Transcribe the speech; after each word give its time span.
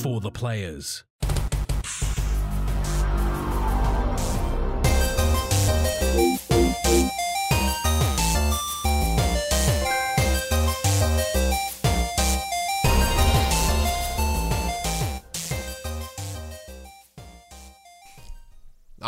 For 0.00 0.20
the 0.20 0.30
players. 0.30 1.04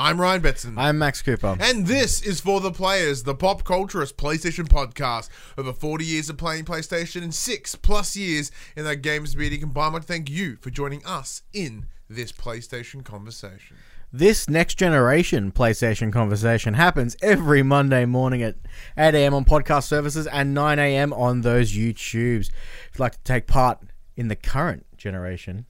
I'm 0.03 0.21
Ryan 0.21 0.43
Betson. 0.43 0.75
I'm 0.77 0.99
Max 0.99 1.23
Cooper. 1.23 1.57
and 1.61 1.87
this 1.87 2.21
is 2.23 2.41
For 2.41 2.61
the 2.61 2.73
Players, 2.73 3.23
the 3.23 3.37
pop 3.37 3.63
culturist 3.63 4.15
PlayStation 4.15 4.67
podcast. 4.67 5.29
Over 5.57 5.73
40 5.73 6.05
years 6.05 6.29
of 6.29 6.37
playing 6.37 6.65
PlayStation 6.65 7.23
and 7.23 7.33
six 7.33 7.77
plus 7.77 8.17
years 8.17 8.51
in 8.75 8.83
that 8.83 8.97
games 8.97 9.37
media 9.37 9.61
combined. 9.61 9.87
I 9.87 9.93
want 9.93 10.03
to 10.03 10.09
thank 10.13 10.29
you 10.29 10.57
for 10.57 10.71
joining 10.71 11.07
us 11.07 11.43
in 11.53 11.87
this 12.11 12.33
PlayStation 12.33 13.05
conversation. 13.05 13.77
This 14.13 14.51
next 14.51 14.75
generation 14.75 15.53
PlayStation 15.53 16.13
conversation 16.13 16.75
happens 16.75 17.17
every 17.23 17.63
Monday 17.63 18.05
morning 18.05 18.43
at 18.43 18.57
8 18.99 19.15
a.m. 19.15 19.35
on 19.35 19.45
podcast 19.45 19.85
services 19.85 20.27
and 20.27 20.53
9 20.53 20.81
a.m. 20.81 21.13
on 21.13 21.43
those 21.43 21.73
YouTubes. 21.73 22.49
If 22.49 22.91
you'd 22.95 22.99
like 22.99 23.13
to 23.13 23.23
take 23.23 23.47
part 23.47 23.79
in 24.17 24.27
the 24.27 24.35
current 24.35 24.85
generation, 24.97 25.67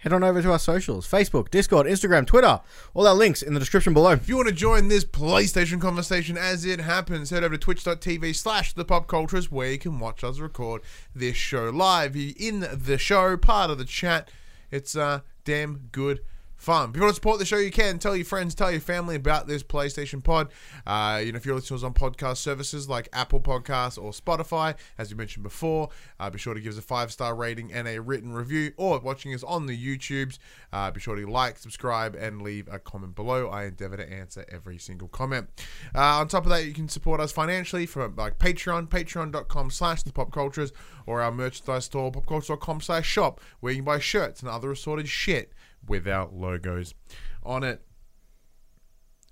head 0.00 0.12
on 0.12 0.24
over 0.24 0.42
to 0.42 0.52
our 0.52 0.58
socials 0.58 1.08
Facebook, 1.08 1.50
Discord, 1.50 1.86
Instagram, 1.86 2.26
Twitter. 2.26 2.60
All 2.94 3.06
our 3.06 3.14
links 3.14 3.42
in 3.42 3.54
the 3.54 3.60
description 3.60 3.94
below. 3.94 4.12
If 4.12 4.28
you 4.28 4.36
want 4.36 4.48
to 4.48 4.54
join 4.54 4.88
this 4.88 5.04
PlayStation 5.04 5.80
conversation 5.80 6.36
as 6.36 6.64
it 6.64 6.80
happens, 6.80 7.30
head 7.30 7.44
over 7.44 7.56
to 7.56 7.58
twitch.tv 7.58 8.34
slash 8.34 8.72
the 8.72 8.84
pop 8.84 9.10
where 9.50 9.72
you 9.72 9.78
can 9.78 9.98
watch 9.98 10.24
us 10.24 10.38
record 10.38 10.82
this 11.14 11.36
show 11.36 11.70
live. 11.70 12.16
You're 12.16 12.34
in 12.38 12.66
the 12.72 12.98
show, 12.98 13.36
part 13.36 13.70
of 13.70 13.78
the 13.78 13.84
chat. 13.84 14.30
It's 14.70 14.96
uh, 14.96 15.20
damn 15.44 15.88
good 15.92 16.20
fun. 16.60 16.90
If 16.90 16.96
you 16.96 17.02
want 17.02 17.12
to 17.12 17.14
support 17.14 17.38
the 17.38 17.44
show, 17.44 17.56
you 17.56 17.70
can. 17.70 17.98
Tell 17.98 18.14
your 18.14 18.24
friends, 18.24 18.54
tell 18.54 18.70
your 18.70 18.80
family 18.80 19.16
about 19.16 19.46
this 19.46 19.62
PlayStation 19.62 20.22
pod. 20.22 20.48
Uh, 20.86 21.20
you 21.24 21.32
know, 21.32 21.36
if 21.36 21.46
you're 21.46 21.54
listening 21.54 21.80
to 21.80 21.86
us 21.86 21.88
on 21.88 21.94
podcast 21.94 22.36
services 22.36 22.88
like 22.88 23.08
Apple 23.12 23.40
Podcasts 23.40 24.00
or 24.00 24.12
Spotify, 24.12 24.76
as 24.98 25.10
you 25.10 25.16
mentioned 25.16 25.42
before, 25.42 25.88
uh, 26.18 26.28
be 26.28 26.38
sure 26.38 26.54
to 26.54 26.60
give 26.60 26.72
us 26.72 26.78
a 26.78 26.82
five 26.82 27.10
star 27.10 27.34
rating 27.34 27.72
and 27.72 27.88
a 27.88 28.00
written 28.00 28.32
review. 28.32 28.72
Or 28.76 28.98
watching 29.00 29.34
us 29.34 29.42
on 29.42 29.66
the 29.66 29.76
YouTubes, 29.76 30.38
uh, 30.72 30.90
be 30.90 31.00
sure 31.00 31.16
to 31.16 31.26
like, 31.26 31.58
subscribe, 31.58 32.14
and 32.14 32.42
leave 32.42 32.68
a 32.70 32.78
comment 32.78 33.14
below. 33.14 33.48
I 33.48 33.64
endeavor 33.64 33.96
to 33.96 34.12
answer 34.12 34.44
every 34.48 34.78
single 34.78 35.08
comment. 35.08 35.48
Uh, 35.94 36.18
on 36.20 36.28
top 36.28 36.44
of 36.44 36.50
that, 36.50 36.66
you 36.66 36.74
can 36.74 36.88
support 36.88 37.20
us 37.20 37.32
financially 37.32 37.86
from 37.86 38.14
like 38.16 38.38
Patreon, 38.38 38.88
patreon.com 38.88 39.70
slash 39.70 40.02
the 40.02 40.12
pop 40.12 40.30
cultures, 40.30 40.72
or 41.06 41.22
our 41.22 41.32
merchandise 41.32 41.86
store, 41.86 42.12
popculture.com 42.12 42.80
slash 42.80 43.06
shop, 43.06 43.40
where 43.60 43.72
you 43.72 43.78
can 43.78 43.84
buy 43.84 43.98
shirts 43.98 44.40
and 44.40 44.50
other 44.50 44.70
assorted 44.70 45.08
shit 45.08 45.52
without 45.86 46.34
logos 46.34 46.94
on 47.42 47.64
it. 47.64 47.82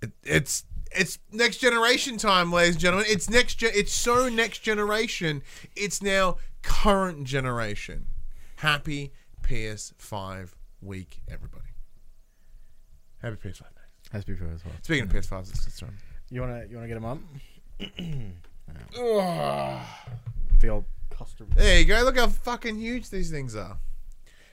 it 0.03 0.13
it's 0.23 0.65
it's 0.91 1.19
next 1.33 1.59
generation 1.59 2.17
time, 2.17 2.53
ladies 2.53 2.75
and 2.75 2.81
gentlemen. 2.81 3.07
It's 3.09 3.29
next 3.29 3.57
gen. 3.57 3.73
It's 3.75 3.93
so 3.93 4.29
next 4.29 4.61
generation. 4.61 5.43
It's 5.77 6.03
now 6.03 6.37
current 6.63 7.25
generation. 7.25 8.07
Happy 8.57 9.13
PS5 9.43 10.55
week, 10.81 11.23
everybody. 11.29 11.69
Happy 13.21 13.37
PS5 13.37 13.61
day. 13.61 13.67
Has 14.13 14.25
to 14.25 14.33
be 14.33 14.39
fair 14.39 14.49
as 14.55 14.65
well. 14.65 14.75
Speaking 14.83 15.05
of 15.05 15.11
PS5s, 15.11 15.33
let's 15.33 15.65
get 15.65 15.75
started. 15.75 15.99
You 16.31 16.41
wanna 16.41 16.65
you 16.69 16.77
wanna 16.77 16.89
get 16.89 16.95
them 16.95 17.05
up? 17.05 17.19
The 20.61 20.69
old 20.69 20.85
custom. 21.11 21.49
There 21.55 21.79
you 21.79 21.85
go. 21.85 22.03
Look 22.03 22.19
how 22.19 22.27
fucking 22.27 22.77
huge 22.77 23.11
these 23.11 23.31
things 23.31 23.55
are. 23.55 23.79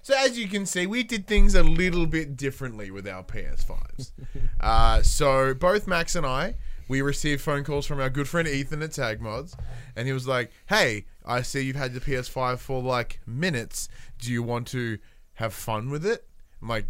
So 0.05 0.13
as 0.15 0.37
you 0.37 0.47
can 0.47 0.67
see, 0.67 0.85
we 0.85 1.01
did 1.01 1.25
things 1.25 1.55
a 1.55 1.63
little 1.63 2.05
bit 2.05 2.37
differently 2.37 2.91
with 2.91 3.07
our 3.07 3.23
PS5s. 3.23 4.11
uh, 4.59 5.01
so 5.01 5.55
both 5.55 5.87
Max 5.87 6.13
and 6.13 6.27
I, 6.27 6.57
we 6.87 7.01
received 7.01 7.41
phone 7.41 7.63
calls 7.63 7.87
from 7.87 7.99
our 7.99 8.11
good 8.11 8.27
friend 8.27 8.47
Ethan 8.47 8.83
at 8.83 8.91
Tag 8.91 9.19
Mods, 9.19 9.57
and 9.95 10.05
he 10.05 10.13
was 10.13 10.27
like, 10.27 10.51
"Hey, 10.67 11.07
I 11.25 11.41
see 11.41 11.61
you've 11.61 11.75
had 11.75 11.95
the 11.95 11.99
PS5 11.99 12.59
for 12.59 12.83
like 12.83 13.19
minutes. 13.25 13.89
Do 14.19 14.31
you 14.31 14.43
want 14.43 14.67
to 14.67 14.99
have 15.33 15.55
fun 15.55 15.89
with 15.89 16.05
it?" 16.05 16.27
I'm 16.61 16.67
like, 16.67 16.85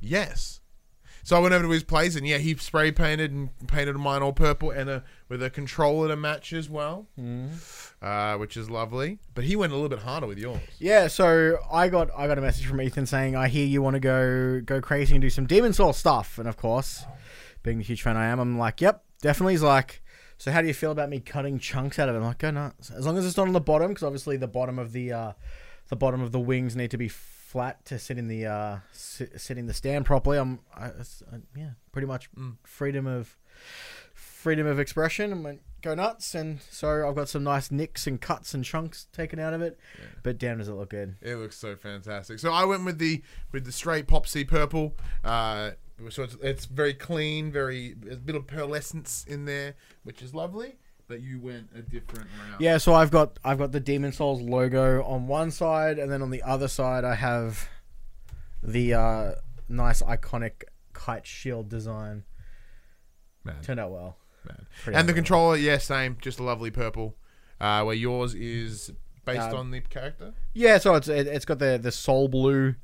"Yes." 0.00 0.62
So 1.28 1.36
I 1.36 1.40
went 1.40 1.52
over 1.52 1.64
to 1.64 1.70
his 1.70 1.84
place, 1.84 2.16
and 2.16 2.26
yeah, 2.26 2.38
he 2.38 2.54
spray 2.54 2.90
painted 2.90 3.32
and 3.32 3.50
painted 3.68 3.94
mine 3.96 4.22
all 4.22 4.32
purple, 4.32 4.70
and 4.70 4.88
a 4.88 5.04
with 5.28 5.42
a 5.42 5.50
controller 5.50 6.08
to 6.08 6.16
match 6.16 6.54
as 6.54 6.70
well, 6.70 7.06
uh, 8.00 8.38
which 8.38 8.56
is 8.56 8.70
lovely. 8.70 9.18
But 9.34 9.44
he 9.44 9.54
went 9.54 9.72
a 9.72 9.74
little 9.74 9.90
bit 9.90 9.98
harder 9.98 10.26
with 10.26 10.38
yours. 10.38 10.62
Yeah, 10.78 11.06
so 11.08 11.58
I 11.70 11.90
got 11.90 12.08
I 12.16 12.28
got 12.28 12.38
a 12.38 12.40
message 12.40 12.64
from 12.64 12.80
Ethan 12.80 13.04
saying, 13.04 13.36
"I 13.36 13.48
hear 13.48 13.66
you 13.66 13.82
want 13.82 13.92
to 13.92 14.00
go 14.00 14.62
go 14.64 14.80
crazy 14.80 15.16
and 15.16 15.20
do 15.20 15.28
some 15.28 15.44
Demon 15.44 15.74
Soul 15.74 15.92
stuff." 15.92 16.38
And 16.38 16.48
of 16.48 16.56
course, 16.56 17.04
being 17.62 17.76
the 17.76 17.84
huge 17.84 18.00
fan 18.00 18.16
I 18.16 18.24
am, 18.28 18.40
I'm 18.40 18.58
like, 18.58 18.80
"Yep, 18.80 19.04
definitely." 19.20 19.52
He's 19.52 19.62
like, 19.62 20.00
"So 20.38 20.50
how 20.50 20.62
do 20.62 20.66
you 20.66 20.72
feel 20.72 20.92
about 20.92 21.10
me 21.10 21.20
cutting 21.20 21.58
chunks 21.58 21.98
out 21.98 22.08
of 22.08 22.14
it?" 22.14 22.20
I'm 22.20 22.24
like, 22.24 22.38
"Go 22.38 22.52
nuts!" 22.52 22.90
As 22.90 23.04
long 23.04 23.18
as 23.18 23.26
it's 23.26 23.36
not 23.36 23.48
on 23.48 23.52
the 23.52 23.60
bottom, 23.60 23.88
because 23.88 24.02
obviously 24.02 24.38
the 24.38 24.48
bottom 24.48 24.78
of 24.78 24.92
the 24.92 25.12
uh, 25.12 25.32
the 25.88 25.96
bottom 25.96 26.22
of 26.22 26.32
the 26.32 26.40
wings 26.40 26.74
need 26.74 26.90
to 26.90 26.96
be 26.96 27.10
flat 27.48 27.82
to 27.86 27.98
sit 27.98 28.18
in 28.18 28.28
the 28.28 28.44
uh, 28.44 28.76
sit, 28.92 29.40
sit 29.40 29.56
in 29.56 29.66
the 29.66 29.72
stand 29.72 30.04
properly. 30.04 30.38
I'm 30.38 30.60
I, 30.76 30.88
uh, 30.88 31.04
yeah, 31.56 31.70
pretty 31.92 32.06
much 32.06 32.28
freedom 32.62 33.06
of 33.06 33.38
freedom 34.12 34.66
of 34.66 34.78
expression. 34.78 35.32
I'm 35.32 35.42
like, 35.42 35.62
go 35.80 35.94
nuts, 35.94 36.34
and 36.34 36.60
so 36.70 37.08
I've 37.08 37.14
got 37.14 37.30
some 37.30 37.44
nice 37.44 37.70
nicks 37.70 38.06
and 38.06 38.20
cuts 38.20 38.52
and 38.52 38.62
chunks 38.62 39.06
taken 39.14 39.38
out 39.38 39.54
of 39.54 39.62
it. 39.62 39.78
But 40.22 40.36
damn, 40.36 40.58
does 40.58 40.68
it 40.68 40.74
look 40.74 40.90
good? 40.90 41.16
It 41.22 41.36
looks 41.36 41.56
so 41.56 41.74
fantastic. 41.74 42.38
So 42.38 42.52
I 42.52 42.66
went 42.66 42.84
with 42.84 42.98
the 42.98 43.22
with 43.50 43.64
the 43.64 43.72
straight 43.72 44.06
popsy 44.06 44.44
purple. 44.44 44.94
Uh, 45.24 45.70
so 46.10 46.24
it's, 46.24 46.36
it's 46.42 46.66
very 46.66 46.94
clean, 46.94 47.50
very 47.50 47.96
a 48.10 48.16
bit 48.16 48.36
of 48.36 48.46
pearlescence 48.46 49.26
in 49.26 49.46
there, 49.46 49.74
which 50.04 50.20
is 50.20 50.34
lovely. 50.34 50.76
But 51.08 51.22
you 51.22 51.40
went 51.40 51.70
a 51.74 51.80
different 51.80 52.26
route. 52.26 52.60
Yeah, 52.60 52.76
so 52.78 52.92
I've 52.94 53.10
got 53.10 53.38
I've 53.42 53.58
got 53.58 53.72
the 53.72 53.80
Demon's 53.80 54.18
Souls 54.18 54.42
logo 54.42 55.02
on 55.04 55.26
one 55.26 55.50
side, 55.50 55.98
and 55.98 56.12
then 56.12 56.20
on 56.22 56.30
the 56.30 56.42
other 56.42 56.68
side 56.68 57.02
I 57.04 57.14
have 57.14 57.68
the 58.62 58.92
uh, 58.94 59.32
nice 59.68 60.02
iconic 60.02 60.64
kite 60.92 61.26
shield 61.26 61.68
design. 61.70 62.24
Man. 63.44 63.62
Turned 63.62 63.80
out 63.80 63.90
well. 63.90 64.18
Man. 64.46 64.66
And 64.94 65.08
the 65.08 65.14
controller, 65.14 65.56
yeah, 65.56 65.78
same, 65.78 66.18
just 66.20 66.38
a 66.38 66.42
lovely 66.42 66.70
purple. 66.70 67.16
Uh, 67.60 67.82
where 67.84 67.94
yours 67.94 68.34
is 68.34 68.92
based 69.24 69.50
Uh, 69.50 69.56
on 69.56 69.70
the 69.70 69.80
character. 69.80 70.34
Yeah, 70.52 70.78
so 70.78 70.94
it's 70.94 71.08
it, 71.08 71.26
it's 71.26 71.44
got 71.44 71.58
the 71.58 71.78
the 71.82 71.90
soul 71.90 72.28
blue 72.28 72.74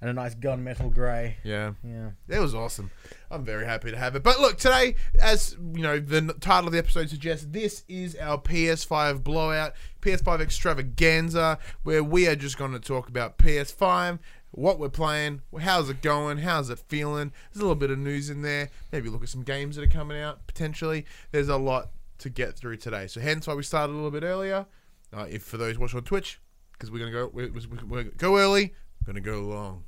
and 0.00 0.10
a 0.10 0.12
nice 0.12 0.34
gunmetal 0.34 0.92
grey. 0.92 1.38
Yeah. 1.44 1.72
Yeah. 1.84 2.10
It 2.28 2.38
was 2.40 2.54
awesome. 2.54 2.90
I'm 3.30 3.44
very 3.44 3.66
happy 3.66 3.90
to 3.90 3.96
have 3.96 4.16
it. 4.16 4.22
But 4.22 4.40
look, 4.40 4.56
today, 4.58 4.94
as 5.20 5.56
you 5.74 5.82
know, 5.82 5.98
the 5.98 6.34
title 6.40 6.68
of 6.68 6.72
the 6.72 6.78
episode 6.78 7.10
suggests, 7.10 7.46
this 7.50 7.84
is 7.88 8.16
our 8.16 8.38
PS5 8.38 9.22
blowout, 9.22 9.74
PS5 10.00 10.40
extravaganza, 10.40 11.58
where 11.82 12.02
we 12.02 12.26
are 12.26 12.36
just 12.36 12.56
going 12.56 12.72
to 12.72 12.80
talk 12.80 13.08
about 13.08 13.36
PS5, 13.36 14.18
what 14.50 14.78
we're 14.78 14.88
playing, 14.88 15.42
how's 15.60 15.90
it 15.90 16.00
going, 16.00 16.38
how's 16.38 16.70
it 16.70 16.78
feeling. 16.78 17.32
There's 17.52 17.60
a 17.60 17.64
little 17.64 17.74
bit 17.74 17.90
of 17.90 17.98
news 17.98 18.30
in 18.30 18.42
there. 18.42 18.70
Maybe 18.92 19.10
look 19.10 19.22
at 19.22 19.28
some 19.28 19.42
games 19.42 19.76
that 19.76 19.82
are 19.82 19.88
coming 19.88 20.18
out 20.18 20.46
potentially. 20.46 21.04
There's 21.30 21.48
a 21.48 21.58
lot 21.58 21.90
to 22.18 22.30
get 22.30 22.56
through 22.56 22.78
today. 22.78 23.06
So 23.08 23.20
hence 23.20 23.46
why 23.46 23.54
we 23.54 23.62
started 23.62 23.92
a 23.92 23.96
little 23.96 24.10
bit 24.10 24.22
earlier. 24.22 24.66
Uh, 25.14 25.26
if 25.28 25.42
for 25.42 25.58
those 25.58 25.78
watching 25.78 25.98
on 25.98 26.04
Twitch, 26.04 26.40
because 26.72 26.90
we're 26.90 26.98
gonna 26.98 27.12
go, 27.12 27.30
we're, 27.32 27.50
we're, 27.50 27.86
we're 27.86 28.02
gonna 28.04 28.16
go 28.16 28.38
early, 28.38 28.74
gonna 29.04 29.20
go 29.20 29.40
long. 29.40 29.84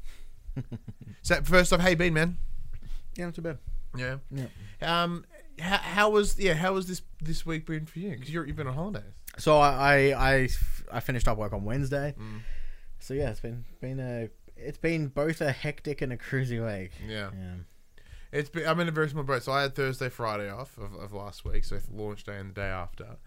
so 1.22 1.40
first 1.42 1.72
off, 1.72 1.80
hey, 1.80 1.94
Bean 1.94 2.14
man. 2.14 2.38
Yeah, 3.20 3.26
not 3.26 3.34
too 3.34 3.42
bad. 3.42 3.58
Yeah. 3.94 4.16
Yeah. 4.30 4.46
Um. 4.80 5.26
How, 5.58 5.76
how 5.76 6.10
was 6.10 6.38
yeah? 6.38 6.54
How 6.54 6.72
was 6.72 6.86
this 6.86 7.02
this 7.20 7.44
week 7.44 7.66
been 7.66 7.84
for 7.84 7.98
you? 7.98 8.12
Because 8.12 8.32
you've 8.32 8.56
been 8.56 8.66
on 8.66 8.72
holidays. 8.74 9.12
So 9.36 9.58
I, 9.58 9.68
I 9.68 10.30
I 10.32 10.48
I 10.90 11.00
finished 11.00 11.28
up 11.28 11.36
work 11.36 11.52
on 11.52 11.64
Wednesday. 11.64 12.14
Mm. 12.18 12.40
So 12.98 13.12
yeah, 13.12 13.28
it's 13.28 13.40
been 13.40 13.66
been 13.80 14.00
a 14.00 14.30
it's 14.56 14.78
been 14.78 15.08
both 15.08 15.42
a 15.42 15.52
hectic 15.52 16.00
and 16.00 16.14
a 16.14 16.16
cruisy 16.16 16.64
week. 16.64 16.92
Yeah. 17.06 17.30
Yeah. 17.38 17.54
It's 18.32 18.48
been. 18.48 18.66
I'm 18.66 18.80
in 18.80 18.88
a 18.88 18.92
very 18.92 19.10
small 19.10 19.24
boat. 19.24 19.42
So 19.42 19.52
I 19.52 19.62
had 19.62 19.74
Thursday, 19.74 20.08
Friday 20.08 20.48
off 20.48 20.78
of, 20.78 20.94
of 20.94 21.12
last 21.12 21.44
week. 21.44 21.64
So 21.64 21.78
launch 21.92 22.24
day 22.24 22.38
and 22.38 22.50
the 22.50 22.54
day 22.54 22.68
after. 22.68 23.18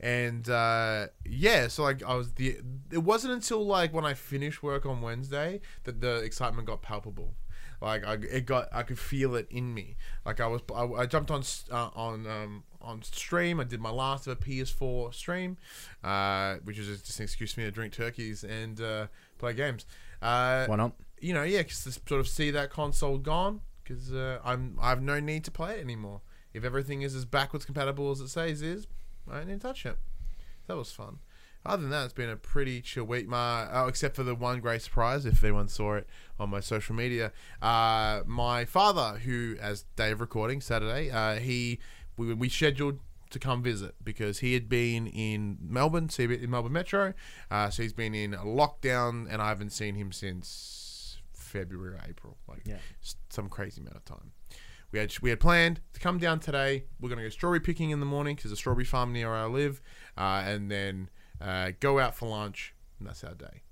And 0.00 0.48
uh, 0.48 1.06
yeah, 1.24 1.68
so 1.68 1.84
like 1.84 2.02
I 2.02 2.16
was 2.16 2.32
the. 2.32 2.56
It 2.90 2.98
wasn't 2.98 3.34
until 3.34 3.64
like 3.64 3.94
when 3.94 4.04
I 4.04 4.14
finished 4.14 4.60
work 4.62 4.86
on 4.86 5.02
Wednesday 5.02 5.60
that 5.84 6.00
the 6.00 6.16
excitement 6.16 6.66
got 6.66 6.82
palpable. 6.82 7.34
Like 7.80 8.04
I, 8.06 8.14
it 8.14 8.46
got, 8.46 8.68
I 8.72 8.82
could 8.82 8.98
feel 8.98 9.34
it 9.34 9.46
in 9.50 9.74
me. 9.74 9.96
Like 10.24 10.40
I 10.40 10.46
was, 10.46 10.62
I, 10.74 10.84
I 10.84 11.06
jumped 11.06 11.30
on 11.30 11.42
uh, 11.70 11.90
on 11.94 12.26
um, 12.26 12.64
on 12.80 13.02
stream. 13.02 13.60
I 13.60 13.64
did 13.64 13.80
my 13.80 13.90
last 13.90 14.26
of 14.26 14.32
a 14.32 14.36
PS4 14.36 15.12
stream, 15.14 15.56
uh, 16.02 16.56
which 16.64 16.78
is 16.78 17.00
just 17.00 17.18
an 17.18 17.24
excuse 17.24 17.52
for 17.52 17.60
me 17.60 17.66
to 17.66 17.72
drink 17.72 17.92
turkeys 17.92 18.44
and 18.44 18.80
uh, 18.80 19.06
play 19.38 19.52
games. 19.52 19.86
Uh, 20.22 20.66
Why 20.66 20.76
not? 20.76 20.92
you 21.20 21.34
know, 21.34 21.42
yeah, 21.42 21.58
because 21.58 21.84
to 21.84 21.92
sort 21.92 22.20
of 22.20 22.28
see 22.28 22.50
that 22.50 22.70
console 22.70 23.18
gone, 23.18 23.60
because 23.82 24.12
uh, 24.12 24.38
I'm 24.44 24.78
I 24.80 24.90
have 24.90 25.02
no 25.02 25.20
need 25.20 25.44
to 25.44 25.50
play 25.50 25.78
it 25.78 25.80
anymore. 25.80 26.20
If 26.54 26.64
everything 26.64 27.02
is 27.02 27.14
as 27.14 27.24
backwards 27.24 27.64
compatible 27.66 28.10
as 28.10 28.20
it 28.20 28.28
says 28.28 28.62
is, 28.62 28.86
I 29.30 29.38
don't 29.38 29.48
need 29.48 29.60
to 29.60 29.66
touch 29.66 29.84
it. 29.84 29.98
That 30.66 30.76
was 30.76 30.90
fun. 30.92 31.18
Other 31.68 31.82
than 31.82 31.90
that, 31.90 32.04
it's 32.04 32.12
been 32.14 32.30
a 32.30 32.36
pretty 32.36 32.80
chill 32.80 33.04
week. 33.04 33.26
My 33.28 33.66
oh, 33.72 33.86
except 33.88 34.16
for 34.16 34.22
the 34.22 34.34
one 34.34 34.60
great 34.60 34.82
surprise, 34.82 35.26
if 35.26 35.42
anyone 35.44 35.68
saw 35.68 35.94
it 35.94 36.08
on 36.38 36.50
my 36.50 36.60
social 36.60 36.94
media, 36.94 37.32
uh, 37.62 38.22
my 38.26 38.64
father, 38.64 39.18
who 39.18 39.56
as 39.60 39.84
day 39.96 40.10
of 40.12 40.20
recording 40.20 40.60
Saturday, 40.60 41.10
uh, 41.10 41.36
he 41.36 41.78
we 42.16 42.32
we 42.34 42.48
scheduled 42.48 43.00
to 43.30 43.38
come 43.40 43.62
visit 43.62 43.94
because 44.04 44.38
he 44.38 44.54
had 44.54 44.68
been 44.68 45.06
in 45.08 45.58
Melbourne, 45.60 46.08
CB 46.08 46.42
in 46.42 46.50
Melbourne 46.50 46.72
Metro, 46.72 47.12
uh, 47.50 47.70
so 47.70 47.82
he's 47.82 47.92
been 47.92 48.14
in 48.14 48.34
a 48.34 48.44
lockdown, 48.44 49.26
and 49.28 49.42
I 49.42 49.48
haven't 49.48 49.70
seen 49.70 49.96
him 49.96 50.12
since 50.12 51.18
February, 51.32 51.98
April, 52.08 52.36
like 52.48 52.62
Yeah. 52.64 52.78
some 53.28 53.48
crazy 53.48 53.80
amount 53.80 53.96
of 53.96 54.04
time. 54.04 54.32
We 54.92 55.00
had 55.00 55.12
we 55.20 55.30
had 55.30 55.40
planned 55.40 55.80
to 55.94 56.00
come 56.00 56.18
down 56.18 56.38
today. 56.38 56.84
We're 57.00 57.08
gonna 57.08 57.22
go 57.22 57.28
strawberry 57.28 57.60
picking 57.60 57.90
in 57.90 57.98
the 58.00 58.06
morning 58.06 58.36
because 58.36 58.50
there's 58.50 58.58
a 58.58 58.60
strawberry 58.60 58.84
farm 58.84 59.12
near 59.12 59.28
where 59.28 59.38
I 59.38 59.46
live, 59.46 59.82
uh, 60.16 60.42
and 60.46 60.70
then 60.70 61.10
uh, 61.40 61.72
go 61.80 61.98
out 61.98 62.14
for 62.14 62.28
lunch. 62.28 62.74
And 62.98 63.08
that's 63.08 63.24
our 63.24 63.34
day. 63.34 63.62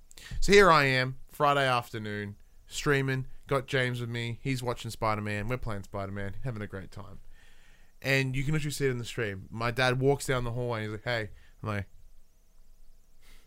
So 0.41 0.53
here 0.53 0.71
I 0.71 0.85
am, 0.85 1.17
Friday 1.31 1.67
afternoon, 1.67 2.37
streaming. 2.67 3.27
Got 3.47 3.67
James 3.67 4.01
with 4.01 4.09
me. 4.09 4.39
He's 4.43 4.63
watching 4.63 4.91
Spider 4.91 5.21
Man. 5.21 5.49
We're 5.49 5.59
playing 5.59 5.83
Spider 5.85 6.13
Man, 6.13 6.35
having 6.45 6.63
a 6.63 6.67
great 6.67 6.91
time. 6.91 7.21
And 8.01 8.37
you 8.37 8.45
can 8.45 8.53
literally 8.53 8.73
see 8.73 8.87
it 8.87 8.91
in 8.91 8.99
the 8.99 9.05
stream. 9.05 9.49
My 9.51 9.71
dad 9.71 10.01
walks 10.01 10.27
down 10.27 10.45
the 10.45 10.53
hallway 10.53 10.85
and 10.85 10.91
he's 10.91 10.93
like, 10.93 11.05
"Hey," 11.05 11.31
I'm 11.63 11.69
like, 11.69 11.87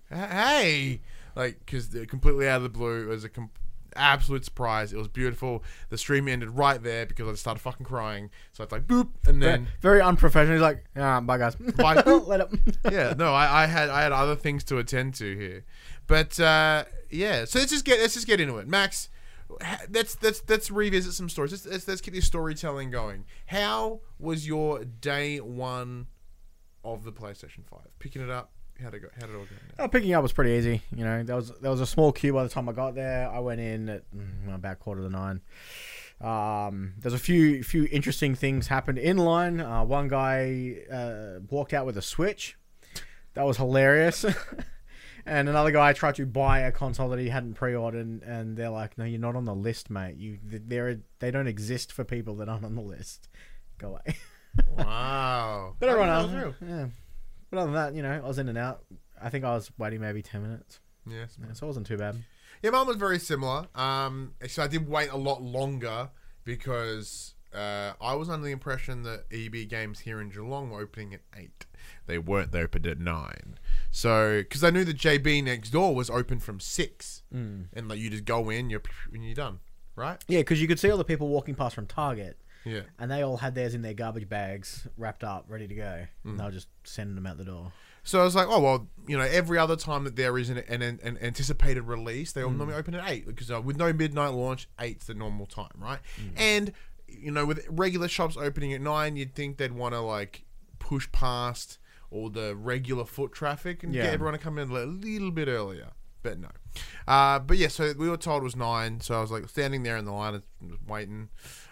"Hey," 0.10 1.02
like 1.36 1.60
because 1.60 1.96
completely 2.08 2.48
out 2.48 2.58
of 2.58 2.64
the 2.64 2.70
blue. 2.70 3.04
It 3.04 3.08
was 3.08 3.24
a 3.24 3.30
absolute 3.98 4.46
surprise. 4.46 4.94
It 4.94 4.98
was 4.98 5.08
beautiful. 5.08 5.64
The 5.90 5.98
stream 5.98 6.28
ended 6.28 6.52
right 6.52 6.82
there 6.82 7.06
because 7.06 7.28
I 7.28 7.32
just 7.32 7.42
started 7.42 7.60
fucking 7.60 7.86
crying. 7.86 8.30
So 8.54 8.64
it's 8.64 8.72
like 8.72 8.88
boop, 8.88 9.10
and 9.26 9.42
then 9.42 9.68
very 9.82 10.02
unprofessional. 10.02 10.56
He's 10.56 10.62
like, 10.62 10.86
ah, 10.96 11.20
bye 11.22 11.38
guys. 11.38 11.56
Bye. 11.78 12.02
Let 12.06 12.42
him. 12.42 12.64
yeah, 12.92 13.14
no, 13.18 13.34
I, 13.34 13.64
I 13.64 13.66
had 13.66 13.90
I 13.90 14.02
had 14.02 14.12
other 14.12 14.36
things 14.36 14.64
to 14.66 14.78
attend 14.78 15.16
to 15.16 15.38
here, 15.38 15.66
but 16.08 16.40
uh, 16.40 16.86
yeah. 17.10 17.46
So 17.46 17.60
let's 17.60 17.72
just 17.72 17.86
get 17.86 18.00
let's 18.00 18.14
just 18.14 18.28
get 18.28 18.40
into 18.40 18.58
it, 18.58 18.68
Max. 18.68 19.10
Let's 19.90 20.22
let's 20.22 20.44
let's 20.48 20.70
revisit 20.70 21.14
some 21.14 21.30
stories. 21.30 21.52
Let's 21.52 21.66
let's, 21.66 21.88
let's 21.88 22.02
get 22.02 22.14
your 22.14 22.24
storytelling 22.24 22.92
going. 22.92 23.26
How 23.48 24.02
was 24.20 24.48
your 24.48 24.84
day 24.84 25.40
one 25.40 26.08
of 26.84 27.04
the 27.04 27.12
PlayStation 27.12 27.66
Five? 27.66 27.88
Picking 28.00 28.22
it 28.22 28.30
up. 28.30 28.52
How 28.82 28.90
did 28.90 28.98
it 28.98 29.00
go? 29.02 29.08
How 29.20 29.28
did 29.28 29.36
it 29.36 29.38
all 29.38 29.46
go? 29.46 29.84
Uh, 29.84 29.88
picking 29.88 30.14
up 30.14 30.22
was 30.24 30.34
pretty 30.34 30.52
easy. 30.52 30.82
You 30.96 31.04
know, 31.04 31.24
there 31.24 31.36
was 31.36 31.52
there 31.60 31.72
was 31.72 31.82
a 31.82 31.86
small 31.88 32.12
queue 32.12 32.34
by 32.34 32.44
the 32.44 32.50
time 32.50 32.70
I 32.70 32.74
got 32.74 32.96
there. 32.96 33.30
I 33.30 33.40
went 33.40 33.60
in 33.60 33.90
at 33.90 34.04
mm, 34.16 34.54
about 34.54 34.80
quarter 34.80 35.02
to 35.02 35.10
nine. 35.10 35.42
Um, 36.20 36.94
there's 37.00 37.14
a 37.14 37.20
few 37.20 37.64
few 37.64 37.88
interesting 37.92 38.36
things 38.36 38.68
happened 38.68 38.98
in 38.98 39.18
line. 39.18 39.60
Uh, 39.60 39.84
one 39.84 40.08
guy 40.08 40.78
uh, 40.92 41.40
walked 41.50 41.74
out 41.74 41.86
with 41.86 41.98
a 41.98 42.02
Switch. 42.02 42.58
That 43.34 43.46
was 43.46 43.58
hilarious. 43.58 44.26
and 45.26 45.50
another 45.50 45.72
guy 45.72 45.94
tried 45.94 46.16
to 46.16 46.26
buy 46.26 46.60
a 46.60 46.72
console 46.72 47.10
that 47.10 47.20
he 47.20 47.30
hadn't 47.30 47.54
pre-ordered, 47.54 48.06
and, 48.06 48.24
and 48.24 48.58
they're 48.58 48.70
like, 48.70 48.98
"No, 48.98 49.06
you're 49.06 49.20
not 49.20 49.36
on 49.36 49.46
the 49.46 49.54
list, 49.54 49.90
mate. 49.90 50.16
You 50.18 50.40
they're 50.44 51.00
they 51.20 51.30
don't 51.30 51.48
exist 51.48 51.92
for 51.92 52.04
people 52.04 52.36
that 52.38 52.50
aren't 52.50 52.66
on 52.66 52.76
the 52.76 52.82
list. 52.82 53.30
Go 53.78 53.90
away." 53.90 54.18
Wow. 54.76 55.76
But 55.80 55.90
everyone 55.90 56.10
else, 56.10 56.32
that 56.32 56.46
was 56.48 56.56
real. 56.62 56.68
yeah. 56.68 56.86
But 57.50 57.58
other 57.60 57.72
than 57.72 57.76
that, 57.76 57.94
you 57.96 58.02
know, 58.04 58.12
I 58.24 58.28
was 58.28 58.38
in 58.40 58.50
and 58.50 58.58
out. 58.58 58.84
I 59.22 59.30
think 59.30 59.44
I 59.46 59.54
was 59.56 59.72
waiting 59.78 60.02
maybe 60.02 60.22
ten 60.22 60.42
minutes, 60.44 60.80
Yes. 61.10 61.38
yeah, 61.42 61.54
so 61.54 61.66
it 61.66 61.68
wasn't 61.68 61.88
too 61.88 61.98
bad. 61.98 62.16
Yeah, 62.62 62.72
mine 62.72 62.88
was 62.88 62.98
very 62.98 63.20
similar. 63.20 63.68
Um, 63.76 64.34
actually, 64.44 64.64
I 64.66 64.68
did 64.68 64.88
wait 64.90 65.10
a 65.12 65.18
lot 65.18 65.42
longer 65.42 66.10
because 66.44 67.36
uh, 67.54 67.94
I 68.02 68.16
was 68.16 68.30
under 68.30 68.46
the 68.46 68.52
impression 68.52 69.04
that 69.04 69.26
EB 69.32 69.70
Games 69.70 70.00
here 70.00 70.20
in 70.22 70.30
Geelong 70.30 70.70
were 70.72 70.82
opening 70.82 71.14
at 71.14 71.22
eight. 71.38 71.66
They 72.08 72.18
weren't. 72.18 72.52
They 72.52 72.62
opened 72.62 72.88
at 72.88 73.00
nine. 73.00 73.58
So, 73.92 74.40
because 74.40 74.64
I 74.64 74.70
knew 74.70 74.84
that 74.86 74.98
JB 74.98 75.44
next 75.44 75.70
door 75.72 75.94
was 75.96 76.10
open 76.10 76.40
from 76.40 76.60
six, 76.60 77.24
Mm. 77.34 77.66
and 77.74 77.90
like 77.90 78.00
you 78.00 78.10
just 78.10 78.26
go 78.26 78.50
in, 78.50 78.70
you're 78.70 78.82
and 79.14 79.24
you're 79.26 79.36
done, 79.36 79.60
right? 79.96 80.24
Yeah, 80.28 80.40
because 80.40 80.62
you 80.62 80.68
could 80.68 80.80
see 80.80 80.90
all 80.90 80.98
the 80.98 81.04
people 81.04 81.28
walking 81.28 81.56
past 81.56 81.76
from 81.76 81.86
Target, 81.86 82.38
Yeah. 82.68 82.82
and 83.00 83.10
they 83.12 83.24
all 83.24 83.38
had 83.38 83.56
theirs 83.56 83.74
in 83.74 83.82
their 83.82 83.94
garbage 83.94 84.28
bags, 84.30 84.88
wrapped 84.98 85.24
up, 85.24 85.46
ready 85.48 85.68
to 85.68 85.76
go. 85.76 86.06
And 86.24 86.40
they 86.40 86.44
were 86.44 86.52
just 86.52 86.68
sending 86.84 87.16
them 87.16 87.26
out 87.26 87.38
the 87.38 87.46
door. 87.46 87.72
So 88.04 88.22
I 88.22 88.24
was 88.24 88.36
like, 88.36 88.48
oh 88.50 88.60
well, 88.62 88.88
you 89.08 89.18
know, 89.18 89.24
every 89.26 89.58
other 89.58 89.76
time 89.76 90.04
that 90.06 90.16
there 90.16 90.38
is 90.38 90.50
an, 90.50 90.60
an, 90.70 90.82
an 90.82 91.18
anticipated 91.22 91.82
release, 91.82 92.32
they 92.32 92.42
all 92.42 92.50
Hmm. 92.52 92.58
normally 92.60 92.78
open 92.78 92.96
at 92.96 93.10
eight 93.10 93.26
because 93.28 93.52
uh, 93.52 93.60
with 93.62 93.78
no 93.78 93.92
midnight 93.92 94.30
launch, 94.34 94.70
eight's 94.80 95.08
the 95.08 95.14
normal 95.14 95.46
time, 95.46 95.72
right? 95.78 96.00
Hmm. 96.16 96.28
And 96.38 96.74
you 97.10 97.32
know, 97.32 97.46
with 97.46 97.66
regular 97.70 98.08
shops 98.08 98.38
opening 98.38 98.74
at 98.74 98.82
nine, 98.82 99.16
you'd 99.18 99.34
think 99.36 99.58
they'd 99.58 99.72
want 99.74 99.94
to 99.94 100.00
like 100.02 100.46
push 100.80 101.12
past 101.12 101.80
all 102.12 102.30
the 102.30 102.56
regular 102.56 103.04
foot 103.06 103.34
traffic 103.34 103.84
and 103.84 103.94
Yeah. 103.94 104.04
get 104.04 104.14
everyone 104.14 104.34
to 104.34 104.40
come 104.40 104.58
in 104.58 104.70
a 104.70 104.74
little 104.86 105.32
bit 105.32 105.48
earlier. 105.50 105.90
But 106.24 106.40
no, 106.40 106.50
uh, 107.08 107.40
but 107.40 107.58
yeah. 107.58 107.68
So 107.70 107.94
we 107.98 108.10
were 108.10 108.18
told 108.18 108.42
it 108.42 108.44
was 108.44 108.56
nine. 108.56 109.00
So 109.02 109.16
I 109.18 109.22
was 109.22 109.32
like 109.32 109.48
standing 109.50 109.84
there 109.84 109.98
in 109.98 110.06
the 110.06 110.12
line, 110.12 110.42
waiting. 110.88 111.30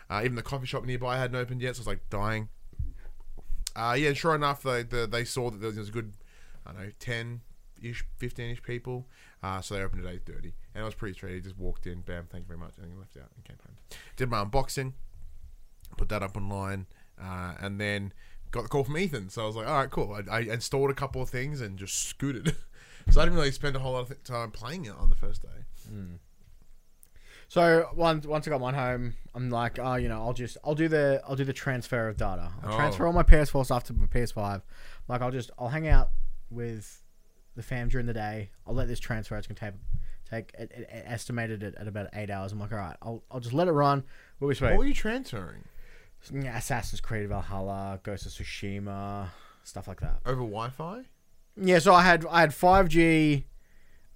Uh, 0.10 0.22
even 0.24 0.36
the 0.36 0.44
coffee 0.44 0.66
shop 0.68 0.86
nearby 0.86 1.18
hadn't 1.18 1.36
opened 1.36 1.62
yet, 1.62 1.76
so 1.76 1.80
I 1.80 1.82
was 1.82 1.88
like 1.88 2.10
dying. 2.10 2.50
Uh, 3.76 3.96
yeah, 3.98 4.14
sure 4.14 4.36
enough, 4.36 4.64
they 4.64 4.84
the, 4.84 5.08
they 5.08 5.26
saw 5.26 5.50
that 5.50 5.60
there 5.60 5.72
was 5.72 5.90
a 5.90 5.92
good, 5.92 6.14
I 6.66 6.72
don't 6.72 6.82
know, 6.82 6.92
ten 7.00 7.42
ish, 7.82 8.06
fifteen 8.18 8.52
ish 8.52 8.64
people. 8.64 9.08
Uh, 9.44 9.62
so 9.62 9.76
they 9.76 9.82
opened 9.82 10.06
at 10.06 10.14
eight 10.14 10.26
thirty, 10.26 10.54
and 10.74 10.84
I 10.84 10.86
was 10.86 10.96
pretty 10.96 11.14
straight. 11.14 11.44
Just 11.44 11.58
walked 11.58 11.88
in, 11.88 12.02
bam, 12.02 12.28
thank 12.32 12.44
you 12.44 12.48
very 12.48 12.60
much, 12.60 12.74
and 12.82 12.92
he 12.92 12.98
left 12.98 13.18
out 13.18 13.30
and 13.36 13.44
came 13.44 13.58
home. 13.66 13.76
Did 14.16 14.30
my 14.30 14.44
unboxing, 14.44 14.94
put 15.98 16.10
that 16.10 16.24
up 16.24 16.38
online, 16.38 16.86
uh, 17.22 17.56
and 17.60 17.80
then 17.80 18.14
got 18.52 18.64
the 18.64 18.70
call 18.70 18.84
from 18.84 18.98
Ethan. 18.98 19.30
So 19.30 19.44
I 19.44 19.48
was 19.48 19.56
like, 19.56 19.68
all 19.68 19.76
right, 19.76 19.92
cool. 19.92 20.18
I, 20.30 20.38
I 20.38 20.40
installed 20.42 20.90
a 20.90 20.94
couple 20.94 21.22
of 21.22 21.30
things 21.30 21.62
and 21.62 21.78
just 21.78 22.08
scooted. 22.08 22.56
so 23.10 23.22
I 23.22 23.26
didn't 23.26 23.38
really 23.38 23.52
spend 23.52 23.76
a 23.76 23.80
whole 23.80 23.94
lot 23.94 24.10
of 24.10 24.24
time 24.24 24.52
playing 24.52 24.86
it 24.86 24.94
on 24.98 25.10
the 25.10 25.16
first 25.16 25.42
day. 25.42 25.66
So 27.48 27.90
once 27.96 28.26
once 28.26 28.48
I 28.48 28.52
got 28.52 28.60
mine 28.62 28.74
home, 28.74 29.14
I'm 29.34 29.50
like, 29.50 29.80
oh, 29.80 29.96
you 29.96 30.10
know, 30.10 30.22
I'll 30.22 30.34
just 30.34 30.58
I'll 30.64 30.76
do 30.76 30.88
the 30.88 31.22
I'll 31.28 31.36
do 31.36 31.44
the 31.46 31.54
transfer 31.54 32.08
of 32.08 32.18
data. 32.18 32.52
I'll 32.64 32.74
Oh. 32.74 32.78
transfer 32.78 33.06
all 33.06 33.14
my 33.14 33.24
PS4 33.24 33.66
stuff 33.66 33.84
to 33.86 33.94
my 33.94 34.08
PS5. 34.08 34.62
Like 35.08 35.22
I'll 35.22 35.32
just 35.32 35.52
I'll 35.58 35.70
hang 35.70 35.88
out 35.88 36.10
with 36.50 37.02
the 37.56 37.64
fam 37.64 37.88
during 37.90 38.08
the 38.08 38.14
day. 38.14 38.50
I'll 38.68 38.74
let 38.74 38.88
this 38.88 39.00
transfer. 39.00 39.38
It's 39.38 39.48
gonna 39.48 39.60
take 39.72 39.80
take 40.30 40.52
it, 40.58 40.72
it, 40.76 40.90
it 40.92 41.04
estimated 41.06 41.62
it 41.64 41.76
at 41.78 41.88
about 41.88 42.08
eight 42.14 42.30
hours. 42.32 42.52
I'm 42.52 42.60
like, 42.60 42.72
all 42.72 42.80
right, 42.80 42.98
I'll 43.02 43.24
I'll 43.30 43.40
just 43.40 43.54
let 43.54 43.68
it 43.68 43.72
run. 43.74 44.04
We'll 44.40 44.50
be 44.50 44.56
sweet. 44.56 44.70
What 44.72 44.80
were 44.80 44.86
you 44.86 44.94
transferring 44.96 45.64
Yeah, 46.32 46.58
Assassin's 46.58 47.00
Creed 47.00 47.30
Valhalla, 47.30 48.00
Ghost 48.04 48.26
of 48.26 48.32
Tsushima, 48.32 49.28
stuff 49.64 49.88
like 49.88 50.02
that. 50.02 50.20
over 50.26 50.42
Wi-Fi? 50.42 51.04
Yeah, 51.58 51.80
so 51.80 51.94
I 51.94 52.02
had 52.02 52.26
I 52.30 52.42
had 52.42 52.50
5G, 52.50 53.44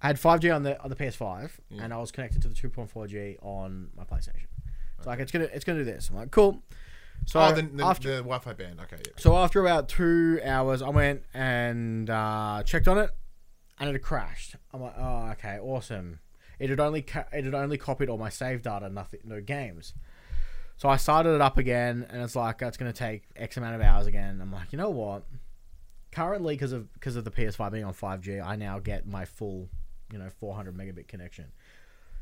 I 0.02 0.06
had 0.08 0.16
5G 0.16 0.54
on 0.54 0.62
the 0.62 0.80
on 0.82 0.88
the 0.90 0.96
PS5, 0.96 1.50
Yeah. 1.68 1.82
and 1.82 1.92
I 1.92 1.98
was 1.98 2.10
connected 2.10 2.40
to 2.42 2.48
the 2.48 2.54
2.4G 2.54 3.36
on 3.42 3.90
my 3.96 4.04
PlayStation. 4.04 4.46
So 5.02 5.10
like 5.10 5.20
it's 5.20 5.32
gonna 5.32 5.48
it's 5.52 5.64
gonna 5.64 5.78
do 5.80 5.84
this. 5.84 6.08
I'm 6.10 6.16
like 6.16 6.30
cool. 6.30 6.62
So 7.26 7.40
oh, 7.40 7.52
the, 7.52 7.62
the, 7.62 7.84
after 7.84 8.08
the 8.08 8.16
Wi-Fi 8.22 8.54
band. 8.54 8.80
Okay, 8.80 8.96
yeah. 8.96 9.12
so 9.16 9.36
after 9.36 9.60
about 9.60 9.88
two 9.88 10.40
hours, 10.44 10.80
I 10.80 10.88
went 10.88 11.22
and 11.34 12.08
uh, 12.08 12.62
checked 12.64 12.88
on 12.88 12.96
it, 12.98 13.10
and 13.78 13.88
it 13.90 13.92
had 13.92 14.02
crashed. 14.02 14.56
I'm 14.72 14.80
like, 14.82 14.94
oh 14.98 15.28
okay, 15.32 15.58
awesome. 15.58 16.20
It 16.58 16.70
had 16.70 16.80
only 16.80 17.02
ca- 17.02 17.26
it 17.32 17.44
had 17.44 17.54
only 17.54 17.78
copied 17.78 18.08
all 18.08 18.18
my 18.18 18.28
save 18.30 18.62
data, 18.62 18.88
nothing, 18.88 19.20
no 19.24 19.40
games. 19.40 19.94
So 20.76 20.88
I 20.88 20.96
started 20.96 21.34
it 21.34 21.40
up 21.42 21.58
again, 21.58 22.06
and 22.08 22.22
it's 22.22 22.34
like 22.36 22.62
it's 22.62 22.76
gonna 22.78 22.92
take 22.92 23.24
X 23.36 23.56
amount 23.58 23.74
of 23.74 23.82
hours 23.82 24.06
again. 24.06 24.38
I'm 24.40 24.52
like, 24.52 24.72
you 24.72 24.78
know 24.78 24.90
what? 24.90 25.24
Currently, 26.12 26.54
because 26.54 26.72
of 26.72 26.92
because 26.94 27.16
of 27.16 27.24
the 27.24 27.30
PS5 27.30 27.70
being 27.72 27.84
on 27.84 27.92
5G, 27.94 28.44
I 28.44 28.56
now 28.56 28.78
get 28.78 29.06
my 29.06 29.24
full, 29.24 29.68
you 30.12 30.18
know, 30.18 30.28
400 30.40 30.76
megabit 30.76 31.08
connection. 31.08 31.46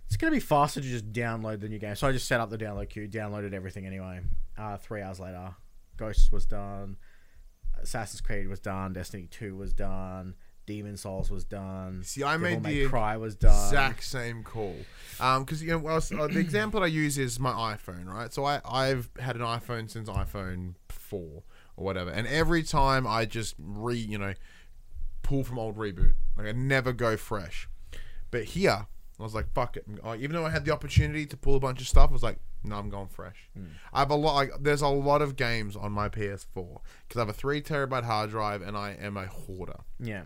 It's 0.06 0.16
gonna 0.16 0.32
be 0.32 0.40
faster 0.40 0.80
to 0.80 0.86
just 0.88 1.12
download 1.12 1.60
the 1.60 1.68
new 1.68 1.78
game. 1.78 1.94
So 1.94 2.08
I 2.08 2.12
just 2.12 2.26
set 2.26 2.40
up 2.40 2.48
the 2.50 2.56
download 2.58 2.88
queue, 2.88 3.06
downloaded 3.08 3.52
everything 3.52 3.86
anyway. 3.86 4.20
Uh, 4.56 4.76
three 4.78 5.02
hours 5.02 5.20
later, 5.20 5.54
Ghosts 5.96 6.32
was 6.32 6.46
done, 6.46 6.96
Assassin's 7.80 8.20
Creed 8.20 8.48
was 8.48 8.60
done, 8.60 8.92
Destiny 8.94 9.26
2 9.30 9.54
was 9.54 9.72
done, 9.74 10.34
Demon's 10.66 11.02
Souls 11.02 11.30
was 11.30 11.44
done. 11.44 12.02
See, 12.04 12.22
I 12.22 12.32
Devil 12.38 12.48
made 12.50 12.62
May 12.62 12.82
the 12.84 12.88
Cry 12.88 13.16
was 13.16 13.34
done. 13.36 13.66
exact 13.66 14.04
same 14.04 14.42
call. 14.44 14.76
Um, 15.20 15.44
because 15.44 15.62
you 15.62 15.70
know, 15.70 15.78
well, 15.78 15.96
uh, 15.96 16.26
the 16.26 16.38
example 16.38 16.82
I 16.82 16.86
use 16.86 17.18
is 17.18 17.38
my 17.40 17.52
iPhone, 17.52 18.06
right? 18.06 18.32
So 18.32 18.44
I 18.44 18.60
I've 18.64 19.10
had 19.18 19.36
an 19.36 19.42
iPhone 19.42 19.90
since 19.90 20.08
iPhone 20.08 20.74
four 20.88 21.42
or 21.76 21.84
whatever, 21.84 22.10
and 22.10 22.26
every 22.26 22.62
time 22.62 23.06
I 23.06 23.24
just 23.24 23.54
re 23.58 23.96
you 23.96 24.18
know 24.18 24.34
pull 25.22 25.44
from 25.44 25.58
old 25.58 25.76
reboot, 25.76 26.14
like 26.36 26.46
I 26.46 26.52
never 26.52 26.92
go 26.92 27.16
fresh. 27.16 27.68
But 28.30 28.44
here, 28.44 28.86
I 29.18 29.22
was 29.22 29.34
like, 29.34 29.52
fuck 29.54 29.76
it. 29.76 29.84
Even 30.18 30.32
though 30.32 30.46
I 30.46 30.50
had 30.50 30.64
the 30.64 30.72
opportunity 30.72 31.26
to 31.26 31.36
pull 31.36 31.56
a 31.56 31.60
bunch 31.60 31.80
of 31.80 31.88
stuff, 31.88 32.10
I 32.10 32.12
was 32.12 32.22
like, 32.22 32.38
no, 32.64 32.76
I'm 32.76 32.90
going 32.90 33.08
fresh. 33.08 33.48
I 33.92 34.00
have 34.00 34.10
a 34.10 34.14
lot. 34.14 34.34
Like, 34.34 34.52
there's 34.60 34.82
a 34.82 34.88
lot 34.88 35.22
of 35.22 35.36
games 35.36 35.76
on 35.76 35.92
my 35.92 36.08
PS4 36.08 36.46
because 37.06 37.16
I 37.16 37.20
have 37.20 37.28
a 37.28 37.32
three 37.32 37.62
terabyte 37.62 38.04
hard 38.04 38.30
drive, 38.30 38.62
and 38.62 38.76
I 38.76 38.96
am 39.00 39.16
a 39.16 39.26
hoarder 39.26 39.80
Yeah. 40.00 40.22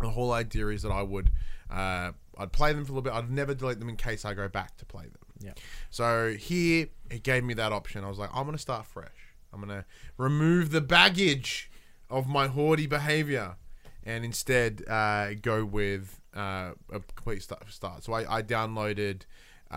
the 0.00 0.10
whole 0.10 0.32
idea 0.32 0.68
is 0.68 0.82
that 0.82 0.90
I 0.92 1.02
would 1.02 1.30
uh, 1.70 2.12
I'd 2.36 2.52
play 2.52 2.72
them 2.74 2.84
for 2.84 2.92
a 2.92 2.94
little 2.96 3.02
bit. 3.02 3.12
I'd 3.14 3.30
never 3.30 3.54
delete 3.54 3.78
them 3.78 3.88
in 3.88 3.96
case 3.96 4.24
I 4.26 4.34
go 4.34 4.46
back 4.48 4.76
to 4.78 4.84
play 4.84 5.04
them. 5.04 5.16
Yeah. 5.40 5.52
So 5.90 6.34
here 6.38 6.88
it 7.10 7.22
gave 7.22 7.44
me 7.44 7.54
that 7.54 7.72
option. 7.72 8.04
I 8.04 8.08
was 8.08 8.18
like, 8.18 8.30
I'm 8.34 8.44
gonna 8.44 8.58
start 8.58 8.84
fresh. 8.86 9.34
I'm 9.52 9.60
gonna 9.60 9.84
remove 10.18 10.70
the 10.70 10.80
baggage 10.82 11.70
of 12.10 12.26
my 12.28 12.48
hoardy 12.48 12.86
behavior, 12.88 13.56
and 14.04 14.24
instead 14.24 14.84
uh, 14.88 15.34
go 15.34 15.64
with 15.64 16.20
uh, 16.36 16.72
a 16.90 17.00
complete 17.14 17.42
start. 17.42 17.70
start. 17.70 18.04
So 18.04 18.12
I, 18.12 18.38
I 18.38 18.42
downloaded 18.42 19.22
uh, 19.70 19.74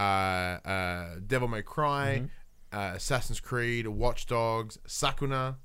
uh, 0.67 1.15
Devil 1.25 1.47
May 1.47 1.61
Cry, 1.61 2.27
uh, 2.71 2.93
Assassin's 2.95 3.39
Creed, 3.39 3.87
Watch 3.87 4.25
Dogs, 4.25 4.77
Sakuna, 4.87 5.55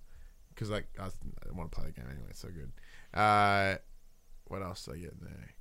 because 0.50 0.70
like 0.70 0.86
I, 0.98 1.06
I 1.06 1.52
want 1.52 1.70
to 1.70 1.76
play 1.76 1.86
the 1.86 1.92
game 1.92 2.06
anyway. 2.10 2.28
It's 2.30 2.40
so 2.40 2.48
good. 2.48 2.72
Uh, 3.18 3.76
what 4.46 4.62
else 4.62 4.84
did 4.84 4.94
I 4.94 4.98
get 4.98 5.12
in 5.12 5.18
there? 5.22 5.54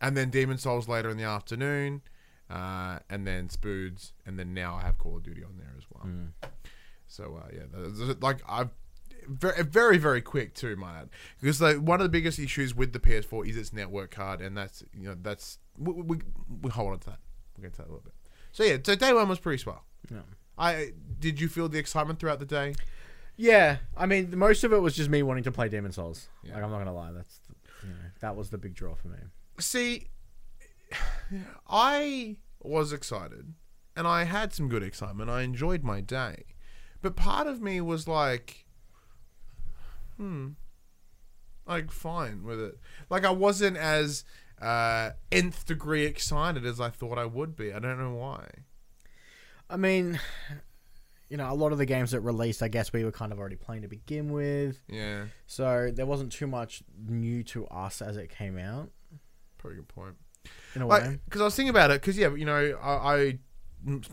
And 0.00 0.16
then 0.16 0.30
Demon's 0.30 0.62
Souls 0.62 0.88
later 0.88 1.10
in 1.10 1.16
the 1.16 1.24
afternoon, 1.24 2.02
uh, 2.50 2.98
and 3.08 3.26
then 3.26 3.48
Spoods, 3.48 4.12
and 4.26 4.38
then 4.38 4.52
now 4.52 4.74
I 4.74 4.82
have 4.82 4.98
Call 4.98 5.16
of 5.16 5.22
Duty 5.22 5.44
on 5.44 5.56
there 5.56 5.74
as 5.76 5.84
well. 5.90 6.08
So 7.06 7.40
uh, 7.42 7.48
yeah, 7.52 8.14
like 8.20 8.38
I've 8.48 8.70
very 9.28 9.62
very 9.62 9.98
very 9.98 10.22
quick 10.22 10.54
too, 10.54 10.76
my 10.76 11.00
ad. 11.00 11.10
Because 11.40 11.60
like 11.60 11.78
one 11.78 12.00
of 12.00 12.04
the 12.04 12.10
biggest 12.10 12.38
issues 12.38 12.74
with 12.74 12.92
the 12.92 13.00
PS4 13.00 13.48
is 13.48 13.56
its 13.56 13.72
network 13.72 14.10
card, 14.10 14.40
and 14.40 14.56
that's 14.56 14.82
you 14.92 15.08
know 15.08 15.16
that's 15.20 15.58
we 15.78 15.92
we, 15.92 16.18
we 16.62 16.70
hold 16.70 16.92
on 16.92 16.98
to 17.00 17.10
that. 17.10 17.18
We'll 17.56 17.62
get 17.64 17.72
to 17.74 17.78
that 17.82 17.88
a 17.88 17.92
little 17.92 18.04
bit. 18.04 18.14
So 18.52 18.64
yeah, 18.64 18.76
so 18.82 18.94
day 18.94 19.12
one 19.12 19.28
was 19.28 19.38
pretty 19.38 19.58
swell. 19.58 19.84
Yeah. 20.10 20.18
I 20.58 20.92
did 21.18 21.40
you 21.40 21.48
feel 21.48 21.68
the 21.68 21.78
excitement 21.78 22.18
throughout 22.18 22.38
the 22.38 22.46
day? 22.46 22.74
Yeah, 23.36 23.78
I 23.96 24.06
mean, 24.06 24.36
most 24.38 24.62
of 24.62 24.72
it 24.72 24.78
was 24.78 24.94
just 24.94 25.08
me 25.08 25.22
wanting 25.22 25.44
to 25.44 25.52
play 25.52 25.68
Demon's 25.68 25.96
Souls. 25.96 26.28
Yeah. 26.44 26.54
Like, 26.54 26.64
I'm 26.64 26.70
not 26.70 26.78
gonna 26.78 26.94
lie, 26.94 27.12
that's 27.12 27.40
you 27.82 27.88
know, 27.88 27.96
that 28.20 28.36
was 28.36 28.50
the 28.50 28.58
big 28.58 28.74
draw 28.74 28.94
for 28.94 29.08
me. 29.08 29.18
See, 29.58 30.08
I 31.68 32.36
was 32.62 32.92
excited, 32.92 33.54
and 33.96 34.06
I 34.06 34.24
had 34.24 34.52
some 34.52 34.68
good 34.68 34.82
excitement. 34.82 35.30
I 35.30 35.42
enjoyed 35.42 35.82
my 35.82 36.00
day, 36.00 36.44
but 37.00 37.16
part 37.16 37.46
of 37.46 37.60
me 37.60 37.80
was 37.80 38.06
like, 38.06 38.61
hmm, 40.22 40.48
like 41.66 41.90
fine 41.90 42.42
with 42.44 42.60
it. 42.60 42.78
Like 43.10 43.24
I 43.24 43.30
wasn't 43.30 43.76
as 43.76 44.24
uh, 44.60 45.10
nth 45.30 45.66
degree 45.66 46.04
excited 46.04 46.64
as 46.64 46.80
I 46.80 46.90
thought 46.90 47.18
I 47.18 47.24
would 47.26 47.56
be. 47.56 47.72
I 47.72 47.78
don't 47.78 47.98
know 47.98 48.14
why. 48.14 48.48
I 49.68 49.76
mean, 49.76 50.20
you 51.28 51.36
know, 51.36 51.50
a 51.50 51.54
lot 51.54 51.72
of 51.72 51.78
the 51.78 51.86
games 51.86 52.10
that 52.10 52.20
released, 52.20 52.62
I 52.62 52.68
guess 52.68 52.92
we 52.92 53.04
were 53.04 53.12
kind 53.12 53.32
of 53.32 53.38
already 53.38 53.56
playing 53.56 53.82
to 53.82 53.88
begin 53.88 54.32
with, 54.32 54.78
Yeah, 54.88 55.24
so 55.46 55.90
there 55.92 56.04
wasn't 56.06 56.30
too 56.32 56.46
much 56.46 56.82
new 57.08 57.42
to 57.44 57.66
us 57.68 58.02
as 58.02 58.16
it 58.16 58.28
came 58.28 58.58
out. 58.58 58.90
pretty 59.58 59.76
good 59.76 59.88
point. 59.88 60.16
In 60.74 60.82
a 60.82 60.86
way, 60.86 61.18
because 61.24 61.40
I 61.40 61.44
was 61.44 61.54
thinking 61.56 61.70
about 61.70 61.90
it, 61.90 62.00
because 62.00 62.18
yeah, 62.18 62.34
you 62.34 62.44
know, 62.44 62.76
I, 62.82 63.16
I 63.16 63.38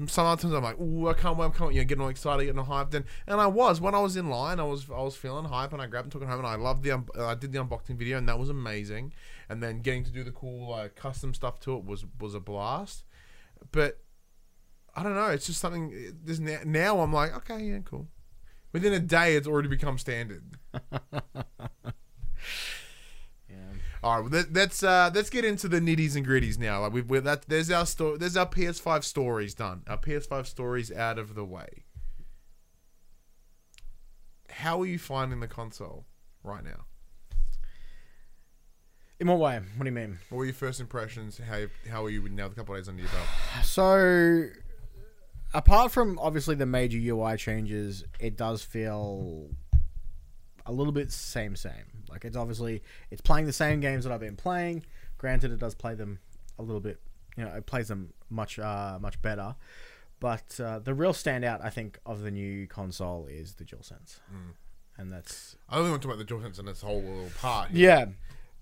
sometimes 0.08 0.44
I'm 0.46 0.64
like, 0.64 0.78
oh, 0.80 1.08
I 1.08 1.14
can't 1.14 1.38
wait, 1.38 1.46
I 1.46 1.50
can't, 1.50 1.74
you 1.74 1.82
know, 1.82 1.86
getting 1.86 2.02
all 2.02 2.10
excited, 2.10 2.46
getting 2.46 2.60
all 2.60 2.66
hyped, 2.66 2.94
and 2.94 3.06
and 3.28 3.40
I 3.40 3.48
was 3.48 3.80
when 3.80 3.94
I 3.96 4.00
was 4.00 4.16
in 4.16 4.30
line, 4.30 4.60
I 4.60 4.64
was 4.64 4.90
I 4.90 5.02
was 5.02 5.16
feeling 5.16 5.46
hype, 5.46 5.74
and 5.74 5.82
I 5.82 5.88
grabbed 5.88 6.06
and 6.06 6.12
took 6.12 6.22
it 6.22 6.28
home, 6.28 6.40
and 6.40 6.48
I 6.48 6.56
loved 6.56 6.84
the, 6.84 7.04
I 7.20 7.36
did 7.36 7.52
the 7.52 7.64
unboxing 7.64 7.98
video, 7.98 8.18
and 8.18 8.28
that 8.28 8.40
was 8.40 8.50
amazing, 8.50 9.14
and 9.48 9.62
then 9.62 9.82
getting 9.82 10.04
to 10.06 10.12
do 10.12 10.24
the 10.24 10.32
cool 10.32 10.70
like 10.70 10.96
custom 10.96 11.34
stuff 11.34 11.60
to 11.62 11.78
it 11.78 11.86
was 11.86 12.06
was 12.20 12.34
a 12.34 12.40
blast, 12.40 13.04
but 13.72 14.00
I 14.96 15.04
don't 15.04 15.16
know, 15.16 15.28
it's 15.28 15.46
just 15.46 15.62
something. 15.62 15.94
This 16.24 16.40
now, 16.40 16.60
now 16.66 17.00
I'm 17.02 17.14
like, 17.14 17.36
okay, 17.38 17.64
yeah, 17.64 17.80
cool. 17.86 18.08
Within 18.72 18.94
a 18.94 19.00
day, 19.00 19.36
it's 19.36 19.48
already 19.48 19.70
become 19.70 19.98
standard. 19.98 20.44
All 24.01 24.22
right, 24.22 24.32
let, 24.32 24.53
let's 24.53 24.82
uh, 24.82 25.12
let's 25.13 25.29
get 25.29 25.44
into 25.44 25.68
the 25.68 25.79
nitties 25.79 26.15
and 26.15 26.25
gritties 26.25 26.58
now. 26.58 26.82
Like 26.82 26.94
we've, 26.94 27.10
we're, 27.10 27.22
that 27.22 27.44
there's 27.50 27.70
our 27.70 27.86
story. 27.86 28.18
There's 28.18 28.38
our 28.38 28.48
PS5 28.48 29.03
stories 29.03 29.53
done. 29.53 29.84
Our 29.88 29.98
PS5 29.98 30.46
stories 30.46 30.91
out 30.91 31.20
of 31.20 31.36
the 31.36 31.44
way. 31.44 31.84
How 34.50 34.82
are 34.82 34.86
you 34.86 35.00
finding 35.00 35.41
the 35.41 35.48
console 35.48 36.06
right 36.44 36.63
now? 36.63 36.86
In 39.20 39.27
what 39.27 39.39
way? 39.39 39.60
What 39.75 39.84
do 39.84 39.86
you 39.86 39.96
mean? 39.96 40.18
What 40.29 40.38
were 40.38 40.46
your 40.46 40.53
first 40.53 40.79
impressions? 40.79 41.38
How 41.38 41.65
how 41.89 42.06
are 42.06 42.10
you 42.10 42.27
now? 42.29 42.48
The 42.48 42.56
couple 42.56 42.75
of 42.75 42.79
days 42.79 42.88
under 42.88 43.01
your 43.01 43.12
belt. 43.12 43.65
So, 43.65 44.46
apart 45.53 45.91
from 45.91 46.18
obviously 46.20 46.56
the 46.56 46.65
major 46.65 46.98
UI 46.98 47.36
changes, 47.36 48.06
it 48.22 48.38
does 48.38 48.63
feel 48.63 49.50
a 50.65 50.72
little 50.72 50.94
bit 50.94 51.12
same 51.12 51.58
same. 51.58 51.99
Like 52.10 52.25
it's 52.25 52.38
obviously 52.38 52.82
it's 53.12 53.22
playing 53.22 53.46
the 53.46 53.54
same 53.54 53.80
games 53.80 54.04
that 54.04 54.13
I've 54.13 54.20
been 54.20 54.36
playing. 54.36 54.84
Granted, 55.18 55.51
it 55.51 55.60
does 55.60 55.75
play 55.75 55.96
them 55.96 56.20
a 56.58 56.62
little 56.63 56.82
bit. 56.82 57.00
You 57.38 57.46
know, 57.46 57.51
it 57.51 57.66
plays 57.66 57.88
them 57.88 58.13
much 58.30 58.60
uh, 58.60 58.98
much 59.01 59.22
better. 59.22 59.56
But 60.20 60.60
uh, 60.60 60.80
the 60.80 60.94
real 60.94 61.13
standout, 61.13 61.63
I 61.63 61.70
think, 61.70 61.98
of 62.06 62.22
the 62.22 62.32
new 62.32 62.68
console 62.68 63.28
is 63.28 63.54
the 63.54 63.63
DualSense, 63.63 64.20
and 64.98 65.12
that's 65.12 65.56
I 65.70 65.78
only 65.78 65.92
want 65.92 66.01
to 66.01 66.08
talk 66.10 66.16
about 66.16 66.28
the 66.28 66.34
DualSense 66.34 66.60
and 66.60 66.68
this 66.68 66.82
whole 66.82 67.01
little 67.01 67.32
part. 67.39 67.70
Here. 67.72 67.89
yeah. 67.89 68.06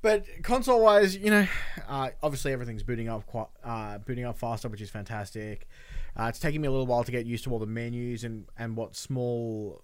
But 0.04 0.26
console 0.44 0.84
wise, 0.84 1.18
you 1.18 1.32
know, 1.32 1.48
uh, 1.88 2.12
obviously 2.22 2.54
everything's 2.54 2.84
booting 2.84 3.10
up 3.10 3.26
quite, 3.26 3.48
uh, 3.64 3.98
booting 3.98 4.26
up 4.26 4.38
faster, 4.38 4.70
which 4.70 4.80
is 4.80 4.92
fantastic. 4.92 5.68
Uh, 6.16 6.26
it's 6.26 6.38
taking 6.40 6.62
me 6.62 6.68
a 6.68 6.72
little 6.72 6.86
while 6.86 7.04
to 7.04 7.12
get 7.12 7.26
used 7.26 7.44
to 7.46 7.52
all 7.52 7.60
the 7.60 7.66
menus 7.66 8.24
and 8.24 8.46
and 8.58 8.78
what 8.78 8.96
small, 8.96 9.82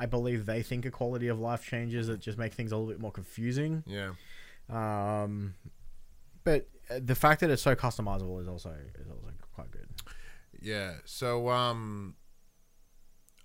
I 0.00 0.06
believe 0.06 0.46
they 0.46 0.62
think 0.62 0.86
a 0.86 0.90
quality 0.90 1.28
of 1.28 1.38
life 1.38 1.62
changes 1.62 2.06
that 2.06 2.20
just 2.20 2.38
make 2.38 2.54
things 2.54 2.72
a 2.72 2.76
little 2.76 2.90
bit 2.90 3.00
more 3.00 3.12
confusing. 3.12 3.84
Yeah. 3.86 4.12
Um, 4.70 5.54
but 6.42 6.68
uh, 6.88 7.00
the 7.04 7.14
fact 7.14 7.40
that 7.40 7.50
it's 7.50 7.60
so 7.60 7.74
customizable 7.74 8.40
is 8.40 8.48
also 8.48 8.74
is 8.98 9.08
also 9.10 9.28
quite 9.54 9.70
good. 9.70 9.88
Yeah. 10.58 10.94
So 11.04 11.50
um, 11.50 12.14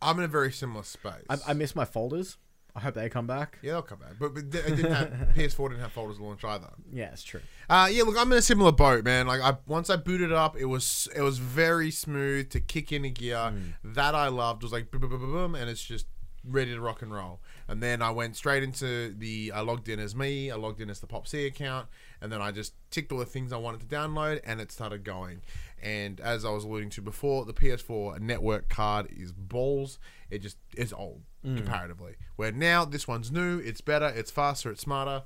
I'm 0.02 0.18
in 0.20 0.24
a 0.24 0.30
very 0.30 0.54
similar 0.54 0.84
space. 0.84 1.26
I, 1.30 1.38
I 1.48 1.54
miss 1.54 1.76
my 1.76 1.84
folders. 1.84 2.38
I 2.78 2.82
hope 2.82 2.94
they 2.94 3.08
come 3.08 3.26
back. 3.26 3.58
yeah, 3.62 3.72
they'll 3.72 3.82
come 3.84 4.00
back, 4.00 4.16
but, 4.20 4.34
but 4.34 4.50
didn't 4.50 4.92
have 4.92 5.08
PS4 5.36 5.70
didn't 5.70 5.82
have 5.82 5.94
folders 5.94 6.20
launch 6.20 6.44
either. 6.44 6.68
Yeah, 6.92 7.12
it's 7.14 7.24
true. 7.24 7.40
Uh, 7.70 7.88
yeah, 7.90 8.04
look, 8.04 8.18
I'm 8.18 8.30
in 8.34 8.38
a 8.38 8.42
similar 8.42 8.74
boat, 8.74 9.06
man. 9.06 9.28
Like, 9.28 9.40
I 9.40 9.58
once 9.66 9.90
I 9.90 9.96
booted 9.96 10.34
up, 10.34 10.58
it 10.58 10.66
was 10.66 11.08
it 11.16 11.22
was 11.22 11.38
very 11.38 11.90
smooth 11.90 12.50
to 12.50 12.60
kick 12.60 12.92
into 12.92 13.10
gear. 13.10 13.54
That 13.84 14.14
I 14.14 14.28
loved 14.28 14.62
It 14.62 14.66
was 14.66 14.74
like 14.74 14.92
boom, 14.92 15.00
boom, 15.02 15.10
boom, 15.12 15.22
boom, 15.22 15.32
boom, 15.32 15.56
and 15.56 15.70
it's 15.70 15.84
just 15.84 16.08
ready 16.48 16.74
to 16.74 16.80
rock 16.80 17.02
and 17.02 17.14
roll. 17.14 17.40
And 17.68 17.82
then 17.82 18.02
I 18.02 18.12
went 18.12 18.36
straight 18.36 18.64
into 18.64 19.14
the. 19.14 19.52
I 19.54 19.62
logged 19.62 19.90
in 19.90 20.00
as 20.00 20.16
me. 20.16 20.52
I 20.52 20.56
logged 20.56 20.82
in 20.82 20.90
as 20.90 21.00
the 21.00 21.08
Pop 21.08 21.28
C 21.28 21.46
account, 21.46 21.88
and 22.22 22.32
then 22.32 22.42
I 22.42 22.52
just 22.52 22.74
ticked 22.92 23.12
all 23.12 23.20
the 23.20 23.26
things 23.26 23.52
I 23.52 23.58
wanted 23.58 23.82
to 23.82 23.88
download, 23.88 24.42
and 24.46 24.62
it 24.62 24.72
started 24.72 25.04
going. 25.04 25.42
And 25.82 26.20
as 26.20 26.46
I 26.46 26.50
was 26.50 26.64
alluding 26.64 26.90
to 26.92 27.02
before, 27.02 27.46
the 27.46 27.54
PS4 27.54 28.20
network 28.20 28.70
card 28.70 29.08
is 29.12 29.32
balls. 29.32 30.00
It 30.30 30.40
just 30.40 30.58
is 30.76 30.94
old 30.94 31.22
comparatively. 31.44 32.16
Where 32.38 32.52
now 32.52 32.86
this 32.86 33.08
one's 33.08 33.32
new. 33.32 33.60
It's 33.60 33.82
better. 33.82 34.08
It's 34.08 34.32
faster. 34.32 34.72
It's 34.72 34.82
smarter 34.82 35.24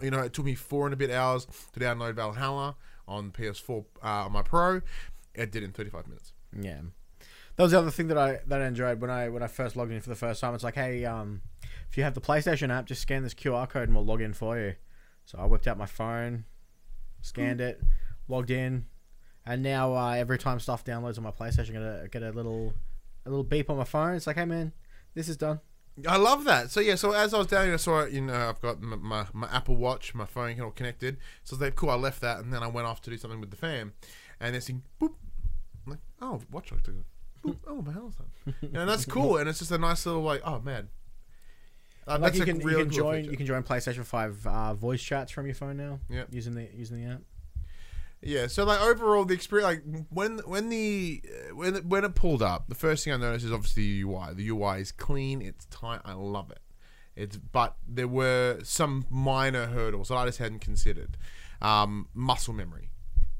you 0.00 0.10
know, 0.10 0.20
it 0.20 0.32
took 0.32 0.44
me 0.44 0.54
four 0.54 0.86
and 0.86 0.94
a 0.94 0.96
bit 0.96 1.10
hours 1.10 1.46
to 1.72 1.80
download 1.80 2.14
Valhalla 2.14 2.76
on 3.06 3.30
PS4 3.30 3.84
uh, 4.02 4.06
on 4.06 4.32
my 4.32 4.42
Pro. 4.42 4.80
It 5.34 5.52
did 5.52 5.62
in 5.62 5.72
35 5.72 6.06
minutes. 6.08 6.32
Yeah. 6.58 6.80
That 7.58 7.64
was 7.64 7.72
the 7.72 7.78
other 7.80 7.90
thing 7.90 8.06
that 8.06 8.16
I 8.16 8.38
that 8.46 8.62
I 8.62 8.66
enjoyed 8.66 9.00
when 9.00 9.10
I 9.10 9.28
when 9.28 9.42
I 9.42 9.48
first 9.48 9.74
logged 9.74 9.90
in 9.90 10.00
for 10.00 10.10
the 10.10 10.14
first 10.14 10.40
time. 10.40 10.54
It's 10.54 10.62
like, 10.62 10.76
hey, 10.76 11.04
um, 11.04 11.42
if 11.90 11.98
you 11.98 12.04
have 12.04 12.14
the 12.14 12.20
PlayStation 12.20 12.70
app, 12.70 12.86
just 12.86 13.02
scan 13.02 13.24
this 13.24 13.34
QR 13.34 13.68
code 13.68 13.88
and 13.88 13.96
we'll 13.96 14.04
log 14.04 14.20
in 14.20 14.32
for 14.32 14.56
you. 14.56 14.76
So 15.24 15.38
I 15.40 15.44
whipped 15.46 15.66
out 15.66 15.76
my 15.76 15.84
phone, 15.84 16.44
scanned 17.20 17.60
it, 17.60 17.82
logged 18.28 18.52
in, 18.52 18.86
and 19.44 19.60
now 19.64 19.92
uh, 19.96 20.12
every 20.12 20.38
time 20.38 20.60
stuff 20.60 20.84
downloads 20.84 21.18
on 21.18 21.24
my 21.24 21.32
PlayStation, 21.32 21.70
I 21.70 21.72
get 21.72 21.82
a, 21.82 22.08
get 22.08 22.22
a 22.22 22.30
little 22.30 22.74
a 23.26 23.28
little 23.28 23.42
beep 23.42 23.70
on 23.70 23.76
my 23.76 23.82
phone. 23.82 24.14
It's 24.14 24.28
like, 24.28 24.36
hey 24.36 24.44
man, 24.44 24.72
this 25.14 25.28
is 25.28 25.36
done. 25.36 25.58
I 26.06 26.16
love 26.16 26.44
that. 26.44 26.70
So 26.70 26.78
yeah, 26.78 26.94
so 26.94 27.10
as 27.10 27.34
I 27.34 27.38
was 27.38 27.48
down 27.48 27.64
here, 27.64 27.74
I 27.74 27.78
saw 27.78 28.02
it. 28.02 28.12
You 28.12 28.20
know, 28.20 28.50
I've 28.50 28.60
got 28.60 28.80
my, 28.80 28.94
my, 28.94 29.26
my 29.32 29.48
Apple 29.52 29.74
Watch, 29.74 30.14
my 30.14 30.26
phone 30.26 30.60
all 30.60 30.70
connected. 30.70 31.16
So 31.42 31.56
was 31.56 31.60
like, 31.60 31.74
cool. 31.74 31.90
I 31.90 31.96
left 31.96 32.20
that, 32.20 32.38
and 32.38 32.52
then 32.52 32.62
I 32.62 32.68
went 32.68 32.86
off 32.86 33.00
to 33.02 33.10
do 33.10 33.16
something 33.16 33.40
with 33.40 33.50
the 33.50 33.56
fam, 33.56 33.94
and 34.38 34.54
this 34.54 34.68
thing, 34.68 34.84
boop. 35.02 35.14
I'm 35.84 35.94
like, 35.94 36.00
oh, 36.22 36.40
watch 36.52 36.70
like 36.70 36.84
boop. 37.44 37.56
Oh, 37.66 37.82
my 37.82 37.92
hell's 37.92 38.14
that? 38.16 38.54
You 38.62 38.68
know, 38.70 38.80
and 38.80 38.90
that's 38.90 39.04
cool, 39.04 39.36
and 39.38 39.48
it's 39.48 39.58
just 39.58 39.70
a 39.70 39.78
nice 39.78 40.04
little 40.06 40.22
like, 40.22 40.40
oh 40.44 40.60
man. 40.60 40.88
Uh, 42.06 42.12
Like 42.12 42.20
that's 42.32 42.36
you 42.38 42.42
a 42.42 42.46
can, 42.46 42.56
you 42.60 42.66
can 42.68 42.76
cool 42.76 42.84
join 42.86 43.16
feature. 43.20 43.30
you 43.30 43.36
can 43.36 43.46
join 43.46 43.62
PlayStation 43.62 44.04
Five 44.04 44.46
uh, 44.46 44.74
voice 44.74 45.02
chats 45.02 45.30
from 45.30 45.46
your 45.46 45.54
phone 45.54 45.76
now. 45.76 46.00
Yeah. 46.08 46.24
using 46.30 46.54
the 46.54 46.68
using 46.74 47.04
the 47.04 47.12
app. 47.12 47.20
Yeah, 48.20 48.48
so 48.48 48.64
like 48.64 48.80
overall, 48.80 49.24
the 49.24 49.34
experience, 49.34 49.64
like 49.86 50.04
when 50.10 50.38
when 50.38 50.70
the 50.70 51.22
uh, 51.24 51.54
when 51.54 51.76
it, 51.76 51.84
when 51.86 52.04
it 52.04 52.14
pulled 52.16 52.42
up, 52.42 52.68
the 52.68 52.74
first 52.74 53.04
thing 53.04 53.12
I 53.12 53.16
noticed 53.16 53.44
is 53.44 53.52
obviously 53.52 53.84
the 54.02 54.02
UI. 54.08 54.34
The 54.34 54.48
UI 54.48 54.80
is 54.80 54.90
clean, 54.90 55.40
it's 55.40 55.66
tight. 55.66 56.00
I 56.04 56.14
love 56.14 56.50
it. 56.50 56.58
It's 57.14 57.36
but 57.36 57.76
there 57.86 58.08
were 58.08 58.58
some 58.64 59.06
minor 59.10 59.66
hurdles 59.66 60.08
that 60.08 60.16
I 60.16 60.26
just 60.26 60.38
hadn't 60.38 60.60
considered. 60.60 61.16
Um, 61.60 62.08
muscle 62.14 62.54
memory 62.54 62.90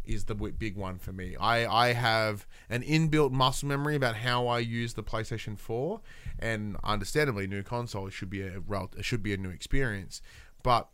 is 0.08 0.24
the 0.24 0.34
big 0.34 0.76
one 0.76 0.98
for 0.98 1.12
me. 1.12 1.36
I 1.38 1.66
I 1.66 1.92
have 1.92 2.46
an 2.68 2.82
inbuilt 2.82 3.30
muscle 3.30 3.68
memory 3.68 3.94
about 3.94 4.16
how 4.16 4.48
I 4.48 4.58
use 4.58 4.94
the 4.94 5.02
PlayStation 5.02 5.58
4, 5.58 6.00
and 6.38 6.76
understandably, 6.82 7.46
new 7.46 7.62
console 7.62 8.08
should 8.08 8.30
be 8.30 8.42
a 8.42 8.60
rel- 8.60 8.90
should 9.02 9.22
be 9.22 9.34
a 9.34 9.36
new 9.36 9.50
experience, 9.50 10.22
but 10.62 10.88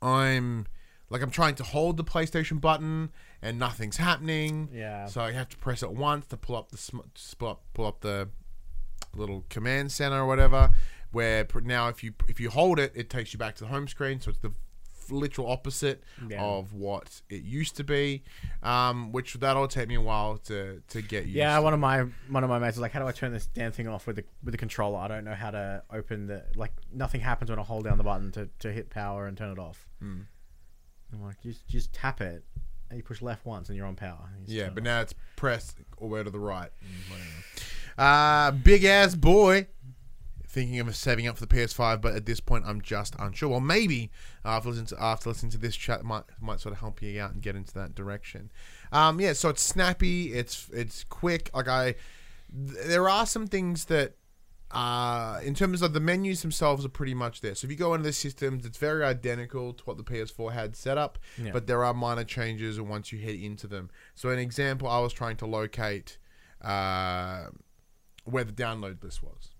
I'm 0.00 0.66
like 1.10 1.22
I'm 1.22 1.30
trying 1.30 1.54
to 1.56 1.62
hold 1.62 1.98
the 1.98 2.04
PlayStation 2.04 2.60
button 2.60 3.12
and 3.42 3.58
nothing's 3.58 3.98
happening. 3.98 4.70
Yeah. 4.72 5.06
So 5.06 5.20
I 5.20 5.32
have 5.32 5.48
to 5.50 5.56
press 5.58 5.82
it 5.82 5.92
once 5.92 6.26
to 6.26 6.36
pull 6.36 6.56
up 6.56 6.70
the 6.70 6.78
sm- 6.78 7.00
pull 7.38 7.48
up 7.48 7.62
pull 7.74 7.86
up 7.86 8.00
the 8.00 8.30
little 9.14 9.44
command 9.50 9.92
center 9.92 10.22
or 10.22 10.26
whatever. 10.26 10.70
Where 11.10 11.46
now 11.62 11.88
if 11.88 12.02
you 12.02 12.14
if 12.28 12.40
you 12.40 12.48
hold 12.48 12.78
it, 12.78 12.92
it 12.94 13.10
takes 13.10 13.34
you 13.34 13.38
back 13.38 13.54
to 13.56 13.64
the 13.64 13.70
home 13.70 13.86
screen. 13.86 14.20
So 14.20 14.30
it's 14.30 14.38
the 14.38 14.52
literal 15.10 15.48
opposite 15.50 16.04
Yeah. 16.28 16.42
of 16.42 16.72
what 16.72 17.22
it 17.28 17.42
used 17.42 17.76
to 17.76 17.84
be. 17.84 18.22
Um, 18.62 19.10
which 19.12 19.34
that'll 19.34 19.68
take 19.68 19.88
me 19.88 19.94
a 19.96 20.00
while 20.00 20.36
to 20.38 20.82
to 20.88 21.02
get 21.02 21.24
used. 21.24 21.36
Yeah, 21.36 21.56
to. 21.56 21.62
one 21.62 21.74
of 21.74 21.80
my 21.80 22.02
one 22.28 22.44
of 22.44 22.50
my 22.50 22.58
mates 22.58 22.76
was 22.76 22.82
like, 22.82 22.92
"How 22.92 23.00
do 23.00 23.06
I 23.06 23.12
turn 23.12 23.32
this 23.32 23.46
damn 23.46 23.72
thing 23.72 23.88
off 23.88 24.06
with 24.06 24.16
the 24.16 24.24
with 24.44 24.52
the 24.52 24.58
controller? 24.58 24.98
I 24.98 25.08
don't 25.08 25.24
know 25.24 25.34
how 25.34 25.50
to 25.50 25.82
open 25.92 26.26
the 26.26 26.44
like. 26.54 26.72
Nothing 26.92 27.20
happens 27.20 27.50
when 27.50 27.58
I 27.58 27.62
hold 27.62 27.84
down 27.84 27.98
the 27.98 28.04
button 28.04 28.30
to, 28.32 28.48
to 28.60 28.72
hit 28.72 28.90
power 28.90 29.26
and 29.26 29.36
turn 29.36 29.50
it 29.50 29.58
off." 29.58 29.88
Hmm. 29.98 30.20
I'm 31.12 31.22
like, 31.22 31.40
"Just 31.42 31.66
just 31.68 31.92
tap 31.92 32.20
it, 32.20 32.44
and 32.88 32.96
you 32.98 33.02
push 33.02 33.20
left 33.22 33.44
once, 33.44 33.68
and 33.68 33.76
you're 33.76 33.86
on 33.86 33.96
power." 33.96 34.30
You 34.46 34.58
Yeah, 34.58 34.66
it 34.66 34.74
but 34.74 34.82
now 34.84 35.00
it's 35.00 35.14
press 35.36 35.74
all 35.98 36.08
the 36.08 36.14
way 36.14 36.22
to 36.22 36.30
the 36.30 36.38
right. 36.38 36.70
Uh, 37.98 38.50
big 38.52 38.84
ass 38.84 39.14
boy. 39.14 39.66
Thinking 40.52 40.80
of 40.80 40.94
saving 40.94 41.26
up 41.26 41.38
for 41.38 41.46
the 41.46 41.54
PS5, 41.56 42.02
but 42.02 42.14
at 42.14 42.26
this 42.26 42.38
point 42.38 42.64
I'm 42.66 42.82
just 42.82 43.14
unsure. 43.18 43.48
Well, 43.48 43.60
maybe 43.60 44.10
after 44.44 44.68
listening 44.68 44.86
to, 44.88 45.02
after 45.02 45.30
listening 45.30 45.50
to 45.52 45.58
this 45.58 45.74
chat 45.74 46.04
might 46.04 46.24
might 46.42 46.60
sort 46.60 46.74
of 46.74 46.80
help 46.80 47.00
you 47.00 47.18
out 47.22 47.32
and 47.32 47.40
get 47.40 47.56
into 47.56 47.72
that 47.72 47.94
direction. 47.94 48.50
Um, 48.92 49.18
yeah, 49.18 49.32
so 49.32 49.48
it's 49.48 49.62
snappy, 49.62 50.34
it's 50.34 50.68
it's 50.70 51.04
quick. 51.04 51.48
Like 51.54 51.68
I, 51.68 51.94
th- 52.66 52.86
there 52.86 53.08
are 53.08 53.24
some 53.24 53.46
things 53.46 53.86
that 53.86 54.16
uh, 54.72 55.40
in 55.42 55.54
terms 55.54 55.80
of 55.80 55.94
the 55.94 56.00
menus 56.00 56.42
themselves 56.42 56.84
are 56.84 56.90
pretty 56.90 57.14
much 57.14 57.40
there. 57.40 57.54
So 57.54 57.64
if 57.66 57.70
you 57.70 57.78
go 57.78 57.94
into 57.94 58.04
the 58.04 58.12
systems, 58.12 58.66
it's 58.66 58.76
very 58.76 59.04
identical 59.04 59.72
to 59.72 59.84
what 59.84 59.96
the 59.96 60.04
PS4 60.04 60.52
had 60.52 60.76
set 60.76 60.98
up, 60.98 61.18
Yeah. 61.42 61.52
but 61.52 61.66
there 61.66 61.82
are 61.82 61.94
minor 61.94 62.24
changes 62.24 62.78
once 62.78 63.10
you 63.10 63.18
head 63.20 63.36
into 63.36 63.66
them. 63.66 63.88
So 64.14 64.28
an 64.28 64.38
example, 64.38 64.86
I 64.88 64.98
was 65.00 65.14
trying 65.14 65.36
to 65.38 65.46
locate 65.46 66.18
uh, 66.60 67.46
where 68.24 68.44
the 68.44 68.52
download 68.52 69.02
list 69.02 69.22
was. 69.22 69.50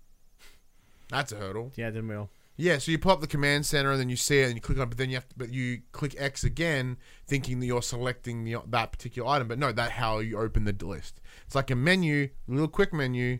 That's 1.13 1.31
a 1.31 1.37
hurdle. 1.37 1.71
yeah, 1.75 1.89
didn't 1.89 2.07
we 2.09 2.15
all? 2.15 2.29
Yeah, 2.55 2.77
so 2.77 2.91
you 2.91 2.99
pull 2.99 3.11
up 3.13 3.21
the 3.21 3.25
command 3.27 3.65
center 3.65 3.89
and 3.91 3.99
then 3.99 4.09
you 4.09 4.15
see 4.15 4.41
it 4.41 4.45
and 4.45 4.53
you 4.55 4.61
click 4.61 4.77
on 4.77 4.83
it, 4.83 4.89
but 4.89 4.97
then 4.99 5.09
you 5.09 5.15
have 5.15 5.27
to, 5.27 5.35
but 5.35 5.51
you 5.51 5.81
click 5.91 6.13
X 6.19 6.43
again, 6.43 6.97
thinking 7.25 7.59
that 7.59 7.65
you're 7.65 7.81
selecting 7.81 8.43
the, 8.43 8.57
that 8.67 8.91
particular 8.91 9.27
item. 9.27 9.47
But 9.47 9.57
no, 9.57 9.71
that 9.71 9.89
how 9.91 10.19
you 10.19 10.37
open 10.37 10.65
the 10.65 10.85
list. 10.85 11.19
It's 11.47 11.55
like 11.55 11.71
a 11.71 11.75
menu, 11.75 12.29
a 12.47 12.51
little 12.51 12.67
quick 12.67 12.93
menu 12.93 13.39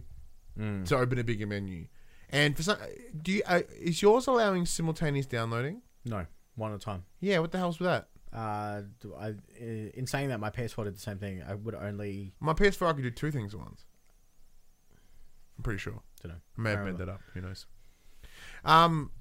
Mm. 0.57 0.85
to 0.87 0.97
open 0.97 1.17
a 1.17 1.23
bigger 1.23 1.47
menu. 1.47 1.87
And 2.29 2.55
for 2.55 2.61
some, 2.61 2.77
do 3.19 3.31
you 3.31 3.41
uh, 3.47 3.61
is 3.79 4.01
yours 4.03 4.27
allowing 4.27 4.67
simultaneous 4.67 5.25
downloading? 5.25 5.81
No, 6.05 6.27
one 6.55 6.71
at 6.71 6.75
a 6.75 6.79
time. 6.79 7.05
Yeah, 7.19 7.39
what 7.39 7.51
the 7.51 7.57
hell's 7.57 7.79
with 7.79 7.87
that? 7.89 8.07
Uh, 8.31 8.81
do 8.99 9.15
I, 9.15 9.33
in 9.59 10.05
saying 10.05 10.29
that, 10.29 10.39
my 10.39 10.49
PS4 10.51 10.83
did 10.85 10.95
the 10.95 10.99
same 10.99 11.17
thing. 11.17 11.41
I 11.47 11.55
would 11.55 11.73
only 11.75 12.33
My 12.39 12.53
PS4 12.53 12.87
I 12.87 12.93
could 12.93 13.01
do 13.03 13.09
two 13.11 13.31
things 13.31 13.53
at 13.55 13.59
once. 13.59 13.85
I'm 15.57 15.63
pretty 15.63 15.79
sure. 15.79 16.01
don't 16.21 16.31
know. 16.33 16.37
I 16.57 16.61
may 16.61 16.71
have 16.71 16.85
made 16.85 16.97
that 16.97 17.09
up. 17.09 17.21
Who 17.33 17.41
knows? 17.41 17.65
Um, 18.65 19.11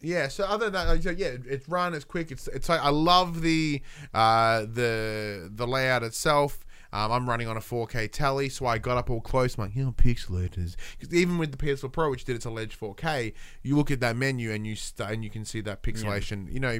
yeah. 0.00 0.28
So 0.28 0.44
other 0.44 0.70
than 0.70 0.86
that, 0.86 1.02
so 1.02 1.10
yeah, 1.10 1.36
it's 1.46 1.68
run. 1.68 1.94
It's 1.94 2.04
quick. 2.04 2.30
It's 2.30 2.48
it's 2.48 2.70
I 2.70 2.88
love 2.90 3.42
the 3.42 3.82
uh 4.14 4.60
the 4.60 5.50
the 5.52 5.66
layout 5.66 6.02
itself. 6.02 6.64
Um, 6.90 7.12
I'm 7.12 7.28
running 7.28 7.48
on 7.48 7.56
a 7.58 7.60
4K 7.60 8.10
tally, 8.10 8.48
so 8.48 8.64
I 8.64 8.78
got 8.78 8.96
up 8.96 9.10
all 9.10 9.20
close. 9.20 9.58
I'm 9.58 9.64
like, 9.64 9.76
you 9.76 9.84
know, 9.84 9.92
pixelators. 9.92 10.74
Because 10.98 11.12
even 11.12 11.36
with 11.36 11.50
the 11.52 11.58
PS4 11.58 11.92
Pro, 11.92 12.08
which 12.10 12.24
did 12.24 12.34
its 12.34 12.46
alleged 12.46 12.80
4K, 12.80 13.34
you 13.62 13.76
look 13.76 13.90
at 13.90 14.00
that 14.00 14.16
menu 14.16 14.50
and 14.52 14.66
you 14.66 14.74
st- 14.74 15.10
and 15.10 15.22
you 15.22 15.28
can 15.28 15.44
see 15.44 15.60
that 15.60 15.82
pixelation. 15.82 16.50
You 16.50 16.60
know, 16.60 16.78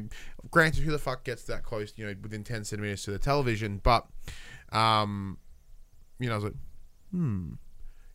granted, 0.50 0.84
who 0.84 0.92
the 0.92 0.98
fuck 0.98 1.24
gets 1.24 1.42
that 1.42 1.62
close? 1.62 1.92
You 1.96 2.06
know, 2.06 2.14
within 2.22 2.42
10 2.42 2.64
centimeters 2.64 3.02
to 3.02 3.10
the 3.10 3.18
television, 3.18 3.80
but 3.82 4.06
um, 4.72 5.36
you 6.18 6.28
know, 6.28 6.32
I 6.32 6.36
was 6.36 6.44
like, 6.44 6.56
hmm, 7.10 7.52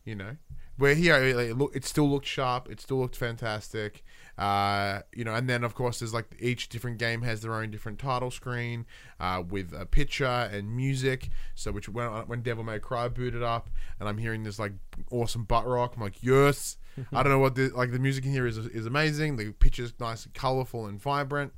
you 0.04 0.14
know, 0.14 0.36
where 0.76 0.94
here 0.94 1.14
it, 1.16 1.36
it 1.36 1.56
look, 1.56 1.74
it 1.74 1.84
still 1.84 2.08
looked 2.08 2.26
sharp, 2.26 2.68
it 2.70 2.80
still 2.80 2.98
looked 2.98 3.16
fantastic, 3.16 4.02
uh, 4.36 5.00
you 5.14 5.24
know, 5.24 5.34
and 5.34 5.48
then 5.48 5.62
of 5.64 5.74
course 5.74 6.00
there's 6.00 6.12
like 6.12 6.26
each 6.40 6.68
different 6.68 6.98
game 6.98 7.22
has 7.22 7.40
their 7.42 7.54
own 7.54 7.70
different 7.70 7.98
title 7.98 8.30
screen 8.30 8.84
uh, 9.20 9.42
with 9.48 9.72
a 9.72 9.86
picture 9.86 10.24
and 10.26 10.74
music. 10.76 11.28
So 11.54 11.70
which 11.72 11.88
when 11.88 12.08
when 12.26 12.42
Devil 12.42 12.64
May 12.64 12.78
Cry 12.80 13.08
booted 13.08 13.42
up, 13.42 13.70
and 14.00 14.08
I'm 14.08 14.18
hearing 14.18 14.42
this 14.42 14.58
like 14.58 14.72
awesome 15.10 15.44
butt 15.44 15.66
rock, 15.66 15.94
I'm 15.96 16.02
like, 16.02 16.22
yes, 16.22 16.76
I 17.12 17.22
don't 17.22 17.32
know 17.32 17.38
what 17.38 17.54
the 17.54 17.68
like 17.70 17.92
the 17.92 17.98
music 17.98 18.24
in 18.24 18.32
here 18.32 18.46
is 18.46 18.58
is 18.58 18.86
amazing. 18.86 19.36
The 19.36 19.52
picture's 19.52 19.92
nice 20.00 20.24
and 20.24 20.34
colorful 20.34 20.86
and 20.86 21.00
vibrant. 21.00 21.52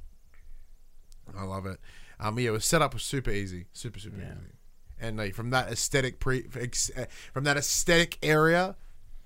I 1.37 1.45
love 1.45 1.67
it. 1.67 1.81
Um, 2.21 2.39
yeah, 2.39 2.49
it 2.49 2.53
was 2.53 2.65
set 2.65 2.83
up 2.83 2.95
was 2.95 3.03
super 3.03 3.31
easy, 3.31 3.67
super 3.73 3.99
super 3.99 4.19
Yeah. 4.21 4.33
easy. 4.33 4.53
And 5.01 5.19
like, 5.19 5.35
from 5.35 5.51
that 5.51 5.71
aesthetic 5.71 6.19
pre 6.19 6.45
uh, 6.55 7.05
from 7.33 7.45
that 7.45 7.57
aesthetic 7.57 8.19
area, 8.23 8.77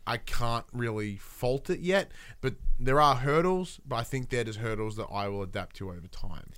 I 0.07 0.17
can't 0.17 0.67
really 0.73 1.17
fault 1.17 1.71
it 1.71 1.81
yet. 1.81 2.11
But 2.41 2.55
there 2.79 3.01
are 3.01 3.17
hurdles, 3.17 3.81
but 3.87 3.97
I 3.97 4.03
think 4.03 4.31
they're 4.31 4.45
just 4.45 4.59
hurdles 4.59 4.97
that 4.97 5.07
I 5.07 5.29
will 5.29 5.43
adapt 5.43 5.77
to 5.77 5.91
over 5.91 6.09
time. 6.11 6.51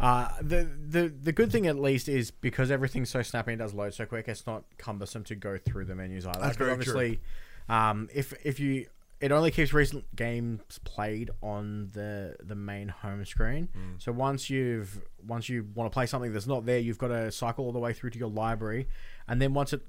Uh, 0.00 0.28
the 0.40 0.64
the 0.64 1.08
the 1.08 1.32
good 1.32 1.52
thing 1.52 1.66
at 1.66 1.78
least 1.78 2.08
is 2.08 2.30
because 2.30 2.70
everything's 2.70 3.10
so 3.10 3.22
snappy 3.22 3.52
and 3.52 3.58
does 3.58 3.74
load 3.74 3.94
so 3.94 4.04
quick, 4.06 4.26
it's 4.28 4.46
not 4.46 4.64
cumbersome 4.78 5.24
to 5.24 5.34
go 5.34 5.58
through 5.58 5.84
the 5.84 5.94
menus 5.94 6.26
either. 6.26 6.40
That's 6.40 6.56
very 6.56 6.70
true. 6.70 6.74
obviously, 6.74 7.20
um, 7.68 8.08
if 8.12 8.34
if 8.44 8.58
you 8.58 8.86
it 9.22 9.30
only 9.32 9.50
keeps 9.52 9.72
recent 9.72 10.04
games 10.14 10.60
played 10.84 11.30
on 11.42 11.88
the 11.92 12.36
the 12.42 12.54
main 12.56 12.88
home 12.88 13.24
screen. 13.24 13.68
Mm. 13.74 14.02
So 14.02 14.12
once 14.12 14.50
you've 14.50 15.00
once 15.26 15.48
you 15.48 15.66
want 15.74 15.90
to 15.90 15.94
play 15.94 16.06
something 16.06 16.32
that's 16.32 16.46
not 16.46 16.66
there, 16.66 16.78
you've 16.78 16.98
got 16.98 17.08
to 17.08 17.30
cycle 17.32 17.64
all 17.64 17.72
the 17.72 17.78
way 17.78 17.92
through 17.92 18.10
to 18.10 18.18
your 18.18 18.28
library, 18.30 18.88
and 19.28 19.40
then 19.40 19.54
once 19.54 19.72
it 19.72 19.80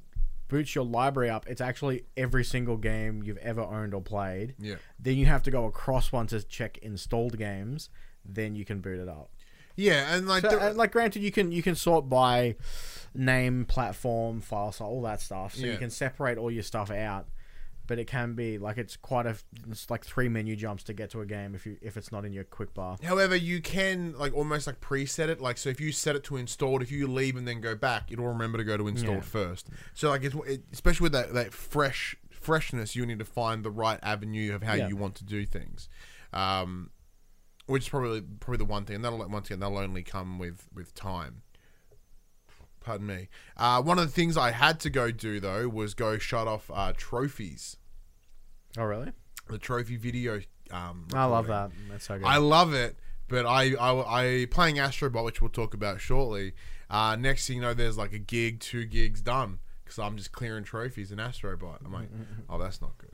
boots 0.50 0.76
your 0.76 0.86
library 0.86 1.32
up, 1.32 1.48
it's 1.48 1.62
actually 1.62 2.04
every 2.16 2.44
single 2.44 2.78
game 2.78 3.24
you've 3.24 3.38
ever 3.38 3.62
owned 3.62 3.94
or 3.96 4.02
played. 4.02 4.54
Yeah. 4.60 4.76
Then 5.00 5.18
you 5.18 5.26
have 5.26 5.42
to 5.44 5.52
go 5.52 5.66
across 5.66 6.12
one 6.12 6.28
to 6.28 6.44
check 6.44 6.78
installed 6.80 7.38
games. 7.38 7.90
Then 8.24 8.56
you 8.56 8.64
can 8.66 8.80
boot 8.80 9.00
it 9.00 9.10
up. 9.10 9.32
Yeah, 9.76 10.16
and 10.16 10.28
like, 10.28 10.44
So, 10.44 10.50
there- 10.50 10.60
uh, 10.60 10.74
like, 10.76 10.92
granted, 10.92 11.24
you 11.24 11.32
can 11.32 11.52
you 11.52 11.64
can 11.64 11.74
sort 11.74 12.08
by 12.08 12.56
name, 13.16 13.66
platform, 13.66 14.42
file 14.42 14.72
size, 14.72 14.86
all 14.86 15.02
that 15.02 15.22
stuff. 15.22 15.56
So 15.56 15.66
Yeah. 15.66 15.72
you 15.72 15.78
can 15.80 15.90
separate 15.90 16.38
all 16.38 16.52
your 16.52 16.62
stuff 16.64 16.92
out. 16.92 17.28
But 17.86 18.00
it 18.00 18.06
can 18.08 18.34
be 18.34 18.58
like 18.58 18.78
it's 18.78 18.96
quite 18.96 19.26
a 19.26 19.36
it's 19.70 19.90
like 19.90 20.06
three 20.06 20.30
menu 20.30 20.56
jumps 20.56 20.84
to 20.84 20.94
get 20.94 21.10
to 21.12 21.20
a 21.22 21.26
game 21.26 21.54
if 21.54 21.66
you 21.66 21.78
if 21.82 21.98
it's 21.98 22.12
not 22.14 22.24
in 22.24 22.32
your 22.32 22.46
quick 22.46 22.74
bar. 22.74 22.98
However, 23.04 23.36
you 23.36 23.62
can 23.62 24.14
like 24.18 24.34
almost 24.34 24.68
like 24.68 24.80
preset 24.80 25.28
it. 25.28 25.42
Like 25.42 25.58
so, 25.58 25.70
if 25.70 25.82
you 25.82 25.92
set 25.92 26.16
it 26.16 26.24
to 26.26 26.38
installed, 26.38 26.82
if 26.82 26.92
you 26.92 27.08
leave 27.08 27.36
and 27.36 27.46
then 27.48 27.60
go 27.60 27.76
back, 27.76 28.10
it'll 28.12 28.28
remember 28.28 28.58
to 28.58 28.64
go 28.64 28.78
to 28.78 28.88
installed 28.88 29.18
Yeah. 29.18 29.22
first. 29.22 29.68
So 29.94 30.10
like, 30.10 30.24
it's, 30.24 30.36
it, 30.48 30.64
especially 30.72 31.06
with 31.06 31.12
that 31.12 31.34
that 31.34 31.54
fresh 31.54 32.16
freshness, 32.32 32.96
you 32.96 33.06
need 33.06 33.20
to 33.20 33.26
find 33.26 33.64
the 33.66 33.72
right 33.72 34.00
avenue 34.02 34.56
of 34.56 34.64
how 34.64 34.76
Yeah. 34.76 34.88
you 34.88 34.96
want 34.96 35.16
to 35.16 35.26
do 35.26 35.46
things. 35.46 35.90
Um, 36.32 36.90
which 37.66 37.84
is 37.84 37.90
probably 37.90 38.22
probably 38.22 38.58
the 38.58 38.66
one 38.66 38.86
thing. 38.86 38.96
And 38.98 39.06
that'll 39.06 39.28
once 39.30 39.48
again 39.50 39.60
that'll 39.60 39.78
only 39.78 40.04
come 40.04 40.40
with 40.40 40.68
with 40.74 40.96
time. 40.96 41.42
Pardon 42.84 43.08
me. 43.08 43.30
Uh, 43.56 43.82
one 43.82 43.98
of 43.98 44.06
the 44.06 44.12
things 44.12 44.36
I 44.38 44.52
had 44.52 44.80
to 44.82 44.90
go 44.90 45.10
do 45.10 45.40
though 45.40 45.68
was 45.70 45.94
go 45.94 46.18
shut 46.18 46.48
off 46.48 46.70
uh, 46.74 46.94
trophies. 46.96 47.78
Oh 48.78 48.84
really? 48.84 49.12
The 49.50 49.58
trophy 49.58 49.98
video. 49.98 50.42
Um, 50.72 51.08
I 51.14 51.26
love 51.26 51.48
that. 51.48 51.72
That's 51.90 52.06
so 52.06 52.18
good. 52.18 52.26
I 52.26 52.38
love 52.38 52.74
it, 52.74 52.98
but 53.28 53.46
I, 53.46 53.74
I, 53.76 54.42
I 54.42 54.46
playing 54.50 54.78
Astrobot, 54.78 55.24
which 55.24 55.42
we'll 55.42 55.50
talk 55.50 55.74
about 55.74 56.02
shortly. 56.02 56.54
Uh, 56.90 57.16
next 57.16 57.48
thing 57.48 57.58
you 57.58 57.62
know, 57.62 57.74
there's 57.74 57.98
like 57.98 58.14
a 58.14 58.20
gig, 58.20 58.60
two 58.60 58.86
gigs 58.86 59.22
done 59.22 59.60
because 59.84 60.00
I'm 60.00 60.18
just 60.18 60.32
clearing 60.32 60.64
trophies 60.64 61.12
in 61.12 61.20
Astrobot. 61.20 61.86
I'm 61.86 61.94
like, 61.94 62.10
oh, 62.50 62.58
that's 62.58 62.82
not 62.82 62.98
good. 62.98 63.12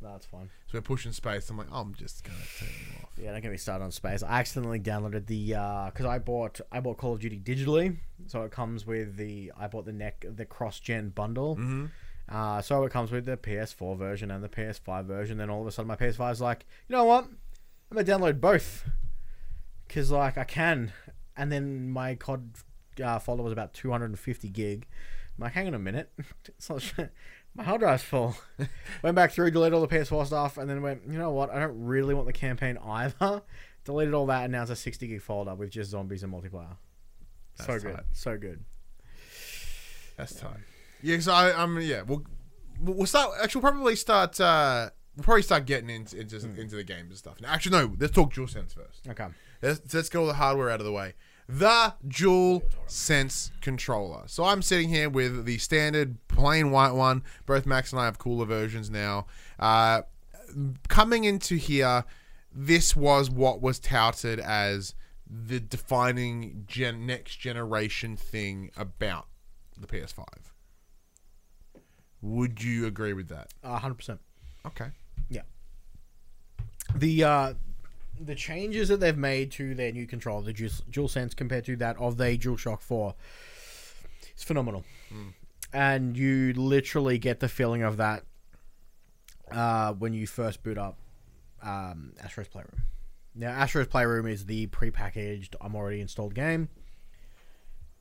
That's 0.00 0.26
fine. 0.26 0.50
So 0.66 0.78
we're 0.78 0.82
pushing 0.82 1.12
space. 1.12 1.48
I'm 1.48 1.58
like, 1.58 1.68
I'm 1.72 1.94
just 1.94 2.24
gonna 2.24 2.38
turn 2.58 2.68
them 2.68 3.02
off. 3.04 3.10
Yeah, 3.16 3.32
don't 3.32 3.40
get 3.40 3.50
me 3.50 3.56
started 3.56 3.84
on 3.84 3.92
space. 3.92 4.22
I 4.22 4.40
accidentally 4.40 4.80
downloaded 4.80 5.26
the 5.26 5.46
because 5.90 6.06
I 6.06 6.18
bought 6.18 6.60
I 6.70 6.80
bought 6.80 6.98
Call 6.98 7.14
of 7.14 7.20
Duty 7.20 7.38
digitally, 7.38 7.96
so 8.30 8.42
it 8.42 8.50
comes 8.50 8.86
with 8.86 9.16
the 9.16 9.52
I 9.56 9.66
bought 9.66 9.84
the 9.84 9.92
neck 9.92 10.24
the 10.28 10.44
cross 10.44 10.80
gen 10.80 11.10
bundle. 11.10 11.56
Mm-hmm. 11.56 11.86
Uh, 12.28 12.60
so 12.60 12.82
it 12.84 12.92
comes 12.92 13.12
with 13.12 13.24
the 13.24 13.36
PS4 13.36 13.96
version 13.96 14.30
and 14.30 14.42
the 14.42 14.48
PS5 14.48 15.04
version. 15.04 15.38
Then 15.38 15.48
all 15.48 15.60
of 15.60 15.66
a 15.66 15.70
sudden, 15.70 15.86
my 15.86 15.96
PS5 15.96 16.32
is 16.32 16.40
like, 16.40 16.66
you 16.88 16.96
know 16.96 17.04
what? 17.04 17.24
I'm 17.24 17.96
gonna 17.96 18.04
download 18.04 18.40
both 18.40 18.88
because 19.86 20.10
like 20.10 20.36
I 20.36 20.44
can. 20.44 20.92
And 21.36 21.52
then 21.52 21.90
my 21.90 22.14
COD 22.14 22.50
uh, 23.02 23.18
folder 23.18 23.42
was 23.42 23.52
about 23.52 23.74
250 23.74 24.48
gig. 24.48 24.86
I'm 25.36 25.44
like, 25.44 25.52
hang 25.52 25.66
on 25.66 25.74
a 25.74 25.78
minute, 25.78 26.10
it's 26.46 26.68
not. 26.68 26.82
My 27.54 27.64
hard 27.64 27.80
drive's 27.80 28.02
full. 28.02 28.36
went 29.02 29.16
back 29.16 29.32
through, 29.32 29.50
deleted 29.50 29.74
all 29.74 29.86
the 29.86 29.94
PS4 29.94 30.26
stuff, 30.26 30.58
and 30.58 30.68
then 30.68 30.82
went, 30.82 31.02
you 31.08 31.18
know 31.18 31.30
what? 31.30 31.50
I 31.50 31.58
don't 31.58 31.86
really 31.86 32.12
want 32.12 32.26
the 32.26 32.32
campaign 32.32 32.76
either. 32.84 33.42
deleted 33.84 34.12
all 34.12 34.26
that, 34.26 34.44
and 34.44 34.52
now 34.52 34.62
it's 34.62 34.70
a 34.70 34.76
60 34.76 35.06
gig 35.06 35.22
folder 35.22 35.54
with 35.54 35.70
just 35.70 35.90
zombies 35.90 36.22
and 36.22 36.32
multiplayer. 36.32 36.76
So 37.56 37.72
That's 37.72 37.84
good, 37.84 38.00
so 38.12 38.38
good. 38.38 38.64
That's 40.16 40.34
time. 40.34 40.64
Yeah, 41.02 41.18
so 41.20 41.32
I, 41.32 41.62
I'm 41.62 41.78
yeah. 41.80 42.02
We'll 42.02 42.24
we'll 42.80 43.06
start. 43.06 43.32
Actually, 43.42 43.62
we'll 43.62 43.72
probably 43.72 43.96
start. 43.96 44.40
Uh, 44.40 44.90
we'll 45.16 45.24
probably 45.24 45.42
start 45.42 45.66
getting 45.66 45.90
into 45.90 46.18
into, 46.18 46.36
into 46.36 46.76
the 46.76 46.84
games 46.84 47.08
and 47.08 47.18
stuff. 47.18 47.40
Now, 47.40 47.50
actually, 47.52 47.78
no. 47.78 47.94
Let's 47.98 48.12
talk 48.12 48.32
DualSense 48.32 48.74
first. 48.74 49.06
Okay. 49.08 49.26
Let's, 49.62 49.94
let's 49.94 50.08
get 50.08 50.18
all 50.18 50.26
the 50.26 50.34
hardware 50.34 50.70
out 50.70 50.80
of 50.80 50.86
the 50.86 50.92
way. 50.92 51.14
the 51.48 51.94
Dual 52.06 52.62
Sense 52.86 53.52
controller. 53.60 54.24
So 54.26 54.44
I'm 54.44 54.62
sitting 54.62 54.88
here 54.88 55.08
with 55.08 55.44
the 55.44 55.58
standard 55.58 56.16
plain 56.28 56.70
white 56.70 56.92
one. 56.92 57.22
Both 57.46 57.66
Max 57.66 57.92
and 57.92 58.00
I 58.00 58.04
have 58.04 58.18
cooler 58.18 58.46
versions 58.46 58.90
now. 58.90 59.26
Uh, 59.58 60.02
coming 60.88 61.24
into 61.24 61.56
here, 61.56 62.04
this 62.52 62.96
was 62.96 63.30
what 63.30 63.60
was 63.60 63.78
touted 63.78 64.40
as 64.40 64.94
the 65.28 65.60
defining 65.60 66.64
gen- 66.66 67.06
next 67.06 67.36
generation 67.36 68.16
thing 68.16 68.70
about 68.76 69.26
the 69.78 69.86
PS5. 69.86 70.24
Would 72.22 72.62
you 72.62 72.86
agree 72.86 73.12
with 73.12 73.28
that? 73.28 73.52
A 73.62 73.78
hundred 73.78 73.96
percent. 73.96 74.20
Okay. 74.66 74.86
Yeah. 75.28 75.42
The 76.94 77.24
uh, 77.24 77.54
the 78.20 78.34
changes 78.34 78.88
that 78.88 79.00
they've 79.00 79.16
made 79.16 79.50
to 79.52 79.74
their 79.74 79.92
new 79.92 80.06
controller, 80.06 80.42
the 80.42 80.70
Dual, 80.90 81.08
Sense, 81.08 81.34
compared 81.34 81.64
to 81.66 81.76
that 81.76 81.96
of 81.98 82.16
the 82.16 82.38
DualShock 82.38 82.80
Four, 82.80 83.14
it's 84.30 84.42
phenomenal. 84.42 84.84
And 85.72 86.16
you 86.16 86.52
literally 86.54 87.18
get 87.18 87.40
the 87.40 87.48
feeling 87.48 87.82
of 87.82 87.98
that 87.98 88.24
uh, 89.50 89.92
when 89.92 90.14
you 90.14 90.26
first 90.26 90.62
boot 90.62 90.78
up 90.78 90.96
um, 91.62 92.12
Astro's 92.22 92.48
Playroom. 92.48 92.82
Now, 93.36 93.48
Astro's 93.50 93.86
Playroom 93.86 94.26
is 94.26 94.46
the 94.46 94.66
prepackaged, 94.68 95.54
I'm 95.60 95.74
already 95.76 96.00
installed 96.00 96.34
game. 96.34 96.68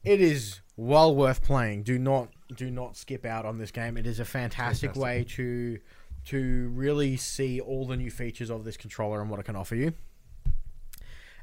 It 0.03 0.21
is 0.21 0.61
well 0.77 1.13
worth 1.15 1.43
playing. 1.43 1.83
Do 1.83 1.97
not 1.97 2.29
do 2.55 2.69
not 2.69 2.95
skip 2.95 3.25
out 3.25 3.43
on 3.45 3.57
this 3.57 3.71
game. 3.71 3.97
It 3.97 4.05
is 4.05 4.19
a 4.19 4.25
fantastic, 4.25 4.93
Fantastic. 4.93 5.03
way 5.03 5.23
to 5.29 5.79
to 6.25 6.69
really 6.69 7.17
see 7.17 7.59
all 7.59 7.85
the 7.87 7.97
new 7.97 8.11
features 8.11 8.49
of 8.51 8.63
this 8.63 8.77
controller 8.77 9.19
and 9.21 9.29
what 9.29 9.39
it 9.39 9.43
can 9.43 9.55
offer 9.55 9.75
you. 9.75 9.93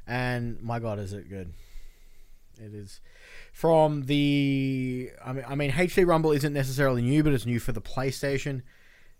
And 0.07 0.61
my 0.61 0.79
god, 0.79 0.99
is 0.99 1.13
it 1.13 1.29
good! 1.29 1.53
It 2.57 2.73
is 2.73 2.99
from 3.51 4.03
the. 4.05 5.11
I 5.23 5.33
mean, 5.33 5.45
I 5.47 5.55
mean, 5.55 5.71
HD 5.71 6.05
Rumble 6.05 6.31
isn't 6.31 6.53
necessarily 6.53 7.01
new, 7.01 7.23
but 7.23 7.33
it's 7.33 7.45
new 7.45 7.59
for 7.59 7.71
the 7.73 7.81
PlayStation. 7.81 8.61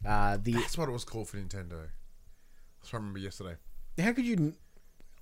Uh, 0.05 0.37
the 0.41 0.53
That's 0.53 0.77
what 0.77 0.89
it 0.89 0.91
was 0.91 1.03
called 1.05 1.29
for 1.29 1.37
Nintendo. 1.37 1.87
That's 2.79 2.91
what 2.91 2.95
I 2.95 2.97
remember 2.97 3.19
yesterday. 3.19 3.55
how 3.99 4.11
could 4.13 4.25
you? 4.25 4.53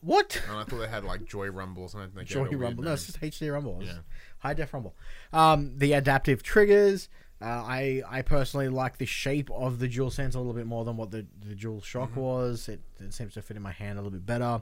What? 0.01 0.41
And 0.49 0.57
I 0.57 0.63
thought 0.63 0.79
they 0.79 0.87
had 0.87 1.03
like 1.03 1.25
Joy 1.25 1.49
Rumble 1.49 1.83
or 1.83 1.89
something. 1.89 2.09
They 2.15 2.21
gave 2.25 2.49
Joy 2.49 2.57
Rumble. 2.57 2.83
No, 2.83 2.93
it's 2.93 3.05
just 3.05 3.21
HD 3.21 3.51
Rumble. 3.53 3.77
It's 3.81 3.89
Yeah. 3.91 3.99
High 4.39 4.53
def 4.55 4.73
Rumble. 4.73 4.95
Um, 5.31 5.77
the 5.77 5.93
adaptive 5.93 6.41
triggers. 6.43 7.07
Uh, 7.39 7.45
I 7.45 8.03
I 8.07 8.21
personally 8.21 8.69
like 8.69 8.97
the 8.99 9.05
shape 9.07 9.49
of 9.51 9.79
the 9.79 9.87
Dual 9.87 10.11
Sense 10.11 10.35
a 10.35 10.37
little 10.37 10.53
bit 10.53 10.67
more 10.67 10.85
than 10.85 10.95
what 10.97 11.09
the 11.11 11.25
the 11.39 11.55
Dual 11.55 11.81
Shock 11.81 12.11
Mm-hmm. 12.11 12.19
was. 12.19 12.67
It, 12.69 12.81
it 12.99 13.13
seems 13.13 13.33
to 13.35 13.41
fit 13.41 13.57
in 13.57 13.63
my 13.63 13.71
hand 13.71 13.97
a 13.97 14.01
little 14.01 14.11
bit 14.11 14.25
better. 14.25 14.61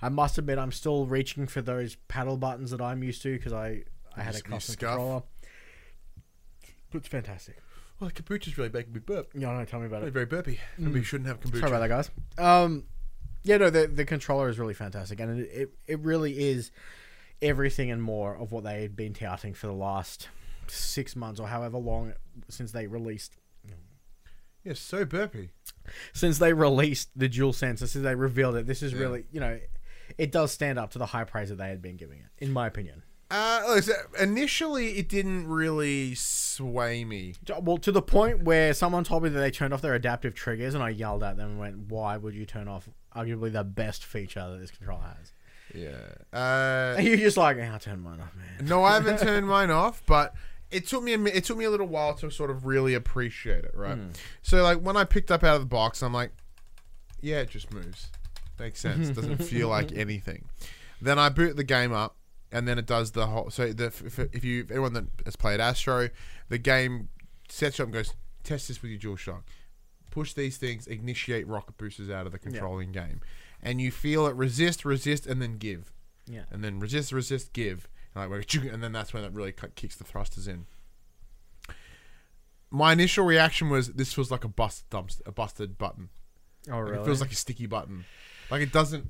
I 0.00 0.08
must 0.08 0.38
admit, 0.38 0.58
I'm 0.58 0.70
still 0.72 1.06
reaching 1.06 1.46
for 1.48 1.62
those 1.62 1.96
paddle 2.08 2.36
buttons 2.36 2.70
that 2.72 2.80
I'm 2.80 3.02
used 3.02 3.22
to 3.22 3.32
because 3.36 3.52
I 3.52 3.82
I 4.16 4.22
had 4.22 4.34
a 4.36 4.40
custom 4.42 4.76
controller. 4.76 5.22
But 6.90 6.98
it's 6.98 7.08
fantastic. 7.08 7.56
Well, 7.98 8.10
the 8.14 8.22
kombucha's 8.22 8.58
really 8.58 8.70
making 8.70 8.92
me 8.92 9.00
burp. 9.00 9.30
Yeah, 9.34 9.52
no, 9.52 9.64
tell 9.64 9.80
me 9.80 9.86
about 9.86 10.02
it. 10.02 10.12
very 10.12 10.26
burpy. 10.26 10.58
Maybe 10.76 10.98
you 11.00 11.04
shouldn't 11.04 11.28
have 11.28 11.40
kombucha. 11.40 11.60
Sorry 11.60 11.72
about 11.72 11.80
that, 11.80 11.88
guys. 11.88 12.10
Um, 12.38 12.84
yeah, 13.44 13.56
no, 13.58 13.70
the 13.70 13.86
the 13.86 14.04
controller 14.04 14.48
is 14.48 14.58
really 14.58 14.74
fantastic, 14.74 15.20
and 15.20 15.40
it 15.40 15.50
it, 15.52 15.70
it 15.86 15.98
really 16.00 16.38
is 16.38 16.70
everything 17.40 17.90
and 17.90 18.02
more 18.02 18.36
of 18.36 18.52
what 18.52 18.64
they 18.64 18.82
had 18.82 18.94
been 18.96 19.12
touting 19.14 19.52
for 19.54 19.66
the 19.66 19.72
last 19.72 20.28
six 20.68 21.16
months 21.16 21.40
or 21.40 21.48
however 21.48 21.76
long 21.78 22.12
since 22.48 22.70
they 22.72 22.86
released 22.86 23.36
Yeah, 24.64 24.74
so 24.74 25.04
burpy. 25.04 25.50
since 26.12 26.38
they 26.38 26.52
released 26.52 27.10
the 27.16 27.28
dual 27.28 27.52
sensor 27.52 27.88
since 27.88 28.04
they 28.04 28.14
revealed 28.14 28.54
it. 28.54 28.66
This 28.66 28.80
is 28.82 28.92
Yeah. 28.92 29.00
really 29.00 29.24
you 29.32 29.40
know 29.40 29.58
it 30.18 30.30
does 30.30 30.52
stand 30.52 30.78
up 30.78 30.92
to 30.92 30.98
the 30.98 31.06
high 31.06 31.24
praise 31.24 31.48
that 31.48 31.56
they 31.56 31.68
had 31.68 31.82
been 31.82 31.96
giving 31.96 32.18
it, 32.20 32.26
in 32.44 32.52
my 32.52 32.66
opinion. 32.68 33.02
Uh, 33.32 33.80
initially, 34.20 34.98
it 34.98 35.08
didn't 35.08 35.48
really 35.48 36.14
sway 36.14 37.04
me. 37.04 37.34
Well, 37.62 37.78
to 37.78 37.90
the 37.90 38.02
point 38.02 38.42
where 38.44 38.74
someone 38.74 39.04
told 39.04 39.22
me 39.22 39.30
that 39.30 39.40
they 39.40 39.50
turned 39.50 39.72
off 39.72 39.80
their 39.80 39.94
adaptive 39.94 40.34
triggers, 40.34 40.74
and 40.74 40.82
I 40.82 40.90
yelled 40.90 41.22
at 41.22 41.36
them 41.38 41.50
and 41.52 41.58
went, 41.58 41.78
"Why 41.90 42.16
would 42.18 42.34
you 42.34 42.44
turn 42.44 42.68
off 42.68 42.88
arguably 43.16 43.50
the 43.52 43.64
best 43.64 44.04
feature 44.04 44.46
that 44.50 44.58
this 44.60 44.70
controller 44.70 45.02
has?" 45.18 45.32
Yeah. 45.74 45.96
Uh, 46.36 46.96
And 46.98 47.06
you're 47.06 47.16
just 47.16 47.38
like, 47.38 47.58
"I'll 47.58 47.78
turn 47.78 48.00
mine 48.00 48.20
off, 48.20 48.36
man." 48.36 48.66
no, 48.68 48.84
I 48.84 48.94
haven't 48.94 49.18
turned 49.26 49.48
mine 49.48 49.70
off, 49.70 50.02
but 50.06 50.34
it 50.70 50.86
took 50.86 51.02
me 51.02 51.14
a 51.14 51.22
it 51.24 51.44
took 51.44 51.56
me 51.56 51.64
a 51.64 51.70
little 51.70 51.86
while 51.88 52.14
to 52.16 52.30
sort 52.30 52.50
of 52.50 52.66
really 52.66 52.92
appreciate 52.92 53.64
it, 53.64 53.72
right? 53.74 53.98
So 54.42 54.62
like 54.62 54.78
when 54.80 54.96
I 54.98 55.04
picked 55.04 55.30
up 55.30 55.42
out 55.42 55.54
of 55.56 55.62
the 55.62 55.66
box, 55.66 56.02
I'm 56.02 56.12
like, 56.12 56.32
yeah, 57.22 57.36
it 57.40 57.48
just 57.50 57.72
moves. 57.72 58.08
Makes 58.58 58.80
sense. 58.80 59.08
Doesn't 59.08 59.38
feel 59.42 59.68
like 59.68 59.90
anything. 59.96 60.44
Then 61.00 61.18
I 61.18 61.30
boot 61.30 61.56
the 61.56 61.64
game 61.64 61.92
up, 61.92 62.16
and 62.52 62.68
then 62.68 62.78
it 62.78 62.86
does 62.86 63.12
the 63.12 63.26
whole. 63.26 63.50
So 63.50 63.72
the 63.72 63.86
if, 63.86 64.18
if 64.18 64.44
you 64.44 64.62
if 64.62 64.70
anyone 64.70 64.92
that 64.92 65.06
has 65.24 65.36
played 65.36 65.58
Astro, 65.60 66.10
the 66.48 66.58
game 66.58 67.08
sets 67.48 67.78
you 67.78 67.82
up 67.84 67.86
and 67.86 67.94
goes 67.94 68.14
test 68.44 68.68
this 68.68 68.82
with 68.82 68.90
your 68.90 69.00
DualShock. 69.16 69.42
Push 70.10 70.34
these 70.34 70.58
things, 70.58 70.86
initiate 70.86 71.46
rocket 71.48 71.78
boosters 71.78 72.10
out 72.10 72.26
of 72.26 72.32
the 72.32 72.38
controlling 72.38 72.92
game, 72.92 73.20
and 73.62 73.80
you 73.80 73.90
feel 73.90 74.26
it 74.26 74.34
resist, 74.36 74.84
resist, 74.84 75.26
and 75.26 75.40
then 75.40 75.56
give 75.56 75.90
Yeah. 76.28 76.42
and 76.50 76.62
then 76.62 76.78
resist, 76.80 77.12
resist, 77.12 77.54
give, 77.54 77.88
and, 78.14 78.30
like, 78.30 78.30
we're 78.30 78.68
and 78.72 78.82
then 78.82 78.92
that's 78.92 79.14
when 79.14 79.24
it 79.24 79.32
really 79.32 79.54
kicks 79.74 79.96
the 79.96 80.04
thrusters 80.04 80.46
in. 80.46 80.66
My 82.70 82.92
initial 82.92 83.24
reaction 83.24 83.68
was 83.70 83.88
this 83.94 84.12
feels 84.12 84.30
like 84.30 84.44
a 84.44 84.48
busted 84.48 84.88
dumpster, 84.90 85.20
a 85.26 85.32
busted 85.32 85.76
button. 85.78 86.08
Oh, 86.70 86.78
Like, 86.78 86.90
really? 86.90 87.02
It 87.02 87.04
feels 87.04 87.20
like 87.20 87.32
a 87.32 87.36
sticky 87.36 87.66
button. 87.66 88.04
Like 88.50 88.62
it 88.62 88.72
doesn't 88.72 89.06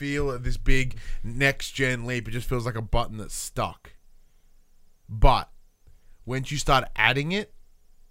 feel 0.00 0.38
this 0.38 0.56
big 0.56 0.96
next 1.22 1.72
gen 1.72 2.06
leap. 2.06 2.26
It 2.26 2.30
just 2.30 2.48
feels 2.48 2.64
like 2.64 2.74
a 2.74 2.80
button 2.82 3.18
that's 3.18 3.34
stuck. 3.36 3.92
But 5.10 5.50
once 6.24 6.50
you 6.50 6.56
start 6.56 6.84
adding 6.96 7.32
it 7.32 7.52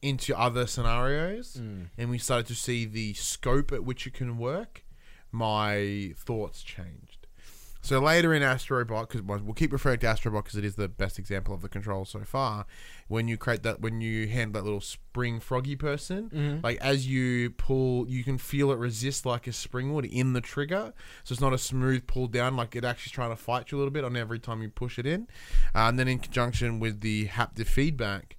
into 0.01 0.37
other 0.37 0.67
scenarios, 0.67 1.57
Mm. 1.59 1.89
and 1.97 2.09
we 2.11 2.19
started 2.19 2.45
to 2.47 2.55
see 2.55 2.85
the 2.85 3.13
scope 3.15 3.71
at 3.71 3.83
which 3.83 4.05
it 4.05 4.13
can 4.13 4.37
work, 4.37 4.85
my 5.31 6.13
thoughts 6.15 6.61
changed. 6.61 7.18
So 7.81 7.99
later 7.99 8.33
in 8.33 8.41
Astrobot, 8.41 9.07
because 9.07 9.21
we'll 9.21 9.53
keep 9.53 9.71
referring 9.71 9.99
to 9.99 10.07
Astrobot 10.07 10.43
because 10.43 10.57
it 10.57 10.65
is 10.65 10.75
the 10.75 10.89
best 10.89 11.17
example 11.17 11.53
of 11.53 11.61
the 11.61 11.69
control 11.69 12.03
so 12.03 12.19
far. 12.25 12.65
When 13.07 13.27
you 13.29 13.37
create 13.37 13.63
that, 13.63 13.79
when 13.79 14.01
you 14.01 14.27
handle 14.27 14.59
that 14.61 14.65
little 14.65 14.81
spring 14.81 15.39
froggy 15.39 15.75
person, 15.77 16.29
Mm-hmm. 16.29 16.59
like 16.61 16.77
as 16.81 17.07
you 17.07 17.51
pull, 17.51 18.07
you 18.09 18.23
can 18.23 18.37
feel 18.37 18.71
it 18.71 18.77
resist 18.77 19.25
like 19.25 19.47
a 19.47 19.53
spring 19.53 19.93
would 19.93 20.05
in 20.05 20.33
the 20.33 20.41
trigger. 20.41 20.93
So 21.23 21.33
it's 21.33 21.41
not 21.41 21.53
a 21.53 21.57
smooth 21.57 22.05
pull 22.05 22.27
down, 22.27 22.57
like 22.57 22.75
it 22.75 22.83
actually 22.83 23.11
trying 23.11 23.29
to 23.29 23.35
fight 23.37 23.71
you 23.71 23.77
a 23.77 23.79
little 23.79 23.93
bit 23.93 24.03
on 24.03 24.17
every 24.17 24.39
time 24.39 24.61
you 24.61 24.69
push 24.69 24.99
it 24.99 25.05
in. 25.05 25.27
Uh, 25.73 25.87
and 25.87 25.97
then 25.97 26.07
in 26.09 26.19
conjunction 26.19 26.79
with 26.79 26.99
the 27.01 27.27
haptic 27.27 27.67
feedback, 27.67 28.35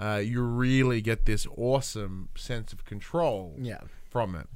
uh, 0.00 0.16
you 0.16 0.42
really 0.42 1.00
get 1.00 1.26
this 1.26 1.46
awesome 1.56 2.28
sense 2.36 2.72
of 2.72 2.84
control 2.84 3.54
yeah. 3.60 3.80
from 4.10 4.34
it. 4.34 4.48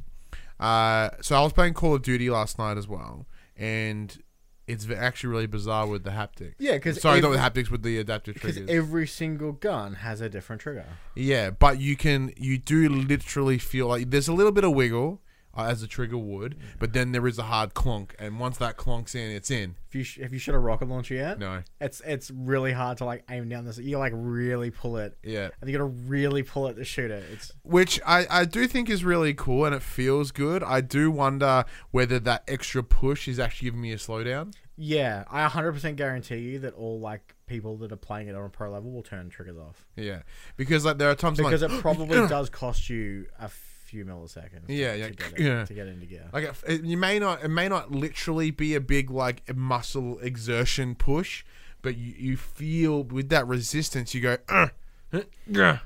Uh, 0.58 1.10
so 1.20 1.36
I 1.36 1.42
was 1.42 1.52
playing 1.52 1.74
Call 1.74 1.94
of 1.94 2.02
Duty 2.02 2.30
last 2.30 2.58
night 2.58 2.78
as 2.78 2.88
well, 2.88 3.26
and 3.56 4.22
it's 4.66 4.88
actually 4.90 5.30
really 5.30 5.46
bizarre 5.46 5.86
with 5.86 6.04
the 6.04 6.10
haptics. 6.10 6.54
Yeah, 6.58 6.78
'cause 6.78 7.00
sorry, 7.00 7.20
not 7.20 7.30
with 7.30 7.40
haptics, 7.40 7.70
with 7.70 7.82
the 7.82 7.98
adaptive 7.98 8.34
Because 8.34 8.54
triggers. 8.56 8.70
every 8.70 9.06
single 9.06 9.52
gun 9.52 9.94
has 9.96 10.20
a 10.20 10.28
different 10.28 10.62
trigger. 10.62 10.86
yeah, 11.14 11.50
but 11.50 11.80
you 11.80 11.96
can, 11.96 12.32
you 12.36 12.56
do 12.58 12.88
literally 12.88 13.58
feel 13.58 13.88
like 13.88 14.10
there's 14.10 14.28
a 14.28 14.32
little 14.32 14.52
bit 14.52 14.64
of 14.64 14.72
wiggle 14.72 15.20
uh, 15.56 15.64
as 15.64 15.82
a 15.82 15.86
trigger 15.86 16.18
would, 16.18 16.56
but 16.78 16.92
then 16.92 17.12
there 17.12 17.26
is 17.26 17.38
a 17.38 17.44
hard 17.44 17.74
clunk, 17.74 18.14
and 18.18 18.38
once 18.40 18.58
that 18.58 18.76
clunks 18.76 19.14
in, 19.14 19.30
it's 19.30 19.50
in. 19.50 19.76
If 19.88 19.94
you 19.94 20.02
sh- 20.04 20.18
if 20.18 20.32
you 20.32 20.38
shot 20.38 20.54
a 20.54 20.58
rocket 20.58 20.88
launcher 20.88 21.14
yet, 21.14 21.38
No, 21.38 21.62
it's 21.80 22.00
it's 22.04 22.30
really 22.30 22.72
hard 22.72 22.98
to 22.98 23.04
like 23.04 23.24
aim 23.30 23.48
down 23.48 23.64
this. 23.64 23.78
You 23.78 23.98
like 23.98 24.12
really 24.14 24.70
pull 24.70 24.96
it, 24.96 25.16
yeah, 25.22 25.50
and 25.60 25.70
you 25.70 25.76
gotta 25.76 25.84
really 25.84 26.42
pull 26.42 26.66
it 26.68 26.74
to 26.74 26.84
shoot 26.84 27.10
it. 27.10 27.24
It's 27.32 27.52
which 27.62 28.00
I, 28.06 28.26
I 28.28 28.44
do 28.44 28.66
think 28.66 28.90
is 28.90 29.04
really 29.04 29.34
cool 29.34 29.64
and 29.64 29.74
it 29.74 29.82
feels 29.82 30.32
good. 30.32 30.62
I 30.64 30.80
do 30.80 31.10
wonder 31.10 31.64
whether 31.92 32.18
that 32.20 32.42
extra 32.48 32.82
push 32.82 33.28
is 33.28 33.38
actually 33.38 33.66
giving 33.66 33.80
me 33.80 33.92
a 33.92 33.96
slowdown. 33.96 34.52
yeah. 34.76 35.24
I 35.30 35.46
100% 35.48 35.94
guarantee 35.96 36.38
you 36.38 36.58
that 36.60 36.74
all 36.74 36.98
like 36.98 37.34
people 37.46 37.76
that 37.76 37.92
are 37.92 37.96
playing 37.96 38.26
it 38.28 38.34
on 38.34 38.44
a 38.44 38.48
pro 38.48 38.72
level 38.72 38.90
will 38.90 39.02
turn 39.02 39.28
triggers 39.30 39.56
off 39.58 39.84
Yeah, 39.96 40.22
because 40.56 40.84
like 40.84 40.98
there 40.98 41.10
are 41.10 41.14
times 41.14 41.38
because 41.38 41.62
like, 41.62 41.70
it 41.70 41.80
probably 41.80 42.16
does 42.28 42.50
cost 42.50 42.90
you 42.90 43.26
a 43.38 43.48
few 43.94 44.04
milliseconds. 44.04 44.66
to- 44.66 44.72
Yeah, 44.74 44.92
to 44.92 44.98
yeah, 44.98 45.08
get 45.10 45.32
it, 45.32 45.38
yeah. 45.40 45.64
to 45.64 45.74
get 45.74 45.86
into 45.86 46.06
gear. 46.06 46.28
Like 46.32 46.44
it, 46.44 46.54
it- 46.66 46.84
you 46.84 46.96
may 46.96 47.18
not, 47.18 47.44
it 47.44 47.48
may 47.48 47.68
not 47.68 47.90
literally 47.92 48.50
be 48.50 48.74
a 48.74 48.80
big 48.80 49.08
like 49.10 49.54
muscle 49.56 50.18
exertion 50.18 50.94
push, 50.96 51.44
but 51.82 51.96
you, 51.96 52.12
you 52.18 52.36
feel 52.36 53.04
with 53.04 53.28
that 53.28 53.46
resistance, 53.46 54.14
you 54.14 54.20
go, 54.20 54.36
uh, 54.48 54.66
"Ugh, 54.66 54.70
huh, 55.12 55.22
yeah, 55.46 55.78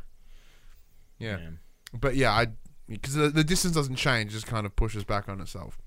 yeah. 1.18 1.38
But 1.92 2.16
yeah, 2.16 2.32
I 2.32 2.46
because 2.88 3.14
the, 3.14 3.28
the 3.28 3.44
distance 3.44 3.74
doesn't 3.74 3.96
change, 3.96 4.32
just 4.32 4.46
kind 4.46 4.64
of 4.64 4.74
pushes 4.76 5.04
back 5.04 5.28
on 5.28 5.40
itself. 5.40 5.78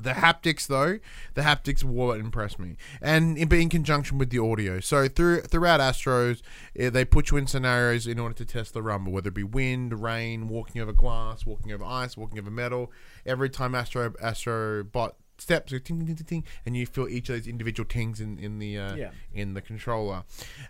The 0.00 0.12
haptics, 0.12 0.66
though, 0.66 0.98
the 1.34 1.42
haptics 1.42 1.82
were 1.82 1.90
what 1.92 2.20
impressed 2.20 2.58
me, 2.58 2.76
and 3.02 3.36
in, 3.36 3.52
in 3.52 3.68
conjunction 3.68 4.16
with 4.18 4.30
the 4.30 4.38
audio. 4.38 4.80
So 4.80 5.08
through 5.08 5.40
throughout 5.42 5.80
Astros, 5.80 6.40
eh, 6.76 6.90
they 6.90 7.04
put 7.04 7.30
you 7.30 7.36
in 7.36 7.46
scenarios 7.46 8.06
in 8.06 8.18
order 8.18 8.34
to 8.36 8.44
test 8.44 8.74
the 8.74 8.82
rumble, 8.82 9.12
whether 9.12 9.28
it 9.28 9.34
be 9.34 9.42
wind, 9.42 10.00
rain, 10.02 10.48
walking 10.48 10.80
over 10.80 10.92
glass, 10.92 11.44
walking 11.44 11.72
over 11.72 11.84
ice, 11.84 12.16
walking 12.16 12.38
over 12.38 12.50
metal. 12.50 12.92
Every 13.26 13.50
time 13.50 13.74
Astro 13.74 14.14
Astro 14.22 14.84
Bot 14.84 15.16
steps, 15.40 15.70
go 15.72 15.78
ting 15.78 15.98
ting 15.98 16.06
ting 16.06 16.16
ting, 16.16 16.26
ting, 16.26 16.44
and 16.66 16.76
you 16.76 16.84
feel 16.86 17.08
each 17.08 17.28
of 17.28 17.36
those 17.36 17.46
individual 17.46 17.86
tings 17.88 18.20
in 18.20 18.38
in 18.38 18.58
the 18.58 18.78
uh, 18.78 18.94
Yeah. 18.96 19.10
in 19.32 19.54
the 19.54 19.60
controller. 19.62 20.24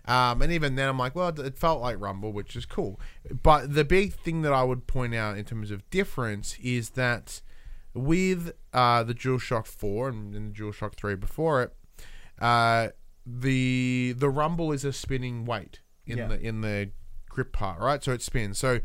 Um, 0.05 0.41
and 0.41 0.51
even 0.51 0.75
then, 0.75 0.89
I'm 0.89 0.97
like, 0.97 1.15
well, 1.15 1.29
it 1.39 1.57
felt 1.57 1.81
like 1.81 1.99
Rumble, 1.99 2.31
which 2.31 2.55
is 2.55 2.65
cool. 2.65 2.99
But 3.43 3.73
the 3.73 3.83
big 3.85 4.13
thing 4.13 4.41
that 4.41 4.53
I 4.53 4.63
would 4.63 4.87
point 4.87 5.13
out 5.13 5.37
in 5.37 5.45
terms 5.45 5.71
of 5.71 5.87
difference 5.91 6.57
is 6.61 6.91
that 6.91 7.41
with 7.93 8.53
uh, 8.73 9.03
the 9.03 9.13
DualShock 9.13 9.65
4 9.67 10.09
and, 10.09 10.35
and 10.35 10.55
the 10.55 10.59
DualShock 10.61 10.95
3 10.95 11.15
before 11.15 11.63
it, 11.63 11.75
uh, 12.39 12.89
the 13.25 14.13
the 14.17 14.29
rumble 14.29 14.71
is 14.71 14.83
a 14.85 14.93
spinning 14.93 15.45
weight 15.45 15.81
in 16.05 16.17
Yeah. 16.17 16.27
the 16.27 16.39
in 16.39 16.61
the 16.61 16.91
grip 17.29 17.51
part, 17.53 17.79
right? 17.79 18.03
So 18.03 18.11
it 18.11 18.21
spins. 18.21 18.57
So 18.57 18.79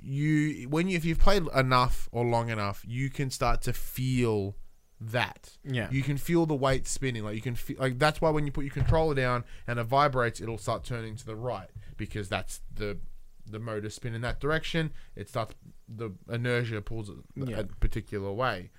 you 0.00 0.68
when 0.68 0.88
you 0.88 0.96
if 0.96 1.04
you've 1.04 1.18
played 1.18 1.44
enough 1.54 2.08
or 2.12 2.24
long 2.24 2.50
enough, 2.50 2.82
you 2.86 3.10
can 3.10 3.30
start 3.30 3.62
to 3.62 3.72
feel 3.72 4.56
that. 5.00 5.56
Yeah. 5.64 5.88
You 5.90 6.02
can 6.02 6.16
feel 6.16 6.46
the 6.46 6.54
weight 6.54 6.86
spinning. 6.88 7.24
Like 7.24 7.34
you 7.36 7.40
can 7.42 7.54
feel 7.54 7.76
like 7.78 7.98
that's 7.98 8.20
why 8.20 8.30
when 8.30 8.46
you 8.46 8.52
put 8.52 8.64
your 8.64 8.72
controller 8.74 9.14
down 9.14 9.44
and 9.66 9.78
it 9.78 9.84
vibrates, 9.84 10.40
it'll 10.40 10.58
start 10.58 10.84
turning 10.84 11.16
to 11.16 11.26
the 11.26 11.36
right 11.36 11.68
because 11.96 12.28
that's 12.28 12.60
the 12.74 12.98
the 13.46 13.58
motor 13.58 13.90
spin 13.90 14.14
in 14.14 14.22
that 14.22 14.40
direction. 14.40 14.90
It 15.14 15.28
starts 15.28 15.54
the 15.88 16.10
inertia 16.30 16.80
pulls 16.82 17.08
it 17.10 17.16
Yeah. 17.34 17.58
a 17.60 17.64
particular 17.64 18.32
way. 18.32 18.70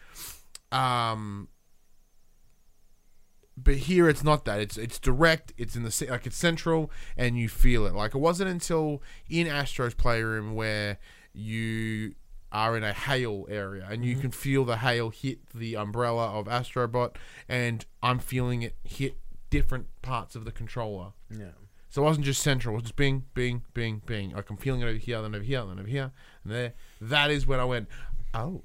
Um 0.72 1.50
but 3.58 3.76
here 3.76 4.10
it's 4.10 4.24
not 4.24 4.44
that. 4.46 4.60
It's 4.60 4.78
it's 4.78 5.00
direct. 5.00 5.54
It's 5.58 5.76
in 5.76 5.84
the 5.84 6.08
like 6.10 6.26
it's 6.28 6.36
central, 6.36 6.91
and 7.15 7.38
you 7.38 7.48
feel 7.48 7.86
it. 7.86 7.94
Like 7.94 8.13
it 8.13 8.18
wasn't 8.18 8.50
until 8.50 9.02
in 9.30 9.48
Astro's 9.48 9.94
playroom 9.94 10.56
where 10.56 10.98
you 11.34 12.15
are 12.52 12.76
in 12.78 12.84
a 12.84 12.94
hail 12.94 13.46
area 13.50 13.86
and 13.89 14.06
you 14.06 14.15
can 14.15 14.32
feel 14.32 14.63
the 14.65 14.78
hail 14.78 15.10
hit 15.10 15.39
the 15.54 15.76
umbrella 15.78 16.38
of 16.38 16.48
Astrobot, 16.48 17.15
and 17.48 17.86
I'm 18.04 18.20
feeling 18.20 18.62
it 18.62 18.76
hit 18.84 19.18
different 19.50 19.88
parts 20.02 20.36
of 20.36 20.44
the 20.44 20.52
controller. 20.52 21.13
Yeah. 21.30 21.52
So 21.95 22.01
it 22.01 22.05
wasn't 22.08 22.25
just 22.25 22.43
central. 22.43 22.73
It 22.73 22.75
was 22.75 22.84
just 22.84 22.97
bing, 22.97 23.23
bing, 23.34 23.62
bing, 23.73 24.01
bing. 24.05 24.31
Like 24.31 24.49
I'm 24.49 24.58
feeling 24.58 24.81
it 24.81 24.84
over 24.84 24.97
here, 24.97 25.21
then 25.21 25.34
over 25.34 25.41
here, 25.41 25.63
then 25.65 25.79
over 25.79 25.88
here, 25.88 26.12
and 26.43 26.51
there. 26.51 26.73
That 26.99 27.31
is 27.31 27.47
when 27.47 27.62
I 27.62 27.63
went, 27.63 27.88
oh. 28.34 28.63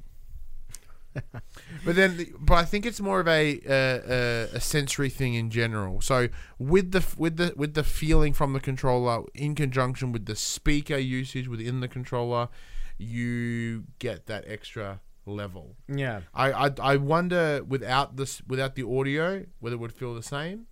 but 1.15 1.95
then, 1.95 2.27
but 2.41 2.55
I 2.55 2.65
think 2.65 2.85
it's 2.85 3.01
more 3.01 3.21
of 3.21 3.29
a, 3.29 3.61
uh, 3.69 4.53
a 4.53 4.57
a 4.57 4.61
sensory 4.61 5.11
thing 5.11 5.35
in 5.35 5.49
general. 5.49 6.01
So 6.01 6.27
with 6.59 6.91
the 6.91 7.07
with 7.17 7.37
the 7.37 7.53
with 7.55 7.75
the 7.75 7.85
feeling 7.85 8.33
from 8.33 8.53
the 8.53 8.59
controller 8.59 9.23
in 9.33 9.55
conjunction 9.55 10.11
with 10.11 10.27
the 10.27 10.35
speaker 10.35 10.99
usage 10.99 11.47
within 11.47 11.79
the 11.79 11.87
controller, 11.87 12.49
you 12.99 13.85
get 14.01 14.27
that 14.27 14.43
extra 14.49 15.03
level. 15.25 15.77
Yeah. 15.87 16.23
I, 16.35 16.51
I 16.67 16.71
I 16.83 16.97
wonder 16.97 17.63
without 17.63 18.17
this 18.17 18.43
without 18.49 18.75
the 18.75 18.85
audio 18.85 19.47
whether 19.61 19.77
it 19.77 19.79
would 19.79 19.93
feel 19.93 20.17
the 20.17 20.23
same 20.25 20.67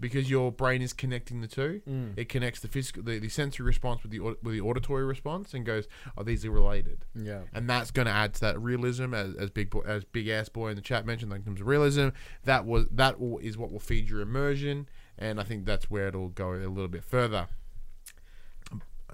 because 0.00 0.30
your 0.30 0.50
brain 0.50 0.82
is 0.82 0.92
connecting 0.92 1.40
the 1.40 1.46
two. 1.46 1.82
Mm. 1.88 2.14
It 2.16 2.28
connects 2.28 2.60
the 2.60 2.68
physical 2.68 3.02
the, 3.02 3.18
the 3.18 3.28
sensory 3.28 3.66
response 3.66 4.02
with 4.02 4.10
the 4.10 4.20
with 4.20 4.52
the 4.52 4.60
auditory 4.60 5.04
response 5.04 5.54
and 5.54 5.64
goes, 5.64 5.86
"Oh, 6.16 6.22
these 6.22 6.44
are 6.44 6.50
related." 6.50 7.04
Yeah. 7.14 7.42
And 7.52 7.68
that's 7.68 7.90
going 7.90 8.06
to 8.06 8.12
add 8.12 8.34
to 8.34 8.40
that 8.40 8.60
realism 8.60 9.14
as, 9.14 9.34
as 9.34 9.50
big 9.50 9.70
boy, 9.70 9.82
as 9.86 10.04
big 10.04 10.28
ass 10.28 10.48
boy 10.48 10.68
in 10.68 10.76
the 10.76 10.82
chat 10.82 11.06
mentioned. 11.06 11.30
Like 11.30 11.40
in 11.40 11.44
terms 11.44 11.60
of 11.60 11.66
realism, 11.66 12.08
that 12.44 12.64
was 12.64 12.86
that 12.90 13.20
will, 13.20 13.38
is 13.38 13.58
what 13.58 13.70
will 13.70 13.80
feed 13.80 14.08
your 14.08 14.20
immersion, 14.20 14.88
and 15.18 15.38
I 15.38 15.44
think 15.44 15.66
that's 15.66 15.90
where 15.90 16.08
it'll 16.08 16.28
go 16.28 16.52
a 16.52 16.56
little 16.56 16.88
bit 16.88 17.04
further. 17.04 17.48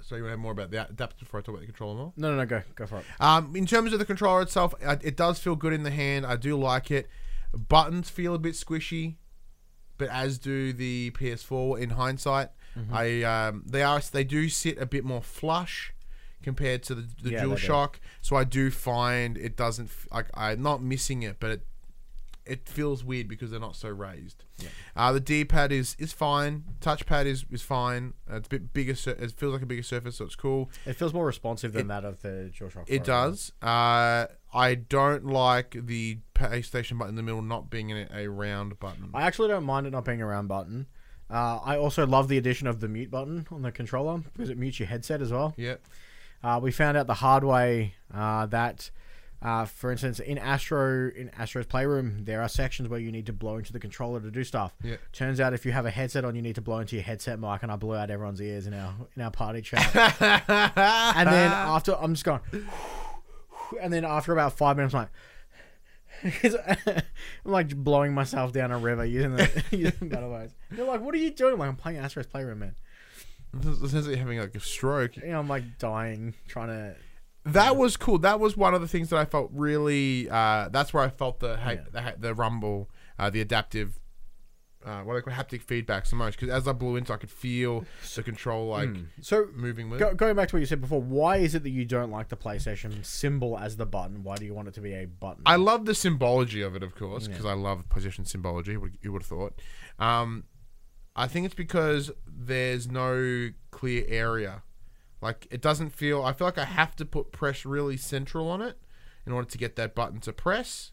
So 0.02 0.14
you 0.14 0.22
want 0.22 0.28
to 0.28 0.32
have 0.34 0.40
more 0.40 0.52
about 0.52 0.70
the 0.70 0.88
adapter 0.88 1.24
before 1.24 1.40
I 1.40 1.42
talk 1.42 1.48
about 1.48 1.60
the 1.62 1.66
controller 1.66 1.96
more? 1.96 2.12
No, 2.16 2.30
no, 2.30 2.36
no. 2.36 2.46
Go, 2.46 2.62
go 2.76 2.86
for 2.86 2.98
it. 2.98 3.04
Um, 3.18 3.56
in 3.56 3.66
terms 3.66 3.92
of 3.92 3.98
the 3.98 4.04
controller 4.04 4.42
itself, 4.42 4.72
uh, 4.84 4.96
it 5.02 5.16
does 5.16 5.40
feel 5.40 5.56
good 5.56 5.72
in 5.72 5.82
the 5.82 5.90
hand. 5.90 6.24
I 6.24 6.36
do 6.36 6.56
like 6.56 6.92
it. 6.92 7.08
Buttons 7.52 8.08
feel 8.08 8.32
a 8.34 8.38
bit 8.38 8.54
squishy, 8.54 9.16
but 9.98 10.08
as 10.08 10.38
do 10.38 10.72
the 10.72 11.10
PS4. 11.12 11.80
In 11.80 11.90
hindsight, 11.90 12.50
Mm-hmm. 12.78 12.94
I 12.94 13.22
um, 13.22 13.62
they 13.66 13.82
are 13.82 14.00
they 14.12 14.22
do 14.22 14.50
sit 14.50 14.76
a 14.78 14.84
bit 14.84 15.02
more 15.02 15.22
flush 15.22 15.94
compared 16.42 16.82
to 16.82 16.94
the, 16.94 17.08
the 17.22 17.30
Yeah. 17.30 17.44
DualShock. 17.44 17.94
So 18.20 18.36
I 18.36 18.44
do 18.44 18.70
find 18.70 19.38
it 19.38 19.56
doesn't 19.56 19.90
like 20.12 20.26
I'm 20.34 20.60
not 20.60 20.82
missing 20.82 21.22
it, 21.22 21.36
but 21.40 21.50
it 21.52 21.66
it 22.44 22.68
feels 22.68 23.02
weird 23.02 23.26
because 23.28 23.50
they're 23.50 23.58
not 23.58 23.74
so 23.74 23.88
raised. 23.88 24.44
Yeah. 24.58 24.68
Uh, 24.94 25.12
the 25.12 25.20
D-pad 25.20 25.72
is 25.72 25.96
is 25.98 26.12
fine. 26.12 26.64
Touchpad 26.82 27.24
is 27.24 27.46
is 27.50 27.62
fine. 27.62 28.12
Uh, 28.30 28.36
it's 28.36 28.46
a 28.46 28.50
bit 28.50 28.74
bigger. 28.74 28.94
Sur- 28.94 29.12
it 29.18 29.32
feels 29.32 29.54
like 29.54 29.62
a 29.62 29.66
bigger 29.66 29.82
surface, 29.82 30.16
so 30.16 30.26
it's 30.26 30.36
cool. 30.36 30.70
It 30.84 30.92
feels 30.96 31.14
more 31.14 31.24
responsive 31.26 31.72
than 31.72 31.86
It- 31.86 31.88
that 31.88 32.04
of 32.04 32.20
the 32.20 32.52
DualShock. 32.56 32.84
It 32.88 32.98
4. 32.98 33.06
does. 33.06 33.52
Uh, 33.62 34.26
I 34.56 34.74
don't 34.74 35.26
like 35.26 35.76
the 35.78 36.18
PlayStation 36.34 36.98
button 36.98 37.10
in 37.10 37.16
the 37.16 37.22
middle 37.22 37.42
not 37.42 37.68
being 37.68 37.92
a, 37.92 38.08
a 38.14 38.26
round 38.28 38.80
button. 38.80 39.10
I 39.12 39.22
actually 39.22 39.48
don't 39.48 39.64
mind 39.64 39.86
it 39.86 39.90
not 39.90 40.06
being 40.06 40.22
a 40.22 40.26
round 40.26 40.48
button. 40.48 40.86
Uh, 41.28 41.58
I 41.62 41.76
also 41.76 42.06
love 42.06 42.28
the 42.28 42.38
addition 42.38 42.66
of 42.66 42.80
the 42.80 42.88
mute 42.88 43.10
button 43.10 43.46
on 43.50 43.62
the 43.62 43.70
controller 43.70 44.18
because 44.18 44.48
it 44.48 44.56
mutes 44.56 44.80
your 44.80 44.88
headset 44.88 45.20
as 45.20 45.30
well. 45.30 45.54
Yep. 45.56 45.82
Uh, 46.42 46.60
we 46.62 46.70
found 46.70 46.96
out 46.96 47.06
the 47.06 47.14
hard 47.14 47.44
way 47.44 47.94
uh, 48.14 48.46
that, 48.46 48.90
uh, 49.42 49.66
for 49.66 49.90
instance, 49.90 50.20
in 50.20 50.38
Astro 50.38 51.10
in 51.10 51.30
Astro's 51.30 51.66
playroom, 51.66 52.24
there 52.24 52.40
are 52.40 52.48
sections 52.48 52.88
where 52.88 53.00
you 53.00 53.10
need 53.10 53.26
to 53.26 53.32
blow 53.32 53.56
into 53.56 53.72
the 53.72 53.80
controller 53.80 54.20
to 54.20 54.30
do 54.30 54.44
stuff. 54.44 54.74
Yeah. 54.82 54.96
Turns 55.12 55.40
out 55.40 55.52
if 55.52 55.66
you 55.66 55.72
have 55.72 55.84
a 55.84 55.90
headset 55.90 56.24
on, 56.24 56.34
you 56.34 56.42
need 56.42 56.54
to 56.54 56.62
blow 56.62 56.78
into 56.78 56.96
your 56.96 57.02
headset 57.02 57.40
mic, 57.40 57.62
and 57.62 57.72
I 57.72 57.76
blew 57.76 57.94
out 57.94 58.10
everyone's 58.10 58.40
ears 58.40 58.66
in 58.66 58.74
our 58.74 58.94
in 59.16 59.22
our 59.22 59.30
party 59.30 59.60
chat. 59.62 59.94
and 60.20 61.28
then 61.28 61.50
after, 61.52 61.96
I'm 61.96 62.14
just 62.14 62.24
going, 62.24 62.40
and 63.80 63.92
then 63.92 64.04
after 64.04 64.32
about 64.32 64.52
five 64.56 64.76
minutes, 64.76 64.94
I'm 64.94 65.02
like. 65.02 65.10
I'm 66.84 67.02
like 67.44 67.76
blowing 67.76 68.14
myself 68.14 68.52
down 68.52 68.70
a 68.70 68.78
river 68.78 69.04
using 69.04 69.36
the 69.36 69.64
using 69.70 70.08
battle 70.08 70.30
waves. 70.30 70.54
They're 70.70 70.86
like, 70.86 71.02
"What 71.02 71.14
are 71.14 71.18
you 71.18 71.30
doing?" 71.30 71.52
I'm 71.54 71.58
like, 71.58 71.68
"I'm 71.68 71.76
playing 71.76 71.98
Astro's 71.98 72.26
Playroom, 72.26 72.60
man." 72.60 72.74
That 73.52 74.04
you're 74.06 74.16
having 74.16 74.38
like 74.38 74.54
a 74.54 74.60
stroke. 74.60 75.16
You 75.16 75.28
know, 75.28 75.38
I'm 75.40 75.48
like 75.48 75.78
dying 75.78 76.34
trying 76.48 76.68
to. 76.68 76.96
That 77.44 77.76
was 77.76 77.96
cool. 77.96 78.18
That 78.18 78.40
was 78.40 78.56
one 78.56 78.74
of 78.74 78.80
the 78.80 78.88
things 78.88 79.10
that 79.10 79.18
I 79.18 79.24
felt 79.24 79.50
really. 79.52 80.28
Uh, 80.30 80.68
that's 80.70 80.92
where 80.94 81.02
I 81.02 81.10
felt 81.10 81.40
the 81.40 81.56
ha- 81.58 81.70
Yeah. 81.72 81.80
the, 81.92 82.00
ha- 82.02 82.14
the 82.18 82.34
rumble, 82.34 82.90
uh, 83.18 83.28
the 83.30 83.40
adaptive, 83.40 84.00
uh, 84.86 85.02
what 85.02 85.14
do 85.14 85.18
they 85.20 85.22
call 85.34 85.44
haptic 85.44 85.62
feedback 85.62 86.06
so 86.06 86.14
much 86.16 86.38
Because 86.38 86.48
as 86.48 86.68
I 86.68 86.72
blew 86.72 86.94
into, 86.96 87.12
I 87.12 87.16
could 87.16 87.30
feel 87.30 87.84
the 88.14 88.22
control 88.22 88.68
like 88.68 88.88
So 89.20 89.48
moving 89.52 89.90
with. 89.90 89.98
Go, 89.98 90.14
going 90.14 90.36
back 90.36 90.48
to 90.48 90.54
what 90.56 90.60
you 90.60 90.66
said 90.66 90.80
before, 90.80 91.02
why 91.02 91.38
is 91.38 91.54
it 91.56 91.64
that 91.64 91.70
you 91.70 91.84
don't 91.84 92.10
like 92.10 92.28
the 92.28 92.36
PlayStation 92.36 93.04
symbol 93.04 93.58
as 93.58 93.76
the 93.76 93.84
button? 93.86 94.22
Why 94.22 94.36
do 94.36 94.44
you 94.44 94.54
want 94.54 94.68
it 94.68 94.74
to 94.74 94.80
be 94.80 94.94
a 94.94 95.06
button? 95.06 95.42
I 95.44 95.56
love 95.56 95.84
the 95.86 95.94
symbology 95.94 96.62
of 96.62 96.76
it, 96.76 96.82
of 96.82 96.94
course, 96.94 97.24
Yeah. 97.24 97.30
because 97.30 97.46
I 97.46 97.54
love 97.54 97.84
PlayStation 97.88 98.26
symbology. 98.28 98.72
You 98.72 98.80
would, 98.80 98.98
you 99.02 99.12
would 99.12 99.22
have 99.22 99.28
thought. 99.28 99.60
Um, 99.98 100.44
I 101.16 101.26
think 101.26 101.46
it's 101.46 101.54
because 101.54 102.10
there's 102.26 102.88
no 102.90 103.50
clear 103.70 104.04
area. 104.06 104.62
Like 105.22 105.48
it 105.50 105.62
doesn't 105.62 105.90
feel. 105.90 106.22
I 106.22 106.32
feel 106.32 106.46
like 106.46 106.58
I 106.58 106.64
have 106.64 106.94
to 106.96 107.04
put 107.04 107.32
press 107.32 107.64
really 107.64 107.96
central 107.96 108.48
on 108.48 108.60
it 108.62 108.78
in 109.26 109.32
order 109.32 109.48
to 109.48 109.58
get 109.58 109.74
that 109.76 109.94
button 109.94 110.20
to 110.20 110.32
press. 110.32 110.92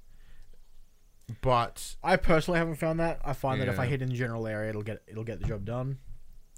But 1.41 1.95
I 2.03 2.15
personally 2.17 2.57
haven't 2.59 2.75
found 2.75 2.99
that. 2.99 3.19
I 3.23 3.33
find 3.33 3.61
that 3.61 3.67
if 3.69 3.79
I 3.79 3.83
Yeah. 3.83 3.89
hit 3.91 4.01
in 4.01 4.09
the 4.09 4.15
general 4.15 4.45
area, 4.47 4.69
it'll 4.69 4.83
get 4.83 5.01
it'll 5.07 5.23
get 5.23 5.39
the 5.41 5.47
job 5.47 5.65
done. 5.65 5.99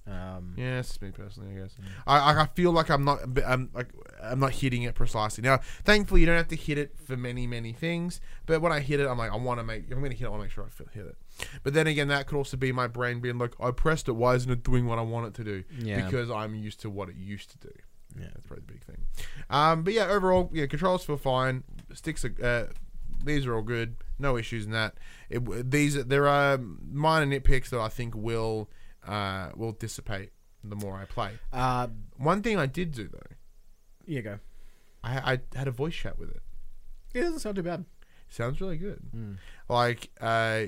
Um, 0.07 0.53
yeah, 0.55 0.79
it's 0.79 1.01
me 1.01 1.09
personally, 1.09 1.55
I 1.55 1.61
guess. 1.61 1.75
I 2.05 2.17
I 2.19 2.41
I 2.43 2.45
feel 2.47 2.71
like 2.71 2.89
I'm 2.89 3.03
not. 3.03 3.19
I'm 3.45 3.69
like 3.73 3.89
I'm 4.21 4.39
not 4.39 4.51
hitting 4.53 4.83
it 4.83 4.93
precisely. 4.93 5.41
Now, 5.43 5.59
thankfully, 5.83 6.21
you 6.21 6.27
don't 6.27 6.37
have 6.37 6.47
to 6.49 6.55
hit 6.55 6.77
it 6.77 6.95
for 6.99 7.17
many 7.17 7.47
many 7.47 7.73
things. 7.73 8.21
But 8.45 8.61
when 8.61 8.71
I 8.71 8.81
hit 8.81 8.99
it, 8.99 9.07
I'm 9.07 9.17
like, 9.17 9.31
I 9.31 9.35
want 9.35 9.59
to 9.59 9.63
make. 9.63 9.85
I'm 9.91 10.01
gonna 10.01 10.13
hit 10.13 10.21
it, 10.21 10.25
I 10.25 10.29
want 10.29 10.41
to 10.41 10.45
make 10.45 10.51
sure 10.51 10.63
I 10.65 10.69
feel, 10.69 10.87
hit 10.93 11.05
it. 11.07 11.17
But 11.63 11.73
then 11.73 11.87
again, 11.87 12.07
that 12.09 12.27
could 12.27 12.37
also 12.37 12.55
be 12.55 12.71
my 12.71 12.87
brain 12.87 13.19
being 13.19 13.37
like, 13.39 13.53
I 13.59 13.71
pressed 13.71 14.07
it. 14.07 14.13
Why 14.13 14.35
isn't 14.35 14.51
it 14.51 14.63
doing 14.63 14.85
what 14.85 14.99
I 14.99 15.01
want 15.03 15.27
it 15.27 15.33
to 15.35 15.43
do? 15.43 15.63
Yeah. 15.79 16.05
Because 16.05 16.29
I'm 16.29 16.53
used 16.55 16.79
to 16.81 16.89
what 16.89 17.09
it 17.09 17.15
used 17.15 17.49
to 17.51 17.57
do. 17.67 17.73
Yeah. 18.17 18.27
That's 18.33 18.45
probably 18.45 18.63
the 18.67 18.73
big 18.73 18.83
thing. 18.83 19.05
Um, 19.49 19.83
but 19.83 19.93
yeah, 19.93 20.05
overall, 20.07 20.49
yeah, 20.53 20.67
controls 20.67 21.03
feel 21.03 21.17
fine. 21.17 21.63
Sticks 21.93 22.23
are. 22.23 22.33
Uh, 22.41 22.73
these 23.25 23.45
are 23.45 23.55
all 23.55 23.61
good. 23.61 23.97
No 24.19 24.37
issues 24.37 24.65
in 24.65 24.71
that. 24.71 24.95
It, 25.29 25.69
these 25.71 26.05
there 26.05 26.27
are 26.27 26.57
minor 26.57 27.25
nitpicks 27.39 27.69
that 27.69 27.79
I 27.79 27.89
think 27.89 28.15
will 28.15 28.69
uh, 29.07 29.49
will 29.55 29.73
dissipate 29.73 30.31
the 30.63 30.75
more 30.75 30.95
I 30.95 31.05
play. 31.05 31.31
Uh, 31.53 31.87
One 32.17 32.41
thing 32.41 32.57
I 32.57 32.65
did 32.65 32.91
do 32.91 33.07
though, 33.07 33.35
yeah, 34.05 34.21
go. 34.21 34.39
I, 35.03 35.33
I 35.33 35.57
had 35.57 35.67
a 35.67 35.71
voice 35.71 35.93
chat 35.93 36.17
with 36.17 36.29
it. 36.29 36.41
It 37.13 37.21
doesn't 37.21 37.39
sound 37.39 37.55
too 37.57 37.63
bad. 37.63 37.85
Sounds 38.29 38.59
really 38.59 38.77
good. 38.77 38.99
Mm. 39.15 39.37
Like 39.69 40.09
uh, 40.19 40.63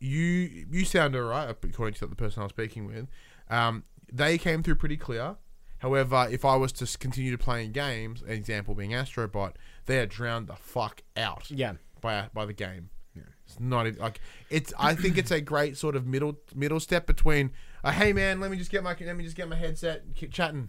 you 0.00 0.66
you 0.70 0.84
sound 0.84 1.14
alright 1.16 1.50
according 1.50 1.94
to 1.94 2.06
the 2.06 2.16
person 2.16 2.40
I 2.40 2.44
was 2.44 2.50
speaking 2.50 2.86
with. 2.86 3.06
Um, 3.50 3.84
they 4.12 4.38
came 4.38 4.62
through 4.62 4.76
pretty 4.76 4.96
clear. 4.96 5.36
However, 5.78 6.26
if 6.30 6.46
I 6.46 6.56
was 6.56 6.72
to 6.72 6.98
continue 6.98 7.30
to 7.30 7.36
playing 7.36 7.72
games, 7.72 8.22
an 8.22 8.30
example 8.30 8.74
being 8.74 8.92
Astrobot, 8.92 9.52
they 9.84 9.98
are 9.98 10.06
drowned 10.06 10.46
the 10.46 10.56
fuck 10.56 11.02
out 11.14 11.50
Yeah. 11.50 11.74
By 12.04 12.28
by 12.32 12.44
the 12.46 12.52
game. 12.52 12.90
Yeah. 13.16 13.22
It's 13.46 13.58
not 13.58 13.98
like 13.98 14.20
it's. 14.50 14.72
I 14.78 14.94
think 14.94 15.18
it's 15.18 15.30
a 15.32 15.40
great 15.40 15.76
sort 15.76 15.96
of 15.96 16.06
middle 16.06 16.36
middle 16.54 16.78
step 16.78 17.06
between. 17.06 17.50
Uh, 17.82 17.90
hey 17.90 18.12
man, 18.12 18.38
let 18.40 18.50
me 18.52 18.56
just 18.56 18.70
get 18.70 18.84
my 18.84 18.94
let 19.00 19.16
me 19.16 19.24
just 19.24 19.36
get 19.36 19.48
my 19.48 19.56
headset, 19.56 20.02
and 20.04 20.14
keep 20.14 20.32
chatting. 20.32 20.68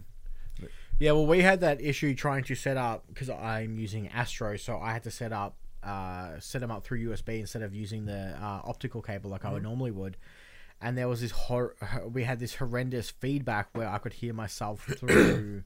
Yeah, 0.98 1.12
well, 1.12 1.26
we 1.26 1.42
had 1.42 1.60
that 1.60 1.82
issue 1.82 2.14
trying 2.14 2.42
to 2.44 2.54
set 2.54 2.78
up 2.78 3.04
because 3.08 3.28
I'm 3.28 3.78
using 3.78 4.08
Astro, 4.08 4.56
so 4.56 4.78
I 4.78 4.92
had 4.94 5.02
to 5.02 5.10
set 5.10 5.30
up 5.30 5.56
uh, 5.82 6.40
set 6.40 6.62
them 6.62 6.70
up 6.70 6.84
through 6.84 7.06
USB 7.10 7.38
instead 7.38 7.60
of 7.62 7.74
using 7.74 8.06
the 8.06 8.34
uh, 8.40 8.60
optical 8.64 9.02
cable 9.02 9.30
like 9.30 9.44
I 9.44 9.48
Mm-hmm. 9.48 9.54
would 9.54 9.62
normally 9.62 9.90
would. 9.90 10.16
And 10.80 10.96
there 10.96 11.06
was 11.08 11.20
this 11.20 11.30
hor- 11.32 11.74
we 12.10 12.24
had 12.24 12.38
this 12.38 12.54
horrendous 12.54 13.10
feedback 13.10 13.68
where 13.72 13.88
I 13.88 13.98
could 13.98 14.14
hear 14.14 14.32
myself 14.32 14.84
through 14.98 15.64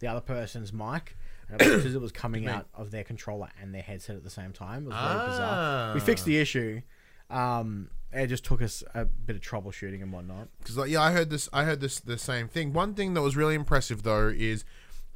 the 0.00 0.06
other 0.06 0.20
person's 0.22 0.72
mic. 0.72 1.16
Uh, 1.52 1.56
was 1.58 1.76
because 1.76 1.94
it 1.94 2.00
was 2.00 2.12
coming 2.12 2.46
out 2.46 2.66
of 2.74 2.90
their 2.90 3.04
controller 3.04 3.48
and 3.60 3.74
their 3.74 3.82
headset 3.82 4.16
at 4.16 4.24
the 4.24 4.30
same 4.30 4.52
time. 4.52 4.84
It 4.84 4.88
was 4.88 4.96
very 4.96 5.28
bizarre. 5.28 5.94
We 5.94 6.00
ah. 6.00 6.04
fixed 6.04 6.24
the 6.24 6.38
issue. 6.38 6.82
Um, 7.30 7.90
it 8.12 8.28
just 8.28 8.44
took 8.44 8.62
us 8.62 8.84
a 8.94 9.04
bit 9.04 9.36
of 9.36 9.42
troubleshooting 9.42 10.02
and 10.02 10.12
whatnot. 10.12 10.48
Because 10.58 10.76
like, 10.76 10.90
yeah, 10.90 11.02
I 11.02 11.12
heard 11.12 11.30
this. 11.30 11.48
I 11.52 11.64
heard 11.64 11.80
this 11.80 12.00
the 12.00 12.18
same 12.18 12.48
thing. 12.48 12.72
One 12.72 12.94
thing 12.94 13.14
that 13.14 13.22
was 13.22 13.36
really 13.36 13.54
impressive 13.54 14.02
though 14.02 14.28
is 14.28 14.64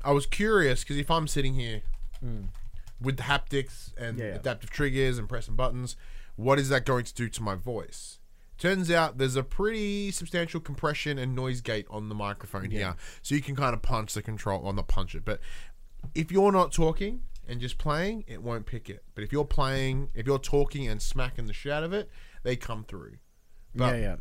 I 0.05 0.13
was 0.13 0.27
curious 0.27 0.83
because 0.83 0.97
if 0.97 1.11
I'm 1.11 1.27
sitting 1.29 1.55
here 1.55 1.83
hmm. 2.21 2.47
with 3.01 3.17
the 3.17 3.25
haptics 3.25 3.93
and. 3.97 4.19
Yeah, 4.19 4.27
yeah. 4.27 4.35
adaptive 4.35 4.71
triggers 4.71 5.19
and 5.19 5.29
pressing 5.29 5.55
buttons, 5.55 5.97
what 6.37 6.59
is 6.59 6.69
that 6.69 6.85
going 6.85 7.05
to 7.05 7.15
do 7.15 7.29
to 7.29 7.43
my 7.43 7.55
voice? 7.55 8.19
Turns 8.59 8.91
out 8.91 9.19
there's 9.19 9.37
a 9.37 9.45
pretty 9.45 10.11
substantial 10.11 10.59
compression 10.59 11.17
and 11.17 11.35
noise 11.37 11.61
gate 11.61 11.87
on 11.91 12.09
the 12.09 12.15
microphone 12.15 12.73
here, 12.73 12.97
so 13.23 13.37
you 13.37 13.41
can 13.41 13.55
kind 13.55 13.73
of 13.73 13.83
punch 13.83 14.15
the 14.15 14.23
control, 14.23 14.61
or 14.65 14.73
not 14.73 14.89
punch 14.89 15.15
it, 15.15 15.25
but 15.25 15.39
if 16.15 16.33
you're 16.33 16.53
not 16.53 16.73
talking 16.73 17.23
and 17.47 17.61
just 17.61 17.79
playing, 17.79 18.25
it 18.27 18.43
won't 18.43 18.67
pick 18.67 18.91
it. 18.91 19.03
But 19.15 19.25
if 19.25 19.33
you're 19.33 19.45
playing, 19.45 20.11
if 20.15 20.27
you're 20.27 20.39
talking 20.39 20.87
and 20.89 21.01
smacking 21.01 21.47
the 21.47 21.53
shit 21.53 21.73
out 21.73 21.83
of 21.85 21.93
it, 21.93 22.11
they 22.43 22.57
come 22.57 22.85
through. 22.85 23.17
But 23.75 23.97
yeah, 23.97 24.01
yeah. 24.01 24.17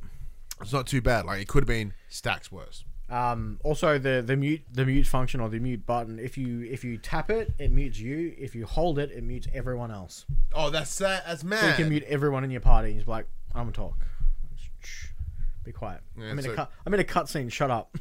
it's 0.61 0.73
not 0.73 0.87
too 0.87 1.01
bad. 1.01 1.25
Like 1.25 1.41
it 1.41 1.47
could 1.47 1.63
have 1.63 1.67
been 1.67 1.93
stacks 2.09 2.51
worse. 2.51 2.83
Um, 3.09 3.59
also, 3.63 3.97
the 3.97 4.21
the 4.25 4.35
mute 4.35 4.63
the 4.71 4.85
mute 4.85 5.07
function 5.07 5.39
or 5.39 5.49
the 5.49 5.59
mute 5.59 5.85
button. 5.85 6.19
If 6.19 6.37
you 6.37 6.63
if 6.63 6.83
you 6.83 6.97
tap 6.97 7.29
it, 7.29 7.53
it 7.57 7.71
mutes 7.71 7.99
you. 7.99 8.35
If 8.37 8.53
you 8.53 8.65
hold 8.65 8.99
it, 8.99 9.11
it 9.11 9.23
mutes 9.23 9.47
everyone 9.53 9.91
else. 9.91 10.25
Oh, 10.53 10.69
that's 10.69 10.97
that. 10.97 11.25
That's 11.25 11.43
mad. 11.43 11.61
So 11.61 11.67
you 11.67 11.73
can 11.73 11.89
mute 11.89 12.03
everyone 12.07 12.43
in 12.43 12.51
your 12.51 12.61
party. 12.61 12.89
And 12.89 12.97
just 12.97 13.05
be 13.05 13.11
like, 13.11 13.27
I'm 13.55 13.63
gonna 13.63 13.71
talk. 13.71 14.05
Shh. 14.79 15.07
Be 15.63 15.71
quiet. 15.71 16.01
Yeah, 16.17 16.31
I'm 16.31 16.39
in 16.39 16.45
so- 16.45 16.51
a 16.51 16.55
cut. 16.55 16.71
I'm 16.85 16.93
in 16.93 16.99
a 16.99 17.05
cutscene. 17.05 17.51
Shut 17.51 17.71
up. 17.71 17.97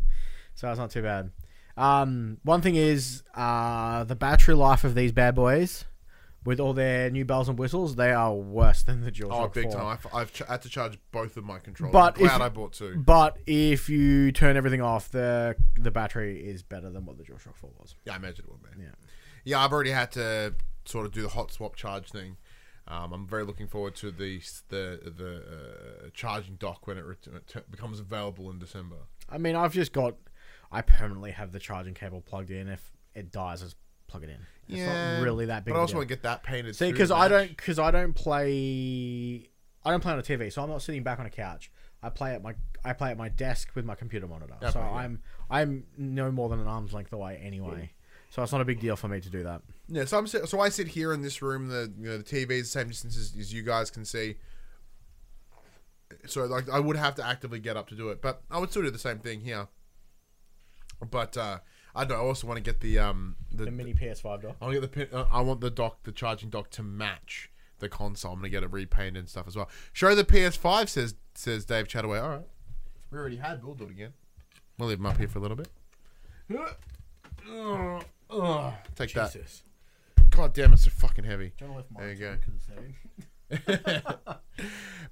so 0.54 0.70
it's 0.70 0.78
not 0.78 0.90
too 0.90 1.02
bad. 1.02 1.30
Um, 1.76 2.38
one 2.42 2.62
thing 2.62 2.76
is 2.76 3.22
uh, 3.34 4.04
the 4.04 4.16
battery 4.16 4.54
life 4.54 4.84
of 4.84 4.94
these 4.94 5.12
bad 5.12 5.34
boys, 5.34 5.84
with 6.44 6.60
all 6.60 6.72
their 6.72 7.10
new 7.10 7.24
bells 7.24 7.48
and 7.48 7.58
whistles, 7.58 7.96
they 7.96 8.12
are 8.12 8.32
worse 8.32 8.82
than 8.84 9.00
the 9.02 9.10
DualShock 9.12 9.30
Oh, 9.44 9.48
big 9.48 9.64
4. 9.64 9.72
time! 9.72 9.86
I've, 9.86 10.06
I've 10.14 10.32
ch- 10.32 10.42
had 10.48 10.62
to 10.62 10.68
charge 10.68 10.98
both 11.10 11.36
of 11.36 11.44
my 11.44 11.58
controllers. 11.58 11.92
But 11.92 12.14
the 12.14 12.20
cloud 12.26 12.36
if- 12.36 12.42
I 12.42 12.48
bought 12.48 12.72
two. 12.72 12.96
But 12.96 13.36
if 13.46 13.88
you 13.88 14.30
turn 14.32 14.56
everything 14.56 14.80
off, 14.80 15.10
the 15.10 15.56
the 15.76 15.90
battery 15.90 16.38
is 16.46 16.62
better 16.62 16.88
than 16.88 17.04
what 17.04 17.18
the 17.18 17.24
DualShock 17.24 17.56
4 17.56 17.70
was. 17.78 17.94
Yeah, 18.04 18.14
I 18.14 18.16
imagine 18.16 18.44
it 18.46 18.48
will 18.50 18.58
be. 18.58 18.82
Yeah. 18.82 18.88
Yeah, 19.44 19.64
I've 19.64 19.72
already 19.72 19.90
had 19.90 20.12
to 20.12 20.54
sort 20.84 21.04
of 21.06 21.12
do 21.12 21.22
the 21.22 21.28
hot 21.28 21.52
swap 21.52 21.76
charge 21.76 22.10
thing. 22.10 22.36
Um, 22.88 23.12
I'm 23.12 23.26
very 23.26 23.44
looking 23.44 23.66
forward 23.66 23.96
to 23.96 24.12
the 24.12 24.40
the 24.68 25.00
the 25.16 25.36
uh, 26.06 26.08
charging 26.14 26.54
dock 26.54 26.86
when 26.86 26.96
it, 26.96 27.04
ret- 27.04 27.26
it 27.56 27.70
becomes 27.70 27.98
available 28.00 28.48
in 28.50 28.60
December. 28.60 28.96
I 29.28 29.38
mean, 29.38 29.56
I've 29.56 29.72
just 29.74 29.92
got. 29.92 30.14
I 30.70 30.82
permanently 30.82 31.30
have 31.32 31.52
the 31.52 31.58
charging 31.58 31.94
cable 31.94 32.20
plugged 32.20 32.50
in. 32.50 32.68
If 32.68 32.92
it 33.14 33.30
dies, 33.30 33.62
just 33.62 33.76
plug 34.08 34.24
it 34.24 34.30
in. 34.30 34.38
It's 34.68 34.86
not 34.86 35.22
really 35.22 35.46
that 35.46 35.64
big. 35.64 35.74
But 35.74 35.78
I 35.78 35.80
also 35.80 35.96
want 35.96 36.08
to 36.08 36.14
get 36.14 36.22
that 36.22 36.42
painted. 36.42 36.76
See, 36.76 36.90
because 36.90 37.10
I 37.10 37.28
don't, 37.28 37.48
because 37.48 37.78
I 37.78 37.90
don't 37.90 38.14
play, 38.14 39.48
I 39.84 39.90
don't 39.90 40.00
play 40.00 40.12
on 40.12 40.18
a 40.18 40.22
TV, 40.22 40.52
so 40.52 40.62
I'm 40.62 40.70
not 40.70 40.82
sitting 40.82 41.02
back 41.02 41.20
on 41.20 41.26
a 41.26 41.30
couch. 41.30 41.70
I 42.02 42.10
play 42.10 42.34
at 42.34 42.42
my, 42.42 42.54
I 42.84 42.92
play 42.92 43.10
at 43.10 43.16
my 43.16 43.28
desk 43.28 43.70
with 43.74 43.84
my 43.84 43.94
computer 43.94 44.26
monitor. 44.26 44.54
Yeah, 44.60 44.70
so 44.70 44.80
yeah. 44.80 44.90
I'm, 44.90 45.22
I'm 45.48 45.84
no 45.96 46.30
more 46.30 46.48
than 46.48 46.60
an 46.60 46.66
arm's 46.66 46.92
length 46.92 47.12
away 47.12 47.40
anyway. 47.42 47.92
So 48.30 48.42
it's 48.42 48.52
not 48.52 48.60
a 48.60 48.64
big 48.64 48.80
deal 48.80 48.96
for 48.96 49.08
me 49.08 49.20
to 49.20 49.30
do 49.30 49.44
that. 49.44 49.62
Yeah, 49.88 50.04
so 50.04 50.18
I'm 50.18 50.26
so 50.26 50.60
I 50.60 50.68
sit 50.68 50.88
here 50.88 51.12
in 51.12 51.22
this 51.22 51.40
room. 51.42 51.68
The 51.68 51.92
you 51.98 52.08
know 52.08 52.18
the 52.18 52.24
TV 52.24 52.50
is 52.50 52.72
the 52.72 52.80
same 52.80 52.88
distance 52.88 53.16
as, 53.16 53.34
as 53.38 53.52
you 53.52 53.62
guys 53.62 53.90
can 53.90 54.04
see. 54.04 54.36
So 56.26 56.44
like 56.44 56.68
I 56.68 56.80
would 56.80 56.96
have 56.96 57.14
to 57.14 57.26
actively 57.26 57.60
get 57.60 57.76
up 57.76 57.88
to 57.88 57.94
do 57.94 58.10
it, 58.10 58.20
but 58.20 58.42
I 58.50 58.58
would 58.58 58.70
still 58.70 58.82
do 58.82 58.90
the 58.90 58.98
same 58.98 59.20
thing 59.20 59.40
here. 59.40 59.68
But 61.10 61.36
uh, 61.36 61.58
I 61.94 62.04
don't. 62.04 62.18
I 62.18 62.22
also 62.22 62.46
want 62.46 62.56
to 62.58 62.62
get 62.62 62.80
the 62.80 62.98
um 62.98 63.36
the, 63.52 63.64
The 63.66 63.70
mini 63.70 63.94
PS5 63.94 64.42
dock. 64.42 64.56
I 64.60 64.64
want 64.64 64.74
get 64.74 64.80
the 64.82 64.88
pin, 64.88 65.08
uh, 65.12 65.26
I 65.30 65.40
want 65.40 65.60
the 65.60 65.70
dock, 65.70 66.02
the 66.04 66.12
charging 66.12 66.50
dock 66.50 66.70
to 66.70 66.82
match 66.82 67.50
the 67.78 67.88
console. 67.88 68.32
I'm 68.32 68.38
gonna 68.38 68.48
get 68.48 68.62
it 68.62 68.72
repainted 68.72 69.16
and 69.16 69.28
stuff 69.28 69.46
as 69.46 69.56
well. 69.56 69.68
Show 69.92 70.14
the 70.14 70.24
PS5 70.24 70.88
says 70.88 71.14
says 71.34 71.64
Dave 71.64 71.86
Chataway. 71.88 72.22
All 72.22 72.28
right, 72.30 72.46
we 73.10 73.18
already 73.18 73.36
had. 73.36 73.62
We'll 73.64 73.74
do 73.74 73.84
it 73.84 73.90
again. 73.90 74.12
We'll 74.78 74.88
leave 74.88 74.98
them 74.98 75.06
up 75.06 75.18
here 75.18 75.28
for 75.28 75.38
a 75.38 75.42
little 75.42 75.56
bit. 75.56 75.68
Take 78.96 79.12
that. 79.14 79.32
Jesus. 79.32 79.62
God 80.30 80.52
damn, 80.52 80.72
it's 80.72 80.84
so 80.84 80.90
fucking 80.90 81.24
heavy. 81.24 81.52
Do 81.58 81.64
you 81.64 81.70
wanna 81.72 81.84
lift 81.84 81.96
There 81.96 82.10
you 82.12 82.16
go. 82.16 82.34
too, 82.36 82.52
'cause 82.52 82.54
it's 83.48 83.74
heavy? 83.88 84.02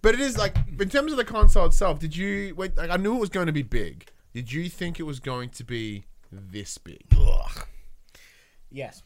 But 0.02 0.14
it 0.14 0.20
is 0.20 0.36
like 0.36 0.56
in 0.78 0.88
terms 0.88 1.12
of 1.12 1.18
the 1.18 1.24
console 1.24 1.66
itself. 1.66 1.98
Did 1.98 2.16
you? 2.16 2.54
Wait, 2.56 2.76
like, 2.76 2.90
I 2.90 2.96
knew 2.96 3.14
it 3.16 3.20
was 3.20 3.28
going 3.30 3.46
to 3.46 3.52
be 3.52 3.62
big. 3.62 4.06
Did 4.34 4.52
you 4.52 4.68
think 4.68 4.98
it 4.98 5.04
was 5.04 5.20
going 5.20 5.50
to 5.50 5.64
be 5.64 6.04
this 6.32 6.76
big? 6.76 7.02
Yes. 8.70 9.02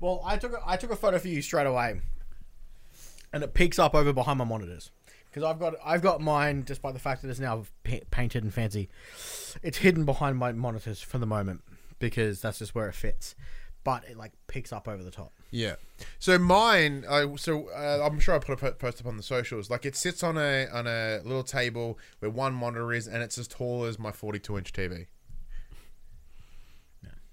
Well, 0.00 0.20
I 0.24 0.36
took 0.36 0.52
a, 0.52 0.58
I 0.66 0.76
took 0.76 0.90
a 0.90 0.96
photo 0.96 1.18
for 1.20 1.28
you 1.28 1.40
straight 1.42 1.68
away, 1.68 2.00
and 3.32 3.44
it 3.44 3.54
peeks 3.54 3.78
up 3.78 3.94
over 3.94 4.12
behind 4.12 4.40
my 4.40 4.44
monitors 4.44 4.90
because 5.30 5.44
I've 5.44 5.60
got 5.60 5.74
I've 5.84 6.02
got 6.02 6.20
mine. 6.20 6.64
Despite 6.66 6.94
the 6.94 6.98
fact 6.98 7.22
that 7.22 7.28
it's 7.28 7.38
now 7.38 7.64
pa- 7.84 8.00
painted 8.10 8.42
and 8.42 8.52
fancy, 8.52 8.88
it's 9.62 9.78
hidden 9.78 10.04
behind 10.04 10.38
my 10.38 10.50
monitors 10.50 11.00
for 11.00 11.18
the 11.18 11.26
moment 11.26 11.62
because 12.00 12.40
that's 12.40 12.58
just 12.58 12.74
where 12.74 12.88
it 12.88 12.94
fits. 12.96 13.36
But 13.84 14.02
it 14.08 14.16
like 14.16 14.32
peeks 14.48 14.72
up 14.72 14.88
over 14.88 15.04
the 15.04 15.12
top. 15.12 15.32
Yeah. 15.52 15.76
So 16.18 16.36
mine, 16.38 17.04
I 17.08 17.36
so 17.36 17.68
uh, 17.68 18.04
I'm 18.04 18.18
sure 18.18 18.34
I 18.34 18.38
put 18.40 18.60
a 18.60 18.72
post 18.72 19.00
up 19.00 19.06
on 19.06 19.16
the 19.16 19.22
socials. 19.22 19.70
Like 19.70 19.86
it 19.86 19.94
sits 19.94 20.24
on 20.24 20.36
a 20.36 20.66
on 20.72 20.88
a 20.88 21.20
little 21.24 21.44
table 21.44 21.98
where 22.18 22.30
one 22.30 22.54
monitor 22.54 22.92
is, 22.92 23.06
and 23.06 23.22
it's 23.22 23.38
as 23.38 23.46
tall 23.46 23.84
as 23.84 23.98
my 24.00 24.10
42 24.10 24.58
inch 24.58 24.72
TV. 24.72 25.06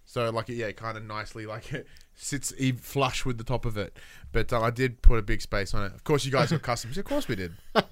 So 0.05 0.29
like 0.31 0.49
yeah, 0.49 0.71
kind 0.71 0.97
of 0.97 1.03
nicely 1.05 1.45
like 1.45 1.71
it 1.71 1.87
sits 2.15 2.51
e- 2.57 2.71
flush 2.73 3.25
with 3.25 3.37
the 3.37 3.43
top 3.43 3.63
of 3.65 3.77
it. 3.77 3.95
But 4.31 4.51
uh, 4.51 4.61
I 4.61 4.71
did 4.71 5.01
put 5.01 5.19
a 5.19 5.21
big 5.21 5.41
space 5.41 5.73
on 5.73 5.85
it. 5.85 5.93
Of 5.93 6.03
course, 6.03 6.25
you 6.25 6.31
guys 6.31 6.51
got 6.51 6.61
customs. 6.61 6.97
Of 6.97 7.05
course, 7.05 7.27
we 7.27 7.35
did. 7.35 7.53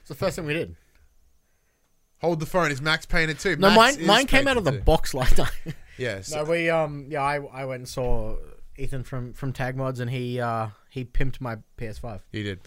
It's 0.00 0.08
the 0.08 0.14
first 0.16 0.34
thing 0.34 0.46
we 0.46 0.54
did. 0.54 0.74
Hold 2.20 2.40
the 2.40 2.46
phone. 2.46 2.72
Is 2.72 2.80
Max 2.82 3.06
painted 3.06 3.38
too? 3.38 3.54
No, 3.54 3.68
Max 3.68 3.76
mine 3.76 4.00
is 4.00 4.06
mine 4.06 4.26
came 4.26 4.48
out 4.48 4.56
of 4.56 4.64
the 4.64 4.70
painted 4.72 4.80
too. 4.80 4.84
box 4.84 5.14
like 5.14 5.30
that. 5.36 5.52
Yes. 5.98 6.32
no, 6.32 6.42
we 6.42 6.70
um 6.70 7.06
yeah 7.08 7.22
I 7.22 7.36
I 7.36 7.64
went 7.66 7.80
and 7.80 7.88
saw 7.88 8.36
Ethan 8.78 9.04
from 9.04 9.32
from 9.32 9.52
Tag 9.52 9.76
Mods 9.76 10.00
and 10.00 10.10
he 10.10 10.40
uh 10.40 10.68
he 10.90 11.04
pimped 11.04 11.40
my 11.40 11.56
PS5. 11.78 12.20
He 12.30 12.42
did. 12.42 12.60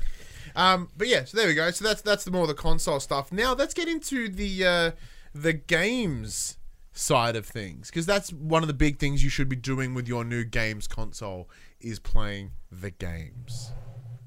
Um, 0.56 0.90
but 0.98 1.08
yeah, 1.08 1.26
so 1.26 1.38
there 1.38 1.48
we 1.48 1.54
go. 1.54 1.70
So 1.72 1.84
that's 1.84 2.02
that's 2.02 2.24
the 2.24 2.32
more 2.32 2.48
the 2.48 2.54
console 2.54 3.00
stuff. 3.00 3.32
Now 3.32 3.54
let's 3.54 3.74
get 3.74 3.88
into 3.88 4.30
the 4.30 4.66
uh, 4.66 4.92
the 5.34 5.54
games 5.54 6.58
side 6.94 7.36
of 7.36 7.46
things 7.46 7.90
because 7.90 8.06
that's 8.06 8.32
one 8.32 8.64
of 8.64 8.68
the 8.68 8.74
big 8.74 9.00
things 9.00 9.24
you 9.24 9.30
should 9.30 9.50
be 9.50 9.56
doing 9.56 9.94
with 9.94 10.08
your 10.08 10.24
new 10.24 10.44
games 10.44 10.88
console 10.88 11.50
is 11.80 12.00
playing 12.00 12.52
the 12.72 12.90
games. 12.90 13.72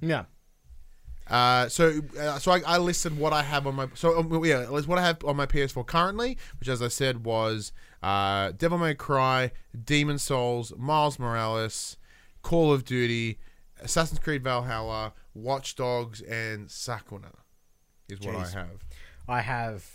Yeah. 0.01 0.25
Uh, 1.31 1.69
so 1.69 2.01
uh, 2.19 2.39
so 2.39 2.53
I, 2.53 2.61
I 2.67 2.79
listed 2.79 3.19
what 3.19 3.33
I 3.33 3.43
have 3.43 3.67
on 3.67 3.75
my 3.75 3.89
so 3.95 4.19
um, 4.19 4.45
yeah 4.45 4.65
what 4.65 4.99
I 4.99 5.03
have 5.03 5.23
on 5.25 5.37
my 5.37 5.47
PS4 5.47 5.87
currently, 5.87 6.39
which 6.59 6.69
as 6.69 6.81
I 6.81 6.89
said 6.89 7.25
was 7.25 7.73
uh, 8.03 8.53
Devil 8.57 8.79
May 8.79 8.95
Cry, 8.95 9.53
Demon's 9.85 10.23
Souls, 10.23 10.73
Miles 10.77 11.19
Morales, 11.19 11.97
Call 12.43 12.73
of 12.73 12.85
Duty, 12.85 13.39
Assassin's 13.81 14.21
Creed 14.21 14.43
Valhalla, 14.43 15.13
Watch 15.35 15.77
Dogs, 15.77 16.23
and 16.23 16.69
Sakuna 16.69 17.35
is 18.09 18.21
what 18.21 18.35
Jeez. 18.35 18.57
I 18.57 18.59
have. 18.59 18.85
I 19.29 19.41
have 19.43 19.87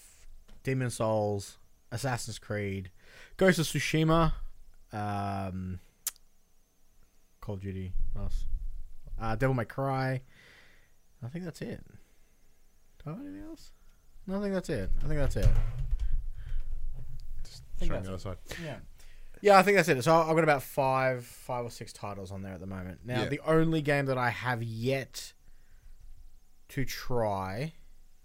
Demon's 0.63 0.95
Souls, 0.95 1.57
Assassin's 1.91 2.37
Creed, 2.37 2.91
Ghost 3.37 3.57
of 3.57 3.65
Tsushima, 3.65 4.33
um, 4.91 5.79
Call 7.41 7.55
of 7.55 7.61
Duty, 7.61 7.93
what 8.13 8.23
else? 8.23 8.45
Uh, 9.19 9.35
Devil 9.35 9.55
May 9.55 9.65
Cry. 9.65 10.21
I 11.23 11.27
think 11.29 11.45
that's 11.45 11.61
it. 11.61 11.83
Do 13.03 13.09
I 13.09 13.09
have 13.11 13.19
anything 13.21 13.43
else? 13.49 13.71
No, 14.27 14.37
I 14.39 14.41
think 14.41 14.53
that's 14.53 14.69
it. 14.69 14.89
I 15.03 15.07
think 15.07 15.19
that's 15.19 15.35
it. 15.35 15.47
think 17.77 17.91
Showing 17.91 18.03
the 18.03 18.09
other 18.09 18.17
side. 18.19 18.37
Yeah. 18.63 18.75
Yeah, 19.41 19.57
I 19.57 19.63
think 19.63 19.75
that's 19.75 19.89
it. 19.89 20.01
So 20.03 20.15
I've 20.15 20.35
got 20.35 20.43
about 20.43 20.63
five, 20.63 21.25
five 21.25 21.65
or 21.65 21.69
six 21.69 21.91
titles 21.91 22.31
on 22.31 22.41
there 22.43 22.53
at 22.53 22.61
the 22.61 22.65
moment. 22.65 22.99
Now, 23.03 23.23
Yeah. 23.23 23.29
the 23.29 23.41
only 23.45 23.81
game 23.81 24.05
that 24.05 24.17
I 24.17 24.29
have 24.29 24.63
yet 24.63 25.33
to 26.69 26.85
try 26.85 27.73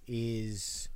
is 0.06 0.88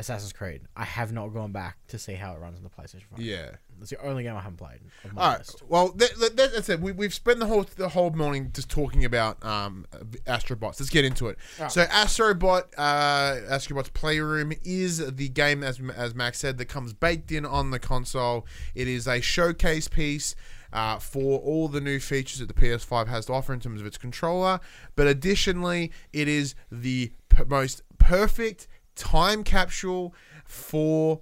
Assassin's 0.00 0.32
Creed. 0.32 0.62
I 0.76 0.84
have 0.84 1.12
not 1.12 1.28
gone 1.28 1.52
back 1.52 1.76
to 1.88 1.98
see 1.98 2.14
how 2.14 2.34
it 2.34 2.38
runs 2.40 2.56
on 2.58 2.64
the 2.64 2.70
PlayStation 2.70 3.04
5. 3.10 3.20
Yeah. 3.20 3.50
That's 3.78 3.90
the 3.90 4.02
only 4.04 4.22
game 4.24 4.34
I 4.36 4.40
haven't 4.40 4.58
played. 4.58 4.80
My 5.12 5.22
All 5.22 5.28
right. 5.30 5.38
list. 5.38 5.62
Well, 5.68 5.92
that, 5.92 6.10
that, 6.36 6.52
that's 6.52 6.68
it. 6.68 6.80
We, 6.80 6.92
we've 6.92 7.14
spent 7.14 7.38
the 7.38 7.46
whole 7.46 7.64
the 7.76 7.88
whole 7.88 8.10
morning 8.10 8.50
just 8.52 8.68
talking 8.68 9.04
about 9.04 9.42
um, 9.44 9.86
Astrobots. 10.26 10.80
Let's 10.80 10.90
get 10.90 11.04
into 11.04 11.28
it. 11.28 11.38
Right. 11.58 11.72
So, 11.72 11.84
Astrobot, 11.84 12.64
uh, 12.76 13.36
Astrobot's 13.50 13.88
Playroom 13.90 14.52
is 14.64 14.98
the 15.14 15.28
game, 15.28 15.62
as 15.62 15.80
as 15.96 16.14
Max 16.14 16.38
said, 16.38 16.58
that 16.58 16.66
comes 16.66 16.92
baked 16.92 17.32
in 17.32 17.46
on 17.46 17.70
the 17.70 17.78
console. 17.78 18.46
It 18.74 18.86
is 18.88 19.06
a 19.06 19.20
showcase 19.20 19.88
piece. 19.88 20.34
uh, 20.72 20.98
for 21.00 21.40
all 21.40 21.66
the 21.66 21.80
new 21.80 21.98
features 21.98 22.38
that 22.38 22.46
the 22.46 22.54
PS5 22.54 23.08
has 23.08 23.26
to 23.26 23.32
offer 23.32 23.52
in 23.52 23.58
terms 23.58 23.80
of 23.80 23.86
its 23.88 23.98
controller. 23.98 24.60
But 24.94 25.08
additionally, 25.08 25.90
it 26.12 26.28
is 26.28 26.54
the 26.70 27.10
p- 27.28 27.42
most 27.48 27.82
perfect 27.98 28.68
time 29.00 29.42
capsule 29.42 30.14
for 30.44 31.20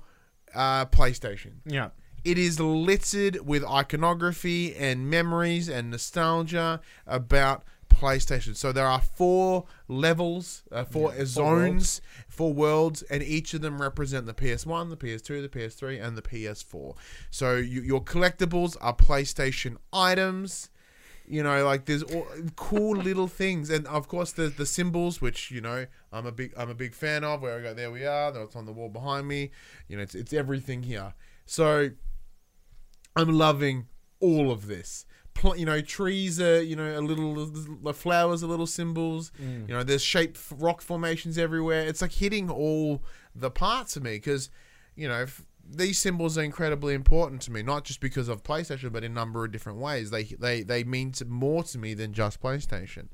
uh, 0.54 0.84
PlayStation. 0.86 1.52
Yeah. 1.64 1.90
It 2.24 2.36
is 2.36 2.58
littered 2.58 3.46
with 3.46 3.64
iconography 3.64 4.74
and 4.74 5.08
memories 5.08 5.68
and 5.68 5.90
nostalgia 5.90 6.80
about 7.06 7.62
PlayStation. 7.88 8.56
So 8.56 8.72
there 8.72 8.86
are 8.86 9.00
four 9.00 9.64
levels, 9.86 10.64
uh, 10.70 10.84
four 10.84 11.10
Yeah, 11.10 11.16
four 11.16 11.26
zones, 11.26 12.00
four 12.28 12.52
worlds, 12.52 13.02
and 13.02 13.22
each 13.22 13.54
of 13.54 13.60
them 13.60 13.80
represent 13.80 14.26
the 14.26 14.34
PS1, 14.34 14.90
the 14.90 14.96
PS2, 14.96 15.42
the 15.42 15.48
PS3, 15.48 16.04
and 16.04 16.16
the 16.16 16.22
PS4. 16.22 16.96
So 17.30 17.56
you, 17.56 17.80
your 17.80 18.02
collectibles 18.02 18.76
are 18.80 18.94
PlayStation 18.94 19.76
items. 19.92 20.70
You 21.30 21.42
know, 21.42 21.64
like 21.64 21.84
there's 21.84 22.02
all, 22.02 22.26
cool 22.56 22.96
little 22.96 23.28
things, 23.28 23.70
and 23.70 23.86
of 23.86 24.08
course 24.08 24.32
there's 24.32 24.54
the 24.54 24.66
symbols, 24.66 25.20
which 25.20 25.50
you 25.50 25.60
know 25.60 25.86
I'm 26.12 26.26
a 26.26 26.32
big 26.32 26.52
I'm 26.56 26.70
a 26.70 26.74
big 26.74 26.94
fan 26.94 27.24
of. 27.24 27.42
Where 27.42 27.58
I 27.58 27.62
go, 27.62 27.74
there 27.74 27.90
we 27.90 28.06
are. 28.06 28.32
That's 28.32 28.56
on 28.56 28.64
the 28.66 28.72
wall 28.72 28.88
behind 28.88 29.28
me. 29.28 29.50
You 29.88 29.96
know, 29.96 30.02
it's 30.02 30.14
it's 30.14 30.32
everything 30.32 30.82
here. 30.82 31.14
So 31.44 31.90
I'm 33.14 33.30
loving 33.30 33.86
all 34.20 34.50
of 34.50 34.66
this. 34.66 35.04
Pl- 35.34 35.56
you 35.56 35.66
know, 35.66 35.80
trees 35.80 36.40
are 36.40 36.62
you 36.62 36.76
know 36.76 36.98
a 36.98 37.02
little 37.02 37.46
the 37.46 37.94
flowers 37.94 38.42
are 38.42 38.46
little 38.46 38.66
symbols. 38.66 39.30
Mm. 39.40 39.68
You 39.68 39.74
know, 39.74 39.82
there's 39.82 40.02
shaped 40.02 40.38
rock 40.56 40.80
formations 40.80 41.36
everywhere. 41.36 41.86
It's 41.86 42.00
like 42.00 42.12
hitting 42.12 42.50
all 42.50 43.02
the 43.34 43.50
parts 43.50 43.96
of 43.96 44.02
me 44.02 44.12
because 44.12 44.50
you 44.96 45.08
know. 45.08 45.26
These 45.70 45.98
symbols 45.98 46.38
are 46.38 46.42
incredibly 46.42 46.94
important 46.94 47.42
to 47.42 47.52
me, 47.52 47.62
not 47.62 47.84
just 47.84 48.00
because 48.00 48.28
of 48.28 48.42
PlayStation, 48.42 48.92
but 48.92 49.04
in 49.04 49.12
a 49.12 49.14
number 49.14 49.44
of 49.44 49.52
different 49.52 49.78
ways. 49.78 50.10
They 50.10 50.24
they 50.24 50.62
they 50.62 50.84
mean 50.84 51.12
more 51.26 51.62
to 51.64 51.78
me 51.78 51.94
than 51.94 52.12
just 52.12 52.40
PlayStation. 52.40 53.08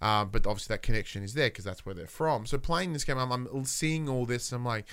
Uh, 0.00 0.24
but 0.24 0.46
obviously 0.46 0.74
that 0.74 0.82
connection 0.82 1.22
is 1.22 1.32
there 1.34 1.48
because 1.48 1.64
that's 1.64 1.86
where 1.86 1.94
they're 1.94 2.06
from. 2.06 2.44
So 2.44 2.58
playing 2.58 2.92
this 2.92 3.04
game, 3.04 3.16
I'm, 3.16 3.32
I'm 3.32 3.64
seeing 3.64 4.08
all 4.10 4.26
this. 4.26 4.52
I'm 4.52 4.64
like, 4.64 4.86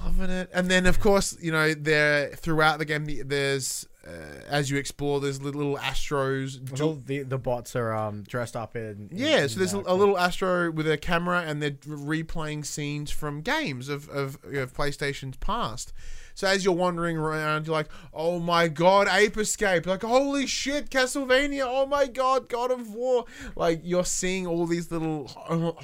I'm 0.00 0.18
loving 0.18 0.30
it. 0.34 0.50
And 0.52 0.68
then 0.68 0.86
of 0.86 0.98
course, 0.98 1.36
you 1.40 1.52
know, 1.52 1.74
there 1.74 2.30
throughout 2.30 2.78
the 2.78 2.84
game, 2.84 3.04
the- 3.04 3.22
there's 3.22 3.86
uh, 4.06 4.10
as 4.48 4.70
you 4.70 4.78
explore, 4.78 5.20
there's 5.20 5.42
little, 5.42 5.76
astros. 5.76 6.78
Well, 6.78 6.94
the 7.04 7.22
the 7.22 7.36
bots 7.38 7.76
are 7.76 7.92
um 7.94 8.22
dressed 8.22 8.56
up 8.56 8.74
in. 8.76 9.08
in- 9.10 9.18
Yeah, 9.18 9.46
so 9.46 9.58
there's 9.58 9.74
a, 9.74 9.78
a 9.86 9.94
little 9.94 10.16
Astro 10.18 10.70
with 10.70 10.88
a 10.90 10.96
camera, 10.96 11.42
and 11.46 11.62
they're 11.62 11.72
replaying 11.72 12.64
scenes 12.64 13.10
from 13.10 13.42
games 13.42 13.88
of, 13.88 14.08
of, 14.08 14.38
of 14.44 14.72
PlayStation's 14.74 15.36
past. 15.36 15.92
So 16.34 16.46
as 16.46 16.64
you're 16.64 16.72
wandering 16.72 17.18
around, 17.18 17.66
you're 17.66 17.74
like, 17.76 17.90
"Oh 18.14 18.38
my 18.38 18.68
god, 18.68 19.06
Ape 19.10 19.36
Escape!" 19.36 19.84
Like, 19.84 20.02
"Holy 20.02 20.46
shit, 20.46 20.88
Castlevania!" 20.88 21.64
Oh 21.66 21.84
my 21.84 22.06
god, 22.06 22.48
God 22.48 22.70
of 22.70 22.94
War! 22.94 23.26
Like 23.54 23.82
you're 23.84 24.06
seeing 24.06 24.46
all 24.46 24.66
these 24.66 24.90
little 24.90 25.26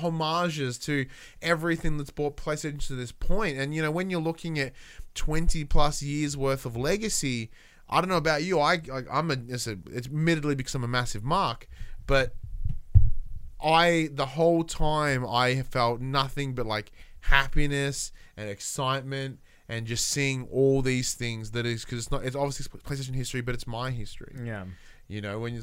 homages 0.01 0.79
to 0.79 1.07
everything 1.43 1.99
that's 1.99 2.11
brought 2.11 2.37
PlayStation 2.37 2.85
to 2.87 2.95
this 2.95 3.13
point. 3.13 3.59
And 3.59 3.75
you 3.75 3.83
know, 3.83 3.91
when 3.91 4.09
you're 4.09 4.21
looking 4.21 4.59
at 4.59 4.73
20 5.15 5.65
plus 5.65 6.03
years 6.03 6.37
worth 6.37 6.65
of 6.65 6.77
legacy, 6.77 7.51
I 7.89 8.01
don't 8.01 8.11
know 8.11 8.17
about 8.17 8.43
you. 8.43 8.59
I, 8.59 8.81
I 8.93 9.03
I'm 9.11 9.31
a 9.31 9.37
it's, 9.49 9.67
a 9.67 9.79
it's 9.91 10.07
admittedly 10.07 10.55
because 10.55 10.75
I'm 10.75 10.85
a 10.85 10.89
massive 10.89 11.23
mark, 11.23 11.69
but 12.07 12.35
I 13.63 14.09
the 14.13 14.27
whole 14.27 14.65
time 14.65 15.27
I 15.27 15.63
felt 15.63 16.01
nothing 16.01 16.55
but 16.55 16.67
like 16.67 16.93
happiness 17.21 18.13
and 18.37 18.49
excitement 18.49 19.41
and 19.69 19.87
just 19.87 20.07
seeing 20.07 20.47
all 20.53 20.83
these 20.83 21.15
things 21.15 21.51
that 21.53 21.67
is 21.67 21.85
because 21.85 21.99
it's 21.99 22.11
not 22.11 22.25
it's 22.25 22.37
obviously 22.37 22.67
PlayStation 22.81 23.15
history, 23.15 23.41
but 23.41 23.55
it's 23.55 23.67
my 23.67 23.91
history. 23.91 24.35
Yeah. 24.45 24.65
You 25.09 25.21
know 25.21 25.39
when 25.39 25.55
you, 25.55 25.63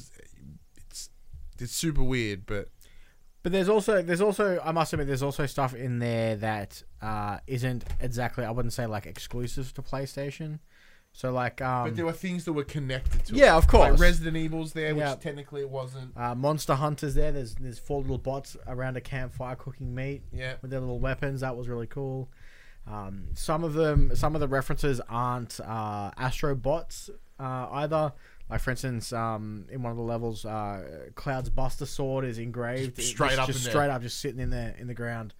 it's 0.78 1.09
it's 1.59 1.74
super 1.74 2.03
weird, 2.03 2.45
but 2.45 2.69
But 3.43 3.51
there's 3.51 3.69
also 3.69 4.01
there's 4.01 4.21
also 4.21 4.59
I 4.63 4.71
must 4.71 4.93
admit 4.93 5.07
there's 5.07 5.24
also 5.24 5.45
stuff 5.45 5.76
in 5.76 5.99
there 5.99 6.38
that 6.38 6.82
uh, 7.01 7.39
isn't 7.45 7.84
exactly 7.99 8.45
I 8.45 8.51
wouldn't 8.51 8.74
say 8.74 8.86
like 8.86 9.05
exclusive 9.05 9.74
to 9.74 9.82
PlayStation. 9.82 10.59
So 11.16 11.32
like 11.32 11.61
um, 11.61 11.86
but 11.89 11.95
there 11.95 12.05
were 12.05 12.11
things 12.11 12.43
that 12.45 12.53
were 12.53 12.64
connected 12.64 13.24
to 13.26 13.36
it. 13.36 13.38
yeah, 13.38 13.55
of 13.55 13.68
course. 13.68 13.91
Like 13.91 13.99
Resident 13.99 14.36
Evil's 14.36 14.74
there, 14.74 14.95
which 14.95 15.20
technically 15.20 15.61
it 15.61 15.70
wasn't. 15.70 16.11
uh, 16.18 16.34
Monster 16.34 16.74
Hunters 16.74 17.14
there. 17.14 17.32
There's 17.32 17.53
there's 17.55 17.78
four 17.78 18.01
little 18.01 18.18
bots 18.18 18.57
around 18.68 18.97
a 18.97 19.01
campfire 19.01 19.55
cooking 19.55 19.93
meat 19.93 20.24
Yeah, 20.34 20.55
with 20.64 20.72
their 20.72 20.80
little 20.80 20.99
weapons. 20.99 21.41
That 21.41 21.55
was 21.55 21.68
really 21.70 21.86
cool. 21.88 22.30
Um, 22.91 23.28
some 23.36 23.64
of 23.64 23.74
them 23.76 24.16
some 24.16 24.34
of 24.34 24.41
the 24.41 24.47
references 24.47 24.99
aren't 25.07 25.59
uh, 25.59 26.09
Astro 26.18 26.55
bots 26.55 27.11
uh, 27.39 27.68
either. 27.72 28.11
Like 28.49 28.61
for 28.61 28.72
instance, 28.72 29.14
um, 29.14 29.68
in 29.72 29.84
one 29.84 29.91
of 29.91 29.97
the 29.97 30.03
levels, 30.03 30.45
uh, 30.45 31.09
Cloud's 31.16 31.49
Buster 31.49 31.86
Sword 31.86 32.26
is 32.26 32.39
engraved 32.39 32.95
Just 32.97 33.09
straight 33.09 33.30
just, 33.30 33.39
up 33.39 33.47
just 33.47 33.59
in 33.59 33.64
there. 33.66 33.72
straight 33.72 33.89
up, 33.89 34.01
just 34.01 34.20
sitting 34.20 34.39
in 34.39 34.49
there 34.49 34.76
in 34.80 34.88
the 34.88 34.93
ground. 34.95 35.34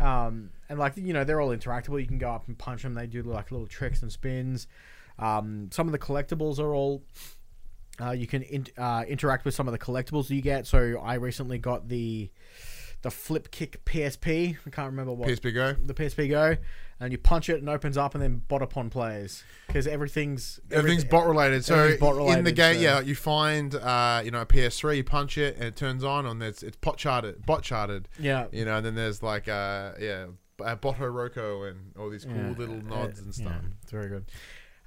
Um, 0.00 0.50
and 0.68 0.78
like 0.78 0.96
you 0.96 1.12
know, 1.12 1.24
they're 1.24 1.40
all 1.42 1.50
interactable. 1.50 2.00
You 2.00 2.06
can 2.08 2.18
go 2.18 2.30
up 2.32 2.48
and 2.48 2.56
punch 2.58 2.82
them. 2.82 2.94
They 2.94 3.06
do 3.06 3.22
like 3.22 3.50
little 3.52 3.66
tricks 3.66 4.02
and 4.02 4.10
spins. 4.10 4.66
Um, 5.18 5.68
some 5.72 5.86
of 5.86 5.92
the 5.92 5.98
collectibles 5.98 6.58
are 6.58 6.74
all. 6.74 7.02
Uh, 8.00 8.10
you 8.10 8.26
can 8.26 8.42
in, 8.42 8.66
uh, 8.76 9.04
interact 9.06 9.44
with 9.44 9.54
some 9.54 9.68
of 9.68 9.72
the 9.72 9.78
collectibles 9.78 10.28
you 10.28 10.42
get. 10.42 10.66
So 10.66 10.98
I 11.00 11.14
recently 11.14 11.58
got 11.58 11.88
the 11.88 12.30
the 13.02 13.10
flip 13.10 13.50
kick 13.50 13.84
PSP. 13.84 14.56
I 14.66 14.70
can't 14.70 14.86
remember 14.90 15.12
what 15.12 15.28
PSP 15.28 15.54
Go. 15.54 15.74
the 15.74 15.94
PSP 15.94 16.28
Go, 16.28 16.56
and 16.98 17.12
you 17.12 17.18
punch 17.18 17.48
it 17.48 17.60
and 17.60 17.68
it 17.68 17.70
opens 17.72 17.96
up, 17.96 18.14
and 18.14 18.22
then 18.22 18.42
bot 18.48 18.62
upon 18.62 18.90
plays 18.90 19.44
because 19.68 19.86
everything's 19.86 20.58
Everything's 20.72 21.04
bot 21.04 21.26
related. 21.26 21.64
So 21.64 21.96
bot 21.98 22.16
in 22.36 22.42
the 22.44 22.50
game, 22.50 22.76
so- 22.76 22.80
yeah, 22.80 23.00
you 23.00 23.14
find 23.14 23.74
uh, 23.76 24.22
you 24.24 24.32
know 24.32 24.40
a 24.40 24.46
PS3, 24.46 24.96
you 24.96 25.04
punch 25.04 25.38
it 25.38 25.54
and 25.56 25.64
it 25.64 25.76
turns 25.76 26.02
on, 26.02 26.26
and 26.26 26.42
it's 26.42 26.64
it's 26.64 26.76
bot 26.78 26.96
charted, 26.96 27.46
bot 27.46 27.62
charted. 27.62 28.08
Yeah, 28.18 28.46
You 28.50 28.64
know, 28.64 28.78
and 28.78 28.86
then 28.86 28.96
there's 28.96 29.22
like 29.22 29.46
uh 29.46 29.92
yeah, 30.00 30.26
uh, 30.64 30.74
Boto 30.76 31.00
Roko 31.02 31.70
and 31.70 31.92
all 31.96 32.10
these 32.10 32.24
cool 32.24 32.34
Yeah, 32.34 32.54
little 32.58 32.78
uh, 32.78 33.02
nods 33.02 33.20
and 33.20 33.32
stuff. 33.32 33.52
Yeah, 33.62 33.68
it's 33.82 33.92
very 33.92 34.08
good. 34.08 34.24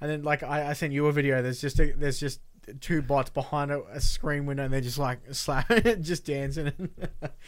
And 0.00 0.10
then 0.10 0.22
like 0.22 0.42
I, 0.42 0.70
I 0.70 0.72
sent 0.74 0.92
you 0.92 1.06
a 1.06 1.12
video. 1.12 1.42
There's 1.42 1.60
just 1.60 1.78
a, 1.80 1.92
there's 1.92 2.20
just 2.20 2.40
two 2.80 3.02
bots 3.02 3.30
behind 3.30 3.70
a, 3.70 3.82
a 3.92 4.00
screen 4.00 4.46
window, 4.46 4.64
and 4.64 4.72
they're 4.72 4.80
just 4.80 4.98
like 4.98 5.20
slap, 5.32 5.68
just 6.00 6.24
dancing. 6.24 6.90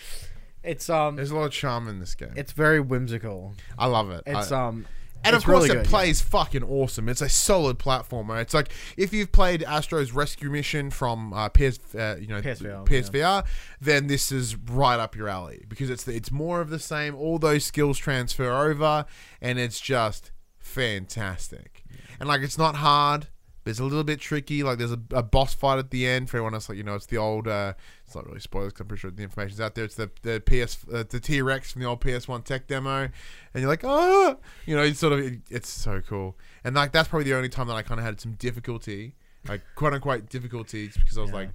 it's 0.63 0.89
um, 0.91 1.17
There's 1.17 1.31
a 1.31 1.37
lot 1.37 1.45
of 1.45 1.53
charm 1.53 1.89
in 1.89 2.01
this 2.01 2.15
game. 2.15 2.33
it's 2.37 2.53
very 2.53 2.81
whimsical. 2.81 3.55
I 3.79 3.87
love 3.87 4.11
it. 4.11 4.23
It's 4.27 4.53
I- 4.53 4.67
um, 4.69 4.87
and 5.23 5.37
of 5.37 5.45
course, 5.45 5.65
really 5.65 5.71
it 5.71 5.75
good, 5.75 5.87
yeah. 5.87 5.91
plays 5.91 6.23
fucking 6.23 6.63
awesome. 6.65 7.09
It's 7.09 7.21
a 7.21 7.29
solid 7.29 7.79
platformer. 7.79 8.41
It's 8.41 8.55
like 8.55 8.73
if 8.97 9.13
you've 9.13 9.33
played 9.33 9.63
Astro's 9.63 10.13
Rescue 10.13 10.49
Mission 10.49 10.91
from 10.91 11.35
uh, 11.35 11.51
PS, 11.51 11.79
uh, 11.95 12.17
you 12.19 12.27
know, 12.29 12.41
PSVR, 12.41 12.87
PSVR, 12.87 13.45
then 13.83 14.07
this 14.07 14.33
is 14.33 14.57
right 14.57 14.99
up 14.99 15.15
your 15.15 15.29
alley 15.29 15.65
because 15.69 15.91
it's 15.91 16.05
the, 16.05 16.15
it's 16.15 16.31
more 16.31 16.63
of 16.63 16.71
the 16.71 16.79
same. 16.79 17.15
All 17.15 17.39
those 17.39 17.65
skills 17.65 17.99
transfer 17.99 18.51
over, 18.51 19.05
and 19.43 19.59
it's 19.59 19.79
just 19.79 20.31
fantastic. 20.59 21.80
And 22.21 22.29
like, 22.29 22.43
it's 22.43 22.59
not 22.59 22.77
hard. 22.77 23.27
But 23.63 23.73
it's 23.73 23.79
a 23.81 23.85
little 23.85 24.05
bit 24.05 24.21
tricky. 24.21 24.63
Like 24.63 24.79
there's 24.79 24.93
a, 24.93 25.01
a 25.11 25.23
boss 25.23 25.53
fight 25.53 25.79
at 25.79 25.91
the 25.91 26.07
end 26.07 26.31
for 26.31 26.39
everyone 26.39 26.55
else. 26.55 26.71
Like 26.71 26.79
you 26.79 26.83
know, 26.83 26.95
it's 26.95 27.05
the 27.05 27.19
old. 27.19 27.47
Uh, 27.47 27.75
it's 28.07 28.15
not 28.15 28.25
really 28.27 28.41
spoilers. 28.41 28.73
'cause 28.73 28.81
I'm 28.81 28.87
pretty 28.87 29.03
sure 29.03 29.11
the 29.11 29.23
information's 29.23 29.61
out 29.61 29.75
there. 29.75 29.85
It's 29.85 29.97
the 29.97 30.11
the 30.23 30.41
PS 30.41 30.79
uh, 30.91 31.05
the 31.07 31.21
T 31.21 31.43
Rex 31.43 31.71
from 31.73 31.83
the 31.83 31.87
old 31.89 32.01
PS1 32.01 32.43
tech 32.47 32.67
demo, 32.69 33.01
and 33.03 33.13
you're 33.55 33.69
like, 33.69 33.83
oh, 33.85 34.39
you 34.65 34.75
know, 34.75 34.83
it's 34.83 34.99
sort 34.99 35.13
of 35.13 35.21
it's 35.51 35.69
so 35.69 36.01
cool. 36.01 36.39
And 36.65 36.75
like 36.75 36.93
that's 36.93 37.09
probably 37.09 37.25
the 37.25 37.37
only 37.37 37.51
time 37.51 37.67
that 37.67 37.75
I 37.75 37.83
kind 37.83 38.01
of 38.01 38.07
had 38.07 38.19
some 38.19 38.33
difficulty, 38.33 39.15
like 39.47 39.61
quote 39.75 39.93
unquote 39.93 40.31
difficulties, 40.31 40.95
because 40.97 41.19
I 41.19 41.21
was 41.21 41.29
Yeah. 41.31 41.37
like 41.37 41.51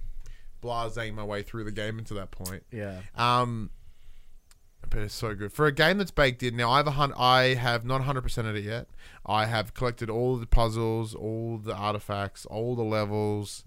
blasing 0.60 1.16
my 1.16 1.24
way 1.24 1.42
through 1.42 1.64
the 1.64 1.72
game 1.72 1.98
into 1.98 2.14
that 2.14 2.30
point. 2.30 2.62
yeah, 2.70 3.00
Um, 3.16 3.70
but 4.90 5.00
it's 5.00 5.14
so 5.14 5.34
good 5.34 5.52
for 5.52 5.66
a 5.66 5.72
game 5.72 5.98
that's 5.98 6.10
baked 6.10 6.42
in. 6.42 6.56
Now 6.56 6.70
I've 6.70 6.86
a 6.86 6.92
hun- 6.92 7.12
I 7.16 7.54
have 7.54 7.84
not 7.84 7.96
100 8.00 8.22
percent 8.22 8.46
it 8.48 8.64
yet. 8.64 8.86
I 9.24 9.46
have 9.46 9.74
collected 9.74 10.08
all 10.10 10.36
the 10.36 10.46
puzzles, 10.46 11.14
all 11.14 11.58
the 11.58 11.74
artifacts, 11.74 12.46
all 12.46 12.74
the 12.76 12.82
levels. 12.84 13.64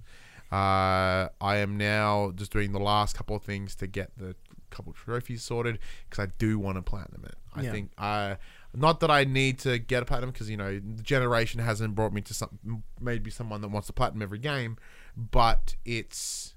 Uh, 0.51 1.29
I 1.39 1.57
am 1.57 1.77
now 1.77 2.31
just 2.35 2.51
doing 2.51 2.71
the 2.71 2.79
last 2.79 3.15
couple 3.15 3.35
of 3.35 3.43
things 3.43 3.75
to 3.75 3.87
get 3.87 4.11
the 4.17 4.35
couple 4.71 4.93
trophies 4.93 5.43
sorted 5.43 5.77
because 6.09 6.23
I 6.27 6.31
do 6.37 6.57
want 6.59 6.77
to 6.77 6.81
platinum 6.81 7.23
it. 7.25 7.35
I 7.53 7.61
Yeah. 7.63 7.71
think 7.71 7.91
I. 7.97 8.37
Not 8.73 8.99
that 8.99 9.09
I 9.09 9.23
need 9.23 9.57
to 9.59 9.79
get 9.79 10.03
a 10.03 10.05
platinum 10.05 10.29
because 10.31 10.49
you 10.49 10.57
know 10.57 10.73
the 10.79 11.01
generation 11.03 11.59
hasn't 11.59 11.95
brought 11.95 12.13
me 12.13 12.21
to 12.21 12.33
some 12.33 12.83
maybe 12.99 13.31
someone 13.31 13.61
that 13.61 13.69
wants 13.69 13.87
to 13.87 13.93
platinum 13.93 14.21
every 14.21 14.39
game, 14.39 14.77
but 15.15 15.75
it's. 15.85 16.55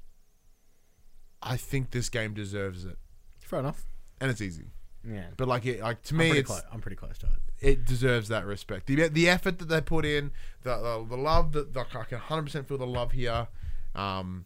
I 1.42 1.56
think 1.56 1.90
this 1.90 2.08
game 2.08 2.34
deserves 2.34 2.84
it 2.84 2.98
fair 3.40 3.58
enough. 3.58 3.84
And 4.22 4.30
it's 4.30 4.40
easy. 4.40 4.70
Yeah, 5.04 5.24
But 5.36 5.48
like 5.48 5.66
it, 5.66 5.80
like 5.80 6.00
to 6.04 6.14
I'm 6.14 6.18
me, 6.18 6.26
pretty 6.28 6.40
it's 6.40 6.46
close. 6.48 6.62
I'm 6.72 6.80
pretty 6.80 6.96
close 6.96 7.18
to 7.18 7.26
it. 7.26 7.32
it 7.60 7.84
deserves 7.84 8.28
that 8.28 8.46
respect. 8.46 8.86
The 8.86 9.08
the 9.08 9.28
effort 9.28 9.58
that 9.58 9.64
they 9.68 9.80
put 9.80 10.04
in, 10.06 10.30
the 10.62 10.76
the, 10.76 11.06
the 11.10 11.16
love 11.16 11.52
that 11.52 11.74
like, 11.74 11.94
I 11.96 12.04
can 12.04 12.18
hundred 12.18 12.44
percent 12.44 12.68
feel 12.68 12.78
the 12.78 12.86
love 12.86 13.10
here. 13.12 13.48
Um, 13.96 14.44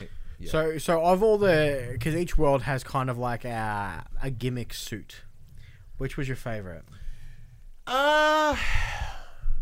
it- 0.00 0.10
yeah. 0.38 0.50
So, 0.50 0.78
so 0.78 1.04
of 1.04 1.22
all 1.22 1.36
the, 1.38 1.90
because 1.92 2.16
each 2.16 2.36
world 2.38 2.62
has 2.62 2.82
kind 2.82 3.08
of 3.10 3.16
like 3.18 3.44
a, 3.44 4.04
a 4.22 4.30
gimmick 4.30 4.72
suit. 4.74 5.20
Which 5.98 6.16
was 6.16 6.26
your 6.26 6.36
favorite? 6.38 6.84
uh, 7.86 8.56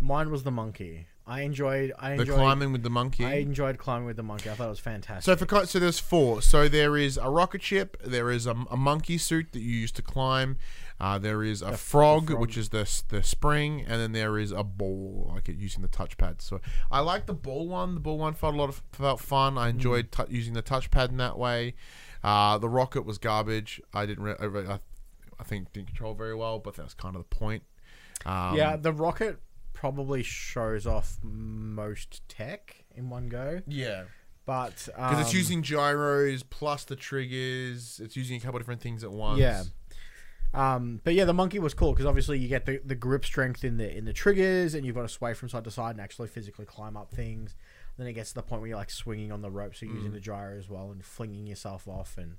Mine 0.00 0.30
was 0.30 0.44
the 0.44 0.50
monkey. 0.50 1.06
I 1.30 1.42
enjoyed. 1.42 1.92
I 1.98 2.16
The 2.16 2.22
enjoyed 2.22 2.36
climbing 2.36 2.72
with 2.72 2.82
the 2.82 2.90
monkey. 2.90 3.24
I 3.24 3.34
enjoyed 3.34 3.78
climbing 3.78 4.06
with 4.06 4.16
the 4.16 4.22
monkey. 4.24 4.50
I 4.50 4.54
thought 4.54 4.66
it 4.66 4.70
was 4.70 4.80
fantastic. 4.80 5.38
So 5.38 5.46
for 5.46 5.66
so 5.66 5.78
there's 5.78 6.00
four. 6.00 6.42
So 6.42 6.68
there 6.68 6.96
is 6.96 7.16
a 7.16 7.30
rocket 7.30 7.62
ship. 7.62 7.96
There 8.04 8.30
is 8.30 8.46
a, 8.46 8.56
a 8.70 8.76
monkey 8.76 9.16
suit 9.16 9.52
that 9.52 9.60
you 9.60 9.70
use 9.70 9.92
to 9.92 10.02
climb. 10.02 10.58
Uh, 11.00 11.18
there 11.18 11.42
is 11.42 11.62
a 11.62 11.76
frog, 11.78 12.26
frog. 12.26 12.40
which 12.40 12.56
is 12.58 12.70
the 12.70 12.86
the 13.08 13.22
spring, 13.22 13.80
and 13.88 14.00
then 14.00 14.12
there 14.12 14.38
is 14.38 14.50
a 14.52 14.62
ball, 14.64 15.30
like 15.34 15.48
it 15.48 15.56
using 15.56 15.82
the 15.82 15.88
touchpad. 15.88 16.42
So 16.42 16.60
I 16.90 17.00
like 17.00 17.24
the 17.26 17.32
ball 17.32 17.68
one. 17.68 17.94
The 17.94 18.00
ball 18.00 18.18
one 18.18 18.34
felt 18.34 18.54
a 18.54 18.58
lot 18.58 18.68
of 18.68 18.82
felt 18.92 19.20
fun. 19.20 19.56
I 19.56 19.68
enjoyed 19.68 20.10
Mm. 20.10 20.30
using 20.30 20.54
the 20.54 20.62
touchpad 20.62 21.08
in 21.10 21.16
that 21.18 21.38
way. 21.38 21.74
Uh, 22.22 22.58
the 22.58 22.68
rocket 22.68 23.02
was 23.06 23.16
garbage. 23.18 23.80
I 23.94 24.04
didn't. 24.04 24.24
Re- 24.24 24.36
I, 24.38 24.44
re- 24.44 24.66
I, 24.68 24.80
I 25.38 25.44
think 25.44 25.72
didn't 25.72 25.86
control 25.86 26.12
very 26.14 26.34
well, 26.34 26.58
but 26.58 26.74
that's 26.76 26.92
kind 26.92 27.14
of 27.16 27.22
the 27.22 27.34
point. 27.36 27.62
Um, 28.26 28.54
yeah, 28.56 28.76
the 28.76 28.92
rocket 28.92 29.38
probably 29.80 30.22
shows 30.22 30.86
off 30.86 31.16
most 31.22 32.20
tech 32.28 32.84
in 32.94 33.08
one 33.08 33.28
go, 33.28 33.62
yeah. 33.66 34.02
but 34.44 34.76
Because 34.94 35.20
it's 35.20 35.30
um, 35.30 35.36
using 35.36 35.62
gyros 35.62 36.42
plus 36.42 36.84
the 36.84 36.96
triggers. 36.96 37.98
It's 38.04 38.14
using 38.14 38.36
a 38.36 38.40
couple 38.40 38.58
different 38.58 38.82
things 38.82 39.02
at 39.02 39.10
once. 39.10 39.40
Yeah. 39.40 39.62
Um, 40.52 41.00
but 41.02 41.14
yeah, 41.14 41.24
the 41.24 41.32
monkey 41.32 41.58
was 41.60 41.72
cool 41.72 41.92
because 41.92 42.04
obviously 42.04 42.38
you 42.38 42.48
get 42.48 42.66
the, 42.66 42.80
the 42.84 42.94
grip 42.94 43.24
strength 43.24 43.64
in 43.64 43.78
the 43.78 43.96
in 43.96 44.04
the 44.04 44.12
triggers, 44.12 44.74
and 44.74 44.84
you've 44.84 44.96
got 44.96 45.02
to 45.02 45.08
sway 45.08 45.32
from 45.32 45.48
side 45.48 45.64
to 45.64 45.70
side 45.70 45.92
and 45.92 46.00
actually 46.00 46.28
physically 46.28 46.66
climb 46.66 46.94
up 46.96 47.10
things. 47.10 47.54
Then 47.96 48.06
it 48.06 48.12
gets 48.14 48.30
to 48.30 48.34
the 48.36 48.42
point 48.42 48.60
where 48.60 48.68
you're 48.68 48.76
like 48.78 48.90
swinging 48.90 49.32
on 49.32 49.40
the 49.42 49.50
rope, 49.50 49.74
so 49.76 49.86
you're 49.86 49.94
Mm. 49.94 49.98
using 49.98 50.12
the 50.12 50.20
gyro 50.20 50.58
as 50.58 50.68
well 50.68 50.90
and 50.90 51.02
flinging 51.04 51.46
yourself 51.46 51.86
off. 51.88 52.18
And 52.18 52.36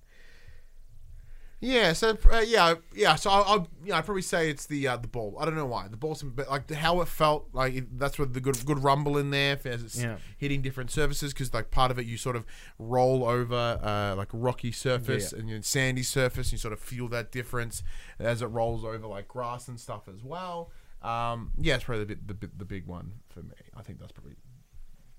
Yeah, 1.63 1.93
so 1.93 2.17
uh, 2.31 2.39
yeah, 2.39 2.73
yeah. 2.95 3.13
So 3.13 3.29
I'll, 3.29 3.43
I'll 3.43 3.67
yeah, 3.85 3.99
I'd 3.99 4.05
probably 4.05 4.23
say 4.23 4.49
it's 4.49 4.65
the 4.65 4.87
uh, 4.87 4.97
the 4.97 5.07
ball. 5.07 5.37
I 5.39 5.45
don't 5.45 5.53
know 5.55 5.67
why 5.67 5.87
the 5.87 5.95
ball's 5.95 6.23
but 6.23 6.49
like 6.49 6.65
the, 6.65 6.75
how 6.75 7.01
it 7.01 7.07
felt 7.07 7.49
like 7.53 7.75
it, 7.75 7.99
that's 7.99 8.17
what 8.17 8.33
the 8.33 8.41
good 8.41 8.65
good 8.65 8.81
rumble 8.83 9.15
in 9.19 9.29
there 9.29 9.59
as 9.65 9.83
it's 9.83 10.01
Yeah. 10.01 10.17
hitting 10.39 10.63
different 10.63 10.89
surfaces 10.89 11.33
because 11.33 11.53
like 11.53 11.69
part 11.69 11.91
of 11.91 11.99
it 11.99 12.07
you 12.07 12.17
sort 12.17 12.35
of 12.35 12.47
roll 12.79 13.23
over 13.23 13.79
uh, 13.83 14.15
like 14.15 14.29
rocky 14.33 14.71
surface 14.71 15.31
Yeah. 15.33 15.39
and 15.39 15.49
then 15.51 15.61
sandy 15.61 16.01
surface 16.01 16.47
and 16.47 16.53
you 16.53 16.57
sort 16.57 16.73
of 16.73 16.79
feel 16.79 17.07
that 17.09 17.31
difference 17.31 17.83
as 18.17 18.41
it 18.41 18.47
rolls 18.47 18.83
over 18.83 19.05
like 19.05 19.27
grass 19.27 19.67
and 19.67 19.79
stuff 19.79 20.07
as 20.07 20.23
well. 20.23 20.71
Um, 21.03 21.51
yeah, 21.59 21.75
it's 21.75 21.83
probably 21.83 22.05
the, 22.05 22.15
bit- 22.15 22.27
the 22.41 22.49
the 22.57 22.65
big 22.65 22.87
one 22.87 23.11
for 23.29 23.43
me. 23.43 23.53
I 23.77 23.83
think 23.83 23.99
that's 23.99 24.11
probably 24.11 24.33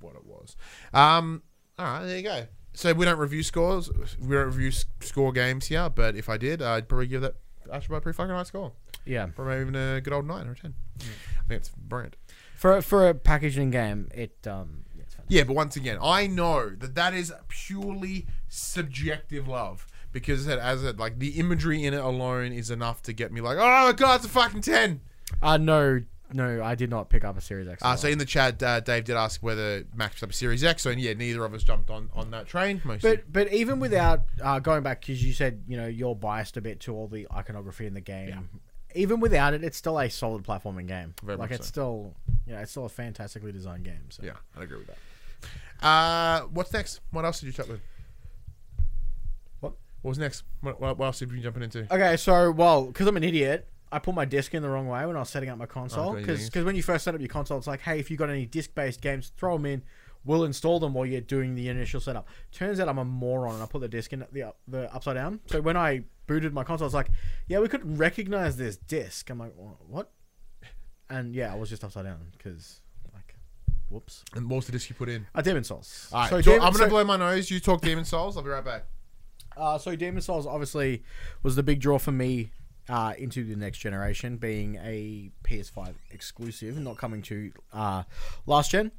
what 0.01 0.17
it 0.17 0.27
was. 0.27 0.57
Um, 0.93 1.43
all 1.79 1.87
right, 1.87 2.05
there 2.05 2.17
you 2.17 2.23
go. 2.25 2.47
So 2.75 2.93
we 2.95 3.05
don't 3.05 3.19
review 3.19 3.43
scores. 3.43 3.91
We 4.19 4.35
don't 4.35 4.47
review 4.47 4.71
score 5.01 5.33
games 5.33 5.67
here. 5.67 5.91
But 5.91 6.17
if 6.17 6.29
I 6.29 6.37
did, 6.37 6.63
I'd 6.63 6.89
probably 6.89 7.07
give 7.07 7.21
that 7.23 7.35
Astrobot 7.69 7.99
a 7.99 8.01
pretty 8.01 8.17
fucking 8.17 8.35
high 8.35 8.43
score. 8.45 8.73
yeah, 9.05 9.27
Probably 9.27 9.61
even 9.61 9.75
a 9.77 10.01
good 10.01 10.13
old 10.13 10.27
nine 10.27 10.47
or 10.49 10.53
a 10.53 10.57
ten. 10.57 10.75
I 11.01 11.03
think 11.49 11.61
it's 11.61 11.69
brilliant. 11.71 12.17
for 12.57 12.81
for 12.83 13.09
a 13.09 13.15
packaging 13.15 13.71
game, 13.71 14.09
it 14.15 14.47
um, 14.47 14.85
yeah. 14.97 15.05
Yeah, 15.29 15.45
but 15.45 15.55
once 15.55 15.77
again, 15.77 15.99
I 16.03 16.27
know 16.27 16.71
that 16.71 16.95
that 16.95 17.15
is 17.15 17.33
purely 17.49 18.27
subjective 18.49 19.49
love 19.49 19.87
because 20.13 20.47
as 20.49 20.59
as 20.59 20.83
it 20.85 20.99
like 20.99 21.19
the 21.19 21.39
imagery 21.39 21.85
in 21.85 21.95
it 21.95 22.03
alone 22.03 22.53
is 22.53 22.71
enough 22.71 23.03
to 23.03 23.13
get 23.13 23.33
me 23.33 23.41
like, 23.41 23.59
oh 23.59 23.87
my 23.87 23.93
god, 23.93 24.17
it's 24.17 24.27
a 24.27 24.29
fucking 24.29 24.63
ten. 24.63 25.01
Uh 25.41 25.57
no, 25.57 26.03
no, 26.35 26.63
I 26.63 26.75
did 26.75 26.91
not 26.91 27.09
pick 27.09 27.25
up 27.25 27.37
a 27.37 27.41
Series 27.41 27.69
X. 27.69 27.83
Uh, 27.83 27.97
so 27.97 28.09
in 28.09 28.19
the 28.19 28.25
chat, 28.25 28.63
uh, 28.63 28.81
Dave 28.81 29.05
did 29.05 29.17
ask 29.17 29.43
whether 29.43 29.85
Max 29.95 30.15
picked 30.15 30.23
up 30.25 30.31
a 30.31 30.35
Series 30.35 30.65
X. 30.65 30.83
So 30.83 30.91
yeah, 30.91 31.13
neither 31.15 31.45
of 31.45 31.55
us 31.55 31.63
jumped 31.63 31.91
on 31.91 32.11
on 32.15 32.31
that 32.31 32.47
train. 32.47 32.81
Mostly. 32.85 33.17
But 33.17 33.33
but 33.33 33.53
even 33.53 33.81
without 33.81 34.23
uh, 34.43 34.59
going 34.59 34.83
back, 34.83 35.01
because 35.01 35.25
you 35.25 35.33
said 35.33 35.63
you 35.67 35.77
know 35.77 35.87
you're 35.87 36.15
biased 36.15 36.57
a 36.57 36.61
bit 36.61 36.81
to 36.81 36.95
all 36.95 37.09
the 37.09 37.27
iconography 37.33 37.87
in 37.87 37.95
the 37.95 38.01
game. 38.01 38.49
Even 38.95 39.21
without 39.21 39.55
it, 39.55 39.65
it's 39.65 39.79
still 39.79 39.99
a 39.99 40.11
solid 40.11 40.43
platforming 40.43 40.87
game. 40.87 41.15
Very 41.23 41.39
like 41.39 41.51
it's 41.51 41.67
so. 41.67 41.71
still 41.71 42.15
you 42.47 42.53
know 42.53 42.61
it's 42.61 42.73
still 42.73 42.85
a 42.85 42.91
fantastically 42.91 43.53
designed 43.53 43.85
game. 43.85 44.11
So 44.11 44.23
Yeah, 44.23 44.33
I 44.59 44.65
agree 44.65 44.79
with 44.79 44.89
that. 44.89 45.87
Uh, 45.87 46.43
what's 46.53 46.73
next? 46.73 47.01
What 47.11 47.25
else 47.25 47.41
did 47.41 47.47
you 47.47 47.53
chat 47.53 47.69
with? 47.69 47.81
What? 49.61 49.73
What 50.03 50.11
was 50.11 50.19
next? 50.19 50.45
What, 50.61 50.81
what 50.81 50.99
what 50.99 51.07
else 51.07 51.21
have 51.21 51.31
you 51.31 51.37
been 51.37 51.43
jumping 51.43 51.63
into? 51.63 51.93
Okay, 51.93 52.17
so 52.17 52.51
well, 52.51 52.87
because 52.87 53.07
I'm 53.07 53.17
an 53.17 53.25
idiot, 53.25 53.67
I 53.93 53.99
put 53.99 54.15
my 54.15 54.25
disc 54.25 54.55
in 54.55 54.63
the 54.63 54.71
wrong 54.71 54.89
way 54.89 55.05
when 55.05 55.17
I 55.17 55.21
was 55.21 55.29
setting 55.29 55.51
up 55.51 55.59
my 55.59 55.67
console. 55.67 56.15
Because 56.15 56.51
yes. 56.55 56.65
when 56.65 56.75
you 56.75 56.83
first 56.83 57.05
set 57.05 57.15
up 57.15 57.21
your 57.21 57.29
console, 57.29 57.59
it's 57.59 57.67
like, 57.67 57.83
hey, 57.83 58.01
if 58.01 58.11
you 58.11 58.17
got 58.17 58.31
any 58.31 58.47
disc-based 58.47 59.03
games, 59.03 59.33
throw 59.37 59.57
them 59.57 59.67
in. 59.67 59.83
We'll 60.25 60.45
install 60.45 60.79
them 60.81 60.95
while 60.95 61.05
you're 61.05 61.21
doing 61.21 61.57
the 61.57 61.69
initial 61.69 62.01
setup. 62.01 62.29
Turns 62.53 62.81
out 62.81 62.89
I'm 62.89 62.99
a 62.99 63.05
moron 63.05 63.55
and 63.55 63.63
I 63.63 63.67
put 63.67 63.81
the 63.81 63.89
disc 63.89 64.13
in 64.13 64.25
the 64.33 64.55
the 64.69 64.95
upside 64.95 65.17
down. 65.17 65.41
So 65.47 65.61
when 65.61 65.77
I 65.77 66.05
booted 66.29 66.55
my 66.55 66.65
console, 66.65 66.85
I 66.85 66.87
was 66.87 66.95
like, 66.95 67.11
yeah, 67.49 67.59
we 67.59 67.69
couldn't 67.69 67.97
recognize 67.97 68.57
this 68.57 68.77
disc. 68.77 69.29
I'm 69.31 69.39
like, 69.39 69.53
what? 69.89 70.11
And 71.11 71.35
yeah, 71.35 71.53
I 71.53 71.57
was 71.57 71.69
just 71.69 71.83
upside 71.85 72.05
down 72.05 72.21
because, 72.39 72.81
like, 73.13 73.35
whoops. 73.91 74.25
And 74.35 74.49
what 74.49 74.57
was 74.57 74.67
the 74.67 74.73
disc 74.73 74.89
you 74.89 74.95
put 74.95 75.09
in? 75.09 75.27
Uh, 75.35 75.43
Demon's 75.43 75.67
Souls. 75.67 76.09
All 76.13 76.21
right, 76.21 76.31
so 76.31 76.41
so 76.41 76.53
Demon- 76.53 76.67
I'm 76.67 76.73
gonna 76.73 76.85
so- 76.85 76.91
blow 76.91 77.05
my 77.05 77.17
nose. 77.17 77.51
You 77.51 77.59
talk 77.59 77.83
Demon's 77.83 78.09
Souls. 78.09 78.37
I'll 78.37 78.45
be 78.45 78.51
right 78.51 78.65
back. 78.65 78.85
Uh, 79.57 79.77
so 79.77 79.95
Demon's 79.97 80.25
Souls 80.25 80.47
obviously 80.47 81.03
was 81.43 81.57
the 81.57 81.63
big 81.63 81.81
draw 81.81 81.99
for 81.99 82.13
me 82.13 82.53
uh, 82.89 83.15
into 83.17 83.45
the 83.45 83.57
next 83.57 83.79
generation, 83.79 84.37
being 84.37 84.77
a 84.77 85.31
PS5 85.45 85.95
exclusive, 86.11 86.79
not 86.79 86.99
coming 86.99 87.23
to 87.23 87.53
uh, 87.73 88.03
last 88.47 88.71
gen. 88.71 88.93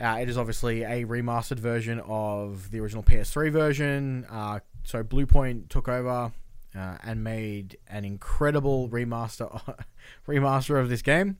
Uh, 0.00 0.18
it 0.20 0.28
is 0.28 0.36
obviously 0.36 0.82
a 0.82 1.04
remastered 1.04 1.58
version 1.58 2.00
of 2.00 2.70
the 2.70 2.80
original 2.80 3.02
PS3 3.02 3.52
version. 3.52 4.26
Uh, 4.28 4.58
so 4.82 5.04
Bluepoint 5.04 5.68
took 5.68 5.88
over 5.88 6.32
uh, 6.76 6.96
and 7.02 7.22
made 7.22 7.76
an 7.88 8.04
incredible 8.04 8.88
remaster 8.88 9.76
remaster 10.28 10.80
of 10.80 10.88
this 10.88 11.02
game. 11.02 11.38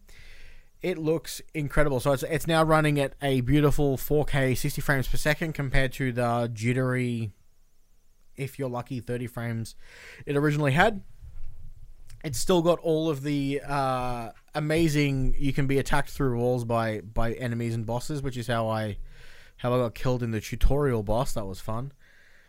It 0.83 0.99
looks 0.99 1.41
incredible. 1.55 1.99
So 1.99 2.13
it's 2.13 2.23
it's 2.25 2.47
now 2.47 2.63
running 2.63 3.01
at 3.01 3.15
a 3.23 3.41
beautiful 3.41 3.97
4K 3.97 4.57
60 4.57 4.81
frames 4.83 5.09
per 5.09 5.17
second 5.17 5.55
compared 5.55 5.93
to 5.95 6.13
the 6.13 6.51
jittery 6.53 7.33
if 8.37 8.59
you're 8.59 8.69
lucky, 8.69 9.01
30 9.01 9.27
frames 9.29 9.75
it 10.27 10.37
originally 10.37 10.73
had. 10.73 11.03
It's 12.25 12.39
still 12.39 12.63
got 12.63 12.79
all 12.81 13.11
of 13.11 13.23
the 13.23 13.61
uh, 13.67 14.31
amazing. 14.55 15.37
You 15.39 15.53
can 15.53 15.67
be 15.67 15.79
attacked 15.79 16.11
through 16.11 16.39
walls 16.39 16.65
by 16.65 17.01
by 17.01 17.35
enemies 17.35 17.75
and 17.75 17.85
bosses, 17.85 18.23
which 18.23 18.37
is 18.37 18.47
how 18.47 18.69
I 18.69 18.97
how 19.59 19.75
I 19.75 19.79
got 19.79 19.95
killed 19.95 20.23
in 20.23 20.31
the 20.31 20.41
tutorial 20.41 21.03
boss. 21.03 21.35
That 21.35 21.47
was 21.47 21.61
fun. 21.61 21.93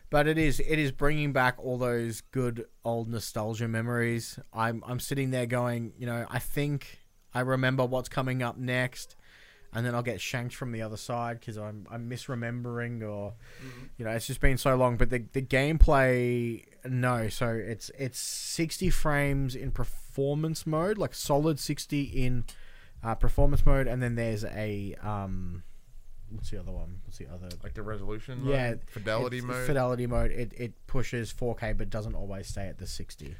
But 0.10 0.28
it 0.28 0.38
is 0.38 0.62
it 0.62 0.80
is 0.80 0.92
bringing 0.92 1.34
back 1.34 1.56
all 1.58 1.78
those 1.78 2.22
good 2.22 2.66
old 2.86 3.10
nostalgia 3.10 3.68
memories. 3.68 4.40
I'm 4.54 4.82
I'm 4.88 5.00
sitting 5.00 5.32
there 5.32 5.46
going, 5.46 5.94
you 5.98 6.06
know, 6.06 6.26
I 6.30 6.40
think 6.40 7.00
I 7.34 7.42
remember 7.42 7.86
what's 7.86 8.08
coming 8.08 8.42
up 8.42 8.58
next, 8.58 9.18
and 9.76 9.86
then 9.86 9.94
I'll 9.94 10.02
get 10.02 10.22
shanked 10.22 10.56
from 10.56 10.72
the 10.72 10.82
other 10.82 10.98
side 10.98 11.40
because 11.40 11.58
I'm 11.58 11.86
I'm 11.92 12.10
misremembering 12.10 13.04
or 13.08 13.34
you 13.98 14.06
know 14.06 14.12
it's 14.12 14.26
just 14.26 14.40
been 14.40 14.58
so 14.58 14.76
long. 14.76 14.96
But 14.96 15.10
the 15.10 15.26
the 15.34 15.42
gameplay, 15.42 16.64
no. 16.86 17.28
So 17.28 17.50
it's 17.50 17.92
it's 18.00 18.18
60 18.18 18.90
frames 18.90 19.56
in 19.56 19.72
performance 19.72 20.66
mode, 20.66 20.98
like 20.98 21.14
solid 21.14 21.60
60 21.60 22.02
in 22.04 22.46
uh, 23.04 23.16
performance 23.16 23.66
mode, 23.66 23.88
and 23.88 24.02
then 24.02 24.16
there's 24.16 24.46
a 24.46 24.96
um, 25.04 25.64
what's 26.32 26.50
the 26.50 26.60
other 26.60 26.72
one? 26.72 27.02
What's 27.04 27.18
the 27.18 27.28
other? 27.28 27.50
Like 27.62 27.74
the 27.74 27.84
resolution. 27.84 28.46
Yeah, 28.46 28.70
mode, 28.70 28.82
fidelity 28.88 29.42
mode. 29.42 29.68
Fidelity 29.68 30.08
mode. 30.08 30.32
It 30.32 30.54
it 30.56 30.88
pushes 30.88 31.34
4K, 31.34 31.78
but 31.78 31.90
doesn't 31.90 32.16
always 32.16 32.48
stay 32.48 32.68
at 32.68 32.78
the 32.78 32.88
60. 32.88 33.36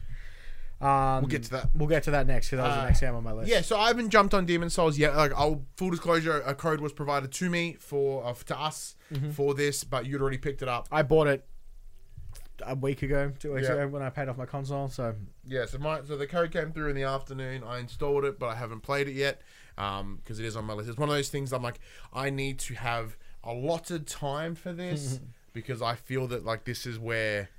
Um, 0.82 1.22
We'll 1.22 1.30
get 1.30 1.44
to 1.44 1.50
that. 1.52 1.70
We'll 1.74 1.88
get 1.88 2.04
to 2.04 2.12
that 2.12 2.28
next 2.28 2.48
because 2.50 2.58
that 2.64 2.68
was 2.68 2.78
Uh, 2.78 2.82
the 2.82 2.88
next 2.88 3.00
game 3.02 3.16
on 3.16 3.24
my 3.24 3.32
list. 3.32 3.50
Yeah, 3.50 3.62
so 3.62 3.78
I 3.80 3.88
haven't 3.88 4.10
jumped 4.10 4.34
on 4.34 4.46
Demon's 4.46 4.74
Souls 4.74 4.98
yet. 4.98 5.16
Like, 5.16 5.32
I'll 5.34 5.66
full 5.78 5.90
disclosure, 5.90 6.42
a 6.46 6.54
code 6.54 6.82
was 6.82 6.92
provided 6.92 7.32
to 7.32 7.50
me 7.50 7.78
for 7.80 8.26
uh, 8.26 8.34
to 8.46 8.60
us 8.60 8.96
Mm-hmm. 9.14 9.32
for 9.32 9.54
this, 9.54 9.84
but 9.84 10.06
you'd 10.08 10.20
already 10.20 10.40
picked 10.40 10.62
it 10.64 10.68
up. 10.68 10.88
I 10.92 11.04
bought 11.04 11.28
it 11.28 11.46
a 12.66 12.74
week 12.76 13.04
ago, 13.04 13.32
two 13.38 13.54
weeks 13.54 13.68
Yeah. 13.68 13.76
ago 13.76 13.88
when 13.88 14.02
I 14.02 14.10
paid 14.10 14.28
off 14.30 14.38
my 14.38 14.46
console. 14.48 14.88
So 14.88 15.16
Yeah, 15.46 15.66
so 15.66 15.78
my 15.78 16.02
so 16.04 16.18
the 16.18 16.26
code 16.28 16.52
came 16.52 16.72
through 16.72 16.90
in 16.90 16.96
the 16.96 17.04
afternoon. 17.04 17.64
I 17.64 17.78
installed 17.80 18.26
it, 18.26 18.40
but 18.40 18.48
I 18.48 18.56
haven't 18.56 18.82
played 18.82 19.08
it 19.08 19.14
yet 19.14 19.42
because 19.76 20.40
it 20.40 20.46
is 20.46 20.56
on 20.56 20.66
my 20.66 20.74
list. 20.74 20.90
It's 20.90 20.98
one 20.98 21.10
of 21.10 21.16
those 21.16 21.30
things 21.30 21.54
I'm 21.54 21.62
like, 21.64 21.80
I 22.14 22.30
need 22.30 22.58
to 22.60 22.74
have 22.76 23.16
allotted 23.44 24.08
time 24.08 24.56
for 24.56 24.74
this 24.74 25.20
because 25.54 25.82
I 25.82 25.96
feel 25.96 26.28
that 26.28 26.44
like 26.46 26.64
this 26.66 26.86
is 26.88 26.98
where 26.98 27.50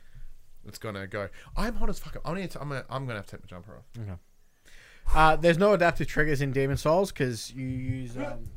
it's 0.66 0.78
gonna 0.78 1.06
go. 1.06 1.28
I'm 1.56 1.74
hot 1.74 1.88
as 1.88 1.98
fuck. 1.98 2.16
I 2.24 2.34
need 2.34 2.50
to, 2.52 2.60
I'm 2.60 2.68
gonna 2.68 2.84
I'm 2.90 3.06
gonna 3.06 3.18
have 3.18 3.26
to 3.26 3.36
take 3.36 3.44
my 3.44 3.48
jumper 3.48 3.76
off. 3.76 3.84
Uh, 5.14 5.36
there's 5.36 5.58
no 5.58 5.72
adaptive 5.72 6.08
triggers 6.08 6.40
in 6.40 6.52
Demon's 6.52 6.82
Souls 6.82 7.12
because 7.12 7.52
you 7.52 7.66
use 7.66 8.16
um, 8.16 8.50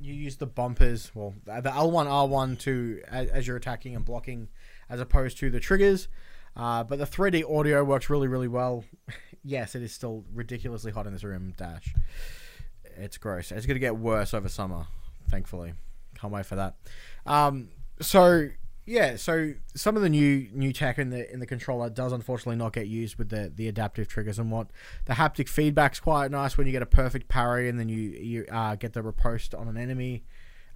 you 0.00 0.12
use 0.12 0.36
the 0.36 0.46
bumpers, 0.46 1.10
well, 1.14 1.34
the 1.44 1.52
L1 1.52 2.06
R1 2.06 2.58
to 2.60 3.02
as, 3.08 3.28
as 3.30 3.46
you're 3.46 3.56
attacking 3.56 3.94
and 3.96 4.04
blocking, 4.04 4.48
as 4.88 5.00
opposed 5.00 5.38
to 5.38 5.50
the 5.50 5.60
triggers. 5.60 6.08
Uh, 6.56 6.84
but 6.84 6.98
the 6.98 7.06
3D 7.06 7.42
audio 7.50 7.82
works 7.82 8.08
really, 8.10 8.28
really 8.28 8.48
well. 8.48 8.84
yes, 9.44 9.74
it 9.74 9.82
is 9.82 9.92
still 9.92 10.24
ridiculously 10.32 10.92
hot 10.92 11.06
in 11.06 11.12
this 11.12 11.24
room. 11.24 11.54
Dash, 11.56 11.94
it's 12.96 13.16
gross. 13.16 13.50
It's 13.50 13.66
gonna 13.66 13.78
get 13.78 13.96
worse 13.96 14.34
over 14.34 14.48
summer, 14.48 14.86
thankfully. 15.28 15.72
Can't 16.18 16.32
wait 16.32 16.46
for 16.46 16.56
that. 16.56 16.76
Um, 17.26 17.70
so 18.00 18.48
Yeah, 18.86 19.16
so 19.16 19.54
some 19.74 19.96
of 19.96 20.02
the 20.02 20.10
new 20.10 20.48
new 20.52 20.72
tech 20.72 20.98
in 20.98 21.08
the 21.08 21.32
in 21.32 21.40
the 21.40 21.46
controller 21.46 21.88
does 21.88 22.12
unfortunately 22.12 22.56
not 22.56 22.74
get 22.74 22.86
used 22.86 23.16
with 23.16 23.30
the 23.30 23.50
the 23.54 23.66
adaptive 23.66 24.08
triggers 24.08 24.38
and 24.38 24.50
what 24.50 24.68
the 25.06 25.14
haptic 25.14 25.48
feedback's 25.48 26.00
quite 26.00 26.30
nice 26.30 26.58
when 26.58 26.66
you 26.66 26.72
get 26.72 26.82
a 26.82 26.86
perfect 26.86 27.28
parry 27.28 27.68
and 27.68 27.80
then 27.80 27.88
you 27.88 27.98
you 27.98 28.44
uh, 28.52 28.74
get 28.74 28.92
the 28.92 29.02
riposte 29.02 29.54
on 29.54 29.68
an 29.68 29.78
enemy. 29.78 30.24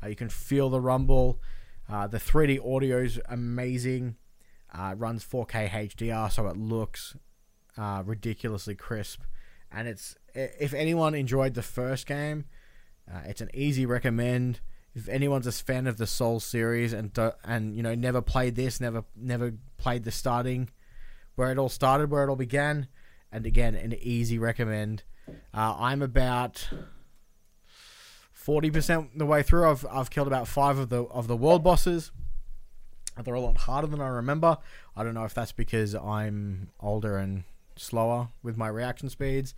Uh, 0.02 0.08
you 0.08 0.16
can 0.16 0.30
feel 0.30 0.70
the 0.70 0.80
rumble. 0.80 1.40
Uh, 1.88 2.06
the 2.06 2.18
3D 2.18 2.64
audio's 2.64 3.18
amazing. 3.28 4.16
Uh, 4.72 4.94
runs 4.96 5.24
4K 5.24 5.70
HDR, 5.70 6.30
so 6.30 6.46
it 6.46 6.56
looks 6.56 7.16
uh, 7.78 8.02
ridiculously 8.04 8.74
crisp. 8.74 9.22
And 9.70 9.88
it's 9.88 10.16
if 10.34 10.72
anyone 10.72 11.14
enjoyed 11.14 11.54
the 11.54 11.62
first 11.62 12.06
game, 12.06 12.46
uh, 13.10 13.20
it's 13.26 13.40
an 13.40 13.50
easy 13.52 13.84
recommend 13.84 14.60
if 14.94 15.08
anyone's 15.08 15.46
a 15.46 15.52
fan 15.52 15.86
of 15.86 15.96
the 15.96 16.06
Soul 16.06 16.40
series 16.40 16.92
and 16.92 17.16
and 17.44 17.76
you 17.76 17.82
know 17.82 17.94
never 17.94 18.22
played 18.22 18.56
this, 18.56 18.80
never 18.80 19.04
never 19.16 19.54
played 19.76 20.04
the 20.04 20.10
starting, 20.10 20.70
where 21.34 21.50
it 21.50 21.58
all 21.58 21.68
started, 21.68 22.10
where 22.10 22.24
it 22.24 22.28
all 22.28 22.36
began, 22.36 22.88
and 23.30 23.46
again 23.46 23.74
an 23.74 23.94
easy 24.00 24.38
recommend. 24.38 25.04
Uh, 25.54 25.76
I'm 25.78 26.02
about 26.02 26.68
forty 28.32 28.70
percent 28.70 29.18
the 29.18 29.26
way 29.26 29.42
through. 29.42 29.68
I've 29.68 29.86
I've 29.90 30.10
killed 30.10 30.26
about 30.26 30.48
five 30.48 30.78
of 30.78 30.88
the 30.88 31.04
of 31.04 31.28
the 31.28 31.36
world 31.36 31.62
bosses. 31.62 32.10
They're 33.22 33.34
a 33.34 33.40
lot 33.40 33.58
harder 33.58 33.88
than 33.88 34.00
I 34.00 34.08
remember. 34.08 34.58
I 34.96 35.02
don't 35.02 35.14
know 35.14 35.24
if 35.24 35.34
that's 35.34 35.52
because 35.52 35.94
I'm 35.94 36.70
older 36.80 37.16
and 37.16 37.44
slower 37.76 38.28
with 38.42 38.56
my 38.56 38.68
reaction 38.68 39.08
speeds, 39.10 39.54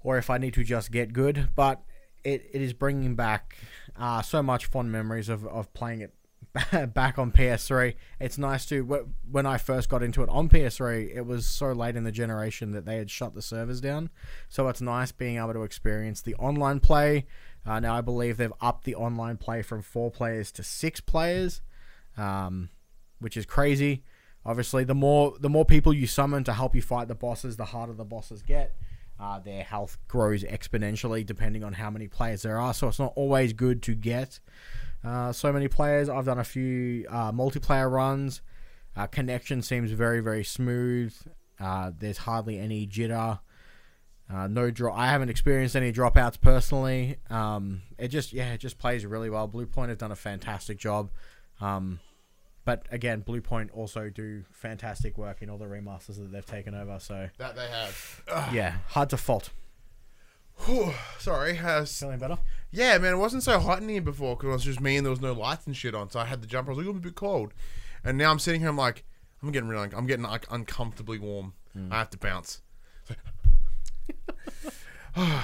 or 0.00 0.16
if 0.16 0.30
I 0.30 0.38
need 0.38 0.54
to 0.54 0.64
just 0.64 0.90
get 0.90 1.12
good. 1.12 1.48
But 1.56 1.82
it, 2.26 2.50
it 2.52 2.60
is 2.60 2.72
bringing 2.72 3.14
back 3.14 3.56
uh, 3.96 4.20
so 4.20 4.42
much 4.42 4.66
fond 4.66 4.90
memories 4.90 5.28
of, 5.28 5.46
of 5.46 5.72
playing 5.74 6.00
it 6.00 6.92
back 6.92 7.18
on 7.18 7.30
PS3. 7.30 7.94
It's 8.18 8.36
nice 8.36 8.66
to 8.66 9.06
when 9.30 9.46
I 9.46 9.58
first 9.58 9.88
got 9.88 10.02
into 10.02 10.22
it 10.24 10.28
on 10.28 10.48
PS3, 10.48 11.14
it 11.14 11.24
was 11.24 11.46
so 11.46 11.72
late 11.72 11.94
in 11.94 12.02
the 12.02 12.10
generation 12.10 12.72
that 12.72 12.84
they 12.84 12.96
had 12.96 13.10
shut 13.10 13.34
the 13.34 13.42
servers 13.42 13.80
down. 13.80 14.10
So 14.48 14.66
it's 14.68 14.80
nice 14.80 15.12
being 15.12 15.36
able 15.36 15.52
to 15.52 15.62
experience 15.62 16.20
the 16.20 16.34
online 16.34 16.80
play. 16.80 17.26
Uh, 17.64 17.78
now 17.78 17.94
I 17.94 18.00
believe 18.00 18.38
they've 18.38 18.52
upped 18.60 18.84
the 18.84 18.96
online 18.96 19.36
play 19.36 19.62
from 19.62 19.82
four 19.82 20.10
players 20.10 20.50
to 20.52 20.64
six 20.64 21.00
players, 21.00 21.62
um, 22.16 22.70
which 23.20 23.36
is 23.36 23.46
crazy. 23.46 24.02
Obviously, 24.44 24.82
the 24.82 24.94
more 24.94 25.34
the 25.40 25.48
more 25.48 25.64
people 25.64 25.92
you 25.92 26.06
summon 26.06 26.42
to 26.44 26.52
help 26.52 26.74
you 26.74 26.82
fight 26.82 27.08
the 27.08 27.14
bosses, 27.14 27.56
the 27.56 27.66
harder 27.66 27.92
the 27.92 28.04
bosses 28.04 28.42
get. 28.42 28.76
Uh, 29.18 29.38
their 29.38 29.62
health 29.62 29.98
grows 30.08 30.44
exponentially 30.44 31.24
depending 31.24 31.64
on 31.64 31.72
how 31.72 31.90
many 31.90 32.06
players 32.06 32.42
there 32.42 32.60
are. 32.60 32.74
So 32.74 32.88
it's 32.88 32.98
not 32.98 33.12
always 33.16 33.52
good 33.52 33.82
to 33.84 33.94
get 33.94 34.40
uh, 35.04 35.32
so 35.32 35.52
many 35.52 35.68
players. 35.68 36.08
I've 36.08 36.26
done 36.26 36.38
a 36.38 36.44
few 36.44 37.06
uh, 37.08 37.32
multiplayer 37.32 37.90
runs. 37.90 38.42
Uh, 38.96 39.06
connection 39.06 39.62
seems 39.62 39.90
very 39.90 40.20
very 40.20 40.44
smooth. 40.44 41.14
Uh, 41.58 41.92
there's 41.98 42.18
hardly 42.18 42.58
any 42.58 42.86
jitter. 42.86 43.40
Uh, 44.28 44.48
no 44.48 44.70
drop. 44.70 44.98
I 44.98 45.06
haven't 45.06 45.28
experienced 45.28 45.76
any 45.76 45.92
dropouts 45.92 46.40
personally. 46.40 47.16
Um, 47.30 47.82
it 47.98 48.08
just 48.08 48.32
yeah, 48.32 48.52
it 48.52 48.58
just 48.58 48.78
plays 48.78 49.06
really 49.06 49.30
well. 49.30 49.48
Bluepoint 49.48 49.88
have 49.88 49.98
done 49.98 50.12
a 50.12 50.16
fantastic 50.16 50.78
job. 50.78 51.10
Um, 51.60 52.00
but 52.66 52.84
again, 52.90 53.22
Bluepoint 53.26 53.70
also 53.72 54.10
do 54.10 54.44
fantastic 54.52 55.16
work 55.16 55.40
in 55.40 55.48
all 55.48 55.56
the 55.56 55.64
remasters 55.64 56.16
that 56.18 56.30
they've 56.30 56.44
taken 56.44 56.74
over. 56.74 56.98
So 57.00 57.30
That 57.38 57.56
they 57.56 57.66
have. 57.68 58.22
yeah, 58.52 58.76
hard 58.88 59.08
to 59.10 59.16
fault. 59.16 59.48
Whew, 60.66 60.92
sorry. 61.18 61.54
Has, 61.54 61.98
Feeling 61.98 62.18
better? 62.18 62.36
yeah, 62.70 62.98
man, 62.98 63.14
it 63.14 63.18
wasn't 63.18 63.42
so 63.42 63.58
hot 63.58 63.80
in 63.80 63.88
here 63.88 64.02
before 64.02 64.36
because 64.36 64.48
it 64.48 64.52
was 64.52 64.64
just 64.64 64.80
me 64.80 64.96
and 64.98 65.06
there 65.06 65.10
was 65.10 65.20
no 65.22 65.32
lights 65.32 65.66
and 65.66 65.74
shit 65.76 65.94
on. 65.94 66.10
So 66.10 66.20
I 66.20 66.26
had 66.26 66.42
the 66.42 66.46
jumper. 66.46 66.72
I 66.72 66.74
was 66.74 66.84
like, 66.84 66.90
I'm 66.92 66.98
a 66.98 67.00
bit 67.00 67.14
cold. 67.14 67.54
And 68.04 68.18
now 68.18 68.30
I'm 68.30 68.38
sitting 68.38 68.60
here. 68.60 68.68
I'm 68.68 68.76
like, 68.76 69.04
I'm 69.42 69.50
getting 69.52 69.68
really, 69.68 69.88
I'm 69.96 70.06
getting 70.06 70.24
like 70.24 70.46
uncomfortably 70.50 71.18
warm. 71.18 71.54
Mm. 71.76 71.92
I 71.92 71.98
have 71.98 72.10
to 72.10 72.18
bounce. 72.18 72.60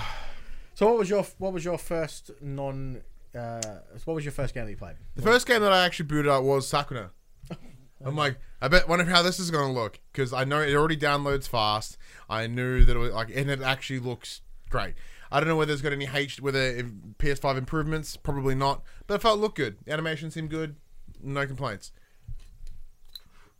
So 0.74 0.86
what 0.86 0.98
was 0.98 1.10
your 1.10 1.22
what 1.38 1.52
was 1.52 1.64
your 1.66 1.76
first 1.78 2.30
non? 2.40 3.02
Uh, 3.34 3.60
what 4.04 4.14
was 4.14 4.24
your 4.24 4.32
first 4.32 4.54
game 4.54 4.64
that 4.64 4.70
you 4.70 4.76
played? 4.76 4.96
The 5.14 5.22
first 5.22 5.46
game 5.46 5.62
that 5.62 5.72
I 5.72 5.84
actually 5.84 6.06
booted 6.06 6.28
up 6.28 6.42
was 6.42 6.70
Sakuna. 6.70 7.10
I'm 8.04 8.16
like, 8.16 8.38
I 8.60 8.68
bet 8.68 8.88
wonder 8.88 9.04
how 9.04 9.22
this 9.22 9.38
is 9.38 9.50
gonna 9.50 9.72
look 9.72 10.00
because 10.12 10.32
I 10.32 10.44
know 10.44 10.60
it 10.60 10.74
already 10.74 10.96
downloads 10.96 11.48
fast. 11.48 11.96
I 12.28 12.46
knew 12.46 12.84
that 12.84 12.94
it 12.94 12.98
was 12.98 13.12
like, 13.12 13.30
and 13.34 13.50
it 13.50 13.62
actually 13.62 14.00
looks 14.00 14.42
great. 14.68 14.94
I 15.30 15.40
don't 15.40 15.48
know 15.48 15.56
whether 15.56 15.72
it's 15.72 15.80
got 15.80 15.92
any 15.92 16.08
H, 16.12 16.42
whether 16.42 16.60
if 16.60 16.86
PS5 17.18 17.56
improvements, 17.56 18.16
probably 18.18 18.54
not, 18.54 18.82
but 19.06 19.14
it 19.14 19.22
felt 19.22 19.40
look 19.40 19.54
good. 19.54 19.78
Animation 19.88 20.30
seemed 20.30 20.50
good, 20.50 20.76
no 21.22 21.46
complaints. 21.46 21.92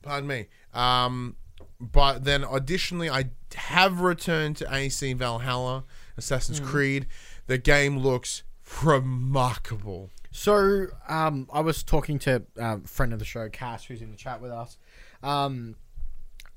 Pardon 0.03 0.27
me. 0.27 0.49
Um, 0.75 1.37
but 1.81 2.25
then 2.25 2.45
additionally, 2.45 3.09
I 3.09 3.31
have 3.55 4.01
returned 4.01 4.57
to 4.59 4.75
AC 4.75 5.15
Valhalla, 5.15 5.85
Assassin's 6.17 6.61
Creed. 6.61 7.07
The 7.47 7.59
game 7.59 7.99
looks 7.99 8.43
remarkable. 8.83 10.11
So 10.31 10.87
um, 11.09 11.49
I 11.53 11.61
was 11.61 11.83
talking 11.83 12.19
to 12.21 12.43
a 12.57 12.81
friend 12.81 13.13
of 13.13 13.19
the 13.19 13.25
show, 13.25 13.49
Cass, 13.49 13.85
who's 13.85 14.01
in 14.01 14.11
the 14.11 14.17
chat 14.17 14.41
with 14.41 14.51
us. 14.51 14.79
Um, 15.23 15.77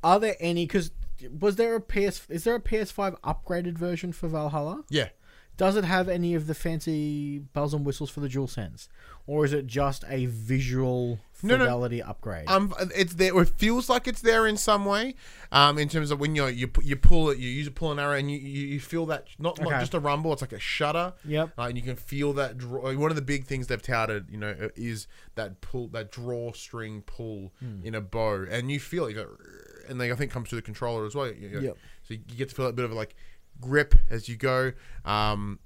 are 0.04 0.20
there 0.20 0.36
any? 0.40 0.66
Because 0.66 0.92
was 1.40 1.56
there 1.58 1.76
a 1.76 1.82
PS? 1.82 2.26
Is 2.30 2.44
there 2.44 2.56
a 2.56 2.62
PS5 2.62 3.20
upgraded 3.22 3.78
version 3.78 4.12
for 4.12 4.28
Valhalla? 4.28 4.84
Yeah. 4.90 5.10
Does 5.58 5.76
it 5.78 5.84
have 5.86 6.10
any 6.10 6.34
of 6.36 6.48
the 6.48 6.54
fancy 6.56 7.40
bells 7.40 7.74
and 7.74 7.86
whistles 7.86 8.10
for 8.10 8.20
the 8.20 8.28
dual 8.30 8.48
sense, 8.48 8.90
or 9.26 9.46
is 9.46 9.54
it 9.54 9.68
just 9.68 10.04
a 10.10 10.26
visual 10.26 11.20
No, 11.42 11.56
no. 11.58 11.64
fidelity 11.64 12.02
upgrade? 12.04 12.50
Um, 12.50 12.74
it's 12.96 13.14
there. 13.14 13.40
It 13.42 13.50
feels 13.58 13.90
like 13.90 14.08
it's 14.08 14.22
there 14.22 14.46
in 14.48 14.58
some 14.58 14.84
way. 14.86 15.16
Um, 15.54 15.78
in 15.78 15.88
terms 15.88 16.12
of 16.12 16.20
when 16.20 16.36
you 16.36 16.48
you 16.48 16.70
you 16.84 16.96
pull 16.98 17.30
it, 17.30 17.38
you 17.38 17.50
use 17.50 17.68
a 17.68 17.72
pull 17.72 17.92
an 17.94 18.00
arrow, 18.00 18.18
and 18.18 18.30
you, 18.30 18.38
you, 18.38 18.68
you 18.68 18.80
feel 18.80 19.06
that 19.06 19.28
not, 19.40 19.60
not 19.62 19.80
just 19.80 19.94
a 19.94 20.00
rumble. 20.00 20.34
It's 20.34 20.42
like 20.42 20.52
a 20.52 20.60
shudder. 20.60 21.14
Yep. 21.24 21.52
Uh, 21.58 21.62
and 21.64 21.78
you 21.78 21.84
can 21.84 21.96
feel 21.96 22.34
that. 22.34 22.58
Draw, 22.58 22.94
one 22.96 23.10
of 23.10 23.16
the 23.16 23.22
big 23.22 23.46
things 23.46 23.68
they've 23.68 23.82
touted, 23.82 24.30
you 24.30 24.38
know, 24.38 24.70
is 24.76 25.08
that 25.36 25.62
pull, 25.62 25.88
that 25.90 26.12
drawstring 26.12 27.02
pull 27.04 27.54
Hmm. 27.60 27.80
in 27.86 27.96
a 27.96 28.02
bow, 28.02 28.46
and 28.50 28.70
you 28.72 28.80
feel 28.80 29.06
it. 29.06 29.12
You 29.12 29.16
go, 29.16 29.28
and 29.88 30.02
they 30.02 30.12
I 30.12 30.16
think 30.16 30.32
comes 30.32 30.50
through 30.50 30.58
the 30.60 30.64
controller 30.64 31.06
as 31.06 31.16
well. 31.16 31.28
You- 31.28 31.48
you- 31.48 31.62
Yep. 31.62 31.78
So 32.04 32.14
you 32.14 32.20
get 32.38 32.50
to 32.50 32.56
feel 32.56 32.68
a 32.68 32.74
bit 32.74 32.86
of 32.86 32.92
like 32.92 33.16
grip 33.60 33.96
as 34.10 34.28
you 34.30 34.36
go. 34.36 34.74
Um, 35.04 35.60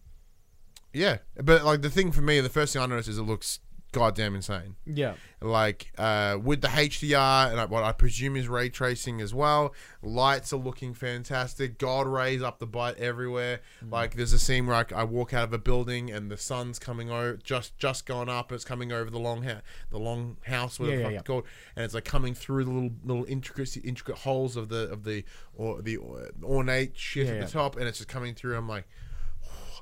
yeah, 0.94 1.18
but 1.36 1.64
like 1.64 1.82
the 1.82 1.90
thing 1.90 2.12
for 2.12 2.22
me, 2.22 2.40
the 2.42 2.50
first 2.50 2.74
thing 2.74 2.82
I 2.82 2.86
noticed 2.86 3.10
is 3.10 3.18
it 3.18 3.24
looks 3.24 3.60
goddamn 3.92 4.36
insane 4.36 4.76
yeah. 4.86 5.14
like 5.42 5.92
uh, 5.98 6.38
with 6.42 6.62
the 6.62 6.68
HDR 6.68 7.52
and 7.52 7.72
what 7.72 7.84
I 7.84 7.92
presume 7.92 8.36
is 8.36 8.48
ray 8.48 8.70
tracing 8.70 9.20
as 9.20 9.34
well. 9.34 9.74
Lights 10.02 10.54
are 10.54 10.58
looking 10.58 10.94
fantastic. 10.94 11.78
God 11.80 12.08
rays 12.08 12.42
up 12.42 12.60
the 12.60 12.68
butt 12.68 12.98
everywhere. 12.98 13.62
Mm. 13.84 13.92
Like 13.92 14.16
there's 14.16 14.34
a 14.34 14.40
scene 14.40 14.68
where 14.68 14.76
I, 14.76 14.86
I 14.96 15.04
walk 15.04 15.34
out 15.34 15.46
of 15.46 15.54
a 15.54 15.58
building 15.58 16.12
and 16.12 16.30
the 16.30 16.38
sun's 16.38 16.78
coming 16.78 17.10
over, 17.10 17.38
just 17.38 17.78
just 17.78 18.06
going 18.06 18.30
up. 18.30 18.52
It's 18.52 18.66
coming 18.66 18.92
over 18.92 19.10
the 19.10 19.20
long 19.20 19.44
ha- 19.44 19.62
the 19.90 20.00
long 20.00 20.38
house, 20.46 20.80
whatever 20.80 21.00
Yeah, 21.00 21.08
the 21.08 21.14
yeah, 21.14 21.20
it's 21.20 21.28
called, 21.28 21.44
and 21.76 21.84
it's 21.86 21.94
like 21.94 22.06
coming 22.06 22.34
through 22.34 22.66
the 22.66 22.72
little 22.72 22.92
little 23.04 23.26
intricate 23.26 23.78
intricate 23.84 24.18
holes 24.20 24.56
of 24.56 24.70
the 24.70 24.90
of 24.90 25.04
the 25.04 25.24
or 25.56 25.82
the 25.82 25.98
ornate 26.44 26.96
shit 26.96 27.26
Yeah, 27.26 27.34
at 27.34 27.40
yeah. 27.40 27.46
the 27.46 27.52
top, 27.52 27.76
and 27.76 27.88
it's 27.88 27.98
just 27.98 28.10
coming 28.10 28.36
through. 28.36 28.56
I'm 28.56 28.68
like. 28.68 28.88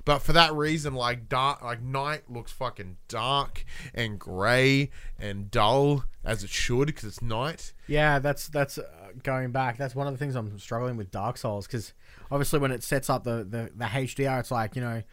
But 0.07 0.19
for 0.19 0.31
that 0.31 0.53
reason, 0.53 0.93
like 0.93 1.27
dark, 1.27 1.61
like 1.61 1.81
night 1.81 2.31
looks 2.31 2.49
fucking 2.53 2.95
dark 3.09 3.65
and 3.93 4.17
grey 4.17 4.89
and 5.19 5.51
dull 5.51 6.05
as 6.23 6.45
it 6.45 6.49
should 6.49 6.85
because 6.85 7.03
it's 7.03 7.21
night. 7.21 7.73
Yeah, 7.87 8.19
that's 8.19 8.47
that's 8.47 8.77
uh, 8.77 8.85
going 9.21 9.51
back. 9.51 9.75
That's 9.75 9.95
one 9.95 10.07
of 10.07 10.13
the 10.13 10.17
things 10.17 10.35
I'm 10.35 10.57
struggling 10.59 10.95
with 10.95 11.11
Dark 11.11 11.37
Souls 11.37 11.67
because 11.67 11.93
obviously 12.31 12.57
when 12.57 12.71
it 12.71 12.83
sets 12.83 13.09
up 13.09 13.25
the, 13.25 13.43
the 13.43 13.69
the 13.75 13.83
HDR, 13.83 14.39
it's 14.39 14.49
like 14.49 14.77
you 14.77 14.81
know, 14.81 15.03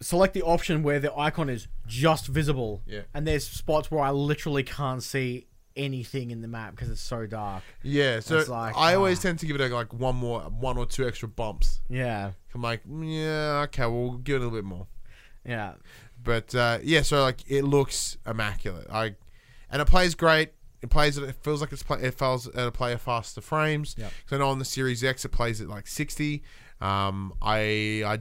select 0.00 0.32
the 0.32 0.40
option 0.40 0.82
where 0.82 0.98
the 0.98 1.14
icon 1.14 1.50
is 1.50 1.68
just 1.86 2.28
visible. 2.28 2.80
Yeah. 2.86 3.02
And 3.12 3.26
there's 3.26 3.46
spots 3.46 3.90
where 3.90 4.02
I 4.02 4.12
literally 4.12 4.62
can't 4.62 5.02
see 5.02 5.46
anything 5.76 6.30
in 6.30 6.40
the 6.42 6.48
map 6.48 6.72
because 6.72 6.90
it's 6.90 7.00
so 7.00 7.26
dark. 7.26 7.62
Yeah, 7.82 8.20
so 8.20 8.38
It's 8.38 8.48
like, 8.48 8.76
I 8.76 8.94
always 8.94 9.18
ah. 9.18 9.22
tend 9.22 9.38
to 9.40 9.46
give 9.46 9.56
it 9.56 9.70
a, 9.70 9.74
like 9.74 9.92
one 9.92 10.16
more, 10.16 10.40
one 10.42 10.78
or 10.78 10.86
two 10.86 11.06
extra 11.06 11.28
bumps. 11.28 11.80
Yeah. 11.88 12.32
I'm 12.54 12.62
like, 12.62 12.82
yeah, 12.86 13.62
okay, 13.64 13.86
we'll 13.86 14.18
give 14.18 14.36
it 14.36 14.38
a 14.38 14.44
little 14.44 14.58
bit 14.58 14.64
more. 14.64 14.86
Yeah. 15.44 15.74
But 16.22 16.54
uh, 16.54 16.78
yeah, 16.82 17.02
so 17.02 17.22
like 17.22 17.40
it 17.48 17.62
looks 17.64 18.16
immaculate. 18.26 18.86
I 18.90 19.16
and 19.70 19.82
it 19.82 19.86
plays 19.86 20.14
great. 20.14 20.52
It 20.82 20.90
plays 20.90 21.18
it. 21.18 21.34
Feels 21.42 21.60
like 21.60 21.72
it's 21.72 21.82
play, 21.82 22.00
it 22.02 22.14
feels 22.14 22.46
at 22.48 22.66
a 22.66 22.70
play 22.70 22.96
faster 22.96 23.40
frames. 23.40 23.94
Yep. 23.98 24.12
So 24.26 24.36
I 24.36 24.38
know 24.38 24.48
on 24.48 24.58
the 24.58 24.64
Series 24.64 25.02
X 25.02 25.24
it 25.24 25.30
plays 25.30 25.60
at 25.60 25.68
like 25.68 25.86
60. 25.86 26.42
Um, 26.80 27.34
I 27.42 28.02
I 28.04 28.18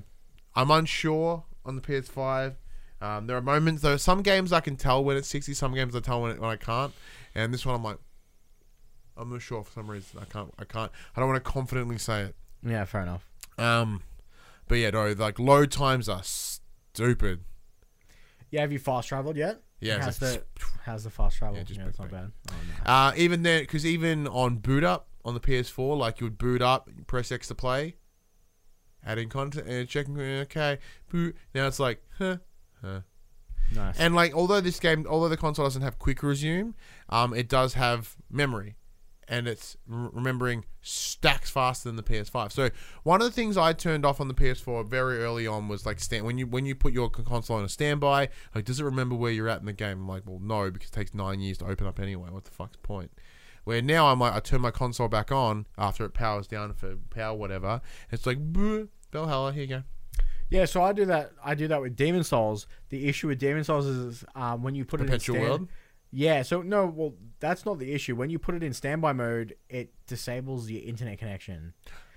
I'm 0.56 0.72
unsure 0.72 1.43
on 1.66 1.76
the 1.76 1.82
PS5. 1.82 2.56
Um, 3.02 3.26
there 3.26 3.36
are 3.36 3.41
moments 3.41 3.82
though. 3.82 3.97
Some 3.97 4.22
games 4.22 4.54
I 4.54 4.60
can 4.60 4.76
tell 4.76 5.04
when 5.04 5.18
it's 5.18 5.28
60. 5.28 5.54
Some 5.54 5.74
games 5.74 5.95
I 5.95 5.99
tell 5.99 6.22
when, 6.22 6.32
it, 6.32 6.39
when 6.39 6.52
I 6.52 6.56
can't. 6.56 6.93
And 7.36 7.54
this 7.54 7.66
one 7.66 7.76
I'm 7.76 7.84
like, 7.84 7.98
I'm 9.18 9.30
not 9.30 9.42
sure 9.42 9.64
for 9.64 9.72
some 9.72 9.90
reason. 9.90 10.20
I 10.22 10.26
can't. 10.26 10.54
I 10.60 10.66
can't. 10.66 10.92
I 11.16 11.20
don't 11.20 11.30
want 11.30 11.44
to 11.44 11.50
confidently 11.52 11.98
say 11.98 12.22
it. 12.24 12.36
Yeah. 12.66 12.86
Fair 12.86 13.02
enough. 13.02 13.26
Um, 13.58 14.02
but 14.68 14.76
yeah, 14.76 14.90
no, 14.90 15.12
like 15.12 15.40
load 15.40 15.72
times 15.72 16.08
are 16.10 16.22
stupid. 16.24 17.42
Yeah. 18.50 18.62
Have 18.62 18.72
you 18.72 18.80
fast 18.80 19.10
traveled 19.10 19.38
yet? 19.38 19.62
Yeah, 19.80 20.00
how's 20.02 20.22
like- 20.22 20.44
the 20.58 20.64
how's 20.84 21.04
the 21.04 21.10
fast 21.10 21.38
travel? 21.38 21.58
Yeah, 21.58 21.64
Yeah, 21.68 21.88
it's 21.88 22.00
not 22.00 22.12
bad. 22.12 22.32
Oh, 22.50 22.54
no. 22.86 22.92
Uh, 22.92 23.14
even 23.18 23.42
then, 23.44 23.62
because 23.64 23.86
even 23.86 24.28
on 24.28 24.58
boot 24.58 24.84
up 24.84 25.08
on 25.26 25.34
the 25.34 25.40
PS4, 25.40 25.98
like 25.98 26.20
you 26.20 26.26
would 26.28 26.38
boot 26.38 26.62
up, 26.62 26.88
press 27.08 27.32
X 27.32 27.48
to 27.48 27.56
play, 27.56 27.96
adding 29.06 29.30
content, 29.30 29.68
and 29.68 29.88
checking, 29.88 30.20
okay, 30.20 30.78
boot. 31.10 31.36
Now 31.56 31.66
it's 31.68 31.80
like, 31.80 32.04
huh, 32.20 32.38
huh. 32.84 33.02
nice. 33.74 33.98
And 34.00 34.14
like, 34.14 34.36
although 34.36 34.62
this 34.62 34.80
game, 34.80 35.08
although 35.10 35.30
the 35.30 35.38
console 35.38 35.66
doesn't 35.66 35.82
have 35.82 35.98
quick 35.98 36.22
resume, 36.22 36.74
um, 37.12 37.34
it 37.34 37.49
does 37.49 37.74
have 37.76 38.16
memory, 38.30 38.76
and 39.28 39.47
it's 39.47 39.78
remembering 39.88 40.66
stacks 40.82 41.49
faster 41.49 41.89
than 41.89 41.95
the 41.95 42.03
PS5. 42.03 42.51
So 42.51 42.70
one 43.03 43.22
of 43.22 43.26
the 43.28 43.32
things 43.32 43.57
I 43.57 43.74
turned 43.74 44.05
off 44.05 44.20
on 44.20 44.28
the 44.28 44.34
PS4 44.34 44.88
very 44.88 45.20
early 45.24 45.45
on 45.47 45.68
was 45.68 45.86
like 45.86 45.99
stand 45.99 46.26
when 46.26 46.38
you 46.38 46.47
when 46.47 46.66
you 46.66 46.76
put 46.76 46.93
your 46.93 47.09
console 47.09 47.57
on 47.57 47.64
a 47.66 47.70
standby, 47.70 48.30
like 48.55 48.66
does 48.66 48.80
it 48.80 48.84
remember 48.84 49.16
where 49.16 49.32
you're 49.32 49.49
at 49.49 49.59
in 49.59 49.66
the 49.66 49.74
game? 49.74 49.99
I'm 49.99 50.07
like, 50.07 50.24
well, 50.26 50.39
no, 50.41 50.72
because 50.72 50.89
it 50.89 50.93
takes 50.93 51.14
nine 51.14 51.39
years 51.39 51.57
to 51.59 51.66
open 51.66 51.86
up 51.88 51.99
anyway. 51.99 52.30
What 52.32 52.45
the 52.45 52.51
fuck's 52.51 52.74
the 52.74 52.80
point? 52.80 53.12
Where 53.64 53.82
now 53.82 54.07
I'm 54.07 54.20
like, 54.20 54.34
I 54.34 54.39
turn 54.39 54.62
my 54.62 54.72
console 54.72 55.07
back 55.07 55.32
on 55.32 55.68
after 55.78 56.03
it 56.03 56.14
powers 56.16 56.47
down 56.47 56.74
for 56.74 56.95
power 57.12 57.36
whatever. 57.38 57.82
It's 58.12 58.26
like, 58.26 58.39
"Boo, 58.39 58.89
Valhalla, 59.12 59.53
here 59.53 59.62
you 59.64 59.68
go. 59.70 59.84
Yeah, 60.49 60.66
so 60.66 60.82
I 60.82 60.91
do 60.93 61.05
that. 61.05 61.32
I 61.45 61.53
do 61.55 61.68
that 61.70 61.80
with 61.80 61.95
Demon's 61.95 62.28
Souls. 62.28 62.66
The 62.89 63.07
issue 63.07 63.28
with 63.28 63.39
Demon's 63.39 63.68
Souls 63.68 63.86
is 63.86 64.26
um, 64.36 64.64
when 64.64 64.74
you 64.76 64.84
put 64.84 64.99
Perpetual 64.99 65.36
it 65.36 65.39
in 65.39 65.43
stand- 65.45 65.59
world. 65.59 65.70
Yeah, 66.12 66.41
so 66.41 66.62
no, 66.62 66.86
well, 66.88 67.14
that's 67.39 67.66
not 67.66 67.80
the 67.80 67.93
issue. 67.93 68.16
When 68.16 68.30
you 68.30 68.38
put 68.38 68.55
it 68.55 68.64
in 68.64 68.74
standby 68.74 69.14
mode, 69.14 69.55
it 69.70 69.93
disables 70.07 70.70
your 70.70 70.84
internet 70.84 71.20
connection. 71.20 71.74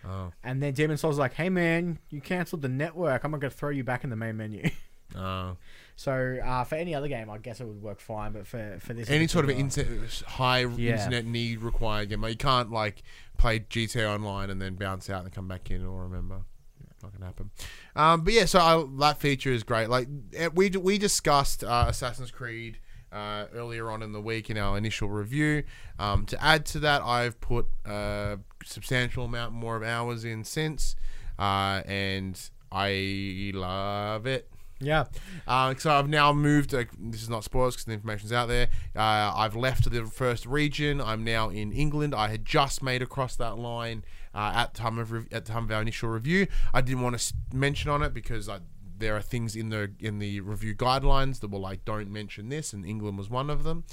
Oh, 0.06 0.32
And 0.42 0.62
then 0.62 0.74
Demon's 0.74 1.00
Souls 1.00 1.14
is 1.14 1.18
like, 1.18 1.34
"Hey 1.34 1.48
man, 1.48 1.98
you 2.10 2.20
cancelled 2.20 2.62
the 2.62 2.68
network. 2.68 3.24
I'm 3.24 3.30
not 3.30 3.40
gonna 3.40 3.50
throw 3.50 3.70
you 3.70 3.84
back 3.84 4.04
in 4.04 4.10
the 4.10 4.16
main 4.16 4.36
menu." 4.36 4.68
oh. 5.16 5.56
so 5.96 6.38
uh, 6.44 6.64
for 6.64 6.74
any 6.74 6.94
other 6.94 7.08
game, 7.08 7.30
I 7.30 7.38
guess 7.38 7.60
it 7.60 7.66
would 7.66 7.80
work 7.80 8.00
fine. 8.00 8.32
But 8.32 8.46
for 8.46 8.78
for 8.80 8.92
this, 8.92 9.08
any 9.08 9.26
sort 9.28 9.44
of 9.46 9.52
inter- 9.52 9.86
high 10.26 10.60
Yeah. 10.66 10.96
internet 10.96 11.24
need 11.24 11.60
required 11.60 12.10
game. 12.10 12.22
You 12.24 12.36
can't 12.36 12.70
like 12.70 13.02
play 13.38 13.60
GTA 13.60 14.12
Online 14.12 14.50
and 14.50 14.60
then 14.60 14.74
bounce 14.74 15.08
out 15.08 15.24
and 15.24 15.32
come 15.32 15.48
back 15.48 15.70
in 15.70 15.84
or 15.86 16.02
remember. 16.02 16.42
Not 17.02 17.12
gonna 17.12 17.26
happen. 17.26 17.50
Um, 17.96 18.24
but 18.24 18.32
yeah, 18.32 18.44
so 18.46 18.58
I, 18.60 18.84
that 19.00 19.20
feature 19.20 19.52
is 19.52 19.62
great. 19.62 19.88
Like 19.88 20.08
eh, 20.34 20.48
we 20.54 20.68
we 20.70 20.98
discussed 20.98 21.62
uh, 21.64 21.86
Assassin's 21.88 22.30
Creed. 22.30 22.78
Uh, 23.14 23.46
earlier 23.54 23.90
on 23.92 24.02
in 24.02 24.12
the 24.12 24.20
week 24.20 24.50
in 24.50 24.58
our 24.58 24.76
initial 24.76 25.08
review. 25.08 25.62
Um, 26.00 26.26
to 26.26 26.42
add 26.44 26.66
to 26.66 26.80
that, 26.80 27.00
I've 27.02 27.40
put 27.40 27.66
a 27.84 28.38
substantial 28.64 29.24
amount 29.24 29.52
more 29.52 29.76
of 29.76 29.84
hours 29.84 30.24
in 30.24 30.42
since, 30.42 30.96
uh, 31.38 31.82
and 31.86 32.36
I 32.72 33.52
love 33.54 34.26
it. 34.26 34.50
yeah, 34.80 35.04
Uh, 35.46 35.74
so 35.78 35.92
I've 35.92 36.08
now 36.08 36.32
moved. 36.32 36.74
Uh, 36.74 36.84
this 36.98 37.22
is 37.22 37.30
not 37.30 37.44
spoilers 37.44 37.74
because 37.74 37.84
the 37.84 37.92
information's 37.92 38.32
out 38.32 38.48
there. 38.48 38.68
Uh, 38.96 39.32
I've 39.36 39.54
left 39.54 39.88
the 39.88 40.04
first 40.06 40.44
region. 40.46 41.00
I'm 41.00 41.22
now 41.22 41.50
in 41.50 41.72
England. 41.72 42.14
I 42.16 42.28
had 42.28 42.44
just 42.44 42.82
made 42.82 43.00
across 43.00 43.36
that 43.36 43.56
line 43.56 44.04
uh, 44.34 44.52
at 44.56 44.74
the 44.74 44.80
time 44.80 44.98
of 44.98 45.12
rev- 45.12 45.28
at 45.30 45.44
the 45.44 45.52
time 45.52 45.64
of 45.64 45.70
our 45.70 45.80
initial 45.82 46.08
review. 46.08 46.48
I 46.74 46.80
didn't 46.80 47.02
want 47.02 47.14
to 47.14 47.20
s- 47.22 47.32
mention 47.52 47.90
on 47.90 48.02
it 48.02 48.12
because 48.12 48.48
I, 48.48 48.58
there 48.96 49.16
are 49.16 49.22
things 49.22 49.56
in 49.56 49.68
the 49.70 49.92
in 50.00 50.18
the 50.18 50.40
review 50.40 50.74
guidelines 50.74 51.40
that 51.40 51.50
were 51.50 51.58
like, 51.58 51.84
don't 51.84 52.10
mention 52.10 52.48
this, 52.48 52.72
and 52.72 52.84
England 52.86 53.18
was 53.18 53.28
one 53.30 53.50
of 53.50 53.62
them. 53.64 53.84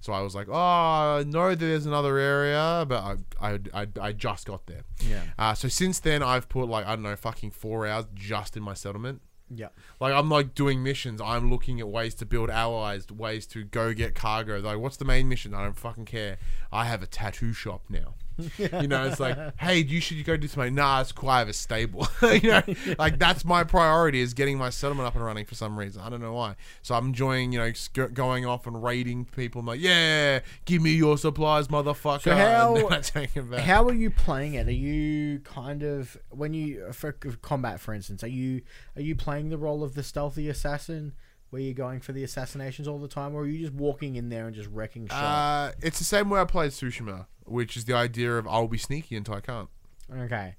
So 0.00 0.12
I 0.12 0.20
was 0.20 0.34
like, 0.34 0.46
oh, 0.48 0.54
I 0.54 1.24
know 1.26 1.54
there's 1.56 1.86
another 1.86 2.18
area, 2.18 2.84
but 2.88 3.02
I 3.02 3.16
I, 3.52 3.58
I, 3.74 3.86
I 4.00 4.12
just 4.12 4.46
got 4.46 4.66
there. 4.66 4.82
yeah, 5.00 5.22
Uh, 5.38 5.54
so 5.54 5.68
since 5.68 5.98
then, 6.00 6.22
I've 6.22 6.48
put 6.48 6.68
like 6.68 6.86
I 6.86 6.94
don't 6.94 7.02
know, 7.02 7.16
fucking 7.16 7.50
four 7.50 7.86
hours 7.86 8.06
just 8.14 8.56
in 8.56 8.62
my 8.62 8.74
settlement. 8.74 9.22
yeah. 9.50 9.68
Like 10.00 10.12
I'm 10.12 10.28
like 10.28 10.54
doing 10.54 10.82
missions. 10.82 11.20
I'm 11.20 11.50
looking 11.50 11.80
at 11.80 11.88
ways 11.88 12.14
to 12.16 12.26
build 12.26 12.48
allies, 12.50 13.08
ways 13.10 13.46
to 13.48 13.64
go 13.64 13.92
get 13.94 14.14
cargo. 14.14 14.60
Like, 14.60 14.78
what's 14.78 14.96
the 14.98 15.04
main 15.04 15.28
mission? 15.28 15.52
I 15.54 15.64
don't 15.64 15.76
fucking 15.76 16.04
care. 16.04 16.38
I 16.70 16.84
have 16.84 17.02
a 17.02 17.06
tattoo 17.06 17.52
shop 17.52 17.82
now. 17.88 18.14
You 18.56 18.88
know, 18.88 19.04
it's 19.06 19.20
like, 19.20 19.36
hey, 19.58 19.78
you 19.78 20.00
should 20.00 20.24
go 20.24 20.36
do 20.36 20.46
something. 20.48 20.74
Nah, 20.74 21.00
it's. 21.00 21.12
I 21.24 21.40
have 21.40 21.48
a 21.48 21.52
stable. 21.52 22.06
you 22.22 22.50
know, 22.50 22.62
like 22.98 23.18
that's 23.18 23.44
my 23.44 23.64
priority 23.64 24.20
is 24.20 24.34
getting 24.34 24.58
my 24.58 24.70
settlement 24.70 25.06
up 25.06 25.14
and 25.14 25.24
running 25.24 25.44
for 25.44 25.54
some 25.54 25.78
reason. 25.78 26.02
I 26.02 26.08
don't 26.08 26.20
know 26.20 26.32
why. 26.34 26.56
So 26.82 26.94
I'm 26.94 27.06
enjoying, 27.06 27.52
you 27.52 27.58
know, 27.58 27.72
sc- 27.72 28.12
going 28.12 28.46
off 28.46 28.66
and 28.66 28.82
raiding 28.82 29.24
people. 29.24 29.60
I'm 29.60 29.66
like, 29.66 29.80
yeah, 29.80 30.40
give 30.64 30.82
me 30.82 30.92
your 30.92 31.18
supplies, 31.18 31.68
motherfucker. 31.68 32.22
So 32.22 32.34
how- 32.34 32.76
and 32.76 32.84
then 32.84 32.92
I 32.92 33.00
take. 33.00 33.60
How 33.60 33.86
are 33.86 33.94
you 33.94 34.10
playing 34.10 34.54
it? 34.54 34.68
Are 34.68 34.72
you 34.72 35.40
kind 35.40 35.82
of 35.82 36.16
when 36.30 36.54
you 36.54 36.92
for 36.92 37.12
combat, 37.12 37.80
for 37.80 37.92
instance, 37.94 38.22
are 38.22 38.28
you 38.28 38.62
are 38.96 39.02
you 39.02 39.14
playing 39.16 39.48
the 39.50 39.58
role 39.58 39.82
of 39.82 39.94
the 39.94 40.02
stealthy 40.02 40.48
assassin, 40.48 41.12
where 41.50 41.62
you're 41.62 41.74
going 41.74 42.00
for 42.00 42.12
the 42.12 42.22
assassinations 42.24 42.86
all 42.88 42.98
the 42.98 43.08
time, 43.08 43.34
or 43.34 43.42
are 43.42 43.46
you 43.46 43.58
just 43.58 43.72
walking 43.72 44.16
in 44.16 44.28
there 44.28 44.46
and 44.46 44.54
just 44.54 44.68
wrecking 44.70 45.06
shop? 45.08 45.16
Uh, 45.22 45.72
it's 45.80 45.98
the 45.98 46.04
same 46.04 46.28
way 46.30 46.40
I 46.40 46.44
played 46.44 46.70
Tsushima, 46.72 47.26
which 47.44 47.76
is 47.76 47.84
the 47.86 47.94
idea 47.94 48.36
of 48.36 48.46
I'll 48.46 48.68
be 48.68 48.78
sneaky 48.78 49.16
until 49.16 49.34
I 49.34 49.40
can't. 49.40 49.68
okay, 50.14 50.56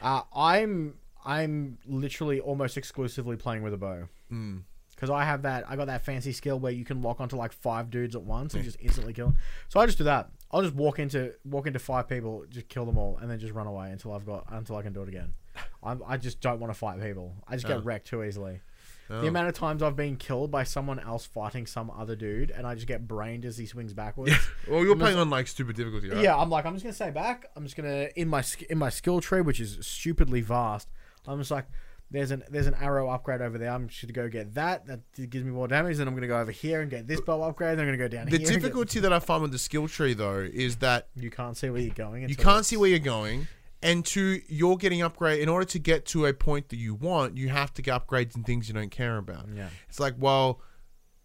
uh, 0.00 0.22
I'm 0.34 0.94
I'm 1.24 1.78
literally 1.86 2.40
almost 2.40 2.76
exclusively 2.76 3.36
playing 3.36 3.62
with 3.62 3.74
a 3.74 3.78
bow. 3.78 4.08
Mm. 4.32 4.62
Because 4.94 5.10
I 5.10 5.24
have 5.24 5.42
that, 5.42 5.64
I 5.68 5.76
got 5.76 5.88
that 5.88 6.06
fancy 6.06 6.32
skill 6.32 6.58
where 6.58 6.72
you 6.72 6.82
can 6.82 7.02
lock 7.02 7.20
onto 7.20 7.36
like 7.36 7.52
five 7.52 7.90
dudes 7.90 8.16
at 8.16 8.22
once 8.22 8.54
and 8.54 8.64
just 8.64 8.78
instantly 8.80 9.12
kill. 9.12 9.26
Them. 9.26 9.36
So 9.68 9.78
I 9.78 9.84
just 9.84 9.98
do 9.98 10.04
that. 10.04 10.30
I'll 10.50 10.62
just 10.62 10.74
walk 10.74 10.98
into 10.98 11.34
walk 11.44 11.66
into 11.66 11.78
five 11.78 12.08
people, 12.08 12.46
just 12.48 12.68
kill 12.68 12.86
them 12.86 12.96
all, 12.96 13.18
and 13.20 13.30
then 13.30 13.38
just 13.38 13.52
run 13.52 13.66
away 13.66 13.90
until 13.90 14.12
I've 14.14 14.24
got 14.24 14.46
until 14.50 14.76
I 14.76 14.82
can 14.82 14.94
do 14.94 15.02
it 15.02 15.08
again. 15.08 15.34
I'm, 15.82 16.02
I 16.06 16.16
just 16.16 16.40
don't 16.40 16.60
want 16.60 16.72
to 16.72 16.78
fight 16.78 16.98
people. 17.02 17.34
I 17.46 17.56
just 17.56 17.66
get 17.66 17.76
Oh. 17.78 17.82
wrecked 17.82 18.06
too 18.06 18.24
easily. 18.24 18.60
Oh. 19.08 19.20
The 19.20 19.28
amount 19.28 19.48
of 19.48 19.54
times 19.54 19.82
I've 19.82 19.94
been 19.96 20.16
killed 20.16 20.50
by 20.50 20.64
someone 20.64 20.98
else 20.98 21.24
fighting 21.26 21.66
some 21.66 21.90
other 21.90 22.16
dude, 22.16 22.50
and 22.50 22.66
I 22.66 22.74
just 22.74 22.86
get 22.86 23.06
brained 23.06 23.44
as 23.44 23.56
he 23.56 23.66
swings 23.66 23.92
backwards. 23.94 24.32
Well, 24.68 24.82
you're 24.82 24.92
I'm 24.94 24.98
playing 24.98 25.14
just- 25.14 25.20
on 25.22 25.30
like 25.30 25.46
stupid 25.46 25.76
difficulty, 25.76 26.10
right? 26.10 26.22
Yeah, 26.22 26.36
I'm 26.36 26.50
like, 26.50 26.66
I'm 26.66 26.72
just 26.74 26.84
gonna 26.84 26.92
stay 26.94 27.10
back. 27.10 27.46
I'm 27.54 27.62
just 27.64 27.76
gonna 27.76 28.08
in 28.16 28.26
my 28.28 28.42
in 28.68 28.78
my 28.78 28.88
skill 28.90 29.20
tree, 29.20 29.40
which 29.42 29.60
is 29.60 29.78
stupidly 29.80 30.40
vast. 30.40 30.88
I'm 31.26 31.38
just 31.38 31.50
like, 31.52 31.66
there's 32.10 32.30
an 32.32 32.42
there's 32.50 32.66
an 32.66 32.74
arrow 32.80 33.08
upgrade 33.08 33.40
over 33.42 33.58
there. 33.58 33.70
I'm 33.70 33.86
just 33.88 34.02
gonna 34.02 34.12
go 34.12 34.28
get 34.28 34.54
that. 34.54 34.86
That 34.86 35.00
gives 35.30 35.44
me 35.44 35.52
more 35.52 35.68
damage. 35.68 35.96
Then 35.98 36.08
I'm 36.08 36.14
gonna 36.14 36.26
go 36.26 36.40
over 36.40 36.50
here 36.50 36.80
and 36.80 36.90
get 36.90 37.06
this 37.06 37.20
bow 37.20 37.42
upgrade. 37.42 37.78
Then 37.78 37.84
I'm 37.86 37.92
gonna 37.96 37.98
go 37.98 38.08
down 38.08 38.24
The 38.26 38.38
here. 38.38 38.40
get- 38.40 38.48
difficulty 38.54 38.98
that 39.00 39.12
I 39.12 39.18
find 39.20 39.42
with 39.42 39.52
the 39.52 39.58
skill 39.58 39.86
tree 39.88 40.14
though 40.14 40.38
is 40.40 40.76
that 40.76 41.08
you 41.14 41.30
can't 41.30 41.56
see 41.56 41.70
where 41.70 41.80
you're 41.80 41.94
going. 41.94 42.28
you 42.28 42.34
can't 42.36 42.66
see 42.66 42.76
where 42.76 42.90
you're 42.90 42.98
going, 42.98 43.46
and 43.86 44.04
to 44.04 44.40
you're 44.48 44.76
getting 44.76 45.00
upgrade. 45.00 45.40
In 45.40 45.48
order 45.48 45.64
to 45.66 45.78
get 45.78 46.04
to 46.06 46.26
a 46.26 46.34
point 46.34 46.70
that 46.70 46.76
you 46.76 46.94
want, 46.94 47.36
you 47.36 47.48
have 47.50 47.72
to 47.74 47.82
get 47.82 48.06
upgrades 48.06 48.34
and 48.34 48.44
things 48.44 48.66
you 48.66 48.74
don't 48.74 48.90
care 48.90 49.16
about. 49.16 49.46
Yeah. 49.54 49.68
It's 49.88 50.00
like, 50.00 50.14
well, 50.18 50.60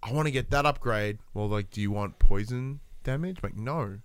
I 0.03 0.13
want 0.13 0.27
to 0.27 0.31
get 0.31 0.51
that 0.51 0.65
upgrade. 0.65 1.17
Well, 1.33 1.49
like, 1.49 1.71
do 1.71 1.81
you 1.81 1.89
want 1.89 2.19
poison 2.19 2.79
damage? 3.03 3.39
Like, 3.41 3.57
no. 3.57 3.97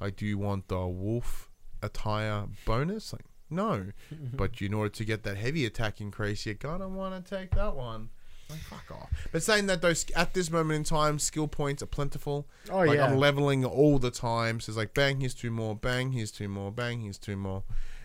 Like, 0.00 0.16
do 0.16 0.26
you 0.26 0.36
want 0.36 0.68
the 0.68 0.86
wolf 0.86 1.48
attire 1.82 2.44
bonus? 2.66 3.14
Like, 3.14 3.24
no. 3.48 3.86
but 4.34 4.60
in 4.60 4.74
order 4.74 4.90
to 4.90 5.04
get 5.04 5.22
that 5.22 5.38
heavy 5.38 5.64
attack 5.64 6.02
increase, 6.02 6.44
you're 6.44 6.56
gonna 6.56 6.88
want 6.88 7.24
to 7.24 7.36
take 7.36 7.54
that 7.54 7.74
one. 7.74 8.10
Like, 8.50 8.60
fuck 8.60 8.90
off. 8.90 9.28
But 9.32 9.42
saying 9.42 9.66
that, 9.68 9.80
those 9.80 10.04
at 10.14 10.34
this 10.34 10.50
moment 10.50 10.76
in 10.76 10.84
time, 10.84 11.18
skill 11.18 11.48
points 11.48 11.82
are 11.82 11.86
plentiful. 11.86 12.46
Oh 12.70 12.80
like, 12.80 12.96
yeah. 12.96 13.06
I'm 13.06 13.16
leveling 13.16 13.64
all 13.64 13.98
the 13.98 14.10
time. 14.10 14.60
So 14.60 14.68
it's 14.68 14.76
like, 14.76 14.92
bang, 14.92 15.20
here's 15.20 15.32
two 15.32 15.50
more. 15.50 15.74
Bang, 15.74 16.12
here's 16.12 16.30
two 16.30 16.48
more. 16.48 16.70
Bang, 16.70 17.00
here's 17.00 17.16
two 17.16 17.36
more. 17.36 17.62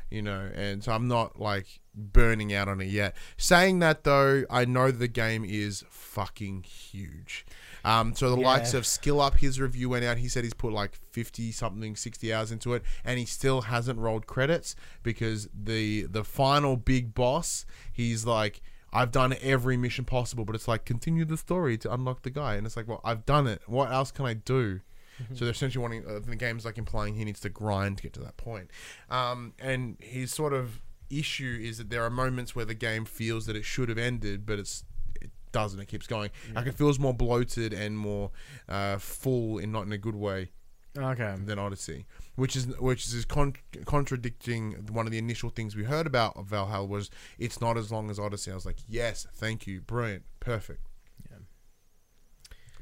You 0.10 0.24
know, 0.24 0.50
and 0.56 0.84
so 0.84 0.92
I'm 0.92 1.08
not 1.08 1.40
like 1.40 1.82
burning 1.94 2.54
out 2.54 2.68
on 2.68 2.82
it 2.82 2.86
yet. 2.88 3.16
Saying 3.38 3.80
that 3.80 4.04
though, 4.04 4.44
I 4.50 4.66
know 4.66 4.90
the 4.90 5.08
game 5.08 5.46
is 5.46 5.84
fucking 5.90 6.64
huge. 6.64 7.46
Um, 7.86 8.16
so 8.16 8.30
the 8.32 8.42
Yeah. 8.42 8.48
likes 8.48 8.74
of 8.74 8.86
Skill 8.88 9.22
Up, 9.22 9.38
his 9.38 9.60
review 9.62 9.90
went 9.90 10.04
out. 10.06 10.18
He 10.18 10.28
said 10.28 10.44
he's 10.44 10.54
put 10.56 10.74
like 10.74 10.96
fifty 11.12 11.52
something, 11.52 11.96
sixty 11.96 12.34
hours 12.34 12.52
into 12.52 12.74
it, 12.74 12.84
and 13.06 13.20
he 13.20 13.26
still 13.26 13.62
hasn't 13.62 14.00
rolled 14.00 14.26
credits 14.26 14.76
because 15.04 15.48
the 15.54 16.04
the 16.04 16.24
final 16.24 16.76
big 16.76 17.14
boss, 17.14 17.66
he's 17.94 18.26
like, 18.26 18.62
I've 18.92 19.12
done 19.12 19.36
every 19.42 19.78
mission 19.78 20.06
possible, 20.06 20.44
but 20.44 20.56
it's 20.56 20.68
like 20.68 20.84
continue 20.86 21.24
the 21.24 21.38
story 21.38 21.78
to 21.78 21.94
unlock 21.94 22.24
the 22.24 22.32
guy, 22.32 22.56
and 22.56 22.66
it's 22.66 22.76
like, 22.76 22.88
well, 22.88 23.02
I've 23.04 23.26
done 23.26 23.46
it. 23.46 23.62
What 23.68 23.92
else 23.92 24.12
can 24.12 24.26
I 24.26 24.34
do? 24.34 24.82
So 25.36 25.46
they're 25.46 25.52
essentially 25.52 25.82
wanting 25.82 26.06
uh, 26.08 26.20
the 26.26 26.36
game's 26.36 26.66
like 26.66 26.78
implying 26.78 27.16
he 27.16 27.26
needs 27.26 27.40
to 27.42 27.50
grind 27.50 27.98
to 27.98 28.04
get 28.04 28.14
to 28.14 28.20
that 28.22 28.38
point. 28.38 28.72
Um, 29.10 29.54
and 29.60 29.98
his 30.00 30.34
sort 30.34 30.54
of 30.54 30.82
issue 31.10 31.60
is 31.62 31.78
that 31.78 31.90
there 31.90 32.04
are 32.04 32.10
moments 32.10 32.56
where 32.56 32.66
the 32.66 32.74
game 32.74 33.06
feels 33.06 33.46
that 33.46 33.56
it 33.56 33.66
should 33.66 33.90
have 33.90 33.98
ended, 33.98 34.46
but 34.46 34.60
it's 34.60 34.84
it 35.22 35.30
doesn't. 35.52 35.80
It 35.80 35.88
keeps 35.88 36.08
going. 36.08 36.32
Like 36.54 36.68
it 36.68 36.74
feels 36.76 37.00
more 37.00 37.14
bloated 37.14 37.74
and 37.74 37.98
more 37.98 38.32
uh, 38.68 38.98
full, 38.98 39.58
and 39.58 39.72
not 39.72 39.86
in 39.86 39.92
a 39.92 39.98
good 39.98 40.16
way 40.16 40.50
okay. 40.98 41.36
than 41.44 41.60
Odyssey, 41.60 42.06
which 42.36 42.56
is 42.56 42.68
which 42.80 43.06
is 43.06 43.26
con- 43.26 43.56
contradicting 43.86 44.88
one 44.92 45.06
of 45.06 45.12
the 45.12 45.18
initial 45.18 45.50
things 45.50 45.76
we 45.76 45.84
heard 45.84 46.08
about 46.08 46.46
Valhalla 46.46 46.86
was 46.86 47.10
it's 47.38 47.62
not 47.62 47.78
as 47.78 47.92
long 47.92 48.10
as 48.10 48.20
Odyssey. 48.20 48.52
I 48.52 48.56
was 48.56 48.66
like, 48.66 48.80
yes, 48.88 49.28
thank 49.34 49.68
you, 49.68 49.82
brilliant, 49.82 50.24
perfect. 50.40 50.82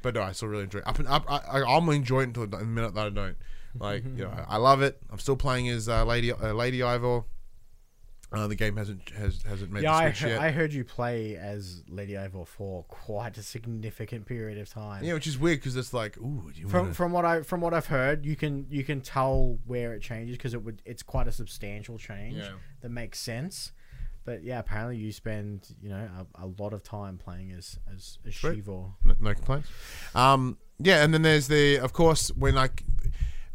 But 0.02 0.14
no, 0.14 0.22
I 0.22 0.32
still 0.32 0.48
really 0.48 0.64
enjoy. 0.64 0.78
It. 0.78 0.86
Up 0.86 0.98
and 0.98 1.08
up, 1.08 1.24
I, 1.28 1.38
I, 1.38 1.76
I'm 1.76 1.84
gonna 1.86 1.92
enjoy 1.92 2.20
it 2.20 2.24
until 2.28 2.46
the 2.46 2.58
minute 2.64 2.94
that 2.94 3.06
I 3.06 3.10
don't. 3.10 3.36
Like, 3.78 4.04
you 4.04 4.24
know, 4.24 4.30
I, 4.30 4.54
I 4.54 4.56
love 4.56 4.82
it. 4.82 4.98
I'm 5.10 5.18
still 5.18 5.36
playing 5.36 5.68
as 5.68 5.88
uh, 5.88 6.04
Lady 6.04 6.32
uh, 6.32 6.52
Lady 6.52 6.78
Eivor. 6.80 7.24
Uh, 8.30 8.46
the 8.46 8.54
game 8.54 8.76
hasn't 8.76 9.08
has 9.10 9.42
hasn't 9.42 9.72
made 9.72 9.82
Yeah, 9.84 9.94
I, 9.94 10.08
the 10.10 10.14
switch 10.14 10.24
he- 10.24 10.30
yet. 10.34 10.40
I 10.42 10.50
heard 10.50 10.72
you 10.72 10.84
play 10.84 11.36
as 11.36 11.82
Lady 11.88 12.12
Eivor 12.12 12.46
for 12.46 12.82
quite 12.84 13.38
a 13.38 13.42
significant 13.42 14.26
period 14.26 14.58
of 14.58 14.68
time. 14.68 15.02
yeah, 15.02 15.14
which 15.14 15.26
is 15.26 15.38
weird 15.38 15.60
because 15.60 15.76
it's 15.76 15.94
like, 15.94 16.18
ooh, 16.18 16.50
do 16.54 16.60
you 16.60 16.68
From 16.68 16.80
wanna- 16.82 16.94
from 16.94 17.12
what 17.12 17.24
I 17.24 17.42
from 17.42 17.60
what 17.62 17.72
I've 17.72 17.86
heard, 17.86 18.26
you 18.26 18.36
can 18.36 18.66
you 18.68 18.84
can 18.84 19.00
tell 19.00 19.58
where 19.66 19.94
it 19.94 20.00
changes 20.02 20.36
because 20.36 20.52
it 20.52 20.62
would 20.62 20.82
it's 20.84 21.02
quite 21.02 21.26
a 21.26 21.32
substantial 21.32 21.96
change 21.96 22.36
Yeah. 22.36 22.50
that 22.82 22.90
makes 22.90 23.18
sense. 23.18 23.72
But 24.28 24.44
yeah, 24.44 24.58
apparently 24.58 24.98
you 24.98 25.10
spend 25.10 25.74
you 25.80 25.88
know 25.88 26.06
a, 26.36 26.44
a 26.44 26.46
lot 26.58 26.74
of 26.74 26.82
time 26.82 27.16
playing 27.16 27.52
as 27.52 27.78
as, 27.90 28.18
as 28.26 28.34
Sweet. 28.34 28.56
Shivor. 28.56 28.84
no, 29.02 29.14
no 29.18 29.32
complaints. 29.32 29.70
Um, 30.14 30.58
yeah, 30.78 31.02
and 31.02 31.14
then 31.14 31.22
there's 31.22 31.48
the, 31.48 31.78
of 31.78 31.94
course, 31.94 32.28
when 32.36 32.54
like 32.54 32.84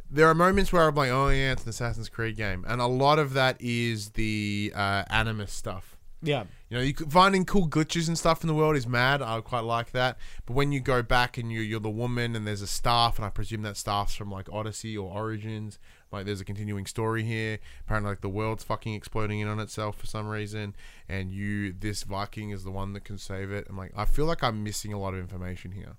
there 0.10 0.28
are 0.28 0.34
moments 0.34 0.74
where 0.74 0.88
I'm 0.88 0.96
like, 0.96 1.12
oh 1.12 1.30
yeah, 1.30 1.52
it's 1.52 1.62
an 1.62 1.70
Assassin's 1.70 2.10
Creed 2.10 2.38
game, 2.38 2.66
and 2.68 2.82
a 2.82 2.88
lot 2.88 3.20
of 3.20 3.34
that 3.34 3.58
is 3.60 4.10
the 4.12 4.74
uh, 4.76 5.04
Animus 5.12 5.54
stuff. 5.54 5.96
Yeah, 6.24 6.46
You 6.70 6.78
know, 6.78 6.84
you 6.84 6.94
finding 6.94 7.46
cool 7.46 7.68
glitches 7.68 8.08
and 8.08 8.18
stuff 8.18 8.42
in 8.42 8.48
the 8.48 8.56
world 8.56 8.76
is 8.76 8.88
mad. 8.88 9.22
I 9.22 9.42
quite 9.42 9.66
like 9.66 9.92
that. 9.92 10.18
But 10.48 10.54
when 10.54 10.72
you 10.72 10.80
go 10.80 11.04
back 11.04 11.38
and 11.38 11.52
you 11.52 11.60
you're 11.60 11.82
the 11.82 11.90
woman 11.90 12.36
and 12.36 12.48
there's 12.48 12.64
a 12.64 12.68
staff, 12.68 13.18
and 13.18 13.26
I 13.26 13.30
presume 13.30 13.62
that 13.62 13.78
staff's 13.78 14.16
from 14.16 14.32
like 14.32 14.48
Odyssey 14.52 14.98
or 14.98 15.14
Origins. 15.14 15.78
Like 16.14 16.26
there's 16.26 16.42
a 16.42 16.46
continuing 16.46 16.86
story 16.86 17.24
here. 17.24 17.60
Apparently, 17.82 18.12
like 18.12 18.22
the 18.22 18.30
world's 18.30 18.64
fucking 18.64 18.94
exploding 18.94 19.40
in 19.40 19.48
on 19.48 19.60
itself 19.60 19.98
for 19.98 20.06
some 20.06 20.28
reason, 20.28 20.76
and 21.10 21.32
you, 21.32 21.74
this 21.74 22.04
Viking, 22.04 22.52
is 22.52 22.64
the 22.64 22.72
one 22.72 22.94
that 22.94 23.04
can 23.04 23.18
save 23.18 23.52
it. 23.52 23.66
I'm 23.70 23.78
like, 23.78 23.92
I 23.98 24.06
feel 24.06 24.26
like 24.26 24.44
I'm 24.44 24.64
missing 24.64 24.94
a 24.94 25.00
lot 25.00 25.16
of 25.16 25.20
information 25.20 25.72
here. 25.72 25.98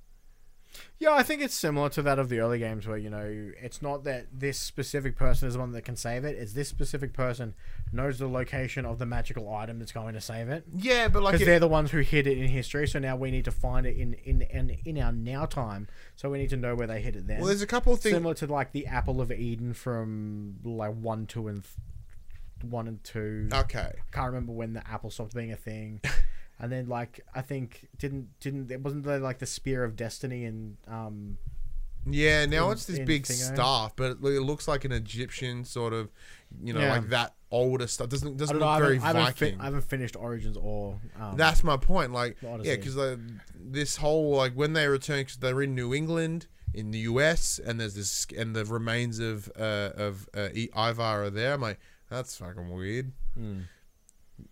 Yeah. 0.99 1.13
I 1.13 1.23
think 1.23 1.43
it's 1.43 1.55
similar 1.55 1.89
to 1.91 2.03
that 2.03 2.19
of 2.19 2.29
the 2.29 2.41
early 2.41 2.59
games 2.59 2.87
where 2.87 2.97
you 2.97 3.11
know 3.11 3.53
it's 3.61 3.81
not 3.83 4.05
that 4.05 4.27
this 4.33 4.59
specific 4.59 5.17
person 5.17 5.47
is 5.49 5.55
the 5.55 5.61
one 5.61 5.73
that 5.73 5.83
can 5.83 5.97
save 5.97 6.25
it. 6.25 6.37
It's 6.39 6.53
this 6.53 6.69
specific 6.69 7.13
person 7.13 7.55
knows 7.93 8.19
the 8.19 8.29
location 8.29 8.85
of 8.85 8.99
the 8.99 9.07
magical 9.07 9.53
item 9.55 9.79
that's 9.79 9.93
going 9.93 10.15
to 10.15 10.21
save 10.21 10.49
it. 10.49 10.65
Yeah, 10.75 11.09
but 11.09 11.23
like, 11.23 11.33
because 11.33 11.43
it- 11.43 11.47
they're 11.51 11.61
the 11.61 11.69
ones 11.69 11.91
who 11.91 11.99
hid 12.01 12.27
it 12.27 12.39
in 12.39 12.49
history. 12.49 12.87
So 12.89 12.99
now 12.99 13.17
we 13.17 13.31
need 13.31 13.45
to 13.47 13.51
find 13.53 13.87
it 13.87 13.97
in 13.97 14.15
in 14.25 14.43
in, 14.43 14.77
in 14.85 14.99
our 14.99 15.13
now 15.13 15.47
time. 15.47 15.89
So 16.17 16.31
we 16.31 16.39
need 16.39 16.51
to 16.51 16.57
know 16.57 16.75
where 16.75 16.87
they 16.87 17.01
hid 17.01 17.17
it 17.17 17.27
then. 17.27 17.39
well, 17.39 17.47
there's 17.49 17.63
a 17.63 17.67
couple 17.67 17.93
of 17.93 18.01
things. 18.01 18.15
Similar 18.15 18.35
to 18.35 18.47
like 18.47 18.73
the 18.73 18.87
apple 18.87 19.21
of 19.21 19.31
Eden 19.33 19.75
from 19.75 20.57
like 20.65 20.95
one, 20.95 21.27
two, 21.27 21.49
and 21.49 21.63
th- 21.63 22.71
one 22.73 22.89
and 22.89 23.03
two. 23.05 23.49
Okay. 23.53 23.79
I 23.99 24.11
Can't 24.13 24.27
remember 24.29 24.53
when 24.53 24.73
the 24.73 24.89
apple 24.89 25.11
stopped 25.11 25.35
being 25.35 25.53
a 25.53 25.57
thing. 25.57 26.01
and 26.61 26.71
then 26.73 26.89
like 26.89 27.21
I 27.35 27.41
think 27.43 27.89
didn't 27.99 28.29
didn't 28.41 28.71
it 28.71 28.81
wasn't 28.81 29.05
there 29.05 29.19
like 29.19 29.39
the 29.39 29.47
spear 29.47 29.85
of 29.85 29.97
destiny 29.97 30.45
and 30.45 30.77
um 30.89 31.39
Yeah, 32.07 32.47
now 32.47 32.67
in- 32.67 32.73
it's 32.73 32.85
this 32.87 32.99
big 33.01 33.25
Thingo. 33.25 33.55
staff, 33.55 33.93
but 33.97 34.13
it, 34.13 34.19
it 34.25 34.41
looks 34.43 34.69
like 34.69 34.85
an 34.85 34.93
Egyptian 34.93 35.65
sort 35.65 35.93
of, 35.93 36.11
you 36.63 36.73
know, 36.75 36.81
Yeah. 36.81 36.93
like 36.99 37.09
that 37.09 37.35
older 37.51 37.87
stuff. 37.87 38.09
Doesn't 38.11 38.37
doesn't 38.37 38.59
don't 38.59 38.67
know. 38.67 38.73
Look 38.75 38.83
very 38.83 38.99
I, 39.01 39.13
Viking. 39.13 39.61
I 39.61 39.65
haven't 39.65 39.85
finished 39.85 40.15
Origins 40.17 40.57
or 40.57 41.01
um, 41.21 41.37
That's 41.37 41.65
my 41.65 41.77
point. 41.79 42.13
Like, 42.13 42.37
yeah, 42.43 42.77
because 42.77 42.97
this 43.59 43.97
whole 43.97 44.37
like 44.37 44.53
when 44.53 44.73
they 44.75 44.87
return, 44.87 45.25
cause 45.25 45.37
they're 45.37 45.63
in 45.63 45.75
New 45.75 45.95
England, 45.95 46.47
in 46.75 46.91
the 46.91 46.99
U.S., 47.01 47.59
and 47.65 47.81
there's 47.81 47.95
this 47.95 48.27
and 48.37 48.55
the 48.55 48.65
remains 48.65 49.19
of 49.19 49.51
uh, 49.59 49.91
of 49.97 50.29
uh, 50.37 50.49
Ivar 50.77 51.25
are 51.25 51.31
there. 51.31 51.55
I'm 51.55 51.61
like, 51.63 51.79
that's 52.11 52.37
fucking 52.37 52.69
weird. 52.71 53.13
Hmm. 53.35 53.61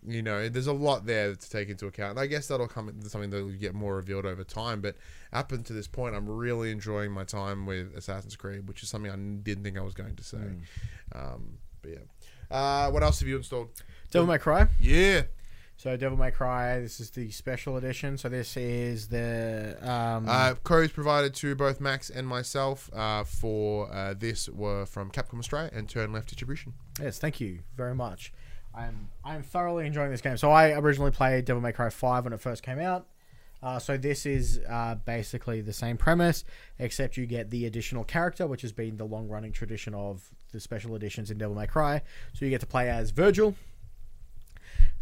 You 0.05 0.21
know, 0.21 0.49
there's 0.49 0.67
a 0.67 0.73
lot 0.73 1.05
there 1.05 1.33
to 1.35 1.49
take 1.49 1.69
into 1.69 1.87
account. 1.87 2.11
And 2.11 2.19
I 2.19 2.27
guess 2.27 2.47
that'll 2.47 2.67
come 2.67 2.89
into 2.89 3.09
something 3.09 3.29
that 3.29 3.43
will 3.43 3.51
get 3.51 3.73
more 3.73 3.95
revealed 3.95 4.25
over 4.25 4.43
time. 4.43 4.81
But 4.81 4.95
up 5.31 5.51
until 5.51 5.75
this 5.75 5.87
point, 5.87 6.15
I'm 6.15 6.29
really 6.29 6.71
enjoying 6.71 7.11
my 7.11 7.23
time 7.23 7.65
with 7.65 7.95
Assassin's 7.95 8.35
Creed, 8.35 8.67
which 8.67 8.83
is 8.83 8.89
something 8.89 9.11
I 9.11 9.15
didn't 9.15 9.63
think 9.63 9.77
I 9.77 9.81
was 9.81 9.93
going 9.93 10.15
to 10.15 10.23
say. 10.23 10.37
Hmm. 10.37 11.17
Um, 11.17 11.57
but 11.81 11.91
yeah. 11.91 11.97
Uh, 12.51 12.91
what 12.91 13.03
else 13.03 13.19
have 13.19 13.29
you 13.29 13.37
installed? 13.37 13.69
Devil 14.11 14.27
May 14.27 14.37
Cry. 14.37 14.67
Yeah. 14.79 15.23
So 15.77 15.97
Devil 15.97 16.17
May 16.17 16.31
Cry. 16.31 16.79
This 16.79 16.99
is 16.99 17.09
the 17.09 17.31
special 17.31 17.77
edition. 17.77 18.17
So 18.17 18.29
this 18.29 18.55
is 18.55 19.07
the 19.07 19.77
um, 19.81 20.25
Uh, 20.29 20.53
codes 20.63 20.93
provided 20.93 21.33
to 21.35 21.55
both 21.55 21.81
Max 21.81 22.09
and 22.09 22.27
myself 22.27 22.89
uh, 22.93 23.23
for 23.23 23.91
uh, 23.91 24.13
this 24.13 24.47
were 24.49 24.85
from 24.85 25.09
Capcom 25.09 25.39
Australia 25.39 25.71
and 25.73 25.89
Turn 25.89 26.13
Left 26.13 26.29
Distribution. 26.29 26.73
Yes, 27.01 27.19
thank 27.19 27.41
you 27.41 27.59
very 27.75 27.95
much. 27.95 28.31
I'm 28.75 29.09
I'm 29.23 29.43
thoroughly 29.43 29.85
enjoying 29.85 30.11
this 30.11 30.21
game. 30.21 30.37
So 30.37 30.51
I 30.51 30.71
originally 30.71 31.11
played 31.11 31.45
Devil 31.45 31.61
May 31.61 31.71
Cry 31.71 31.89
Five 31.89 32.23
when 32.23 32.33
it 32.33 32.41
first 32.41 32.63
came 32.63 32.79
out. 32.79 33.07
Uh, 33.61 33.79
so 33.79 33.95
this 33.95 34.25
is 34.25 34.59
uh, 34.69 34.95
basically 35.05 35.61
the 35.61 35.71
same 35.71 35.95
premise, 35.95 36.43
except 36.79 37.15
you 37.15 37.25
get 37.25 37.49
the 37.49 37.65
additional 37.65 38.03
character, 38.03 38.45
which 38.45 38.61
has 38.61 38.73
been 38.73 38.97
the 38.97 39.05
long 39.05 39.29
running 39.29 39.53
tradition 39.53 39.93
of 39.93 40.21
the 40.51 40.59
special 40.59 40.95
editions 40.95 41.31
in 41.31 41.37
Devil 41.37 41.55
May 41.55 41.65
Cry. 41.65 42.01
So 42.33 42.43
you 42.43 42.51
get 42.51 42.59
to 42.59 42.67
play 42.67 42.89
as 42.89 43.11
Virgil. 43.11 43.55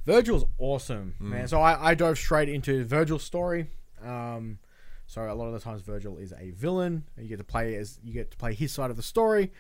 Virgil's 0.06 0.46
awesome, 0.60 1.16
man. 1.20 1.48
So 1.48 1.60
I, 1.60 1.90
I 1.90 1.96
dove 1.96 2.20
straight 2.20 2.50
into 2.50 2.84
Virgil's 2.86 3.24
story. 3.24 3.68
Um, 4.04 4.60
so 5.08 5.22
a 5.22 5.34
lot 5.34 5.48
of 5.48 5.54
the 5.54 5.60
times 5.60 5.82
Virgil 5.82 6.18
is 6.18 6.32
a 6.40 6.52
villain. 6.52 7.04
You 7.18 7.28
get 7.28 7.38
to 7.38 7.44
play 7.44 7.76
as 7.76 8.00
you 8.04 8.14
get 8.14 8.32
to 8.32 8.38
play 8.38 8.54
his 8.54 8.72
side 8.72 8.92
of 8.92 8.98
the 8.98 9.04
story, 9.04 9.52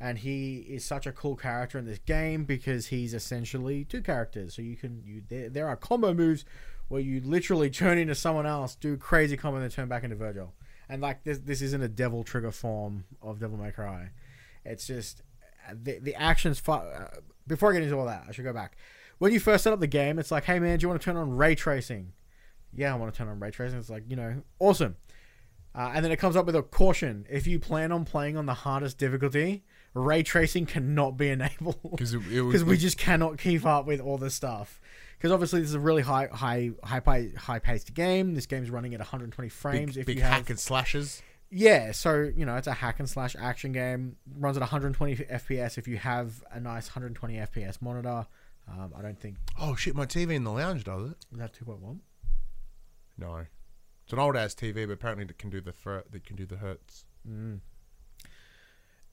and 0.00 0.18
he 0.18 0.58
is 0.58 0.84
such 0.84 1.06
a 1.06 1.12
cool 1.12 1.36
character 1.36 1.78
in 1.78 1.84
this 1.84 1.98
game 1.98 2.44
because 2.44 2.86
he's 2.86 3.14
essentially 3.14 3.84
two 3.84 4.00
characters. 4.00 4.54
So 4.54 4.62
you 4.62 4.76
can 4.76 5.02
you 5.04 5.22
there, 5.28 5.48
there 5.48 5.68
are 5.68 5.76
combo 5.76 6.14
moves 6.14 6.44
where 6.88 7.00
you 7.00 7.20
literally 7.20 7.70
turn 7.70 7.98
into 7.98 8.14
someone 8.14 8.46
else, 8.46 8.74
do 8.74 8.96
crazy 8.96 9.36
combo, 9.36 9.56
and 9.56 9.64
then 9.64 9.70
turn 9.70 9.88
back 9.88 10.04
into 10.04 10.16
Virgil. 10.16 10.54
And 10.88 11.02
like 11.02 11.24
this, 11.24 11.38
this 11.38 11.60
isn't 11.62 11.82
a 11.82 11.88
devil 11.88 12.24
trigger 12.24 12.52
form 12.52 13.04
of 13.20 13.40
Devil 13.40 13.58
May 13.58 13.72
Cry. 13.72 14.10
It's 14.64 14.86
just 14.86 15.22
the 15.72 15.98
the 15.98 16.14
actions. 16.14 16.60
Fu- 16.60 16.72
uh, 16.72 17.08
before 17.46 17.70
I 17.70 17.74
get 17.74 17.82
into 17.82 17.98
all 17.98 18.06
that, 18.06 18.24
I 18.28 18.32
should 18.32 18.44
go 18.44 18.52
back. 18.52 18.76
When 19.18 19.32
you 19.32 19.40
first 19.40 19.64
set 19.64 19.72
up 19.72 19.80
the 19.80 19.88
game, 19.88 20.18
it's 20.18 20.30
like, 20.30 20.44
hey 20.44 20.58
man, 20.60 20.78
do 20.78 20.84
you 20.84 20.88
want 20.88 21.00
to 21.00 21.04
turn 21.04 21.16
on 21.16 21.36
ray 21.36 21.54
tracing? 21.54 22.12
Yeah, 22.72 22.92
I 22.92 22.96
want 22.96 23.12
to 23.12 23.18
turn 23.18 23.28
on 23.28 23.40
ray 23.40 23.50
tracing. 23.50 23.78
It's 23.78 23.90
like, 23.90 24.04
you 24.08 24.16
know, 24.16 24.42
awesome. 24.60 24.96
Uh, 25.74 25.92
and 25.94 26.04
then 26.04 26.12
it 26.12 26.18
comes 26.18 26.36
up 26.36 26.46
with 26.46 26.56
a 26.56 26.62
caution: 26.62 27.26
if 27.28 27.46
you 27.46 27.58
plan 27.58 27.92
on 27.92 28.04
playing 28.04 28.36
on 28.36 28.46
the 28.46 28.54
hardest 28.54 28.96
difficulty, 28.98 29.64
ray 29.94 30.22
tracing 30.22 30.66
cannot 30.66 31.16
be 31.16 31.28
enabled 31.30 31.78
Because 31.90 32.14
it, 32.14 32.20
it 32.30 32.42
was 32.42 32.52
because 32.52 32.64
we 32.64 32.76
just 32.76 32.98
cannot 32.98 33.38
keep 33.38 33.64
up 33.66 33.86
with 33.86 34.00
all 34.00 34.18
this 34.18 34.34
stuff. 34.34 34.80
Because 35.16 35.32
obviously 35.32 35.60
this 35.60 35.70
is 35.70 35.74
a 35.74 35.80
really 35.80 36.02
high, 36.02 36.28
high, 36.32 36.70
high, 36.84 37.00
high 37.36 37.58
paced 37.58 37.92
game. 37.94 38.34
This 38.34 38.46
game's 38.46 38.70
running 38.70 38.94
at 38.94 39.00
120 39.00 39.48
frames. 39.48 39.94
big, 39.94 40.00
if 40.00 40.06
big 40.06 40.16
you 40.18 40.22
have, 40.22 40.32
hack 40.32 40.50
and 40.50 40.60
slashes. 40.60 41.22
yeah, 41.50 41.90
so 41.92 42.30
you 42.36 42.46
know 42.46 42.56
it's 42.56 42.68
a 42.68 42.72
hack 42.74 43.00
and 43.00 43.08
slash 43.08 43.34
action 43.38 43.72
game. 43.72 44.16
Runs 44.38 44.56
at 44.56 44.60
120 44.60 45.16
FPS. 45.16 45.76
If 45.78 45.88
you 45.88 45.96
have 45.96 46.44
a 46.52 46.60
nice 46.60 46.86
120 46.88 47.34
FPS 47.34 47.82
monitor, 47.82 48.26
um, 48.68 48.92
I 48.96 49.02
don't 49.02 49.18
think 49.18 49.36
Oh 49.58 49.74
shit! 49.74 49.96
My 49.96 50.06
TV 50.06 50.34
in 50.34 50.44
the 50.44 50.52
lounge 50.52 50.84
does 50.84 51.10
it. 51.10 51.16
is 51.32 51.38
that 51.38 51.52
2.1. 51.54 51.98
No, 53.16 53.46
it's 54.04 54.12
an 54.12 54.20
old 54.20 54.36
ass 54.36 54.54
TV, 54.54 54.86
but 54.86 54.92
apparently 54.92 55.24
it 55.24 55.36
can 55.38 55.50
do 55.50 55.60
the 55.60 55.72
fr- 55.72 55.98
that 56.10 56.24
can 56.24 56.36
do 56.36 56.46
the 56.46 56.58
hertz. 56.58 57.04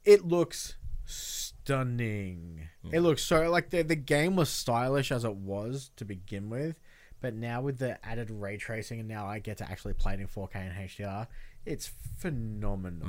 It 0.06 0.26
looks 0.26 0.76
stunning. 1.06 2.70
It 2.92 3.00
looks 3.02 3.24
so 3.24 3.50
like 3.50 3.70
the 3.72 3.82
the 3.82 3.96
game 3.96 4.36
was 4.36 4.50
stylish 4.50 5.12
as 5.12 5.24
it 5.24 5.36
was 5.36 5.92
to 5.98 6.06
begin 6.06 6.50
with, 6.50 6.76
but 7.22 7.34
now 7.34 7.62
with 7.62 7.80
the 7.80 8.04
added 8.06 8.30
ray 8.30 8.58
tracing 8.58 9.00
and 9.00 9.10
now 9.10 9.26
I 9.28 9.40
get 9.40 9.58
to 9.58 9.70
actually 9.70 9.94
play 9.94 10.14
it 10.14 10.20
in 10.20 10.28
4K 10.28 10.56
and 10.56 10.90
HDR, 10.90 11.28
it's 11.66 11.92
phenomenal. 12.20 13.08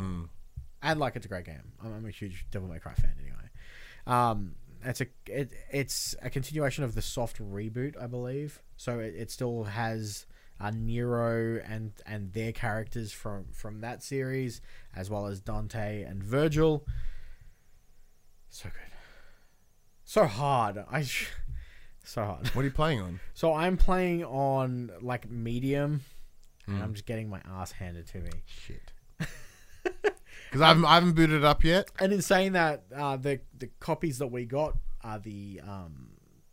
And 0.82 1.00
like 1.00 1.16
it's 1.16 1.26
a 1.26 1.28
great 1.28 1.44
game. 1.44 1.72
I'm, 1.82 1.92
I'm 1.94 2.06
a 2.06 2.10
huge 2.10 2.46
Devil 2.50 2.68
May 2.68 2.78
Cry 2.78 2.94
fan 2.94 3.14
anyway. 3.20 3.50
Um, 4.06 4.54
it's 4.84 5.00
a 5.00 5.06
it, 5.26 5.52
it's 5.70 6.14
a 6.22 6.30
continuation 6.30 6.84
of 6.84 6.94
the 6.94 7.02
soft 7.02 7.38
reboot, 7.40 8.00
I 8.00 8.06
believe. 8.06 8.62
So 8.76 9.00
it, 9.00 9.14
it 9.16 9.30
still 9.30 9.64
has 9.64 10.26
uh, 10.60 10.70
Nero 10.70 11.60
and 11.66 11.92
and 12.06 12.32
their 12.32 12.52
characters 12.52 13.12
from 13.12 13.46
from 13.52 13.80
that 13.80 14.02
series, 14.02 14.60
as 14.94 15.10
well 15.10 15.26
as 15.26 15.40
Dante 15.40 16.02
and 16.02 16.22
Virgil. 16.22 16.86
So 18.48 18.68
good, 18.68 18.92
so 20.04 20.26
hard. 20.26 20.84
I 20.90 21.02
sh- 21.02 21.28
so 22.04 22.24
hard. 22.24 22.48
What 22.48 22.62
are 22.62 22.64
you 22.64 22.70
playing 22.70 23.00
on? 23.00 23.20
So 23.34 23.52
I'm 23.52 23.76
playing 23.76 24.24
on 24.24 24.90
like 25.02 25.30
medium, 25.30 26.00
and 26.66 26.82
I'm 26.82 26.94
just 26.94 27.04
getting 27.06 27.28
my 27.28 27.40
ass 27.46 27.72
handed 27.72 28.06
to 28.08 28.18
me. 28.18 28.30
Shit. 28.46 28.92
Because 30.48 30.60
I 30.60 30.68
haven't, 30.68 30.84
I 30.84 30.94
haven't 30.94 31.12
booted 31.14 31.38
it 31.38 31.44
up 31.44 31.64
yet. 31.64 31.90
And 31.98 32.12
in 32.12 32.22
saying 32.22 32.52
that, 32.52 32.84
uh, 32.94 33.16
the 33.16 33.40
the 33.58 33.68
copies 33.80 34.18
that 34.18 34.28
we 34.28 34.44
got 34.44 34.76
are 35.02 35.18
the 35.18 35.60
um 35.66 36.10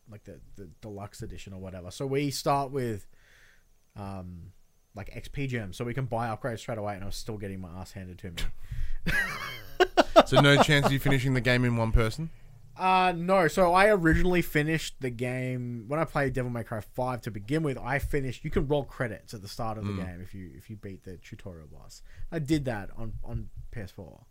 like 0.10 0.24
the, 0.24 0.40
the 0.56 0.68
deluxe 0.82 1.22
edition 1.22 1.54
or 1.54 1.60
whatever. 1.60 1.92
So 1.92 2.06
we 2.08 2.32
start 2.32 2.72
with 2.72 3.08
um 3.96 4.52
like 4.96 5.10
XP 5.12 5.48
gems, 5.50 5.78
so 5.78 5.86
we 5.86 5.94
can 5.94 6.06
buy 6.06 6.28
upgrades 6.28 6.60
straight 6.60 6.78
away. 6.78 6.96
And 6.96 7.04
I'm 7.04 7.12
still 7.12 7.38
getting 7.38 7.60
my 7.60 7.70
ass 7.70 7.92
handed 7.94 8.20
to 8.20 8.32
me. 8.32 9.14
So 10.28 10.40
no 10.40 10.62
chance 10.62 10.86
of 10.86 10.92
you 10.92 11.00
finishing 11.00 11.34
the 11.34 11.42
game 11.42 11.66
in 11.66 11.76
one 11.76 11.92
person. 11.92 12.30
Uh 12.78 13.14
no. 13.16 13.48
So 13.48 13.74
I 13.74 13.88
originally 13.90 14.42
finished 14.42 14.96
the 15.00 15.10
game 15.10 15.86
when 15.88 16.00
I 16.00 16.06
played 16.06 16.34
Devil 16.34 16.52
May 16.52 16.64
Cry 16.64 16.82
Five 16.82 17.22
to 17.22 17.32
begin 17.32 17.64
with. 17.64 17.78
I 17.78 18.00
finished. 18.00 18.44
You 18.44 18.50
can 18.50 18.68
roll 18.68 18.84
credits 18.84 19.34
at 19.34 19.42
the 19.42 19.48
start 19.48 19.78
of 19.78 19.86
the 19.86 19.94
game 19.94 20.22
if 20.22 20.34
you 20.34 20.52
if 20.56 20.70
you 20.70 20.76
beat 20.76 21.04
the 21.04 21.18
tutorial 21.18 21.68
boss. 21.68 22.02
I 22.32 22.40
did 22.40 22.66
that 22.66 22.90
on 22.98 23.14
on 23.24 23.50
PS4. 23.76 24.24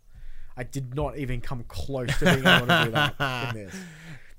I 0.55 0.63
did 0.63 0.93
not 0.93 1.17
even 1.17 1.41
come 1.41 1.63
close 1.67 2.17
to 2.19 2.25
being 2.25 2.45
able 2.45 2.67
to 2.67 2.85
do 2.85 2.91
that 2.91 3.49
in 3.55 3.63
this. 3.63 3.75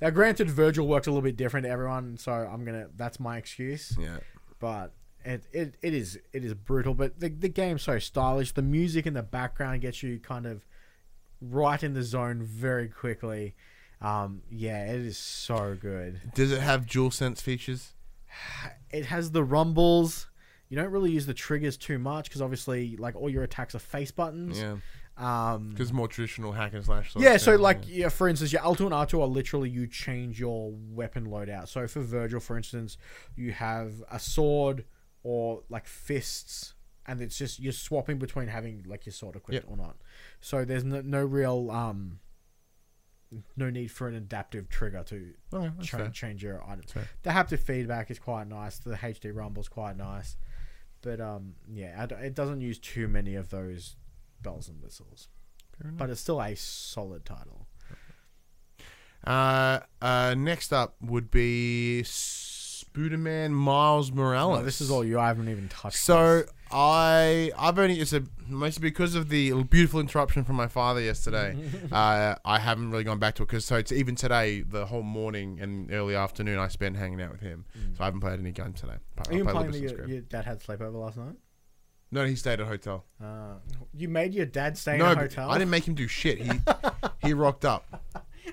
Now, 0.00 0.10
granted, 0.10 0.50
Virgil 0.50 0.86
worked 0.86 1.06
a 1.06 1.10
little 1.10 1.22
bit 1.22 1.36
different 1.36 1.64
to 1.64 1.70
everyone, 1.70 2.16
so 2.18 2.32
I'm 2.32 2.64
gonna. 2.64 2.88
That's 2.96 3.18
my 3.18 3.38
excuse. 3.38 3.96
Yeah. 3.98 4.18
But 4.60 4.92
it, 5.24 5.44
it, 5.52 5.74
it 5.82 5.94
is 5.94 6.18
it 6.32 6.44
is 6.44 6.54
brutal. 6.54 6.94
But 6.94 7.20
the 7.20 7.28
the 7.28 7.48
game's 7.48 7.82
so 7.82 7.98
stylish. 7.98 8.52
The 8.52 8.62
music 8.62 9.06
in 9.06 9.14
the 9.14 9.22
background 9.22 9.80
gets 9.80 10.02
you 10.02 10.18
kind 10.18 10.46
of 10.46 10.66
right 11.40 11.82
in 11.82 11.94
the 11.94 12.02
zone 12.02 12.42
very 12.42 12.88
quickly. 12.88 13.54
Um, 14.00 14.42
yeah, 14.50 14.84
it 14.92 15.00
is 15.00 15.16
so 15.18 15.76
good. 15.80 16.20
Does 16.34 16.52
it 16.52 16.60
have 16.60 16.86
dual 16.86 17.10
sense 17.10 17.40
features? 17.40 17.92
It 18.90 19.06
has 19.06 19.32
the 19.32 19.42
rumbles. 19.42 20.28
You 20.68 20.76
don't 20.76 20.92
really 20.92 21.10
use 21.10 21.26
the 21.26 21.34
triggers 21.34 21.76
too 21.76 21.98
much 21.98 22.26
because 22.28 22.40
obviously, 22.40 22.96
like 22.96 23.16
all 23.16 23.28
your 23.28 23.42
attacks 23.42 23.74
are 23.74 23.80
face 23.80 24.12
buttons. 24.12 24.60
Yeah. 24.60 24.76
Um, 25.16 25.70
Because 25.70 25.92
more 25.92 26.06
traditional 26.06 26.52
hack 26.52 26.74
and 26.74 26.84
slash. 26.84 27.12
yeah, 27.16 27.36
so 27.38 27.52
thing, 27.52 27.60
like 27.60 27.80
yeah, 27.86 28.08
for 28.08 28.28
instance, 28.28 28.52
your 28.52 28.62
L2 28.62 28.80
and 28.80 28.90
R2 28.90 29.20
are 29.20 29.26
literally 29.26 29.68
you 29.68 29.88
change 29.88 30.38
your 30.38 30.72
weapon 30.72 31.26
loadout. 31.26 31.66
So 31.68 31.88
for 31.88 32.02
Virgil, 32.02 32.38
for 32.38 32.56
instance, 32.56 32.98
you 33.34 33.50
have 33.50 33.94
a 34.12 34.20
sword 34.20 34.84
or 35.24 35.62
like 35.68 35.86
fists, 35.86 36.74
and 37.06 37.20
it's 37.20 37.36
just 37.36 37.58
you're 37.58 37.72
swapping 37.72 38.18
between 38.18 38.46
having 38.46 38.84
like 38.86 39.04
your 39.06 39.12
sword 39.12 39.34
equipped 39.34 39.64
or 39.72 39.76
not. 39.76 39.96
So 40.40 40.64
there's 40.64 40.84
no, 40.84 41.00
no 41.00 41.24
real 41.24 41.70
um, 41.72 42.20
no 43.56 43.70
need 43.70 43.90
for 43.90 44.06
an 44.06 44.14
adaptive 44.14 44.68
trigger 44.68 45.02
to 45.08 45.32
Okay, 45.52 45.72
that's 45.76 45.88
change 46.12 46.44
your 46.44 46.62
items. 46.62 46.92
The 47.24 47.30
haptic 47.30 47.58
feedback 47.58 48.10
is 48.10 48.20
quite 48.20 48.46
nice. 48.46 48.78
The 48.78 48.94
HD 48.94 49.34
rumble 49.34 49.62
is 49.62 49.68
quite 49.68 49.96
nice, 49.96 50.36
but 51.02 51.20
um, 51.20 51.54
yeah, 51.72 51.96
I 51.98 52.06
d- 52.06 52.14
it 52.16 52.34
doesn't 52.34 52.60
use 52.60 52.78
too 52.78 53.08
many 53.08 53.34
of 53.34 53.50
those 53.50 53.96
bells 54.40 54.68
and 54.68 54.80
whistles. 54.80 55.28
But 55.96 56.08
it's 56.10 56.20
still 56.20 56.40
a 56.40 56.54
solid 56.54 57.24
title. 57.24 57.66
Uh, 59.26 59.80
uh, 60.02 60.34
next 60.36 60.72
up 60.72 60.94
would 61.00 61.30
be 61.30 62.02
Spooderman 62.94 63.50
Miles 63.50 64.12
Morales. 64.12 64.60
Oh, 64.60 64.62
this 64.62 64.80
is 64.80 64.90
all 64.90 65.04
you. 65.04 65.18
I 65.18 65.26
haven't 65.26 65.48
even 65.48 65.68
touched. 65.68 65.96
So 65.96 66.40
this. 66.40 66.50
I 66.70 67.50
I've 67.58 67.78
only 67.78 67.98
it's 68.00 68.12
a 68.12 68.22
mostly 68.46 68.82
because 68.82 69.14
of 69.14 69.28
the 69.28 69.64
beautiful 69.64 70.00
interruption 70.00 70.44
from 70.44 70.56
my 70.56 70.68
father 70.68 71.00
yesterday. 71.00 71.56
uh, 71.92 72.36
I 72.44 72.58
haven't 72.58 72.90
really 72.90 73.04
gone 73.04 73.18
back 73.18 73.34
to 73.36 73.42
it 73.42 73.46
because 73.46 73.64
so 73.64 73.76
it's 73.76 73.90
even 73.90 74.14
today 74.14 74.60
the 74.62 74.86
whole 74.86 75.02
morning 75.02 75.58
and 75.60 75.92
early 75.92 76.14
afternoon 76.14 76.58
I 76.58 76.68
spent 76.68 76.96
hanging 76.96 77.20
out 77.20 77.32
with 77.32 77.40
him. 77.40 77.64
So 77.96 78.02
I 78.02 78.06
haven't 78.06 78.20
played 78.20 78.38
any 78.38 78.52
games 78.52 78.80
today. 78.80 78.94
Are 79.18 79.24
I 79.28 79.34
you 79.34 79.44
played 79.44 79.56
a 79.56 79.58
implying 79.58 79.72
little 79.72 79.88
that 79.88 79.96
your, 79.98 80.08
your 80.08 80.20
dad 80.22 80.44
had 80.44 80.60
sleepover 80.60 80.94
last 80.94 81.16
night? 81.16 81.34
No, 82.12 82.24
he 82.24 82.36
stayed 82.36 82.54
at 82.54 82.60
a 82.60 82.66
hotel. 82.66 83.04
Uh, 83.20 83.54
you 83.92 84.08
made 84.08 84.34
your 84.34 84.46
dad 84.46 84.78
stay 84.78 84.98
no, 84.98 85.10
in 85.10 85.18
a 85.18 85.22
hotel. 85.22 85.50
I 85.50 85.58
didn't 85.58 85.70
make 85.70 85.88
him 85.88 85.94
do 85.94 86.06
shit. 86.06 86.40
He 86.40 86.60
he 87.26 87.34
rocked 87.34 87.64
up. 87.64 88.04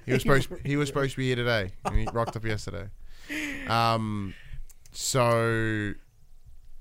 He 0.04 0.14
was 0.14 0.22
supposed 0.24 0.50
he 0.66 0.78
was 0.78 0.88
supposed 0.88 1.12
to 1.12 1.18
be 1.18 1.28
here 1.28 1.36
today, 1.36 1.74
and 1.86 1.96
he 1.96 2.08
rocked 2.12 2.36
up 2.36 2.44
yesterday. 2.44 2.88
Um, 3.68 4.34
so 4.92 5.94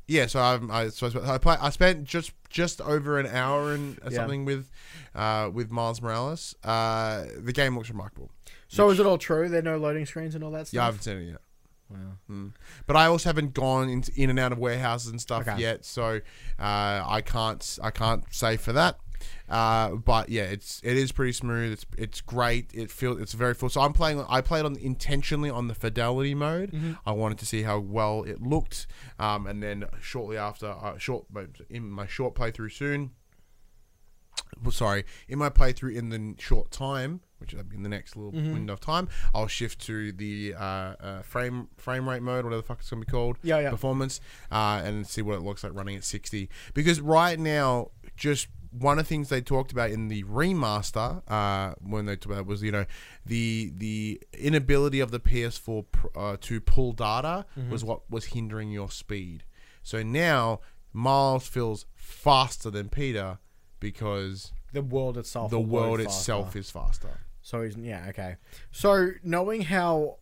yeah, 0.07 0.26
so 0.26 0.41
I'm, 0.41 0.70
I 0.70 0.88
so 0.88 1.07
I 1.07 1.11
spent, 1.11 1.26
I, 1.26 1.38
play, 1.38 1.57
I 1.61 1.70
spent 1.70 2.05
just 2.05 2.32
just 2.49 2.80
over 2.80 3.18
an 3.18 3.26
hour 3.26 3.72
and 3.72 3.99
Yeah. 4.05 4.11
something 4.16 4.45
with 4.45 4.70
uh 5.14 5.51
with 5.53 5.70
Miles 5.70 6.03
Morales. 6.03 6.55
Uh, 6.64 7.26
the 7.38 7.53
game 7.53 7.76
looks 7.76 7.91
remarkable. 7.91 8.30
So 8.68 8.88
is 8.91 9.01
it 9.01 9.07
all 9.07 9.18
true? 9.18 9.49
There 9.49 9.59
are 9.61 9.62
no 9.62 9.78
loading 9.78 10.07
screens 10.07 10.34
and 10.34 10.45
all 10.45 10.51
that 10.53 10.66
stuff. 10.68 10.74
Yeah, 10.74 10.82
I 10.82 10.84
haven't 10.86 11.03
seen 11.03 11.16
it 11.18 11.28
yet. 11.30 11.41
Wow. 11.88 11.99
Mm. 12.30 12.53
But 12.86 12.95
I 12.97 13.07
also 13.07 13.28
haven't 13.28 13.53
gone 13.53 13.88
into, 13.88 14.12
in 14.14 14.30
and 14.30 14.38
out 14.38 14.53
of 14.53 14.59
warehouses 14.59 15.11
and 15.11 15.20
stuff 15.20 15.49
Okay. 15.49 15.59
yet, 15.61 15.84
so 15.84 16.20
uh, 16.59 17.03
I 17.05 17.20
can't 17.24 17.78
I 17.82 17.91
can't 17.91 18.22
say 18.32 18.57
for 18.57 18.72
that. 18.72 18.99
Uh, 19.48 19.96
but 19.96 20.28
yeah, 20.28 20.42
it's 20.44 20.80
it 20.84 20.96
is 20.96 21.12
pretty 21.12 21.32
smooth. 21.32 21.72
It's 21.72 21.86
it's 21.98 22.20
great. 22.20 22.70
It 22.74 22.90
feels 22.90 23.20
it's 23.20 23.32
very 23.32 23.54
full. 23.54 23.68
So 23.68 23.80
I'm 23.80 23.92
playing. 23.92 24.24
I 24.28 24.40
played 24.40 24.64
on 24.64 24.76
intentionally 24.76 25.50
on 25.50 25.68
the 25.68 25.74
fidelity 25.74 26.34
mode. 26.34 26.74
I 27.06 27.12
wanted 27.12 27.38
to 27.38 27.46
see 27.46 27.62
how 27.62 27.78
well 27.80 28.22
it 28.24 28.40
looked, 28.42 28.86
um, 29.18 29.46
and 29.46 29.62
then 29.62 29.84
shortly 30.00 30.36
after, 30.36 30.66
uh, 30.66 30.98
short 30.98 31.26
in 31.68 31.90
my 31.90 32.06
short 32.06 32.34
playthrough 32.34 32.72
soon. 32.72 33.10
Well, 34.62 34.72
sorry, 34.72 35.04
in 35.28 35.38
my 35.38 35.48
playthrough 35.48 35.94
in 35.94 36.08
the 36.10 36.34
short 36.42 36.70
time, 36.70 37.20
which 37.38 37.54
is 37.54 37.60
in 37.72 37.82
the 37.82 37.88
next 37.88 38.16
little 38.16 38.32
Mm-hmm. 38.32 38.52
window 38.52 38.72
of 38.74 38.80
time, 38.80 39.08
I'll 39.34 39.46
shift 39.46 39.80
to 39.86 40.12
the 40.12 40.54
uh, 40.54 40.62
uh, 40.62 41.22
frame 41.22 41.68
frame 41.76 42.08
rate 42.08 42.22
mode, 42.22 42.44
whatever 42.44 42.60
the 42.60 42.66
fuck 42.66 42.80
it's 42.80 42.90
gonna 42.90 43.04
be 43.04 43.10
called, 43.10 43.38
Yeah, 43.42 43.60
yeah. 43.60 43.70
performance, 43.70 44.20
uh, 44.50 44.82
and 44.84 45.06
see 45.06 45.22
what 45.22 45.34
it 45.36 45.42
looks 45.42 45.62
like 45.64 45.72
running 45.74 45.96
at 45.96 46.04
sixty. 46.04 46.48
Because 46.74 47.00
right 47.00 47.38
now, 47.38 47.90
just 48.16 48.48
one 48.70 48.98
of 48.98 49.04
the 49.04 49.08
things 49.08 49.28
they 49.30 49.40
talked 49.40 49.72
about 49.72 49.90
in 49.90 50.08
the 50.08 50.22
remaster, 50.24 51.22
uh, 51.28 51.74
when 51.80 52.06
they 52.06 52.14
talked 52.14 52.26
about 52.26 52.38
it 52.40 52.46
was 52.46 52.62
you 52.62 52.70
know 52.72 52.84
the 53.26 53.72
the 53.76 54.20
inability 54.38 55.00
of 55.00 55.10
the 55.10 55.20
PS4 55.20 55.84
pr- 55.90 56.06
uh, 56.16 56.36
to 56.42 56.60
pull 56.60 56.92
data 56.92 57.46
Mm-hmm. 57.58 57.70
was 57.70 57.84
what 57.84 58.08
was 58.10 58.26
hindering 58.26 58.70
your 58.70 58.90
speed. 58.90 59.44
So 59.82 60.02
now 60.02 60.60
Miles 60.92 61.46
feels 61.48 61.86
faster 61.94 62.70
than 62.70 62.88
Peter 62.88 63.38
because 63.80 64.52
The 64.72 64.82
world 64.82 65.16
itself. 65.18 65.50
the 65.50 65.58
world 65.60 65.98
faster. 66.00 66.08
itself 66.18 66.56
is 66.56 66.70
faster. 66.70 67.20
So 67.42 67.62
he's 67.62 67.76
yeah 67.76 68.06
okay. 68.10 68.36
So 68.70 69.10
knowing 69.24 69.62
how 69.62 70.18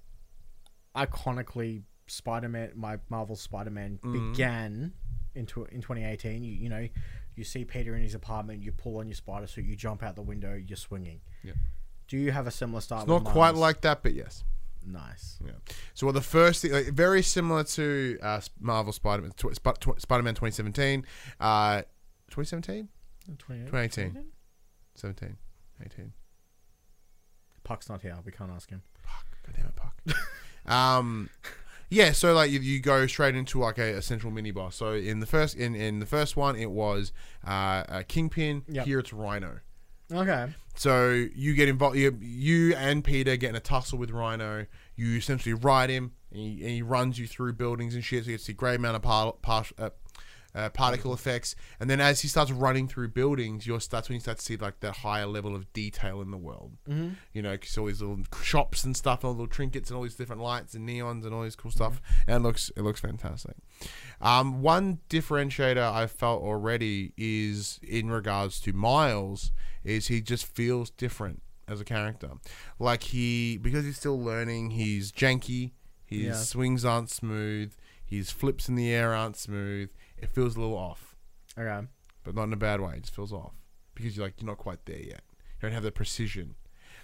iconically 0.97 1.83
Spider-Man, 2.07 2.73
my 2.75 2.99
Marvel 3.09 3.37
Spider-Man 3.37 3.99
Mm-hmm. 4.03 4.33
began 4.33 4.93
into 5.35 5.65
in 5.67 5.81
2018, 5.83 6.43
you 6.43 6.53
you 6.53 6.69
know, 6.69 6.89
you 7.39 7.45
see 7.45 7.65
Peter 7.65 7.95
in 7.95 8.03
his 8.03 8.15
apartment, 8.15 8.63
you 8.63 8.73
pull 8.73 8.99
on 8.99 9.07
your 9.07 9.15
spider 9.15 9.47
suit, 9.47 9.65
you 9.65 9.77
jump 9.77 10.03
out 10.03 10.17
the 10.17 10.23
window, 10.23 10.55
you're 10.55 10.77
swinging. 10.77 11.21
Yeah. 11.43 11.53
Do 12.09 12.17
you 12.17 12.33
have 12.33 12.47
a 12.47 12.51
similar 12.51 12.81
style? 12.81 13.01
It's 13.01 13.09
not 13.09 13.25
quite 13.25 13.55
like 13.55 13.83
that, 13.83 14.03
but 14.03 14.15
yes. 14.15 14.45
nice. 14.87 15.39
Yeah. 15.45 15.53
So 15.95 16.07
well, 16.07 16.13
the 16.13 16.21
first 16.21 16.63
thing, 16.63 16.73
like, 16.73 16.87
very 16.89 17.23
similar 17.23 17.65
to 17.65 18.19
uh, 18.23 18.41
Marvel 18.61 18.93
Spider-Man, 18.93 19.33
tw- 19.37 19.55
Sp- 19.55 19.79
tw- 19.81 20.01
Spider-Man 20.01 20.35
2017, 20.35 21.05
uh, 21.41 21.83
2017, 22.31 22.89
2018, 23.39 24.25
17, 24.95 25.37
18. 25.85 26.13
Puck's 27.63 27.89
not 27.89 28.01
here. 28.01 28.17
We 28.25 28.33
can't 28.33 28.51
ask 28.51 28.71
him. 28.71 28.83
God 29.47 29.55
damn 29.55 29.67
it, 29.67 29.77
Puck. 29.77 29.95
um, 30.73 31.29
yeah. 31.89 32.13
So 32.13 32.35
like 32.35 32.51
you, 32.51 32.61
you 32.61 32.81
go 32.81 33.07
straight 33.07 33.35
into 33.35 33.61
like 33.61 33.79
a, 33.79 33.95
a 33.95 34.03
central 34.03 34.33
mini 34.33 34.51
boss. 34.51 34.77
So 34.77 34.93
in 34.93 35.21
the 35.21 35.27
first 35.27 35.57
in, 35.57 35.75
in 35.75 35.99
the 35.99 36.07
first 36.07 36.37
one, 36.37 36.57
it 36.57 36.71
was 36.71 37.13
uh, 37.47 37.85
a 37.89 38.05
Kingpin. 38.05 38.63
Yep. 38.69 38.87
Here 38.87 38.99
it's 38.99 39.13
Rhino. 39.13 39.61
Okay. 40.13 40.49
So 40.75 41.11
you 41.35 41.55
get 41.55 41.69
involved. 41.69 41.97
You, 41.97 42.17
you 42.21 42.75
and 42.77 43.03
Peter 43.03 43.37
get 43.37 43.51
in 43.51 43.57
a 43.57 43.61
tussle 43.61 43.99
with 43.99 44.11
Rhino. 44.11 44.67
You 44.97 45.17
essentially 45.17 45.53
ride 45.53 45.91
him, 45.91 46.13
and 46.31 46.41
he, 46.41 46.61
and 46.63 46.71
he 46.71 46.83
runs 46.83 47.19
you 47.19 47.27
through 47.27 47.55
buildings 47.55 47.95
and 47.95 48.05
shit. 48.05 48.25
So 48.25 48.31
you 48.31 48.35
get 48.35 48.39
to 48.41 48.45
see 48.47 48.53
a 48.53 48.57
great 48.57 48.77
amount 48.77 48.97
of 48.97 49.03
par, 49.03 49.35
par, 49.43 49.65
uh, 49.79 49.91
uh, 50.59 50.69
particle 50.71 51.13
effects. 51.15 51.55
And 51.81 51.89
then 51.89 52.01
as 52.01 52.21
he 52.23 52.29
starts 52.29 52.51
running 52.51 52.89
through 52.89 53.09
buildings, 53.09 53.67
you're 53.67 53.79
that's 53.91 54.09
when 54.09 54.15
you 54.17 54.21
start 54.21 54.39
to 54.39 54.45
see 54.45 54.57
like 54.57 54.81
that 54.81 54.97
higher 54.99 55.27
level 55.27 55.55
of 55.55 55.73
detail 55.73 56.21
in 56.21 56.31
the 56.31 56.37
world. 56.37 56.73
Mm-hmm. 56.89 57.11
You 57.33 57.43
know, 57.43 57.57
'cause 57.57 57.77
all 57.79 57.87
these 57.87 58.01
little 58.03 58.25
shops 58.43 58.85
and 58.85 58.97
stuff, 58.97 59.21
and 59.21 59.29
all 59.29 59.35
the 59.35 59.43
little 59.43 59.55
trinkets 59.55 59.91
and 59.91 59.97
all 59.97 60.03
these 60.03 60.15
different 60.17 60.43
lights 60.43 60.75
and 60.75 60.89
neons 60.89 61.25
and 61.25 61.33
all 61.35 61.43
this 61.43 61.57
cool 61.57 61.71
stuff. 61.71 62.01
And 62.27 62.37
it 62.37 62.47
looks 62.47 62.71
it 62.77 62.83
looks 62.83 63.01
fantastic. 63.01 63.57
Um, 64.21 64.61
one 64.63 64.99
differentiator 65.09 65.79
I 65.93 66.07
felt 66.07 66.43
already 66.43 67.13
is 67.17 67.79
in 67.83 68.11
regards 68.11 68.61
to 68.63 68.73
Miles 68.73 69.53
is 69.85 70.09
he 70.09 70.21
just 70.21 70.45
feels 70.47 70.91
different 70.91 71.43
as 71.69 71.81
a 71.81 71.85
character. 71.85 72.31
Like 72.79 73.03
he 73.05 73.59
because 73.59 73.85
he's 73.85 73.97
still 73.99 74.21
learning, 74.21 74.71
he's 74.71 75.13
janky, 75.13 75.73
his 76.05 76.21
Yeah. 76.25 76.33
swings 76.35 76.85
aren't 76.85 77.11
smooth, 77.11 77.75
his 78.05 78.31
flips 78.31 78.69
in 78.69 78.75
the 78.75 78.91
air 78.91 79.15
aren't 79.15 79.37
smooth. 79.37 79.91
It 80.21 80.31
feels 80.31 80.57
a 80.57 80.61
little 80.61 80.77
off, 80.77 81.17
Okay. 81.59 81.87
but 82.25 82.35
not 82.35 82.45
in 82.45 82.53
a 82.53 82.57
bad 82.57 82.81
way. 82.81 82.95
It 82.97 83.03
just 83.03 83.15
feels 83.15 83.33
off 83.33 83.53
because 83.95 84.17
you're 84.17 84.27
like 84.27 84.35
you're 84.41 84.47
not 84.49 84.59
quite 84.59 84.85
there 84.87 84.99
yet. 85.01 85.23
You 85.61 85.63
don't 85.63 85.73
have 85.73 85.83
the 85.83 85.93
precision. 85.93 86.55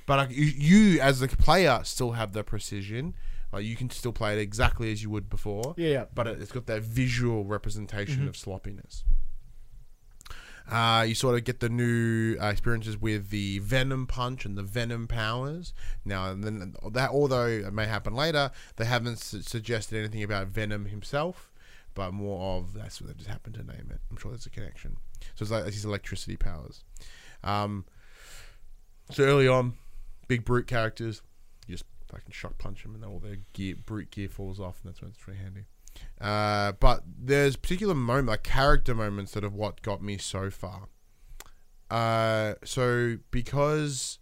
But 0.07 0.19
like, 0.19 0.37
you, 0.37 0.45
you 0.45 1.01
as 1.01 1.21
the 1.21 1.29
player 1.29 1.81
still 1.85 2.13
have 2.13 2.33
the 2.33 2.45
precision. 2.45 3.15
Like 3.53 3.65
you 3.65 3.77
can 3.77 3.89
still 3.89 4.13
play 4.13 4.33
it 4.37 4.41
exactly 4.41 4.91
as 4.91 5.03
you 5.03 5.11
would 5.11 5.31
before 5.31 5.75
Yeah. 5.77 5.89
yeah. 5.89 6.05
but 6.13 6.27
it- 6.27 6.41
it's 6.43 6.51
got 6.53 6.67
that 6.67 6.83
visual 6.83 7.45
representation 7.45 8.19
Mm-hmm. 8.21 8.29
of 8.29 8.37
sloppiness. 8.37 9.05
Uh, 10.71 11.05
you 11.07 11.15
sort 11.15 11.35
of 11.37 11.45
get 11.45 11.61
the 11.61 11.69
new 11.69 12.37
uh, 12.41 12.47
experiences 12.47 12.97
with 12.99 13.29
the 13.29 13.59
Venom 13.59 14.07
Punch 14.07 14.47
and 14.47 14.57
the 14.57 14.63
Venom 14.63 15.07
powers. 15.07 15.75
Now, 16.07 16.31
and 16.31 16.43
then 16.43 16.75
that 16.93 17.11
although 17.11 17.47
it 17.47 17.73
may 17.75 17.85
happen 17.85 18.15
later, 18.15 18.51
they 18.77 18.87
haven't 18.87 19.19
su- 19.19 19.43
suggested 19.43 19.99
anything 19.99 20.23
about 20.23 20.47
Venom 20.49 20.87
himself, 20.87 21.53
but 21.95 22.13
more 22.13 22.59
of 22.59 22.75
that's 22.75 23.01
what 23.01 23.09
they 23.09 23.15
just 23.15 23.31
happened 23.31 23.55
to 23.55 23.63
name 23.63 23.89
it. 23.91 24.01
I'm 24.11 24.17
sure 24.17 24.31
there's 24.31 24.47
a 24.47 24.51
connection. 24.51 24.97
So 25.35 25.43
it's 25.43 25.51
like 25.51 25.65
these 25.65 25.85
electricity 25.85 26.37
powers. 26.37 26.85
Um, 27.43 27.85
so 29.11 29.25
early 29.25 29.49
on, 29.49 29.75
big 30.29 30.45
brute 30.45 30.67
characters, 30.67 31.23
you 31.67 31.75
just 31.75 31.85
fucking 32.11 32.33
shock 32.33 32.59
punch 32.59 32.83
them, 32.83 32.95
and 32.95 33.05
all 33.05 33.19
their 33.19 33.39
gear, 33.53 33.77
brute 33.77 34.11
gear 34.11 34.29
falls 34.29 34.61
off, 34.61 34.81
and 34.83 34.93
that's 34.93 35.01
when 35.01 35.11
it's 35.11 35.27
really 35.27 35.41
handy. 35.41 35.65
Uh, 36.21 36.73
but 36.73 37.05
there's 37.07 37.57
particular 37.57 37.95
moment, 37.95 38.29
like 38.29 38.43
character 38.43 38.95
moments 38.95 39.33
that 39.33 39.43
have 39.43 39.55
what 39.55 39.83
got 39.83 40.03
me 40.03 40.19
so 40.19 40.51
far. 40.51 40.89
Uh, 41.91 42.55
so 42.65 43.19
because 43.31 44.19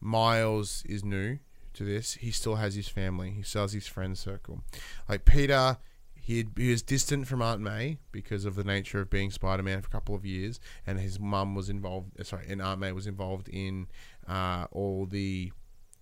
Miles 0.00 0.84
is 0.86 1.04
new 1.04 1.38
to 1.74 1.84
this, 1.84 2.14
he 2.14 2.30
still 2.30 2.56
has 2.56 2.74
his 2.74 2.88
family. 2.88 3.30
He 3.30 3.42
still 3.42 3.62
has 3.62 3.72
his 3.72 3.86
friend 3.86 4.16
circle. 4.16 4.62
Like 5.08 5.24
Peter, 5.24 5.78
he 6.22 6.46
he 6.56 6.70
was 6.70 6.82
distant 6.82 7.26
from 7.26 7.42
Aunt 7.42 7.60
May 7.60 7.98
because 8.12 8.44
of 8.44 8.54
the 8.54 8.64
nature 8.64 9.00
of 9.00 9.10
being 9.10 9.30
Spider 9.30 9.62
Man 9.62 9.80
for 9.82 9.88
a 9.88 9.90
couple 9.90 10.14
of 10.14 10.24
years, 10.24 10.60
and 10.86 10.98
his 10.98 11.18
mum 11.20 11.54
was 11.54 11.68
involved. 11.68 12.18
uh, 12.20 12.24
Sorry, 12.24 12.46
and 12.48 12.60
Aunt 12.62 12.80
May 12.80 12.92
was 12.92 13.06
involved 13.06 13.48
in 13.48 13.88
uh, 14.28 14.66
all 14.70 15.06
the. 15.06 15.52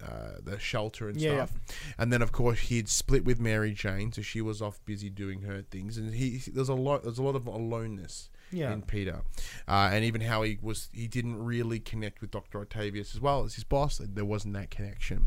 Uh, 0.01 0.35
the 0.45 0.57
shelter 0.61 1.09
and 1.09 1.21
Yeah, 1.21 1.31
yeah. 1.31 1.47
stuff, 1.47 1.59
and 1.99 2.13
then 2.13 2.23
of 2.23 2.31
course 2.31 2.61
he'd 2.61 2.89
split 2.89 3.25
with 3.25 3.41
Mary 3.41 3.73
Jane, 3.73 4.13
so 4.13 4.23
she 4.23 4.41
was 4.41 4.63
off 4.63 4.79
busy 4.85 5.11
doing 5.11 5.41
her 5.43 5.63
things, 5.63 5.99
and 5.99 6.15
he 6.15 6.41
there's 6.53 6.69
a 6.69 6.75
lot 6.75 7.03
there's 7.03 7.19
a 7.19 7.23
lot 7.25 7.35
of 7.35 7.49
aloneness 7.49 8.31
Yeah. 8.53 8.73
in 8.73 8.83
Peter, 8.83 9.23
uh, 9.67 9.91
and 9.93 10.05
even 10.05 10.21
how 10.21 10.43
he 10.43 10.57
was 10.63 10.89
he 10.93 11.09
didn't 11.09 11.43
really 11.45 11.81
connect 11.81 12.21
with 12.21 12.31
Doctor 12.31 12.61
Octavius 12.61 13.13
as 13.17 13.21
well 13.21 13.43
as 13.43 13.57
his 13.57 13.65
boss. 13.65 13.99
There 14.01 14.25
wasn't 14.25 14.55
that 14.55 14.71
connection. 14.71 15.27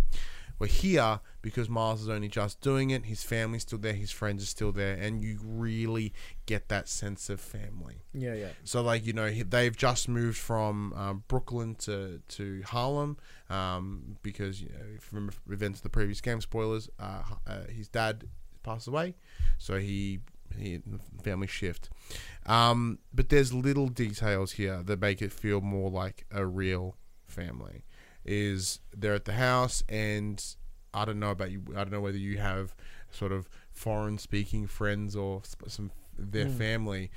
We're 0.61 0.67
here 0.67 1.21
because 1.41 1.69
Miles 1.69 2.03
is 2.03 2.09
only 2.09 2.27
just 2.27 2.61
doing 2.61 2.91
it. 2.91 3.05
His 3.05 3.23
family's 3.23 3.63
still 3.63 3.79
there. 3.79 3.93
His 3.93 4.11
friends 4.11 4.43
are 4.43 4.45
still 4.45 4.71
there, 4.71 4.93
and 4.93 5.23
you 5.23 5.39
really 5.43 6.13
get 6.45 6.69
that 6.69 6.87
sense 6.87 7.31
of 7.31 7.41
family. 7.41 8.03
Yeah, 8.13 8.35
yeah. 8.35 8.49
So 8.63 8.83
like 8.83 9.03
you 9.03 9.11
know 9.11 9.29
he- 9.29 9.41
they've 9.41 9.75
just 9.75 10.07
moved 10.07 10.37
from 10.37 10.93
um, 10.93 11.23
Brooklyn 11.27 11.73
to 11.79 12.21
to 12.27 12.61
Harlem 12.63 13.17
um, 13.49 14.17
because 14.21 14.61
you 14.61 14.69
know, 14.69 14.85
if 14.95 15.11
you 15.11 15.15
remember 15.15 15.33
events 15.49 15.79
of 15.79 15.83
the 15.83 15.89
previous 15.89 16.21
game 16.21 16.41
spoilers. 16.41 16.91
Uh, 16.99 17.23
uh, 17.47 17.63
his 17.67 17.87
dad 17.87 18.25
passed 18.61 18.87
away, 18.87 19.15
so 19.57 19.79
he 19.79 20.19
he 20.55 20.77
the 20.77 20.99
family 21.23 21.47
shift. 21.47 21.89
Um, 22.45 22.99
but 23.11 23.29
there's 23.29 23.51
little 23.51 23.87
details 23.87 24.51
here 24.51 24.83
that 24.83 25.01
make 25.01 25.23
it 25.23 25.31
feel 25.31 25.59
more 25.59 25.89
like 25.89 26.25
a 26.29 26.45
real 26.45 26.97
family. 27.25 27.83
Is 28.25 28.79
they're 28.95 29.15
at 29.15 29.25
the 29.25 29.33
house 29.33 29.83
and 29.89 30.43
I 30.93 31.05
don't 31.05 31.19
know 31.19 31.31
about 31.31 31.51
you. 31.51 31.63
I 31.71 31.77
don't 31.83 31.91
know 31.91 32.01
whether 32.01 32.17
you 32.17 32.37
have 32.37 32.75
sort 33.09 33.31
of 33.31 33.49
foreign 33.71 34.17
speaking 34.17 34.67
friends 34.67 35.15
or 35.15 35.41
sp- 35.47 35.67
some 35.69 35.91
their 36.17 36.45
Mm. 36.45 36.57
family. 36.57 37.11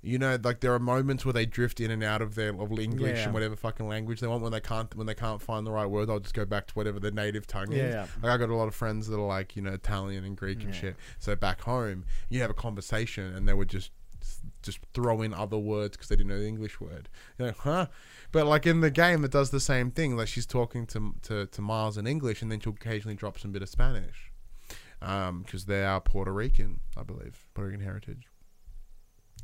You 0.00 0.18
know, 0.18 0.38
like 0.44 0.60
there 0.60 0.74
are 0.74 0.78
moments 0.78 1.24
where 1.24 1.32
they 1.32 1.46
drift 1.46 1.80
in 1.80 1.90
and 1.90 2.04
out 2.04 2.20
of 2.20 2.34
their 2.34 2.50
of 2.50 2.78
English 2.78 3.18
Yeah. 3.18 3.24
and 3.24 3.32
whatever 3.34 3.56
fucking 3.56 3.88
language 3.88 4.20
they 4.20 4.26
want. 4.26 4.42
When 4.42 4.52
they 4.52 4.60
can't, 4.60 4.94
when 4.94 5.06
they 5.06 5.14
can't 5.14 5.40
find 5.40 5.66
the 5.66 5.70
right 5.72 5.86
word, 5.86 6.06
they'll 6.10 6.20
just 6.20 6.34
go 6.34 6.44
back 6.44 6.66
to 6.68 6.74
whatever 6.74 7.00
their 7.00 7.10
native 7.10 7.46
tongue 7.46 7.72
Yeah, 7.72 7.78
is. 7.84 7.94
yeah. 7.94 8.06
Like 8.22 8.32
I 8.32 8.36
got 8.36 8.50
a 8.50 8.54
lot 8.54 8.68
of 8.68 8.74
friends 8.74 9.08
that 9.08 9.16
are 9.18 9.26
like 9.26 9.56
you 9.56 9.62
know 9.62 9.72
Italian 9.72 10.24
and 10.24 10.36
Greek 10.36 10.62
and 10.62 10.74
shit. 10.74 10.96
So 11.18 11.34
back 11.34 11.62
home, 11.62 12.04
you 12.28 12.42
have 12.42 12.50
a 12.50 12.54
conversation 12.54 13.34
and 13.34 13.48
they 13.48 13.54
would 13.54 13.70
just 13.70 13.90
just 14.64 14.80
throw 14.94 15.22
in 15.22 15.32
other 15.32 15.58
words 15.58 15.96
because 15.96 16.08
they 16.08 16.16
didn't 16.16 16.30
know 16.30 16.40
the 16.40 16.48
English 16.48 16.80
word. 16.80 17.08
You're 17.38 17.48
like, 17.48 17.58
huh? 17.58 17.86
But 18.32 18.46
like 18.46 18.66
in 18.66 18.80
the 18.80 18.90
game, 18.90 19.24
it 19.24 19.30
does 19.30 19.50
the 19.50 19.60
same 19.60 19.90
thing. 19.90 20.16
Like 20.16 20.28
she's 20.28 20.46
talking 20.46 20.86
to 20.88 21.14
to, 21.22 21.46
to 21.46 21.62
Miles 21.62 21.96
in 21.98 22.06
English, 22.06 22.42
and 22.42 22.50
then 22.50 22.58
she'll 22.60 22.72
occasionally 22.72 23.14
drop 23.14 23.38
some 23.38 23.52
bit 23.52 23.62
of 23.62 23.68
Spanish, 23.68 24.32
because 25.00 25.66
they 25.66 25.84
are 25.84 26.00
Puerto 26.00 26.32
Rican, 26.32 26.80
I 26.96 27.02
believe, 27.02 27.46
Puerto 27.54 27.70
Rican 27.70 27.84
heritage. 27.84 28.26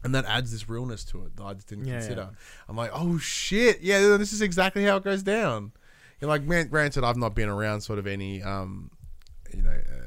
And 0.02 0.14
that 0.14 0.24
adds 0.24 0.50
this 0.50 0.66
realness 0.68 1.04
to 1.06 1.24
it 1.26 1.36
that 1.36 1.44
I 1.44 1.52
just 1.52 1.68
didn't 1.68 1.84
Yeah, 1.84 1.98
consider. 1.98 2.28
yeah. 2.32 2.36
I'm 2.68 2.76
like, 2.76 2.90
oh 2.94 3.18
shit, 3.18 3.82
yeah, 3.82 4.16
this 4.16 4.32
is 4.32 4.40
exactly 4.40 4.82
how 4.84 4.96
it 4.96 5.04
goes 5.04 5.22
down. 5.22 5.72
You 6.20 6.26
know, 6.26 6.28
like, 6.28 6.42
man, 6.44 6.68
granted, 6.68 7.04
I've 7.04 7.18
not 7.18 7.34
been 7.34 7.50
around 7.50 7.82
sort 7.82 7.98
of 7.98 8.06
any, 8.06 8.42
um, 8.42 8.90
you 9.54 9.62
know, 9.62 9.70
uh, 9.70 9.99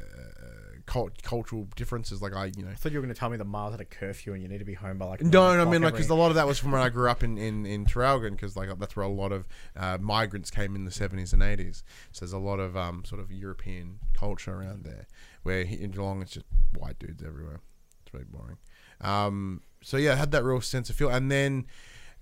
cult- 0.93 1.23
cultural 1.23 1.67
differences. 1.75 2.21
Like 2.21 2.35
I, 2.35 2.51
you 2.55 2.63
know, 2.63 2.69
I 2.69 2.75
thought 2.75 2.91
you 2.91 2.99
were 2.99 3.03
going 3.03 3.13
to 3.13 3.19
tell 3.19 3.29
me 3.29 3.37
that 3.37 3.45
Miles 3.45 3.71
had 3.71 3.81
a 3.81 3.85
curfew 3.85 4.33
and 4.33 4.41
you 4.41 4.47
need 4.47 4.59
to 4.59 4.65
be 4.65 4.75
home 4.75 4.97
by 4.99 5.05
like. 5.05 5.21
no, 5.21 5.55
no, 5.55 5.61
I 5.61 5.65
mean 5.65 5.81
like 5.81 5.93
because 5.93 6.09
a 6.09 6.15
lot 6.15 6.29
of 6.29 6.35
that 6.35 6.45
was 6.45 6.59
from 6.59 6.71
when 6.71 6.81
I 6.81 6.89
grew 6.89 7.09
up 7.09 7.23
in 7.23 7.37
in 7.37 7.65
in 7.65 7.85
Traralgon 7.85 8.31
because 8.31 8.55
like 8.55 8.69
that's 8.77 8.95
where 8.95 9.05
a 9.05 9.09
lot 9.09 9.31
of 9.31 9.47
uh, 9.75 9.97
migrants 9.99 10.51
came 10.51 10.75
in 10.75 10.85
the 10.85 10.91
seventies 10.91 11.33
and 11.33 11.41
eighties. 11.41 11.83
So 12.11 12.25
there's 12.25 12.33
a 12.33 12.37
lot 12.37 12.59
of 12.59 12.77
um 12.77 13.03
sort 13.05 13.19
of 13.21 13.31
European 13.31 13.99
culture 14.13 14.53
around 14.53 14.83
there. 14.83 15.07
Where 15.41 15.63
he, 15.63 15.81
in 15.81 15.91
Geelong 15.91 16.21
it's 16.21 16.33
just 16.33 16.45
white 16.77 16.99
dudes 16.99 17.23
everywhere. 17.23 17.59
It's 18.05 18.13
really 18.13 18.27
boring. 18.29 18.57
Um, 19.01 19.61
so 19.81 19.97
yeah, 19.97 20.13
I 20.13 20.15
had 20.15 20.31
that 20.31 20.43
real 20.43 20.61
sense 20.61 20.89
of 20.89 20.95
feel, 20.95 21.09
and 21.09 21.31
then 21.31 21.65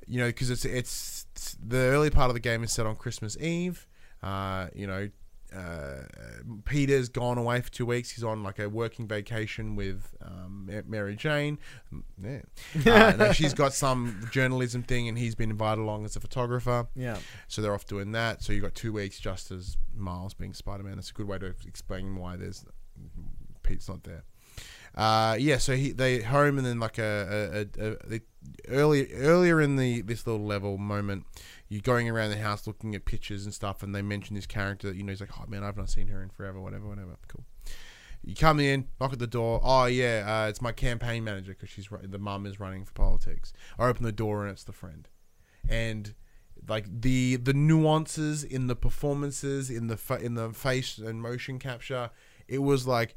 you 0.08 0.20
know 0.20 0.28
because 0.28 0.50
it's 0.50 0.66
it's 0.66 1.26
the 1.62 1.78
early 1.78 2.10
part 2.10 2.30
of 2.30 2.36
the 2.36 2.40
game 2.40 2.64
is 2.64 2.72
set 2.72 2.86
on 2.86 2.96
Christmas 2.96 3.38
Eve. 3.38 3.86
Uh, 4.24 4.68
you 4.76 4.86
know, 4.86 5.10
uh, 5.56 6.04
Peter's 6.66 7.10
gone 7.10 7.38
away 7.38 7.62
for 7.62 7.70
two 7.72 7.86
weeks. 7.86 8.12
He's 8.12 8.24
on 8.24 8.44
like 8.44 8.60
a 8.60 8.70
working 8.70 9.08
vacation 9.08 9.76
with 9.76 10.14
um, 10.22 10.70
Mary 10.88 11.16
Jane. 11.16 11.60
Mm, 11.94 12.44
Yeah, 12.86 13.06
uh, 13.08 13.16
no, 13.18 13.34
she's 13.34 13.54
got 13.54 13.74
some 13.74 14.28
journalism 14.32 14.84
thing, 14.84 15.08
and 15.08 15.18
he's 15.18 15.36
been 15.36 15.50
invited 15.52 15.82
along 15.82 16.06
as 16.06 16.16
a 16.16 16.20
photographer. 16.20 16.88
Yeah. 16.96 17.18
So 17.48 17.62
they're 17.62 17.74
off 17.74 17.86
doing 17.86 18.12
that. 18.14 18.42
So 18.44 18.54
you've 18.54 18.64
got 18.64 18.76
two 18.76 18.94
weeks 18.94 19.20
just 19.20 19.52
as 19.52 19.78
Miles 19.96 20.34
being 20.34 20.54
Spider 20.54 20.84
Man. 20.84 20.96
That's 20.96 21.10
a 21.10 21.14
good 21.14 21.28
way 21.28 21.38
to 21.40 21.54
explain 21.68 22.16
why 22.16 22.38
there's 22.38 22.66
Pete's 23.64 23.90
not 23.90 24.04
there. 24.04 24.24
Uh, 24.96 25.38
yeah, 25.40 25.58
so 25.58 25.76
he 25.76 25.92
they 25.92 26.22
home 26.22 26.58
and 26.58 26.66
then 26.66 26.80
like 26.80 26.98
a, 26.98 27.68
a, 27.80 27.84
a, 27.84 28.16
a 28.16 28.22
early 28.68 29.12
earlier 29.14 29.62
in 29.62 29.76
the 29.76 30.02
this 30.02 30.28
little 30.28 30.46
level 30.46 30.78
moment, 30.78 31.26
you're 31.70 31.82
going 31.82 32.10
around 32.10 32.32
the 32.32 32.38
house 32.38 32.68
looking 32.68 32.94
at 32.96 33.06
pictures 33.06 33.46
and 33.46 33.54
stuff, 33.54 33.84
and 33.84 33.96
they 33.96 34.02
mention 34.02 34.36
this 34.36 34.46
character 34.46 34.88
that 34.88 34.98
you 34.98 35.04
know 35.04 35.12
he's 35.12 35.22
like, 35.22 35.32
oh 35.40 35.46
man, 35.48 35.64
I've 35.64 35.78
not 35.78 35.90
seen 35.90 36.08
her 36.08 36.22
in 36.22 36.30
forever, 36.30 36.60
whatever, 36.60 36.88
whatever. 36.88 37.18
Cool. 37.28 37.46
You 38.24 38.36
come 38.36 38.60
in, 38.60 38.88
knock 39.00 39.14
at 39.14 39.20
the 39.20 39.28
door. 39.28 39.62
Oh 39.64 39.86
yeah, 39.86 40.44
uh, 40.46 40.50
it's 40.50 40.62
my 40.62 40.72
campaign 40.72 41.24
manager 41.24 41.54
because 41.54 41.70
she's 41.70 41.88
the 42.04 42.20
mum 42.20 42.46
is 42.46 42.60
running 42.60 42.86
for 42.86 42.94
politics. 42.94 43.54
I 43.80 43.88
open 43.88 44.04
the 44.04 44.12
door 44.12 44.44
and 44.44 44.52
it's 44.52 44.64
the 44.64 44.74
friend, 44.74 45.08
and 45.68 46.14
like 46.68 46.86
the 47.02 47.38
the 47.38 47.54
nuances 47.54 48.44
in 48.44 48.68
the 48.68 48.76
performances 48.76 49.70
in 49.70 49.88
the 49.88 49.98
fa- 49.98 50.20
in 50.22 50.36
the 50.36 50.52
face 50.52 50.98
and 50.98 51.22
motion 51.22 51.58
capture, 51.58 52.12
it 52.48 52.60
was 52.60 52.86
like, 52.86 53.16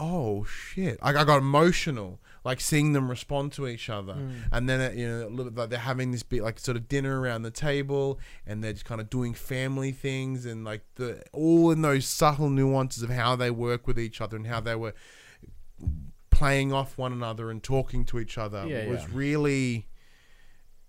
oh 0.00 0.44
shit! 0.44 0.98
I, 1.02 1.10
I 1.10 1.24
got 1.24 1.38
emotional 1.38 2.20
like 2.42 2.60
seeing 2.60 2.94
them 2.94 3.10
respond 3.10 3.52
to 3.52 3.66
each 3.66 3.90
other, 3.90 4.14
mm. 4.14 4.32
and 4.50 4.68
then 4.68 4.80
it, 4.80 4.96
you 4.96 5.06
know 5.06 5.26
a 5.26 5.28
little 5.28 5.52
like 5.52 5.68
they're 5.68 5.78
having 5.78 6.10
this 6.10 6.22
bit 6.22 6.42
like 6.42 6.58
sort 6.58 6.76
of 6.76 6.88
dinner 6.88 7.20
around 7.20 7.42
the 7.42 7.50
table, 7.50 8.18
and 8.46 8.64
they're 8.64 8.72
just 8.72 8.84
kind 8.84 9.00
of 9.00 9.10
doing 9.10 9.34
family 9.34 9.92
things, 9.92 10.46
and 10.46 10.64
like 10.64 10.82
the 10.94 11.22
all 11.32 11.70
in 11.70 11.82
those 11.82 12.06
subtle 12.06 12.48
nuances 12.48 13.02
of 13.02 13.10
how 13.10 13.36
they 13.36 13.50
work 13.50 13.86
with 13.86 13.98
each 13.98 14.20
other 14.20 14.36
and 14.36 14.46
how 14.46 14.60
they 14.60 14.74
were 14.74 14.94
playing 16.30 16.72
off 16.72 16.96
one 16.96 17.12
another 17.12 17.50
and 17.50 17.62
talking 17.62 18.04
to 18.06 18.18
each 18.18 18.38
other 18.38 18.66
Yeah, 18.66 18.88
was 18.88 19.02
yeah. 19.02 19.08
really 19.12 19.86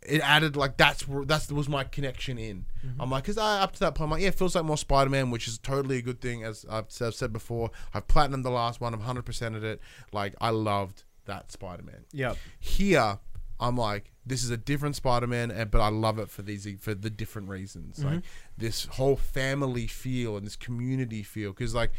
it 0.05 0.21
added 0.21 0.55
like 0.55 0.77
that's 0.77 1.05
that's 1.25 1.51
was 1.51 1.69
my 1.69 1.83
connection 1.83 2.37
in. 2.37 2.65
Mm-hmm. 2.85 3.01
I'm 3.01 3.11
like, 3.11 3.23
because 3.23 3.37
I 3.37 3.61
up 3.61 3.73
to 3.73 3.79
that 3.81 3.95
point, 3.95 4.07
I'm 4.07 4.11
like, 4.11 4.21
yeah, 4.21 4.29
it 4.29 4.35
feels 4.35 4.55
like 4.55 4.65
more 4.65 4.77
Spider-Man, 4.77 5.31
which 5.31 5.47
is 5.47 5.57
totally 5.57 5.97
a 5.97 6.01
good 6.01 6.21
thing. 6.21 6.43
As 6.43 6.65
I've, 6.69 6.85
I've 7.01 7.13
said 7.13 7.31
before, 7.31 7.71
I've 7.93 8.07
platinumed 8.07 8.43
the 8.43 8.51
last 8.51 8.81
one, 8.81 8.93
I'm 8.93 8.99
100 8.99 9.23
percent 9.23 9.55
at 9.55 9.63
it. 9.63 9.79
Like 10.11 10.35
I 10.41 10.49
loved 10.49 11.03
that 11.25 11.51
Spider-Man. 11.51 12.05
Yeah. 12.11 12.33
Here, 12.59 13.19
I'm 13.59 13.77
like, 13.77 14.11
this 14.25 14.43
is 14.43 14.49
a 14.49 14.57
different 14.57 14.95
Spider-Man, 14.95 15.51
and 15.51 15.69
but 15.69 15.81
I 15.81 15.89
love 15.89 16.17
it 16.17 16.29
for 16.29 16.41
these 16.41 16.67
for 16.79 16.95
the 16.95 17.09
different 17.09 17.49
reasons. 17.49 18.03
Like 18.03 18.21
this 18.57 18.85
whole 18.85 19.15
family 19.15 19.87
feel 19.87 20.35
and 20.37 20.45
this 20.45 20.55
community 20.55 21.21
feel, 21.21 21.51
because 21.51 21.75
like 21.75 21.91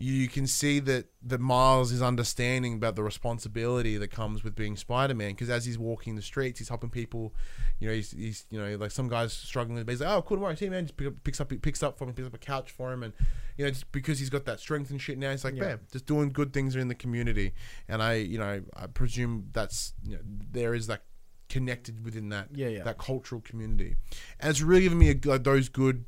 you 0.00 0.28
can 0.28 0.46
see 0.46 0.78
that 0.78 1.06
that 1.24 1.40
Miles 1.40 1.90
is 1.90 2.00
understanding 2.00 2.74
about 2.74 2.94
the 2.94 3.02
responsibility 3.02 3.96
that 3.98 4.12
comes 4.12 4.44
with 4.44 4.54
being 4.54 4.76
Spider-Man. 4.76 5.30
Because 5.30 5.50
as 5.50 5.64
he's 5.66 5.76
walking 5.76 6.14
the 6.14 6.22
streets, 6.22 6.60
he's 6.60 6.68
helping 6.68 6.88
people. 6.88 7.34
You 7.80 7.88
know, 7.88 7.94
he's, 7.94 8.12
he's 8.12 8.46
you 8.48 8.60
know 8.60 8.76
like 8.76 8.92
some 8.92 9.08
guys 9.08 9.32
struggling. 9.32 9.82
But 9.84 9.90
he's 9.90 10.00
like, 10.00 10.10
oh, 10.10 10.22
cool, 10.22 10.36
tomorrow, 10.36 10.54
see 10.54 10.68
man, 10.68 10.84
just 10.86 10.96
pick 10.96 11.08
up, 11.08 11.14
picks 11.24 11.40
up 11.40 11.52
picks 11.62 11.82
up 11.82 11.98
for 11.98 12.04
him, 12.04 12.14
picks 12.14 12.28
up 12.28 12.34
a 12.34 12.38
couch 12.38 12.70
for 12.70 12.92
him, 12.92 13.02
and 13.02 13.12
you 13.56 13.64
know 13.64 13.70
just 13.72 13.90
because 13.90 14.20
he's 14.20 14.30
got 14.30 14.44
that 14.44 14.60
strength 14.60 14.90
and 14.90 15.00
shit 15.02 15.18
now, 15.18 15.32
he's 15.32 15.44
like, 15.44 15.54
Yeah. 15.56 15.62
bam, 15.64 15.80
just 15.90 16.06
doing 16.06 16.28
good 16.30 16.52
things 16.52 16.76
in 16.76 16.86
the 16.86 16.94
community. 16.94 17.52
And 17.88 18.00
I, 18.00 18.14
you 18.14 18.38
know, 18.38 18.62
I 18.76 18.86
presume 18.86 19.48
that's 19.52 19.94
you 20.04 20.12
know, 20.12 20.22
there 20.24 20.74
is 20.74 20.86
that 20.86 21.02
connected 21.48 22.04
within 22.04 22.28
that 22.28 22.48
Yeah, 22.54 22.68
yeah. 22.68 22.84
that 22.84 22.98
cultural 22.98 23.40
community, 23.40 23.96
and 24.38 24.48
it's 24.50 24.62
really 24.62 24.82
giving 24.82 24.98
me 24.98 25.10
a, 25.10 25.28
like 25.28 25.42
those 25.42 25.68
good 25.68 26.04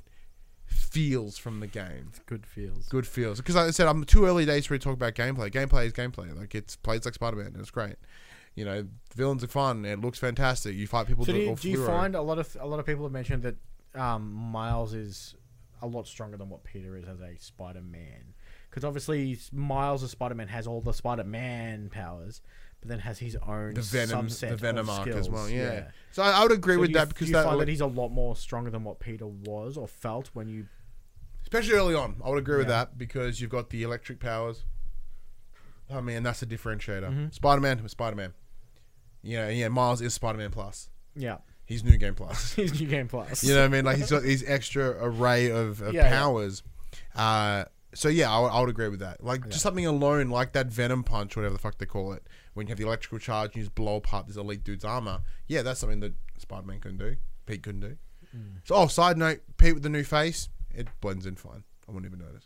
feels 0.70 1.36
from 1.36 1.60
the 1.60 1.66
game 1.66 2.12
Good 2.26 2.46
feels. 2.46 2.88
good 2.88 3.06
feels. 3.06 3.38
Because 3.38 3.56
like 3.56 3.66
I 3.66 3.70
said, 3.70 3.86
I'm 3.86 4.04
too 4.04 4.24
early 4.24 4.46
days 4.46 4.66
for 4.66 4.76
to 4.76 4.82
talk 4.82 4.94
about 4.94 5.14
gameplay. 5.14 5.50
Gameplay 5.50 5.86
is 5.86 5.92
gameplay. 5.92 6.36
Like 6.36 6.54
it's 6.54 6.76
plays 6.76 7.04
like 7.04 7.14
Spider 7.14 7.36
Man. 7.36 7.46
and 7.48 7.56
It's 7.56 7.70
great. 7.70 7.96
You 8.54 8.64
know, 8.64 8.86
villains 9.14 9.44
are 9.44 9.48
fun. 9.48 9.84
It 9.84 10.00
looks 10.00 10.18
fantastic. 10.18 10.74
You 10.74 10.86
fight 10.86 11.06
people. 11.06 11.24
So 11.24 11.32
do 11.32 11.38
you, 11.38 11.54
do 11.54 11.70
you 11.70 11.86
find 11.86 12.14
a 12.14 12.22
lot 12.22 12.38
of 12.38 12.56
a 12.60 12.66
lot 12.66 12.80
of 12.80 12.86
people 12.86 13.04
have 13.04 13.12
mentioned 13.12 13.42
that 13.42 13.56
um, 14.00 14.32
Miles 14.32 14.94
is 14.94 15.34
a 15.82 15.86
lot 15.86 16.06
stronger 16.06 16.36
than 16.36 16.48
what 16.48 16.64
Peter 16.64 16.96
is 16.96 17.06
as 17.06 17.20
a 17.20 17.36
Spider-Man? 17.38 18.34
Because 18.68 18.84
obviously 18.84 19.38
Miles 19.52 20.02
as 20.02 20.10
Spider-Man 20.10 20.48
has 20.48 20.66
all 20.66 20.80
the 20.80 20.92
Spider-Man 20.92 21.90
powers, 21.90 22.40
but 22.80 22.88
then 22.88 22.98
has 23.00 23.18
his 23.18 23.36
own 23.46 23.74
the 23.74 23.80
Venom, 23.82 24.26
subset 24.28 24.50
the 24.50 24.56
Venom 24.56 24.88
of 24.88 24.98
arc 24.98 25.08
as 25.08 25.28
well? 25.28 25.48
Yeah. 25.48 25.88
So 26.12 26.22
I, 26.22 26.30
I 26.32 26.42
would 26.42 26.52
agree 26.52 26.74
So 26.74 26.80
with 26.80 26.90
you, 26.90 26.94
that 26.94 27.08
because 27.08 27.28
you 27.28 27.34
that, 27.34 27.44
find 27.44 27.58
like, 27.58 27.66
that 27.66 27.70
he's 27.70 27.80
a 27.80 27.86
lot 27.86 28.08
more 28.10 28.34
stronger 28.36 28.70
than 28.70 28.84
what 28.84 28.98
Peter 29.00 29.26
was 29.26 29.76
or 29.76 29.86
felt 29.86 30.28
when 30.32 30.48
you 30.48 30.66
especially 31.42 31.74
early 31.74 31.94
on, 31.94 32.16
I 32.24 32.28
would 32.30 32.38
agree 32.38 32.58
with 32.58 32.68
that 32.68 32.96
because 32.98 33.40
you've 33.40 33.50
got 33.50 33.70
the 33.70 33.82
electric 33.82 34.20
powers. 34.20 34.64
I 35.92 36.00
mean, 36.00 36.22
that's 36.22 36.42
a 36.42 36.46
differentiator. 36.46 37.10
Mhm. 37.10 37.34
Spider 37.34 37.60
Man, 37.60 37.88
Spider 37.88 38.16
Man. 38.16 38.32
Yeah, 39.22 39.48
yeah. 39.48 39.68
Miles 39.68 40.00
is 40.00 40.14
Spider 40.14 40.38
Man 40.38 40.50
plus. 40.50 40.88
yeah 41.14 41.38
He's 41.66 41.84
new 41.84 41.96
game 41.98 42.14
plus. 42.16 42.52
He's 42.56 42.80
new 42.80 42.86
game 42.88 43.06
plus. 43.06 43.44
You 43.44 43.54
know 43.54 43.60
what 43.60 43.66
I 43.66 43.68
mean? 43.68 43.84
Like 43.84 43.98
he's 43.98 44.10
got 44.10 44.24
his 44.24 44.42
extra 44.44 44.88
array 45.00 45.50
of, 45.50 45.80
of 45.80 45.94
Yeah, 45.94 46.02
yeah. 46.04 46.18
powers. 46.18 46.64
Uh, 47.14 47.64
so 47.94 48.08
yeah, 48.08 48.28
I 48.28 48.40
would, 48.40 48.48
I 48.48 48.60
would 48.60 48.68
agree 48.70 48.88
with 48.88 48.98
that. 49.00 49.22
Like 49.22 49.48
just 49.48 49.60
something 49.62 49.86
alone, 49.86 50.30
like 50.30 50.52
that 50.54 50.66
Venom 50.66 51.04
punch, 51.04 51.36
whatever 51.36 51.52
the 51.52 51.60
fuck 51.60 51.78
they 51.78 51.86
call 51.86 52.12
it, 52.12 52.24
when 52.60 52.66
you 52.66 52.72
have 52.72 52.78
the 52.78 52.84
electrical 52.84 53.18
charge 53.18 53.52
and 53.52 53.56
you 53.56 53.62
just 53.62 53.74
blow 53.74 53.96
apart 53.96 54.26
this 54.26 54.36
elite 54.36 54.62
dude's 54.62 54.84
armor. 54.84 55.22
Yeah, 55.46 55.62
that's 55.62 55.80
something 55.80 56.00
that 56.00 56.12
Spider 56.36 56.66
Man 56.66 56.78
couldn't 56.78 56.98
do. 56.98 57.16
Pete 57.46 57.62
couldn't 57.62 57.80
do. 57.80 57.96
Hmm. 58.32 58.58
So, 58.64 58.74
oh, 58.74 58.86
side 58.86 59.16
note, 59.16 59.40
Pete 59.56 59.72
with 59.72 59.82
the 59.82 59.88
new 59.88 60.04
face, 60.04 60.50
it 60.74 60.86
blends 61.00 61.24
in 61.24 61.36
fine. 61.36 61.64
I 61.88 61.92
wouldn't 61.92 62.12
even 62.12 62.22
notice. 62.22 62.44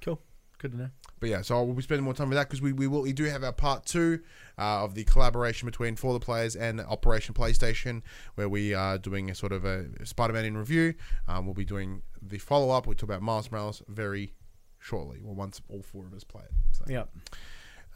Cool. 0.00 0.18
Good 0.56 0.72
to 0.72 0.78
know. 0.78 0.88
But 1.20 1.28
yeah, 1.28 1.42
so 1.42 1.62
we'll 1.62 1.74
be 1.74 1.82
spending 1.82 2.04
more 2.04 2.14
time 2.14 2.30
with 2.30 2.36
that 2.38 2.48
because 2.48 2.62
we, 2.62 2.72
we 2.72 2.86
will 2.86 3.02
we 3.02 3.12
do 3.12 3.24
have 3.24 3.44
our 3.44 3.52
part 3.52 3.84
two 3.84 4.20
uh, 4.56 4.82
of 4.82 4.94
the 4.94 5.04
collaboration 5.04 5.66
between 5.66 5.94
For 5.94 6.14
the 6.14 6.20
Players 6.20 6.56
and 6.56 6.80
Operation 6.80 7.34
PlayStation, 7.34 8.00
where 8.36 8.48
we 8.48 8.72
are 8.72 8.96
doing 8.96 9.30
a 9.30 9.34
sort 9.34 9.52
of 9.52 9.66
a 9.66 9.84
Spider-Man 10.06 10.46
in 10.46 10.56
review. 10.56 10.94
Um, 11.28 11.44
we'll 11.44 11.54
be 11.54 11.66
doing 11.66 12.00
the 12.22 12.38
follow-up. 12.38 12.86
We 12.86 12.94
talk 12.94 13.10
about 13.10 13.20
Miles 13.20 13.50
Morales 13.52 13.82
very 13.88 14.32
shortly. 14.78 15.18
Well, 15.22 15.34
once 15.34 15.60
all 15.68 15.82
four 15.82 16.06
of 16.06 16.14
us 16.14 16.24
play 16.24 16.44
it. 16.44 16.52
So, 16.72 16.84
Yep. 16.88 17.10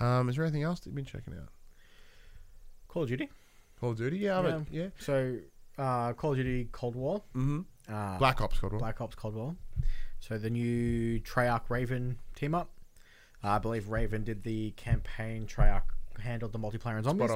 Um, 0.00 0.28
is 0.28 0.36
there 0.36 0.44
anything 0.44 0.62
else 0.62 0.80
that 0.80 0.86
you've 0.86 0.96
been 0.96 1.04
checking 1.04 1.34
out? 1.34 1.48
Call 2.88 3.02
of 3.02 3.08
Duty. 3.08 3.28
Call 3.78 3.90
of 3.90 3.98
Duty? 3.98 4.18
Yeah, 4.18 4.38
I 4.38 4.42
mean, 4.42 4.66
yeah. 4.70 4.88
So, 4.98 5.36
uh, 5.78 6.12
Call 6.14 6.32
of 6.32 6.38
Duty 6.38 6.68
Cold 6.72 6.96
War. 6.96 7.22
Mm-hmm. 7.36 7.60
Uh, 7.92 8.18
Black 8.18 8.40
Ops 8.40 8.58
Cold 8.58 8.72
War. 8.72 8.78
Black 8.80 9.00
Ops 9.00 9.14
Cold 9.14 9.34
War. 9.34 9.54
So 10.20 10.38
the 10.38 10.50
new 10.50 11.20
Treyarch 11.20 11.68
Raven 11.68 12.18
team 12.34 12.54
up. 12.54 12.70
Uh, 13.42 13.48
I 13.48 13.58
believe 13.58 13.88
Raven 13.88 14.24
did 14.24 14.42
the 14.42 14.72
campaign. 14.72 15.46
Treyarch 15.46 15.82
handled 16.20 16.52
the 16.52 16.58
multiplayer 16.58 16.96
and 16.96 17.04
zombies. 17.04 17.30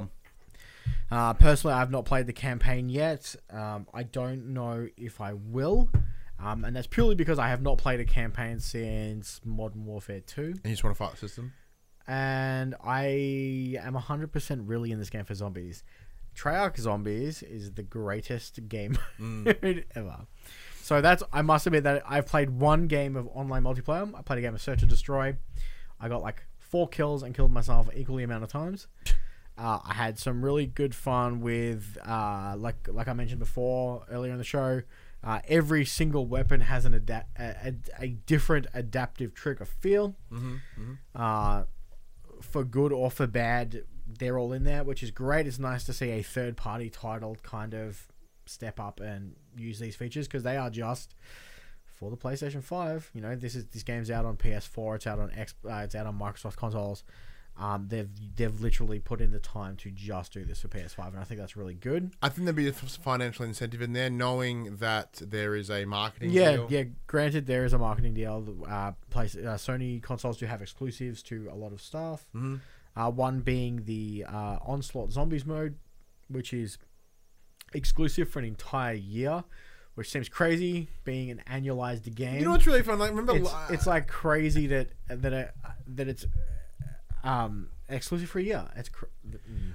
Uh, 1.10 1.32
personally, 1.34 1.74
I've 1.74 1.90
not 1.90 2.04
played 2.04 2.26
the 2.26 2.32
campaign 2.32 2.88
yet. 2.88 3.34
Um, 3.50 3.86
I 3.94 4.02
don't 4.02 4.48
know 4.48 4.88
if 4.96 5.20
I 5.20 5.32
will. 5.32 5.88
Um, 6.38 6.64
and 6.64 6.76
that's 6.76 6.86
purely 6.86 7.14
because 7.14 7.38
I 7.38 7.48
have 7.48 7.62
not 7.62 7.78
played 7.78 8.00
a 8.00 8.04
campaign 8.04 8.60
since 8.60 9.40
Modern 9.44 9.86
Warfare 9.86 10.20
2. 10.20 10.42
And 10.42 10.60
you 10.64 10.70
just 10.72 10.84
want 10.84 10.94
to 10.94 10.98
fight 10.98 11.12
the 11.12 11.16
system? 11.16 11.52
And 12.06 12.74
I 12.84 13.78
am 13.80 13.94
100% 13.94 14.62
really 14.66 14.92
in 14.92 14.98
this 14.98 15.10
game 15.10 15.24
for 15.24 15.34
zombies. 15.34 15.82
Treyarch 16.36 16.76
Zombies 16.78 17.42
is 17.42 17.72
the 17.72 17.82
greatest 17.82 18.68
game 18.68 18.98
mode 19.18 19.84
ever. 19.94 20.26
So 20.82 21.00
that's, 21.00 21.22
I 21.32 21.42
must 21.42 21.66
admit 21.66 21.84
that 21.84 22.02
I've 22.06 22.26
played 22.26 22.50
one 22.50 22.88
game 22.88 23.16
of 23.16 23.28
online 23.28 23.62
multiplayer. 23.62 24.12
I 24.14 24.22
played 24.22 24.40
a 24.40 24.42
game 24.42 24.54
of 24.54 24.60
Search 24.60 24.82
and 24.82 24.90
Destroy. 24.90 25.36
I 26.00 26.08
got 26.08 26.22
like 26.22 26.44
four 26.58 26.88
kills 26.88 27.22
and 27.22 27.34
killed 27.34 27.52
myself 27.52 27.88
equally 27.94 28.24
amount 28.24 28.42
of 28.44 28.50
times. 28.50 28.88
Uh, 29.56 29.78
I 29.84 29.94
had 29.94 30.18
some 30.18 30.44
really 30.44 30.66
good 30.66 30.94
fun 30.94 31.40
with, 31.40 31.96
uh, 32.04 32.56
like 32.58 32.88
like 32.88 33.06
I 33.06 33.12
mentioned 33.12 33.38
before 33.38 34.04
earlier 34.10 34.32
in 34.32 34.38
the 34.38 34.44
show. 34.44 34.82
Uh, 35.22 35.40
every 35.48 35.84
single 35.84 36.26
weapon 36.26 36.60
has 36.62 36.84
an 36.84 36.92
a, 36.94 37.24
a, 37.38 37.74
a 38.00 38.08
different 38.26 38.66
adaptive 38.74 39.32
trigger 39.32 39.64
feel. 39.64 40.16
Uh, 41.14 41.64
for 42.44 42.64
good 42.64 42.92
or 42.92 43.10
for 43.10 43.26
bad, 43.26 43.84
they're 44.06 44.38
all 44.38 44.52
in 44.52 44.64
there, 44.64 44.84
which 44.84 45.02
is 45.02 45.10
great. 45.10 45.46
It's 45.46 45.58
nice 45.58 45.84
to 45.84 45.92
see 45.92 46.10
a 46.10 46.22
third 46.22 46.56
party 46.56 46.90
title 46.90 47.36
kind 47.42 47.74
of 47.74 48.06
step 48.46 48.78
up 48.78 49.00
and 49.00 49.34
use 49.56 49.78
these 49.78 49.96
features 49.96 50.28
because 50.28 50.42
they 50.42 50.56
are 50.56 50.70
just 50.70 51.14
for 51.84 52.10
the 52.10 52.16
PlayStation 52.16 52.62
Five. 52.62 53.10
You 53.14 53.20
know, 53.20 53.34
this 53.34 53.54
is 53.54 53.66
this 53.66 53.82
game's 53.82 54.10
out 54.10 54.24
on 54.24 54.36
PS4. 54.36 54.96
It's 54.96 55.06
out 55.06 55.18
on 55.18 55.30
X. 55.34 55.54
Uh, 55.64 55.82
it's 55.84 55.94
out 55.94 56.06
on 56.06 56.18
Microsoft 56.18 56.56
consoles. 56.56 57.04
Um, 57.56 57.86
they've 57.88 58.08
they've 58.34 58.60
literally 58.60 58.98
put 58.98 59.20
in 59.20 59.30
the 59.30 59.38
time 59.38 59.76
to 59.76 59.90
just 59.92 60.32
do 60.32 60.44
this 60.44 60.60
for 60.62 60.68
PS5, 60.68 61.08
and 61.10 61.18
I 61.20 61.24
think 61.24 61.38
that's 61.40 61.56
really 61.56 61.74
good. 61.74 62.10
I 62.20 62.28
think 62.28 62.46
there'd 62.46 62.56
be 62.56 62.66
a 62.66 62.72
financial 62.72 63.44
incentive 63.44 63.80
in 63.80 63.92
there, 63.92 64.10
knowing 64.10 64.76
that 64.78 65.20
there 65.24 65.54
is 65.54 65.70
a 65.70 65.84
marketing 65.84 66.30
Yeah, 66.32 66.52
deal. 66.56 66.66
yeah. 66.68 66.82
Granted, 67.06 67.46
there 67.46 67.64
is 67.64 67.72
a 67.72 67.78
marketing 67.78 68.14
deal. 68.14 68.56
Uh, 68.68 68.92
place, 69.10 69.36
uh, 69.36 69.54
Sony 69.56 70.02
consoles 70.02 70.36
do 70.38 70.46
have 70.46 70.62
exclusives 70.62 71.22
to 71.24 71.48
a 71.52 71.54
lot 71.54 71.72
of 71.72 71.80
stuff. 71.80 72.26
Mhm. 72.34 72.60
Uh, 72.96 73.10
one 73.10 73.40
being 73.40 73.84
the 73.84 74.24
uh, 74.28 74.58
Onslaught 74.66 75.12
Zombies 75.12 75.46
mode, 75.46 75.76
which 76.28 76.52
is 76.52 76.78
exclusive 77.72 78.28
for 78.28 78.38
an 78.40 78.44
entire 78.44 78.94
year, 78.94 79.44
which 79.94 80.10
seems 80.10 80.28
crazy, 80.28 80.88
being 81.04 81.30
an 81.30 81.40
annualized 81.48 82.12
game. 82.14 82.38
You 82.38 82.44
know 82.46 82.50
what's 82.50 82.66
really 82.66 82.82
fun? 82.82 82.98
Like, 82.98 83.10
remember, 83.10 83.36
it's, 83.36 83.54
it's 83.70 83.86
like 83.86 84.08
crazy 84.08 84.66
that 84.68 84.88
that 85.08 85.32
it, 85.32 85.54
that 85.86 86.08
it's 86.08 86.26
um 87.24 87.70
exclusive 87.88 88.28
for 88.28 88.38
a 88.38 88.42
year. 88.42 88.68
It's 88.76 88.88
cr-. 88.88 89.06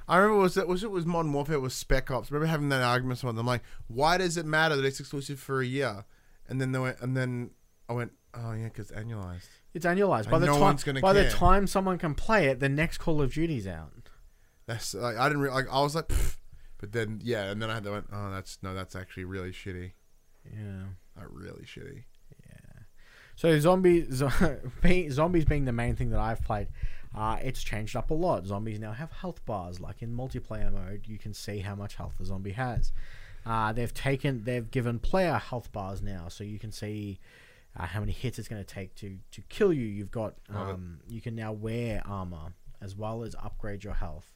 I 0.08 0.18
remember 0.18 0.40
it 0.40 0.44
was 0.44 0.58
it 0.58 0.68
was 0.68 0.84
it 0.84 0.92
was 0.92 1.06
Modern 1.06 1.34
Warfare, 1.34 1.56
it 1.56 1.60
was 1.60 1.74
Spec 1.74 2.10
Ops. 2.12 2.32
I 2.32 2.36
remember 2.36 2.50
having 2.50 2.70
that 2.70 2.82
argument 2.82 3.24
with. 3.24 3.38
I'm 3.38 3.46
like, 3.46 3.64
why 3.88 4.18
does 4.18 4.38
it 4.38 4.46
matter 4.46 4.76
that 4.76 4.86
it's 4.86 5.00
exclusive 5.00 5.40
for 5.40 5.62
a 5.62 5.66
year? 5.66 6.06
And 6.48 6.60
then 6.60 6.72
they 6.72 6.80
went, 6.80 7.00
and 7.02 7.16
then 7.16 7.52
I 7.88 7.94
went, 7.94 8.12
oh 8.34 8.54
yeah, 8.54 8.66
because 8.66 8.92
annualized. 8.92 9.48
it's 9.74 9.86
annualized. 9.86 10.30
By 10.30 10.40
the 10.40 10.48
no 10.48 10.54
time 10.54 10.62
one's 10.62 10.84
gonna 10.84 11.02
by 11.02 11.14
the 11.14 11.30
time 11.30 11.68
someone 11.68 11.98
can 11.98 12.16
play 12.16 12.48
it, 12.48 12.60
the 12.60 12.70
next 12.70 13.00
Call 13.00 13.22
of 13.22 13.34
Duty's 13.34 13.68
out. 13.68 13.92
That's 14.66 14.94
like 14.94 15.18
I 15.18 15.28
didn't 15.28 15.42
re- 15.42 15.50
like. 15.50 15.68
I 15.72 15.82
was 15.82 15.96
like, 15.96 16.08
Pfft. 16.08 16.38
but 16.78 16.92
then 16.92 17.20
yeah, 17.24 17.50
and 17.52 17.62
then 17.62 17.70
I 17.70 17.76
had 17.76 17.84
to 17.84 17.92
went, 17.92 18.08
oh, 18.14 18.32
that's 18.32 18.60
no, 18.62 18.74
that's 18.74 18.96
actually 18.96 19.26
really 19.26 19.52
shitty. 19.52 19.94
Yeah. 20.46 20.84
Like 21.18 21.28
really 21.30 21.64
shitty. 21.64 22.04
Yeah. 22.48 22.82
So 23.36 23.60
zombies, 23.60 24.08
zo- 24.14 24.60
zombies 25.10 25.46
being 25.46 25.66
the 25.66 25.72
main 25.72 25.96
thing 25.96 26.10
that 26.12 26.20
I've 26.20 26.44
played, 26.44 26.68
uh, 27.16 27.38
it's 27.42 27.64
changed 27.64 27.96
up 27.96 28.12
a 28.12 28.14
lot. 28.14 28.46
Zombies 28.46 28.80
now 28.80 28.92
have 28.92 29.12
health 29.12 29.44
bars. 29.46 29.80
Like 29.80 30.02
in 30.02 30.16
multiplayer 30.16 30.72
mode, 30.72 31.06
you 31.08 31.18
can 31.18 31.34
see 31.34 31.60
how 31.60 31.76
much 31.76 31.96
health 31.96 32.16
the 32.20 32.26
zombie 32.26 32.52
has. 32.52 32.92
Uh, 33.46 33.72
they've 33.74 33.94
taken, 33.94 34.44
they've 34.44 34.70
given 34.70 35.00
player 35.00 35.38
health 35.38 35.72
bars 35.72 36.02
now, 36.02 36.28
so 36.28 36.44
you 36.44 36.60
can 36.60 36.72
see 36.72 37.20
uh, 37.78 37.86
how 37.86 38.00
many 38.00 38.12
hits 38.12 38.38
it's 38.38 38.48
going 38.48 38.64
to 38.64 38.74
take 38.74 38.94
to 38.96 39.18
to 39.32 39.42
kill 39.50 39.74
you. 39.74 39.86
You've 39.86 40.12
got, 40.12 40.36
um, 40.54 41.00
you 41.08 41.22
can 41.22 41.36
now 41.36 41.52
wear 41.54 42.02
armor 42.06 42.54
as 42.82 42.96
well 42.96 43.24
as 43.24 43.36
upgrade 43.36 43.84
your 43.84 43.94
health. 43.94 44.34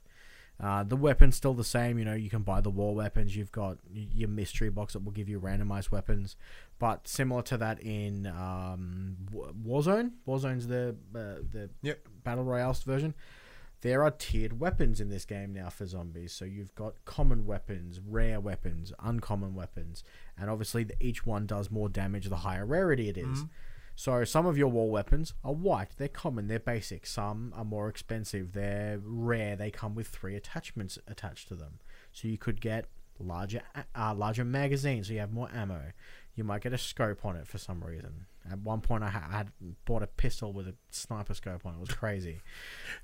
Uh, 0.60 0.84
the 0.84 0.96
weapon's 0.96 1.36
still 1.36 1.54
the 1.54 1.64
same. 1.64 1.98
You 1.98 2.06
know, 2.06 2.14
you 2.14 2.30
can 2.30 2.44
buy 2.44 2.62
the 2.62 2.70
war 2.70 2.96
weapons. 2.96 3.36
You've 3.36 3.52
got 3.52 3.78
your 3.92 4.30
mystery 4.30 4.70
box 4.70 4.94
that 4.94 5.04
will 5.04 5.12
give 5.12 5.28
you 5.28 5.40
randomized 5.40 5.92
weapons. 5.92 6.36
But 6.80 7.08
similar 7.08 7.42
to 7.44 7.58
that 7.58 7.82
in 7.82 8.28
um, 8.28 9.18
Warzone, 9.66 10.12
Warzone's 10.28 10.68
the 10.68 10.96
uh, 11.16 11.42
the 11.52 11.70
Yep. 11.82 12.08
Battle 12.24 12.44
royale 12.44 12.74
version. 12.86 13.14
There 13.82 14.02
are 14.02 14.12
tiered 14.12 14.62
weapons 14.62 15.02
in 15.02 15.10
this 15.10 15.26
game 15.26 15.54
now 15.54 15.70
for 15.70 15.86
zombies. 15.86 16.32
So 16.32 16.46
you've 16.46 16.74
got 16.74 17.04
common 17.04 17.46
weapons, 17.46 18.00
rare 18.00 18.40
weapons, 18.40 18.94
uncommon 19.00 19.56
weapons, 19.56 20.06
and 20.38 20.50
obviously 20.50 20.86
the, 20.86 20.96
each 21.02 21.26
one 21.26 21.46
does 21.46 21.70
more 21.70 21.90
damage 21.90 22.30
the 22.30 22.38
higher 22.38 22.66
rarity 22.66 23.10
it 23.10 23.18
is. 23.18 23.44
So 23.96 24.24
some 24.24 24.46
of 24.46 24.58
your 24.58 24.70
war 24.70 24.90
weapons 24.90 25.34
are 25.44 25.54
white, 25.54 25.90
they're 25.98 26.08
common, 26.08 26.48
they're 26.48 26.60
basic. 26.60 27.06
Some 27.06 27.54
are 27.56 27.66
more 27.66 27.90
expensive, 27.90 28.54
they're 28.54 29.00
rare. 29.04 29.56
They 29.56 29.70
come 29.70 29.94
with 29.96 30.08
three 30.08 30.36
attachments 30.36 30.98
attached 31.08 31.48
to 31.50 31.56
them. 31.56 31.80
So 32.12 32.28
you 32.28 32.38
could 32.38 32.60
get 32.62 32.86
larger 33.20 33.62
uh, 33.96 34.14
larger 34.16 34.44
magazines, 34.44 35.08
so 35.08 35.14
you 35.14 35.20
have 35.20 35.32
more 35.32 35.50
ammo. 35.54 35.92
You 36.36 36.44
might 36.44 36.62
get 36.62 36.74
a 36.74 36.78
scope 36.78 37.26
on 37.26 37.36
it 37.36 37.48
for 37.48 37.58
some 37.58 37.84
reason. 37.84 38.26
At 38.50 38.60
one 38.60 38.82
point, 38.82 39.04
I, 39.04 39.10
ha- 39.10 39.28
I 39.32 39.38
had 39.38 39.52
bought 39.86 40.04
a 40.04 40.08
pistol 40.08 40.52
with 40.52 40.68
a 40.68 40.76
sniper 40.90 41.34
scope 41.34 41.66
on 41.66 41.74
it. 41.74 41.78
It 41.78 41.80
was 41.80 41.90
crazy. 41.90 42.42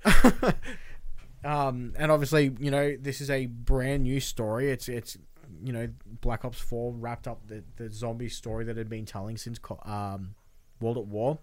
um, 1.44 1.94
and 1.98 2.12
obviously, 2.12 2.54
you 2.58 2.70
know, 2.70 2.96
this 3.00 3.20
is 3.20 3.30
a 3.30 3.46
brand 3.46 4.02
new 4.02 4.20
story. 4.20 4.70
It's 4.70 4.88
it's 4.88 5.16
you 5.62 5.72
know, 5.72 5.88
Black 6.20 6.44
Ops 6.44 6.60
Four 6.60 6.92
wrapped 6.92 7.26
up 7.26 7.46
the 7.46 7.64
the 7.76 7.90
zombie 7.90 8.28
story 8.28 8.64
that 8.64 8.76
had 8.76 8.88
been 8.88 9.06
telling 9.06 9.36
since 9.36 9.58
um, 9.84 10.34
World 10.80 10.98
at 10.98 11.06
War. 11.06 11.38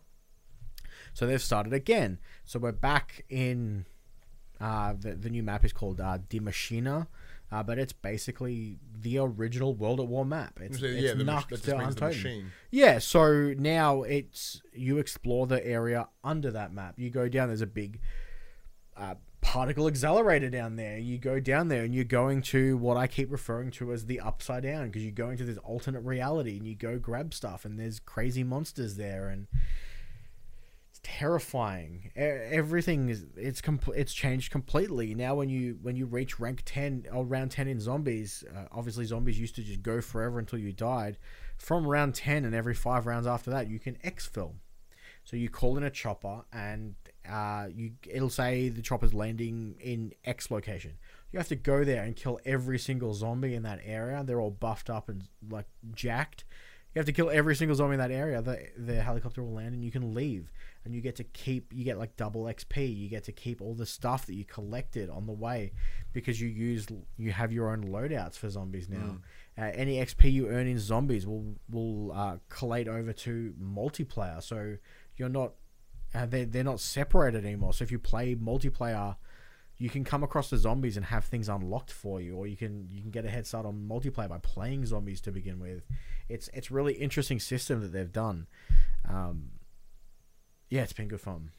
So 1.14 1.26
they've 1.26 1.42
started 1.42 1.74
again. 1.74 2.20
So 2.44 2.60
we're 2.60 2.72
back 2.72 3.26
in 3.30 3.86
uh, 4.60 4.94
the 5.00 5.14
the 5.14 5.30
new 5.30 5.44
map 5.44 5.66
is 5.66 5.74
called 5.74 6.00
uh, 6.00 6.20
Die 6.30 6.40
Maschine, 6.40 7.08
uh, 7.52 7.64
but 7.64 7.80
it's 7.80 7.94
basically 7.94 8.78
the 9.00 9.18
original 9.20 9.74
World 9.74 10.00
at 10.00 10.08
War 10.08 10.26
map. 10.26 10.60
It's, 10.62 10.80
So, 10.80 10.86
it's 10.86 11.02
yeah, 11.02 11.14
the 11.14 11.24
mach- 11.24 11.36
Nacht 11.36 11.50
that 11.50 11.56
just 11.58 11.66
der 11.66 11.78
means 11.78 11.96
the 11.96 12.02
Untoten. 12.02 12.08
machine. 12.10 12.52
Yeah, 12.72 13.00
so 13.00 13.54
now 13.58 14.04
it's 14.04 14.62
you 14.74 14.98
explore 14.98 15.48
the 15.48 15.66
area 15.66 16.08
under 16.24 16.52
that 16.52 16.74
map. 16.74 16.96
You 16.98 17.10
go 17.10 17.30
down. 17.30 17.48
There's 17.48 17.62
a 17.62 17.68
big 17.68 18.00
uh, 18.98 19.16
particle 19.42 19.88
accelerator 19.88 20.50
down 20.50 20.76
there. 20.76 20.98
You 20.98 21.18
go 21.20 21.40
down 21.40 21.68
there 21.70 21.84
and 21.84 21.94
you're 21.96 22.04
going 22.04 22.42
to 22.44 22.76
what 22.78 22.98
I 22.98 23.08
keep 23.08 23.32
referring 23.32 23.72
to 23.72 23.94
as 23.94 24.08
the 24.08 24.20
upside 24.20 24.64
down 24.64 24.88
because 24.88 25.04
you 25.04 25.12
go 25.12 25.30
into 25.30 25.46
this 25.46 25.58
alternate 25.60 26.02
reality 26.02 26.58
and 26.58 26.68
you 26.68 26.76
go 26.76 26.98
grab 27.00 27.34
stuff 27.34 27.64
and 27.64 27.80
there's 27.80 28.00
crazy 28.00 28.44
monsters 28.44 28.96
there 28.96 29.30
and 29.30 29.48
it's 29.52 29.62
terrifying. 31.08 32.12
Everything 32.16 33.10
is 33.10 33.26
it's 33.36 33.62
compl- 33.62 33.96
it's 33.96 34.14
changed 34.14 34.52
completely 34.52 35.16
now. 35.16 35.36
When 35.36 35.50
you 35.50 35.78
when 35.82 35.96
you 35.96 36.06
reach 36.06 36.40
rank 36.40 36.64
ten 36.66 37.06
or 37.14 37.26
round 37.26 37.52
ten 37.52 37.68
in 37.68 37.80
zombies, 37.80 38.44
uh, 38.56 38.66
obviously 38.72 39.06
zombies 39.06 39.40
used 39.40 39.56
to 39.56 39.64
just 39.64 39.82
go 39.82 40.02
forever 40.02 40.40
until 40.40 40.60
you 40.60 40.74
died. 40.74 41.18
From 41.58 41.88
round 41.88 42.16
ten 42.16 42.46
and 42.46 42.54
every 42.54 42.76
five 42.76 43.06
rounds 43.06 43.26
after 43.26 43.50
that, 43.52 43.70
you 43.70 43.80
can 43.80 43.96
exfil. 44.04 44.56
So 45.24 45.36
you 45.36 45.50
call 45.50 45.78
in 45.78 45.84
a 45.84 45.90
chopper, 45.90 46.44
and 46.54 46.96
uh, 47.30 47.68
you 47.74 47.92
it'll 48.10 48.30
say 48.30 48.70
the 48.70 48.82
chopper's 48.82 49.14
landing 49.14 49.76
in 49.80 50.14
X 50.26 50.52
location. 50.52 50.94
You 51.32 51.40
have 51.40 51.50
to 51.50 51.56
go 51.56 51.84
there 51.84 52.04
and 52.04 52.16
kill 52.16 52.40
every 52.46 52.80
single 52.80 53.14
zombie 53.14 53.54
in 53.54 53.64
that 53.64 53.80
area. 53.84 54.24
They're 54.24 54.42
all 54.42 54.52
buffed 54.52 54.90
up 54.90 55.10
and 55.10 55.24
like 55.50 55.68
jacked. 55.94 56.46
You 56.94 57.00
have 57.00 57.06
to 57.06 57.12
kill 57.14 57.30
every 57.30 57.56
single 57.56 57.76
zombie 57.76 57.94
in 57.94 58.00
that 58.00 58.12
area. 58.12 58.42
The 58.42 58.70
the 58.78 59.02
helicopter 59.02 59.44
will 59.44 59.54
land, 59.54 59.76
and 59.76 59.84
you 59.84 59.92
can 59.92 60.14
leave. 60.14 60.52
And 60.88 60.96
you 60.96 61.02
get 61.02 61.18
to 61.18 61.26
keep. 61.26 61.74
You 61.74 61.84
get 61.84 61.98
like 61.98 62.16
double 62.16 62.46
XP. 62.46 62.96
You 62.96 63.10
get 63.10 63.26
to 63.26 63.34
keep 63.34 63.62
all 63.62 63.74
the 63.74 63.86
stuff 63.86 64.26
that 64.28 64.36
you 64.36 64.46
collected 64.46 65.10
on 65.10 65.26
the 65.26 65.34
way, 65.34 65.74
because 66.14 66.40
you 66.40 66.48
use 66.48 66.88
you 67.18 67.34
have 67.34 67.52
your 67.52 67.72
own 67.72 67.84
loadouts 67.84 68.38
for 68.38 68.50
zombies 68.50 68.88
now. 68.88 69.18
Uh, 69.58 69.72
any 69.74 69.98
XP 69.98 70.32
you 70.32 70.48
earn 70.48 70.66
in 70.66 70.80
zombies 70.80 71.28
will 71.28 71.58
will 71.70 72.14
uh, 72.14 72.38
collate 72.48 72.88
over 72.88 73.12
to 73.12 73.54
multiplayer. 73.62 74.42
So 74.42 74.78
you're 75.18 75.28
not 75.28 75.56
uh, 76.16 76.26
they 76.26 76.46
they're 76.46 76.64
not 76.64 76.80
separated 76.80 77.46
anymore. 77.46 77.74
So 77.74 77.84
if 77.84 77.92
you 77.92 78.00
play 78.00 78.34
multiplayer, 78.34 79.18
you 79.78 79.90
can 79.90 80.06
come 80.06 80.24
across 80.24 80.50
the 80.50 80.58
zombies 80.58 80.96
and 80.96 81.08
have 81.08 81.26
things 81.26 81.50
unlocked 81.50 81.92
for 81.92 82.22
you, 82.22 82.36
or 82.38 82.48
you 82.48 82.56
can 82.56 82.88
you 82.90 83.02
can 83.02 83.12
get 83.12 83.26
a 83.26 83.30
head 83.30 83.46
start 83.46 83.66
on 83.66 83.88
multiplayer 83.90 84.30
by 84.30 84.38
playing 84.38 84.86
zombies 84.86 85.20
to 85.22 85.34
begin 85.34 85.60
with. 85.60 85.84
It's 86.30 86.50
it's 86.54 86.72
really 86.72 86.94
interesting 86.94 87.40
system 87.40 87.82
that 87.82 87.92
they've 87.92 88.12
done. 88.12 88.48
Um, 89.08 89.52
yeah, 90.70 90.84
it's 90.84 90.94
been 90.94 91.08
good 91.08 91.22
fun. 91.22 91.52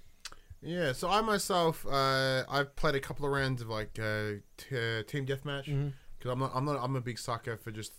Yeah, 0.60 0.92
so 0.92 1.08
I 1.08 1.20
myself, 1.20 1.86
uh, 1.86 2.44
I've 2.48 2.74
played 2.74 2.96
a 2.96 3.00
couple 3.00 3.24
of 3.24 3.32
rounds 3.32 3.62
of 3.62 3.68
like 3.68 3.98
uh, 3.98 4.40
t- 4.56 4.76
uh, 4.76 5.02
team 5.04 5.24
deathmatch 5.24 5.66
because 6.18 6.32
I'm 6.32 6.40
not, 6.40 6.50
I'm 6.54 6.64
not, 6.64 6.82
I'm 6.82 6.96
a 6.96 7.00
big 7.00 7.18
sucker 7.18 7.56
for 7.56 7.70
just 7.70 7.92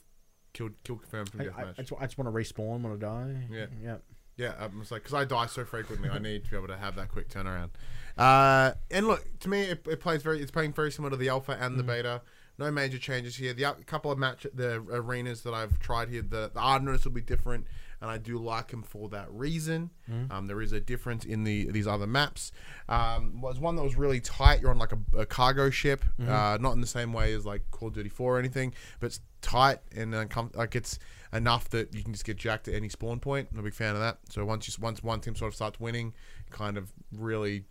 kill, 0.53 0.69
kill 0.83 0.97
confirmed 0.97 1.29
from 1.29 1.41
I, 1.41 1.43
I, 1.43 1.47
deathmatch. 1.47 1.73
I 1.77 1.81
just, 1.83 1.93
I 2.01 2.05
just 2.05 2.17
want 2.17 2.27
to 2.27 2.37
respawn 2.37 2.81
when 2.81 2.91
I 2.91 2.97
die. 2.97 3.47
Yeah. 3.51 3.65
yeah. 3.81 3.95
Yeah, 4.35 4.53
I'm 4.57 4.79
just 4.79 4.91
like 4.91 5.03
because 5.03 5.13
I 5.13 5.25
die 5.25 5.47
so 5.47 5.65
frequently, 5.65 6.09
I 6.09 6.17
need 6.17 6.45
to 6.45 6.51
be 6.51 6.55
able 6.55 6.67
to 6.67 6.77
have 6.77 6.95
that 6.95 7.09
quick 7.09 7.27
turnaround. 7.27 7.71
Uh, 8.17 8.71
and 8.89 9.05
look, 9.05 9.25
to 9.41 9.49
me, 9.49 9.63
it, 9.63 9.85
it 9.85 9.99
plays 9.99 10.23
very. 10.23 10.41
It's 10.41 10.49
playing 10.49 10.71
very 10.71 10.93
similar 10.93 11.11
to 11.11 11.17
the 11.17 11.27
alpha 11.27 11.57
and 11.59 11.77
the 11.77 11.83
beta. 11.83 12.21
No 12.57 12.71
major 12.71 12.97
changes 12.97 13.35
here. 13.35 13.53
The 13.53 13.75
couple 13.85 14.11
of 14.11 14.17
match 14.17 14.47
the 14.53 14.81
arenas 14.91 15.43
that 15.43 15.53
I've 15.53 15.77
tried 15.79 16.07
here, 16.07 16.21
the, 16.21 16.51
the 16.53 16.61
hardness 16.61 17.03
will 17.03 17.11
be 17.11 17.21
different, 17.21 17.67
and 18.01 18.09
I 18.09 18.17
do 18.17 18.37
like 18.37 18.69
them 18.69 18.81
for 18.83 19.09
that 19.09 19.27
reason. 19.31 19.89
Um, 20.31 20.47
there 20.47 20.61
is 20.61 20.71
a 20.71 20.79
difference 20.79 21.25
in 21.25 21.43
the 21.43 21.69
these 21.71 21.87
other 21.87 22.07
maps. 22.07 22.51
Um, 22.87 23.41
was 23.41 23.59
one 23.59 23.75
that 23.75 23.83
was 23.83 23.95
really 23.95 24.19
tight. 24.19 24.61
You're 24.61 24.71
on 24.71 24.77
like 24.77 24.93
a, 24.93 25.19
a 25.19 25.25
cargo 25.25 25.69
ship, 25.69 26.03
uh, 26.19 26.57
not 26.59 26.73
in 26.73 26.81
the 26.81 26.87
same 26.87 27.13
way 27.13 27.33
as 27.33 27.45
like 27.45 27.69
Call 27.71 27.89
of 27.89 27.93
Duty 27.93 28.09
4 28.09 28.35
or 28.35 28.39
anything, 28.39 28.73
but 28.99 29.07
it's 29.07 29.19
tight 29.41 29.79
and 29.95 30.13
uncom- 30.13 30.55
like 30.55 30.75
it's 30.75 30.99
enough 31.31 31.69
that 31.69 31.93
you 31.93 32.03
can 32.03 32.11
just 32.13 32.25
get 32.25 32.37
jacked 32.37 32.67
at 32.67 32.73
any 32.73 32.89
spawn 32.89 33.19
point. 33.19 33.49
I'm 33.53 33.59
a 33.59 33.63
big 33.63 33.73
fan 33.73 33.93
of 33.95 34.01
that. 34.01 34.17
So 34.29 34.43
once 34.45 34.67
you 34.67 34.73
once 34.81 35.03
one 35.03 35.19
team 35.21 35.35
sort 35.35 35.49
of 35.49 35.55
starts 35.55 35.79
winning, 35.79 36.13
it 36.47 36.51
kind 36.51 36.77
of 36.77 36.91
really 37.11 37.65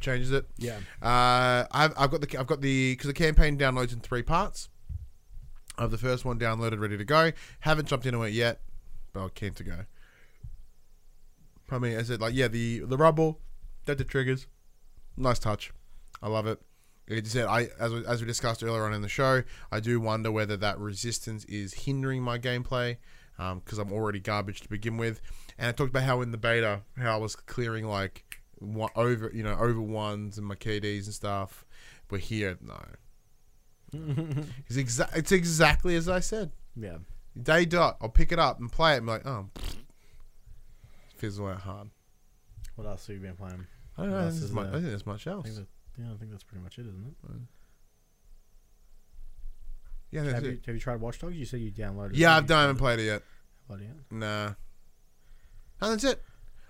changes 0.00 0.32
it. 0.32 0.46
Yeah. 0.58 0.78
Uh, 1.00 1.66
I've, 1.70 1.94
I've 1.96 2.10
got 2.10 2.20
the 2.20 2.38
I've 2.38 2.46
got 2.46 2.60
the 2.60 2.92
because 2.92 3.06
the 3.06 3.14
campaign 3.14 3.56
downloads 3.56 3.92
in 3.92 4.00
three 4.00 4.22
parts. 4.22 4.68
I 5.78 5.82
have 5.82 5.90
the 5.90 5.98
first 5.98 6.24
one 6.26 6.38
downloaded, 6.38 6.80
ready 6.80 6.98
to 6.98 7.04
go. 7.04 7.32
Haven't 7.60 7.88
jumped 7.88 8.04
into 8.04 8.22
it 8.24 8.34
yet, 8.34 8.60
but 9.12 9.20
I'm 9.20 9.30
keen 9.30 9.54
to 9.54 9.64
go. 9.64 9.78
I 11.70 11.78
mean, 11.78 11.98
I 11.98 12.02
said 12.02 12.20
like 12.20 12.34
yeah, 12.34 12.48
the 12.48 12.80
the 12.80 12.96
rubble, 12.96 13.40
that 13.86 13.98
the 13.98 14.04
triggers, 14.04 14.46
nice 15.16 15.38
touch. 15.38 15.72
I 16.22 16.28
love 16.28 16.46
it. 16.46 16.60
Like 17.08 17.24
I 17.24 17.28
said, 17.28 17.46
I 17.46 17.68
as 17.80 17.92
we, 17.92 18.06
as 18.06 18.20
we 18.20 18.26
discussed 18.26 18.62
earlier 18.62 18.84
on 18.84 18.92
in 18.92 19.02
the 19.02 19.08
show, 19.08 19.42
I 19.70 19.80
do 19.80 20.00
wonder 20.00 20.30
whether 20.30 20.56
that 20.58 20.78
resistance 20.78 21.44
is 21.46 21.74
hindering 21.74 22.22
my 22.22 22.38
gameplay 22.38 22.98
um, 23.38 23.60
because 23.64 23.78
I'm 23.78 23.92
already 23.92 24.20
garbage 24.20 24.60
to 24.62 24.68
begin 24.68 24.96
with. 24.96 25.20
And 25.58 25.68
I 25.68 25.72
talked 25.72 25.90
about 25.90 26.04
how 26.04 26.20
in 26.20 26.30
the 26.30 26.38
beta, 26.38 26.82
how 26.98 27.14
I 27.14 27.16
was 27.16 27.36
clearing 27.36 27.86
like 27.86 28.40
one, 28.58 28.90
over 28.94 29.30
you 29.34 29.42
know 29.42 29.56
over 29.58 29.80
ones 29.80 30.38
and 30.38 30.46
my 30.46 30.54
KDs 30.54 31.06
and 31.06 31.14
stuff. 31.14 31.64
But 32.08 32.20
here, 32.20 32.58
no, 32.60 32.80
it's 34.68 35.00
it's 35.14 35.32
exactly 35.32 35.96
as 35.96 36.08
I 36.08 36.20
said. 36.20 36.52
Yeah. 36.76 36.98
Day 37.40 37.64
dot, 37.64 37.96
I'll 38.00 38.08
pick 38.08 38.30
it 38.32 38.38
up 38.38 38.60
and 38.60 38.70
play 38.70 38.94
it. 38.94 38.98
and 38.98 39.06
be 39.06 39.12
like, 39.12 39.26
oh, 39.26 39.48
fizzle 41.16 41.48
out 41.48 41.60
hard. 41.60 41.88
What 42.76 42.86
else 42.86 43.06
have 43.06 43.16
you 43.16 43.22
been 43.22 43.36
playing? 43.36 43.66
I 43.96 44.02
don't 44.02 44.10
know. 44.10 44.16
What 44.18 44.24
else 44.24 44.34
There's 44.34 44.44
is 44.44 44.52
much, 44.52 44.66
I 44.68 44.72
think 44.72 44.84
there's 44.84 45.06
much 45.06 45.26
I 45.26 45.30
else. 45.30 45.44
think 45.44 45.56
that, 45.56 45.66
yeah, 45.98 46.12
I 46.12 46.16
think 46.16 46.30
that's 46.30 46.44
pretty 46.44 46.62
much 46.62 46.78
it, 46.78 46.82
isn't 46.86 47.04
it? 47.06 47.30
Yeah, 50.10 50.24
Have 50.24 50.44
it. 50.44 50.50
you, 50.50 50.60
have 50.66 50.74
you 50.74 50.80
tried 50.80 51.00
Watch 51.00 51.18
Dogs? 51.20 51.36
You 51.36 51.46
said 51.46 51.60
you 51.60 51.70
downloaded. 51.70 52.10
it. 52.10 52.16
Yeah, 52.16 52.36
I've 52.36 52.46
done. 52.46 52.58
I 52.58 52.60
haven't 52.62 52.76
played 52.76 52.98
it 52.98 53.04
yet. 53.04 53.16
it? 53.16 53.24
Bloody 53.66 53.86
hell. 53.86 53.94
Nah. 54.10 54.46
And 55.80 55.92
that's 55.92 56.04
it. 56.04 56.22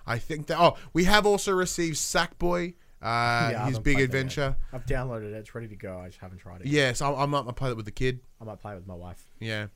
I 0.06 0.18
think 0.18 0.47
that. 0.47 0.60
Oh, 0.60 0.76
we 0.93 1.05
have 1.05 1.26
also 1.26 1.51
received 1.52 1.97
Sackboy, 1.97 2.74
uh, 3.02 3.05
I 3.06 3.64
his 3.66 3.78
big 3.80 3.94
played 3.97 3.98
yet. 3.98 4.05
adventure. 4.05 4.56
I've 4.72 4.86
downloaded 4.86 5.32
it. 5.32 5.34
It's 5.34 5.55
ready 5.56 5.66
to 5.68 5.76
go. 5.76 5.98
I 5.98 6.06
just 6.06 6.18
haven't 6.20 6.39
tried 6.39 6.60
it. 6.60 6.68
Yes, 6.68 7.01
I, 7.02 7.12
I 7.12 7.26
might 7.26 7.44
play 7.56 7.70
it 7.70 7.76
with 7.76 7.84
the 7.84 7.90
kid. 7.90 8.20
I 8.40 8.44
might 8.44 8.60
play 8.60 8.72
it 8.72 8.76
with 8.76 8.86
my 8.86 8.94
wife. 8.94 9.24
Yeah. 9.40 9.66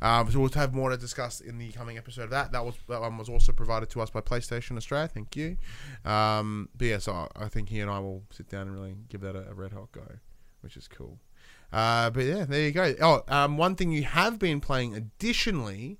Um, 0.00 0.30
so 0.30 0.40
we'll 0.40 0.50
have 0.50 0.74
more 0.74 0.90
to 0.90 0.96
discuss 0.96 1.40
in 1.40 1.58
the 1.58 1.72
coming 1.72 1.98
episode 1.98 2.24
of 2.24 2.30
that. 2.30 2.52
That 2.52 2.64
was 2.64 2.74
that 2.88 3.00
one 3.00 3.18
was 3.18 3.28
also 3.28 3.52
provided 3.52 3.90
to 3.90 4.00
us 4.00 4.10
by 4.10 4.20
PlayStation 4.20 4.76
Australia. 4.76 5.08
Thank 5.08 5.36
you. 5.36 5.56
Um, 6.04 6.68
but 6.76 6.86
yeah, 6.86 6.98
so 6.98 7.28
I 7.36 7.48
think 7.48 7.68
he 7.68 7.80
and 7.80 7.90
I 7.90 7.98
will 7.98 8.24
sit 8.30 8.48
down 8.48 8.62
and 8.62 8.74
really 8.74 8.94
give 9.08 9.20
that 9.22 9.36
a, 9.36 9.50
a 9.50 9.54
red 9.54 9.72
hot 9.72 9.92
go, 9.92 10.06
which 10.60 10.76
is 10.76 10.88
cool. 10.88 11.18
Uh, 11.72 12.10
but 12.10 12.24
yeah, 12.24 12.44
there 12.44 12.62
you 12.62 12.72
go. 12.72 12.94
Oh, 13.00 13.22
um, 13.28 13.58
one 13.58 13.74
thing 13.74 13.92
you 13.92 14.04
have 14.04 14.38
been 14.38 14.60
playing 14.60 14.94
additionally, 14.94 15.98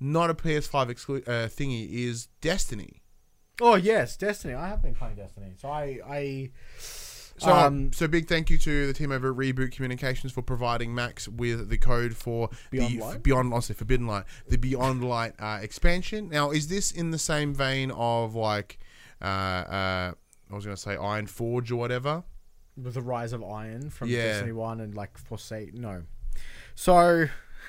not 0.00 0.28
a 0.28 0.34
PS5 0.34 0.90
exclu- 0.90 1.28
uh, 1.28 1.48
thingy, 1.48 1.88
is 1.88 2.26
Destiny. 2.40 3.02
Oh 3.60 3.76
yes, 3.76 4.16
Destiny. 4.16 4.54
I 4.54 4.68
have 4.68 4.82
been 4.82 4.94
playing 4.94 5.16
Destiny. 5.16 5.52
So 5.56 5.68
I, 5.68 6.00
I 6.08 6.50
So, 7.42 7.52
Um, 7.52 7.92
so 7.92 8.06
big 8.06 8.28
thank 8.28 8.50
you 8.50 8.58
to 8.58 8.86
the 8.86 8.92
team 8.92 9.10
over 9.10 9.30
at 9.30 9.36
Reboot 9.36 9.72
Communications 9.72 10.32
for 10.32 10.42
providing 10.42 10.94
Max 10.94 11.26
with 11.28 11.68
the 11.68 11.78
code 11.78 12.16
for 12.16 12.50
Beyond 12.70 12.94
the 12.94 12.98
Light? 12.98 13.22
Beyond, 13.22 13.64
Forbidden 13.64 14.06
Light, 14.06 14.24
the 14.48 14.58
Beyond 14.58 15.02
Light 15.04 15.34
uh, 15.38 15.58
expansion. 15.60 16.28
Now, 16.28 16.50
is 16.50 16.68
this 16.68 16.92
in 16.92 17.10
the 17.10 17.18
same 17.18 17.54
vein 17.54 17.90
of 17.90 18.34
like, 18.34 18.78
uh, 19.20 19.24
uh, 19.24 20.12
I 20.50 20.54
was 20.54 20.64
going 20.64 20.76
to 20.76 20.80
say 20.80 20.96
Iron 20.96 21.26
Forge 21.26 21.70
or 21.72 21.76
whatever? 21.76 22.24
with 22.76 22.94
the 22.94 23.02
rise 23.02 23.32
of 23.32 23.42
Iron 23.44 23.90
from 23.90 24.08
Yeah. 24.08 24.28
Destiny 24.28 24.52
One 24.52 24.80
and 24.80 24.94
like 24.94 25.18
Forsake. 25.18 25.74
No, 25.74 26.04
so 26.74 27.26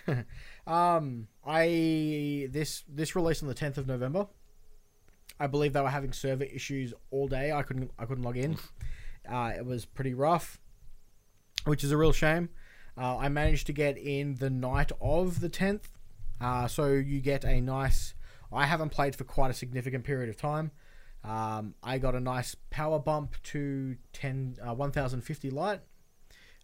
um, 0.67 1.27
I 1.45 2.47
this 2.51 2.83
this 2.87 3.15
released 3.15 3.43
on 3.43 3.49
the 3.49 3.55
tenth 3.55 3.77
of 3.77 3.87
November. 3.87 4.27
I 5.39 5.47
believe 5.47 5.73
they 5.73 5.81
were 5.81 5.89
having 5.89 6.13
server 6.13 6.43
issues 6.45 6.93
all 7.11 7.27
day. 7.27 7.51
I 7.51 7.63
couldn't 7.63 7.91
I 7.99 8.05
couldn't 8.05 8.23
log 8.23 8.37
in. 8.37 8.57
Uh, 9.29 9.51
it 9.55 9.65
was 9.65 9.85
pretty 9.85 10.13
rough, 10.13 10.59
which 11.65 11.83
is 11.83 11.91
a 11.91 11.97
real 11.97 12.11
shame. 12.11 12.49
Uh, 12.97 13.17
I 13.17 13.29
managed 13.29 13.67
to 13.67 13.73
get 13.73 13.97
in 13.97 14.35
the 14.35 14.49
night 14.49 14.91
of 15.01 15.39
the 15.39 15.49
tenth, 15.49 15.89
uh, 16.39 16.67
so 16.67 16.87
you 16.87 17.21
get 17.21 17.43
a 17.43 17.59
nice. 17.61 18.13
I 18.51 18.65
haven't 18.65 18.89
played 18.89 19.15
for 19.15 19.23
quite 19.23 19.49
a 19.49 19.53
significant 19.53 20.03
period 20.03 20.29
of 20.29 20.37
time. 20.37 20.71
Um, 21.23 21.75
I 21.81 21.97
got 21.97 22.15
a 22.15 22.19
nice 22.19 22.55
power 22.69 22.99
bump 22.99 23.35
to 23.43 23.95
10, 24.11 24.57
uh, 24.61 24.75
1050 24.75 25.49
light, 25.49 25.79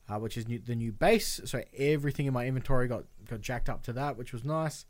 uh, 0.10 0.20
which 0.20 0.38
is 0.38 0.48
new, 0.48 0.60
the 0.60 0.76
new 0.76 0.92
base. 0.92 1.40
So 1.46 1.64
everything 1.76 2.26
in 2.26 2.34
my 2.34 2.46
inventory 2.46 2.88
got, 2.88 3.06
got 3.28 3.42
jacked 3.42 3.70
up 3.70 3.84
to 3.84 3.94
that, 3.94 4.18
which 4.18 4.34
was 4.34 4.44
nice. 4.44 4.86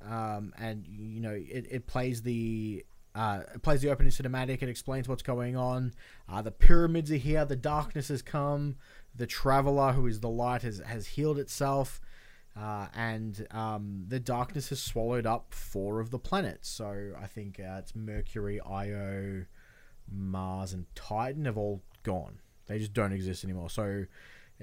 Um, 0.00 0.54
and 0.58 0.86
you 0.86 1.20
know, 1.20 1.32
it, 1.32 1.66
it 1.70 1.86
plays 1.86 2.22
the 2.22 2.84
uh, 3.14 3.40
it 3.54 3.62
plays 3.62 3.80
the 3.82 3.90
opening 3.90 4.12
cinematic. 4.12 4.62
It 4.62 4.68
explains 4.68 5.08
what's 5.08 5.22
going 5.22 5.56
on. 5.56 5.92
Uh, 6.28 6.42
the 6.42 6.50
pyramids 6.52 7.10
are 7.10 7.16
here. 7.16 7.44
The 7.44 7.56
darkness 7.56 8.08
has 8.08 8.22
come. 8.22 8.76
The 9.14 9.26
traveler, 9.26 9.92
who 9.92 10.06
is 10.06 10.20
the 10.20 10.28
light, 10.28 10.62
has 10.62 10.80
has 10.86 11.06
healed 11.08 11.38
itself. 11.38 12.00
Uh, 12.58 12.86
and 12.94 13.46
um, 13.52 14.04
the 14.08 14.20
darkness 14.20 14.68
has 14.70 14.82
swallowed 14.82 15.26
up 15.26 15.54
four 15.54 16.00
of 16.00 16.10
the 16.10 16.18
planets. 16.18 16.68
So 16.68 17.12
I 17.20 17.26
think 17.26 17.60
uh, 17.60 17.76
it's 17.78 17.94
Mercury, 17.94 18.60
Io, 18.60 19.44
Mars, 20.10 20.72
and 20.72 20.86
Titan 20.94 21.44
have 21.44 21.56
all 21.56 21.82
gone. 22.02 22.40
They 22.66 22.78
just 22.78 22.92
don't 22.92 23.12
exist 23.12 23.44
anymore. 23.44 23.70
So, 23.70 24.04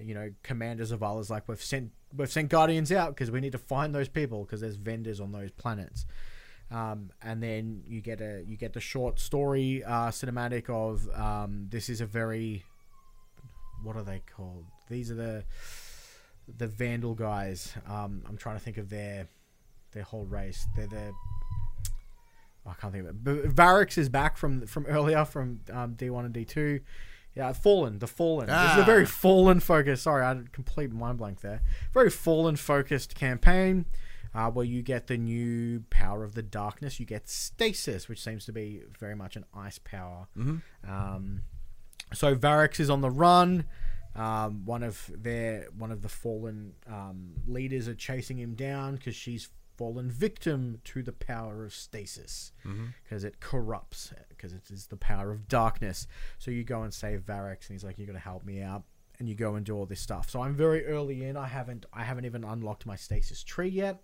you 0.01 0.13
know, 0.13 0.31
Commander 0.43 0.83
Zavala's 0.83 1.29
like, 1.29 1.47
we've 1.47 1.61
sent 1.61 1.91
we've 2.15 2.31
sent 2.31 2.49
Guardians 2.49 2.91
out 2.91 3.09
because 3.09 3.31
we 3.31 3.41
need 3.41 3.51
to 3.51 3.57
find 3.57 3.93
those 3.93 4.09
people 4.09 4.43
because 4.43 4.61
there's 4.61 4.75
vendors 4.75 5.19
on 5.19 5.31
those 5.31 5.51
planets. 5.51 6.05
Um, 6.69 7.11
and 7.21 7.41
then 7.41 7.83
you 7.87 8.01
get 8.01 8.19
a 8.19 8.43
you 8.45 8.57
get 8.57 8.73
the 8.73 8.81
short 8.81 9.19
story 9.19 9.83
uh, 9.85 10.09
cinematic 10.09 10.69
of 10.69 11.07
um, 11.17 11.67
this 11.69 11.87
is 11.89 12.01
a 12.01 12.05
very 12.05 12.63
what 13.83 13.95
are 13.95 14.03
they 14.03 14.21
called? 14.35 14.65
These 14.89 15.11
are 15.11 15.15
the 15.15 15.43
the 16.57 16.67
Vandal 16.67 17.13
guys. 17.15 17.73
Um, 17.87 18.23
I'm 18.27 18.37
trying 18.37 18.57
to 18.57 18.63
think 18.63 18.77
of 18.77 18.89
their 18.89 19.27
their 19.93 20.03
whole 20.03 20.25
race. 20.25 20.65
They're 20.75 20.87
the 20.87 21.13
I 22.65 22.73
can't 22.73 22.91
think 22.91 23.05
of 23.07 23.09
it. 23.11 23.23
But 23.23 23.43
Variks 23.55 23.97
is 23.97 24.09
back 24.09 24.35
from 24.37 24.65
from 24.67 24.85
earlier 24.87 25.23
from 25.23 25.61
um, 25.71 25.95
D1 25.95 26.25
and 26.25 26.33
D2. 26.33 26.81
Yeah, 27.33 27.53
Fallen, 27.53 27.99
the 27.99 28.07
Fallen. 28.07 28.47
This 28.47 28.55
is 28.71 28.77
a 28.77 28.81
Ah. 28.81 28.85
very 28.85 29.05
Fallen 29.05 29.59
focus. 29.59 30.01
Sorry, 30.01 30.23
I 30.23 30.29
had 30.29 30.37
a 30.37 30.43
complete 30.51 30.91
mind 30.91 31.19
blank 31.19 31.41
there. 31.41 31.61
Very 31.93 32.09
Fallen 32.09 32.55
focused 32.55 33.13
campaign. 33.15 33.85
Uh, 34.37 34.51
where 34.51 34.65
you 34.65 34.83
get 34.83 35.07
the 35.07 35.17
new 35.17 35.83
power 35.89 36.23
of 36.23 36.35
the 36.35 36.43
darkness. 36.43 36.99
You 36.99 37.07
get 37.07 37.27
stasis, 37.27 38.07
which 38.07 38.21
seems 38.21 38.45
to 38.45 38.51
be 38.51 38.83
very 38.99 39.15
much 39.15 39.35
an 39.35 39.45
ice 39.51 39.79
power. 39.79 40.27
Um, 40.87 41.41
so 42.13 42.35
Variks 42.35 42.79
is 42.79 42.89
on 42.91 43.01
the 43.01 43.09
run. 43.09 43.65
Um, 44.15 44.63
one 44.65 44.83
of 44.83 45.09
their 45.13 45.67
one 45.77 45.91
of 45.91 46.01
the 46.03 46.09
fallen 46.09 46.73
um, 46.87 47.33
leaders 47.47 47.87
are 47.87 47.95
chasing 47.95 48.37
him 48.37 48.53
down 48.53 48.95
because 48.95 49.15
she's 49.15 49.49
fallen 49.75 50.09
victim 50.09 50.81
to 50.83 51.03
the 51.03 51.11
power 51.13 51.65
of 51.65 51.73
stasis 51.73 52.51
because 53.03 53.23
it 53.23 53.39
corrupts 53.39 54.11
because 54.29 54.53
it 54.53 54.69
is 54.71 54.87
the 54.87 54.97
power 54.97 55.31
of 55.31 55.47
darkness. 55.47 56.07
So 56.39 56.51
you 56.51 56.63
go 56.63 56.81
and 56.83 56.93
save 56.93 57.21
Variks, 57.21 57.69
and 57.69 57.75
he's 57.75 57.83
like, 57.83 57.97
"You 57.99 58.05
got 58.05 58.13
to 58.13 58.19
help 58.19 58.43
me 58.45 58.61
out." 58.61 58.83
And 59.19 59.27
you 59.27 59.33
go 59.35 59.55
and 59.55 59.65
do 59.65 59.75
all 59.75 59.85
this 59.87 59.99
stuff. 59.99 60.29
So 60.29 60.41
I'm 60.41 60.55
very 60.55 60.85
early 60.85 61.25
in. 61.25 61.35
I 61.37 61.47
haven't 61.47 61.85
I 61.91 62.03
haven't 62.03 62.25
even 62.25 62.43
unlocked 62.43 62.85
my 62.85 62.95
stasis 62.95 63.43
tree 63.43 63.67
yet 63.69 64.01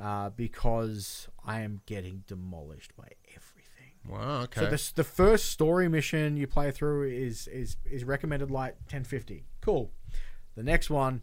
uh, 0.00 0.30
because 0.30 1.28
I 1.44 1.60
am 1.60 1.82
getting 1.86 2.24
demolished 2.26 2.96
by 2.96 3.08
everything. 3.28 3.92
Wow. 4.08 4.42
Okay. 4.44 4.60
So 4.62 4.70
this 4.70 4.92
the 4.92 5.04
first 5.04 5.50
story 5.50 5.88
mission 5.88 6.38
you 6.38 6.46
play 6.46 6.70
through 6.70 7.08
is 7.10 7.46
is 7.48 7.76
is 7.84 8.04
recommended 8.04 8.50
light 8.50 8.74
1050. 8.84 9.44
Cool. 9.60 9.92
The 10.54 10.62
next 10.62 10.88
one 10.88 11.20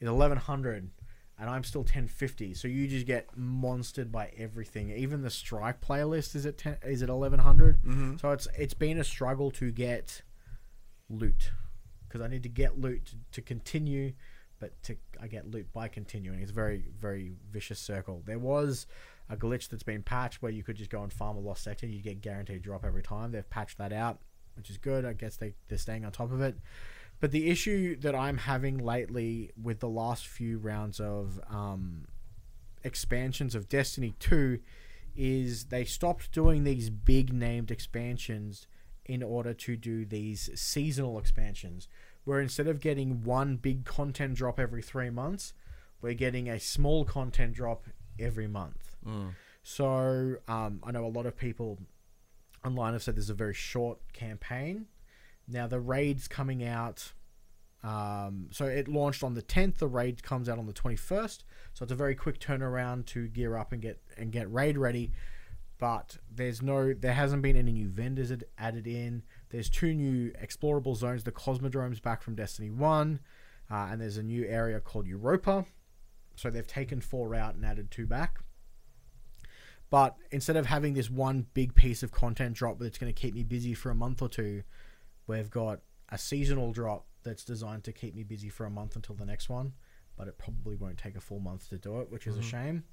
is 0.00 0.08
1100 0.08 0.90
and 1.38 1.50
I'm 1.50 1.64
still 1.64 1.80
1050. 1.82 2.54
So 2.54 2.68
you 2.68 2.86
just 2.86 3.06
get 3.06 3.36
monstered 3.36 4.12
by 4.12 4.30
everything. 4.36 4.90
Even 4.90 5.22
the 5.22 5.30
strike 5.30 5.80
playlist 5.80 6.36
is 6.36 6.46
at 6.46 6.56
10, 6.58 6.76
is 6.84 7.02
at 7.02 7.10
1100. 7.10 7.82
Mhm. 7.82 8.20
So 8.20 8.30
it's 8.30 8.46
it's 8.56 8.74
been 8.74 8.98
a 8.98 9.04
struggle 9.04 9.50
to 9.52 9.72
get 9.72 10.22
loot 11.10 11.50
because 12.14 12.24
I 12.24 12.30
need 12.30 12.44
to 12.44 12.48
get 12.48 12.80
loot 12.80 13.06
to, 13.06 13.16
to 13.32 13.42
continue 13.42 14.12
but 14.60 14.80
to 14.84 14.96
I 15.20 15.26
get 15.26 15.50
loot 15.50 15.72
by 15.72 15.88
continuing. 15.88 16.40
It's 16.40 16.52
a 16.52 16.54
very 16.54 16.84
very 17.00 17.32
vicious 17.50 17.80
circle. 17.80 18.22
There 18.24 18.38
was 18.38 18.86
a 19.28 19.36
glitch 19.36 19.68
that's 19.68 19.82
been 19.82 20.02
patched 20.02 20.42
where 20.42 20.52
you 20.52 20.62
could 20.62 20.76
just 20.76 20.90
go 20.90 21.02
and 21.02 21.12
farm 21.12 21.36
a 21.36 21.40
lost 21.40 21.64
sector. 21.64 21.86
You 21.86 22.00
get 22.00 22.20
guaranteed 22.20 22.62
drop 22.62 22.84
every 22.84 23.02
time. 23.02 23.32
They've 23.32 23.50
patched 23.50 23.78
that 23.78 23.92
out, 23.92 24.20
which 24.56 24.70
is 24.70 24.78
good. 24.78 25.04
I 25.04 25.12
guess 25.12 25.36
they 25.36 25.54
they're 25.66 25.76
staying 25.76 26.04
on 26.04 26.12
top 26.12 26.30
of 26.30 26.40
it. 26.40 26.56
But 27.18 27.32
the 27.32 27.50
issue 27.50 27.96
that 28.00 28.14
I'm 28.14 28.38
having 28.38 28.78
lately 28.78 29.50
with 29.60 29.80
the 29.80 29.88
last 29.88 30.28
few 30.28 30.58
rounds 30.58 31.00
of 31.00 31.40
um, 31.50 32.06
expansions 32.84 33.54
of 33.54 33.68
Destiny 33.68 34.14
2 34.20 34.60
is 35.16 35.66
they 35.66 35.84
stopped 35.84 36.30
doing 36.32 36.64
these 36.64 36.90
big 36.90 37.32
named 37.32 37.70
expansions 37.70 38.66
in 39.06 39.22
order 39.22 39.52
to 39.52 39.76
do 39.76 40.04
these 40.04 40.48
seasonal 40.54 41.18
expansions 41.18 41.88
where 42.24 42.40
instead 42.40 42.66
of 42.66 42.80
getting 42.80 43.22
one 43.22 43.56
big 43.56 43.84
content 43.84 44.34
drop 44.34 44.58
every 44.58 44.80
3 44.82 45.10
months 45.10 45.52
we're 46.00 46.14
getting 46.14 46.48
a 46.48 46.58
small 46.58 47.04
content 47.04 47.52
drop 47.54 47.84
every 48.18 48.46
month 48.46 48.96
Mm. 49.06 49.34
so 49.62 50.36
um, 50.48 50.80
I 50.82 50.90
know 50.92 51.04
a 51.04 51.08
lot 51.08 51.26
of 51.26 51.36
people 51.36 51.78
online 52.64 52.94
have 52.94 53.02
said 53.02 53.16
this 53.16 53.24
is 53.24 53.30
a 53.30 53.34
very 53.34 53.52
short 53.52 53.98
campaign. 54.14 54.86
Now 55.46 55.66
the 55.66 55.78
raid's 55.80 56.26
coming 56.26 56.64
out. 56.64 57.12
Um, 57.82 58.46
so 58.50 58.64
it 58.64 58.88
launched 58.88 59.22
on 59.22 59.34
the 59.34 59.42
10th. 59.42 59.76
The 59.76 59.86
raid 59.88 60.22
comes 60.22 60.48
out 60.48 60.58
on 60.58 60.64
the 60.66 60.72
21st. 60.72 61.44
So 61.74 61.82
it's 61.82 61.92
a 61.92 61.94
very 61.94 62.14
quick 62.14 62.38
turnaround 62.40 63.04
to 63.06 63.28
gear 63.28 63.56
up 63.58 63.72
and 63.72 63.82
get 63.82 64.00
and 64.16 64.32
get 64.32 64.50
raid 64.50 64.78
ready. 64.78 65.12
But 65.84 66.16
there's 66.34 66.62
no, 66.62 66.94
there 66.94 67.12
hasn't 67.12 67.42
been 67.42 67.56
any 67.56 67.70
new 67.70 67.88
vendors 67.88 68.32
ad- 68.32 68.44
added 68.56 68.86
in. 68.86 69.22
There's 69.50 69.68
two 69.68 69.92
new 69.92 70.30
explorable 70.42 70.96
zones. 70.96 71.24
The 71.24 71.30
Cosmodrome's 71.30 72.00
back 72.00 72.22
from 72.22 72.34
Destiny 72.34 72.70
One, 72.70 73.20
uh, 73.70 73.88
and 73.90 74.00
there's 74.00 74.16
a 74.16 74.22
new 74.22 74.46
area 74.46 74.80
called 74.80 75.06
Europa. 75.06 75.66
So 76.36 76.48
they've 76.48 76.66
taken 76.66 77.02
four 77.02 77.34
out 77.34 77.54
and 77.54 77.66
added 77.66 77.90
two 77.90 78.06
back. 78.06 78.38
But 79.90 80.16
instead 80.30 80.56
of 80.56 80.64
having 80.64 80.94
this 80.94 81.10
one 81.10 81.48
big 81.52 81.74
piece 81.74 82.02
of 82.02 82.10
content 82.10 82.54
drop 82.54 82.78
that's 82.78 82.96
going 82.96 83.12
to 83.12 83.20
keep 83.20 83.34
me 83.34 83.42
busy 83.42 83.74
for 83.74 83.90
a 83.90 83.94
month 83.94 84.22
or 84.22 84.30
two, 84.30 84.62
we've 85.26 85.50
got 85.50 85.80
a 86.08 86.16
seasonal 86.16 86.72
drop 86.72 87.04
that's 87.24 87.44
designed 87.44 87.84
to 87.84 87.92
keep 87.92 88.14
me 88.14 88.22
busy 88.22 88.48
for 88.48 88.64
a 88.64 88.70
month 88.70 88.96
until 88.96 89.16
the 89.16 89.26
next 89.26 89.50
one. 89.50 89.74
But 90.16 90.28
it 90.28 90.38
probably 90.38 90.76
won't 90.76 90.96
take 90.96 91.16
a 91.16 91.20
full 91.20 91.40
month 91.40 91.68
to 91.68 91.76
do 91.76 92.00
it, 92.00 92.10
which 92.10 92.26
is 92.26 92.38
a 92.38 92.42
shame. 92.42 92.84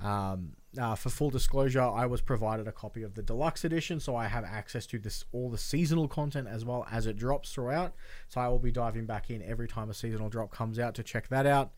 Um, 0.00 0.52
uh, 0.78 0.94
for 0.94 1.08
full 1.08 1.30
disclosure, 1.30 1.80
I 1.80 2.06
was 2.06 2.20
provided 2.20 2.68
a 2.68 2.72
copy 2.72 3.02
of 3.02 3.14
the 3.14 3.22
deluxe 3.22 3.64
edition, 3.64 4.00
so 4.00 4.14
I 4.14 4.26
have 4.26 4.44
access 4.44 4.86
to 4.86 4.98
this 4.98 5.24
all 5.32 5.50
the 5.50 5.58
seasonal 5.58 6.08
content 6.08 6.46
as 6.46 6.64
well 6.64 6.86
as 6.90 7.06
it 7.06 7.16
drops 7.16 7.52
throughout. 7.52 7.94
So 8.28 8.40
I 8.40 8.48
will 8.48 8.58
be 8.58 8.70
diving 8.70 9.06
back 9.06 9.30
in 9.30 9.42
every 9.42 9.66
time 9.66 9.90
a 9.90 9.94
seasonal 9.94 10.28
drop 10.28 10.50
comes 10.50 10.78
out 10.78 10.94
to 10.96 11.02
check 11.02 11.28
that 11.28 11.46
out. 11.46 11.72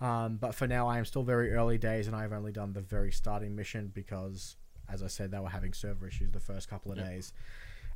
Um, 0.00 0.36
but 0.36 0.54
for 0.54 0.66
now, 0.66 0.86
I 0.88 0.98
am 0.98 1.04
still 1.04 1.22
very 1.22 1.52
early 1.52 1.78
days, 1.78 2.06
and 2.06 2.14
I've 2.14 2.32
only 2.32 2.52
done 2.52 2.72
the 2.72 2.80
very 2.80 3.12
starting 3.12 3.56
mission 3.56 3.90
because, 3.94 4.56
as 4.88 5.02
I 5.02 5.06
said, 5.06 5.30
they 5.30 5.38
were 5.38 5.48
having 5.48 5.72
server 5.72 6.06
issues 6.06 6.30
the 6.30 6.40
first 6.40 6.68
couple 6.68 6.92
of 6.92 6.98
days, 6.98 7.32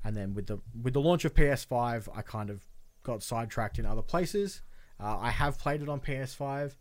and 0.04 0.16
then 0.16 0.32
with 0.32 0.46
the 0.46 0.58
with 0.80 0.94
the 0.94 1.00
launch 1.00 1.24
of 1.24 1.34
PS5, 1.34 2.08
I 2.14 2.22
kind 2.22 2.50
of 2.50 2.64
got 3.02 3.22
sidetracked 3.22 3.78
in 3.78 3.86
other 3.86 4.02
places. 4.02 4.62
Uh, 5.00 5.18
I 5.18 5.30
have 5.30 5.58
played 5.58 5.82
it 5.82 5.88
on 5.88 6.00
PS5. 6.00 6.76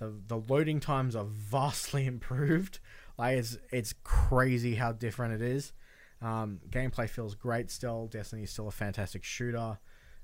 The 0.00 0.12
the 0.26 0.36
loading 0.38 0.80
times 0.80 1.14
are 1.14 1.24
vastly 1.26 2.06
improved. 2.14 2.80
Like 3.18 3.36
it's 3.38 3.58
it's 3.70 3.94
crazy 4.02 4.74
how 4.74 4.92
different 4.92 5.34
it 5.34 5.42
is. 5.42 5.72
Um, 6.22 6.60
gameplay 6.70 7.08
feels 7.08 7.34
great 7.34 7.70
still. 7.70 8.06
Destiny 8.08 8.42
is 8.42 8.50
still 8.50 8.68
a 8.68 8.72
fantastic 8.72 9.22
shooter. 9.24 9.78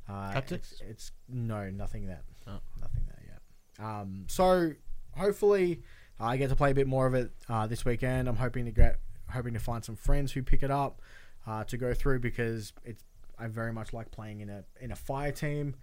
Uh, 0.09 0.32
It's, 0.57 0.81
it's 0.82 1.12
no 1.28 1.70
nothing 1.70 2.07
that 2.09 2.24
Oh. 2.47 2.59
nothing 2.81 3.03
there 3.07 3.23
yet. 3.27 3.85
Um, 3.85 4.24
so 4.28 4.73
hopefully 5.16 5.82
I 6.20 6.36
get 6.36 6.48
to 6.51 6.57
play 6.57 6.70
a 6.70 6.74
bit 6.74 6.86
more 6.86 7.07
of 7.07 7.15
it 7.15 7.32
uh, 7.48 7.66
this 7.66 7.85
weekend. 7.85 8.28
I'm 8.28 8.36
hoping 8.36 8.65
to 8.66 8.70
get 8.70 8.98
hoping 9.31 9.55
to 9.55 9.61
find 9.61 9.85
some 9.85 9.97
friends 9.97 10.32
who 10.32 10.43
pick 10.43 10.62
it 10.62 10.70
up 10.70 11.01
uh, 11.47 11.65
to 11.65 11.77
go 11.77 11.93
through 11.94 12.20
because 12.20 12.73
it's 12.85 13.03
I 13.39 13.48
very 13.48 13.73
much 13.73 13.93
like 13.93 14.11
playing 14.11 14.40
in 14.40 14.48
a 14.48 14.65
in 14.81 14.90
a 14.93 14.97
fire 14.97 15.32
team. 15.32 15.74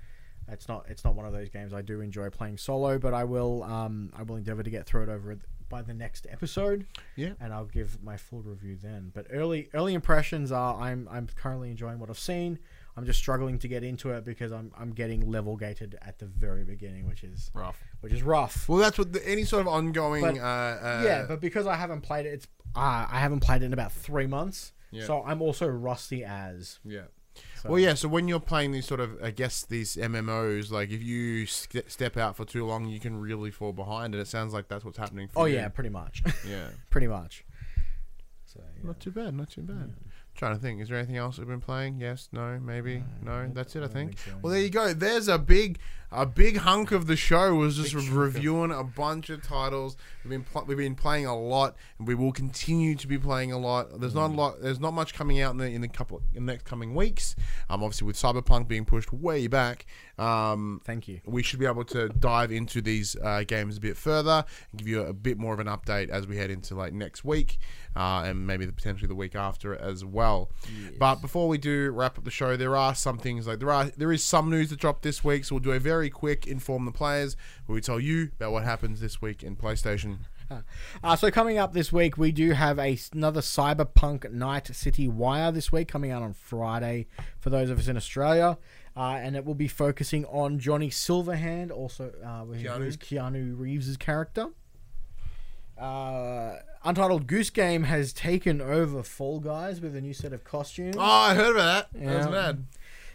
It's 0.48 0.68
not 0.68 0.86
it's 0.90 1.04
not 1.04 1.16
one 1.16 1.26
of 1.26 1.34
those 1.34 1.50
games 1.50 1.74
I 1.74 1.82
do 1.82 2.02
enjoy 2.02 2.30
playing 2.30 2.58
solo, 2.58 3.00
but 3.00 3.14
I 3.14 3.24
will 3.24 3.64
um, 3.64 4.12
I 4.18 4.24
will 4.24 4.36
endeavor 4.36 4.64
to 4.64 4.70
get 4.70 4.86
through 4.86 5.04
it 5.04 5.10
over 5.10 5.38
by 5.70 5.82
the 5.82 5.94
next 5.94 6.28
episode. 6.30 6.86
Yeah. 7.16 7.34
and 7.40 7.52
I'll 7.54 7.66
give 7.66 8.04
my 8.04 8.18
full 8.18 8.42
review 8.42 8.78
then. 8.82 9.12
But 9.14 9.28
early 9.32 9.70
early 9.74 9.94
impressions 9.94 10.52
are 10.52 10.76
I'm 10.80 11.08
I'm 11.12 11.28
currently 11.36 11.72
enjoying 11.72 12.00
what 12.00 12.10
I've 12.10 12.20
seen. 12.20 12.60
I'm 12.96 13.06
just 13.06 13.18
struggling 13.18 13.58
to 13.60 13.68
get 13.68 13.84
into 13.84 14.12
it 14.12 14.24
because 14.26 14.52
I'm 14.52 14.72
I'm 14.78 14.92
getting 14.92 15.32
level 15.32 15.56
gated 15.56 15.98
at 16.02 16.20
the 16.20 16.26
very 16.26 16.64
beginning, 16.64 17.08
which 17.08 17.24
is 17.24 17.50
Rough. 17.56 17.82
which 18.02 18.14
is 18.14 18.22
rough. 18.22 18.68
Well, 18.70 18.78
that's 18.80 18.98
what 19.00 19.14
the, 19.14 19.28
any 19.28 19.46
sort 19.46 19.62
of 19.62 19.68
ongoing. 19.68 20.22
But- 20.22 20.38
uh, 20.38 20.42
uh, 20.42 21.02
yeah, 21.06 21.26
but 21.28 21.40
because 21.42 21.66
I 21.66 21.76
haven't 21.76 22.02
played 22.02 22.26
it, 22.28 22.34
it's 22.34 22.48
uh, 22.76 23.08
I 23.10 23.20
haven't 23.20 23.40
played 23.40 23.62
it 23.64 23.66
in 23.66 23.74
about 23.74 23.92
three 23.94 24.28
months, 24.28 24.74
Yeah. 24.92 25.06
so 25.06 25.24
I'm 25.24 25.42
also 25.42 25.68
rusty 25.68 26.24
as. 26.24 26.80
yeah. 26.84 27.04
So. 27.62 27.70
Well, 27.70 27.80
yeah. 27.80 27.94
So 27.94 28.08
when 28.08 28.28
you're 28.28 28.40
playing 28.40 28.72
these 28.74 28.86
sort 28.86 29.00
of, 29.00 29.22
I 29.24 29.32
guess 29.32 29.64
these 29.66 29.96
MMOs, 29.96 30.72
like 30.72 30.90
if 30.92 31.02
you 31.02 31.46
st- 31.46 31.90
step 31.92 32.18
out 32.18 32.36
for 32.36 32.46
too 32.46 32.66
long, 32.66 32.86
you 32.88 33.00
can 33.00 33.20
really 33.20 33.52
fall 33.52 33.72
behind, 33.74 34.14
and 34.14 34.22
it 34.22 34.28
sounds 34.28 34.54
like 34.54 34.68
that's 34.68 34.84
what's 34.86 34.98
happening. 34.98 35.28
For 35.30 35.44
Oh 35.44 35.46
you. 35.46 35.56
yeah, 35.56 35.70
pretty 35.70 35.90
much, 35.90 36.22
yeah. 36.48 36.68
pretty 36.90 37.08
much. 37.08 37.46
So 38.46 38.60
yeah. 38.62 38.88
Not 38.88 39.00
too 39.00 39.12
bad. 39.12 39.34
Not 39.34 39.50
too 39.50 39.62
bad. 39.62 39.94
Trying 40.36 40.56
to 40.56 40.62
think. 40.62 40.82
Is 40.82 40.90
there 40.90 40.98
anything 40.98 41.18
else 41.18 41.38
we've 41.38 41.48
been 41.48 41.62
playing? 41.62 42.00
Yes. 42.00 42.28
No. 42.32 42.60
Maybe. 42.60 43.04
No. 43.22 43.50
That's 43.54 43.76
it. 43.76 43.84
I 43.84 43.88
think. 43.88 44.18
think 44.18 44.36
so, 44.36 44.40
Well, 44.42 44.52
there 44.52 44.62
you 44.62 44.70
go. 44.70 44.92
There's 44.94 45.28
a 45.28 45.38
big, 45.38 45.78
a 46.14 46.26
big 46.26 46.58
hunk 46.58 46.92
of 46.92 47.08
the 47.08 47.16
show 47.16 47.56
was 47.56 47.76
just 47.76 47.94
Big 47.94 48.04
chunk 48.06 48.16
reviewing 48.18 48.72
a 48.72 48.84
bunch 48.84 49.30
of 49.30 49.42
titles. 49.44 49.98
We've 50.24 50.30
been 50.32 50.44
pl- 50.44 50.66
we've 50.68 50.78
been 50.78 50.96
playing 50.96 51.26
a 51.26 51.38
lot, 51.38 51.76
and 52.00 52.08
we 52.08 52.16
will 52.16 52.32
continue 52.32 52.96
to 52.96 53.08
be 53.08 53.18
playing 53.18 53.52
a 53.52 53.58
lot. 53.58 54.00
There's 54.00 54.14
Mm. 54.14 54.16
not 54.16 54.30
a 54.32 54.34
lot. 54.34 54.62
There's 54.62 54.80
not 54.80 54.94
much 54.94 55.14
coming 55.14 55.42
out 55.42 55.52
in 55.52 55.58
the 55.58 55.66
in 55.66 55.82
the 55.82 55.88
couple 55.88 56.22
in 56.34 56.46
the 56.46 56.54
next 56.54 56.66
coming 56.66 56.94
weeks. 56.96 57.36
Um, 57.70 57.84
obviously 57.84 58.06
with 58.08 58.16
Cyberpunk 58.16 58.68
being 58.68 58.86
pushed 58.86 59.12
way 59.12 59.48
back. 59.48 59.86
Um, 60.20 60.80
Thank 60.86 61.08
you. 61.08 61.22
we 61.26 61.42
should 61.42 61.60
be 61.60 61.66
able 61.66 61.84
to 61.86 62.08
dive 62.10 62.52
into 62.52 62.82
these 62.82 63.16
uh, 63.24 63.44
games 63.48 63.78
a 63.78 63.80
bit 63.82 63.98
further 63.98 64.46
and 64.72 64.80
give 64.80 64.88
you 64.88 65.02
a 65.02 65.12
bit 65.14 65.40
more 65.40 65.56
of 65.56 65.60
an 65.60 65.66
update 65.66 66.10
as 66.10 66.28
we 66.28 66.38
head 66.38 66.52
into 66.52 66.76
like 66.76 66.94
next 66.94 67.26
week 67.26 67.58
uh, 67.96 68.22
and 68.24 68.46
maybe 68.46 68.66
the, 68.68 68.72
potentially 68.72 69.08
the 69.08 69.16
week 69.16 69.34
after 69.36 69.76
as 69.76 70.06
well. 70.06 70.52
But 71.00 71.16
before 71.16 71.48
we 71.48 71.58
do 71.58 71.90
wrap 71.90 72.20
up 72.20 72.26
the 72.26 72.32
show, 72.32 72.56
there 72.56 72.76
are 72.76 72.94
some 72.94 73.18
things 73.18 73.48
like 73.48 73.60
there 73.60 73.72
are 73.72 73.86
there 73.98 74.12
is 74.12 74.24
some 74.24 74.52
news 74.52 74.70
that 74.70 74.80
dropped 74.80 75.02
this 75.02 75.24
week, 75.24 75.46
so 75.46 75.56
we'll 75.56 75.64
do 75.64 75.72
a 75.72 75.80
very 75.80 76.03
quick 76.10 76.48
inform 76.48 76.86
the 76.86 76.92
players 76.92 77.36
where 77.66 77.74
we 77.76 77.82
tell 77.82 78.00
you 78.00 78.32
about 78.36 78.52
what 78.52 78.64
happens 78.64 79.00
this 79.00 79.22
week 79.22 79.44
in 79.44 79.56
PlayStation. 79.56 80.20
Uh, 81.04 81.16
so 81.16 81.32
coming 81.32 81.58
up 81.58 81.74
this 81.74 81.92
week, 81.92 82.18
we 82.18 82.32
do 82.32 82.52
have 82.52 82.78
a, 82.80 82.98
another 83.14 83.42
Cyberpunk 83.42 84.32
Night 84.32 84.68
City 84.76 85.08
Wire 85.08 85.52
this 85.52 85.72
week 85.72 85.88
coming 85.88 86.12
out 86.12 86.22
on 86.22 86.34
Friday 86.34 87.08
for 87.40 87.50
those 87.50 87.70
of 87.70 87.80
us 87.80 87.88
in 87.88 87.98
Australia, 87.98 88.58
uh, 88.96 89.20
and 89.22 89.36
it 89.36 89.46
will 89.46 89.56
be 89.56 89.68
focusing 89.68 90.26
on 90.26 90.60
Johnny 90.60 90.90
Silverhand, 90.90 91.72
also 91.72 92.12
uh, 92.24 92.44
Keanu. 92.46 92.98
Keanu 92.98 93.58
Reeves' 93.58 93.98
character. 93.98 94.50
Uh, 95.78 96.58
Untitled 96.84 97.26
Goose 97.28 97.50
Game 97.50 97.84
has 97.84 98.14
taken 98.14 98.62
over 98.62 99.02
Fall 99.04 99.40
Guys 99.40 99.82
with 99.82 99.96
a 99.96 100.02
new 100.02 100.14
set 100.14 100.34
of 100.34 100.44
costumes. 100.44 100.96
Oh, 100.98 101.02
I 101.02 101.34
heard 101.34 101.56
about 101.56 101.92
that. 101.94 102.00
That 102.06 102.18
was 102.18 102.26
Yeah. 102.28 102.32
mad. 102.32 102.66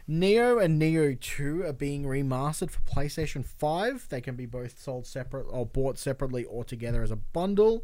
Nioh 0.08 0.62
and 0.62 0.80
Nioh 0.80 1.20
2 1.20 1.64
are 1.66 1.72
being 1.72 2.04
remastered 2.04 2.70
for 2.70 2.80
PlayStation 2.80 3.44
5. 3.44 4.08
They 4.08 4.22
can 4.22 4.36
be 4.36 4.46
both 4.46 4.80
sold 4.80 5.06
separate 5.06 5.46
or 5.50 5.66
bought 5.66 5.98
separately 5.98 6.44
or 6.44 6.64
together 6.64 7.02
as 7.02 7.10
a 7.10 7.16
bundle. 7.16 7.82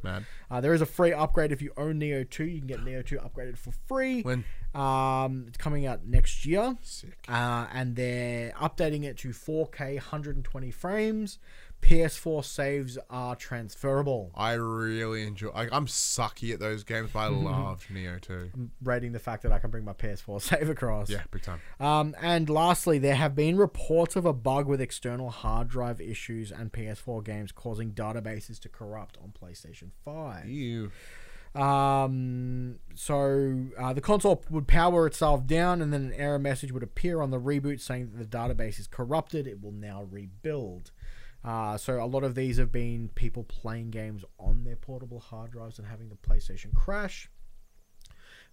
Uh, 0.51 0.61
there 0.63 0.73
is 0.73 0.81
a 0.81 0.87
free 0.87 1.13
upgrade 1.13 1.53
if 1.53 1.61
you 1.61 1.73
own 1.77 2.01
Nioh 2.01 2.29
2. 2.29 2.45
You 2.45 2.59
can 2.61 2.67
get 2.67 2.81
Nioh 2.81 3.05
2 3.05 3.19
upgraded 3.19 3.59
for 3.59 3.73
free. 3.87 4.23
When? 4.23 4.45
Um, 4.75 5.45
it's 5.49 5.59
coming 5.59 5.85
out 5.85 6.07
next 6.07 6.47
year. 6.47 6.77
Sick. 6.81 7.27
Uh, 7.29 7.67
and 7.73 7.95
they're 7.95 8.53
updating 8.53 9.05
it 9.05 9.19
to 9.19 9.29
4K 9.29 9.97
120 9.97 10.71
frames. 10.71 11.39
PS4 11.85 12.43
saves 12.45 12.99
are 13.11 13.37
transferable. 13.37 14.31
I 14.35 14.55
really 14.55 15.23
enjoy. 15.23 15.51
I, 15.51 15.69
I'm 15.71 15.87
sucky 15.87 16.55
at 16.55 16.59
those 16.59 16.83
games, 16.83 17.11
but 17.13 17.19
I 17.19 17.27
loved 17.29 17.89
Nioh 17.89 18.21
too. 18.21 18.51
Rating 18.83 19.13
the 19.13 19.19
fact 19.19 19.43
that 19.43 19.53
I 19.53 19.59
can 19.59 19.71
bring 19.71 19.85
my 19.85 19.93
PS4 19.93 20.41
save 20.43 20.71
across. 20.71 21.11
Yeah, 21.11 21.23
big 21.31 21.43
time. 21.43 21.61
Um, 21.79 22.17
and 22.23 22.49
lastly, 22.49 22.99
there 22.99 23.17
have 23.17 23.35
been 23.35 23.59
reports 23.59 24.17
of 24.17 24.25
a 24.25 24.33
bug 24.33 24.67
with 24.67 24.81
external 24.81 25.29
hard 25.29 25.69
drive 25.69 26.01
issues 26.01 26.51
and 26.51 26.73
PS4 26.73 27.23
games 27.23 27.53
causing 27.53 27.93
databases 27.93 28.59
to 28.61 28.69
corrupt 28.71 29.19
on 29.23 29.33
PlayStation 29.39 29.91
5. 30.05 30.47
You. 30.47 30.91
Um, 31.55 32.81
so 32.95 33.67
uh, 33.79 33.93
the 33.93 34.01
console 34.01 34.43
would 34.51 34.67
power 34.67 35.07
itself 35.07 35.47
down, 35.47 35.81
and 35.81 35.93
then 35.93 36.07
an 36.07 36.13
error 36.15 36.39
message 36.39 36.73
would 36.73 36.83
appear 36.83 37.21
on 37.21 37.31
the 37.31 37.39
reboot 37.39 37.81
saying 37.81 38.11
that 38.15 38.31
the 38.31 38.37
database 38.37 38.81
is 38.81 38.87
corrupted. 38.87 39.47
It 39.47 39.63
will 39.63 39.73
now 39.73 40.07
rebuild. 40.11 40.91
Uh, 41.45 41.77
so 41.77 42.03
a 42.03 42.07
lot 42.07 42.25
of 42.25 42.35
these 42.35 42.57
have 42.57 42.73
been 42.73 43.11
people 43.15 43.45
playing 43.45 43.91
games 43.91 44.25
on 44.39 44.65
their 44.65 44.77
portable 44.77 45.21
hard 45.21 45.51
drives 45.53 45.79
and 45.79 45.87
having 45.87 46.09
the 46.09 46.17
PlayStation 46.17 46.73
crash. 46.75 47.29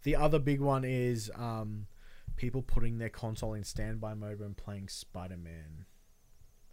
The 0.04 0.16
other 0.16 0.40
big 0.40 0.60
one 0.60 0.84
is 0.84 1.32
um, 1.36 1.88
people 2.36 2.62
putting 2.62 2.98
their 2.98 3.10
console 3.10 3.54
in 3.54 3.64
standby 3.64 4.16
mode 4.16 4.40
when 4.40 4.54
playing 4.56 4.90
Spider 4.90 5.38
Man. 5.38 5.86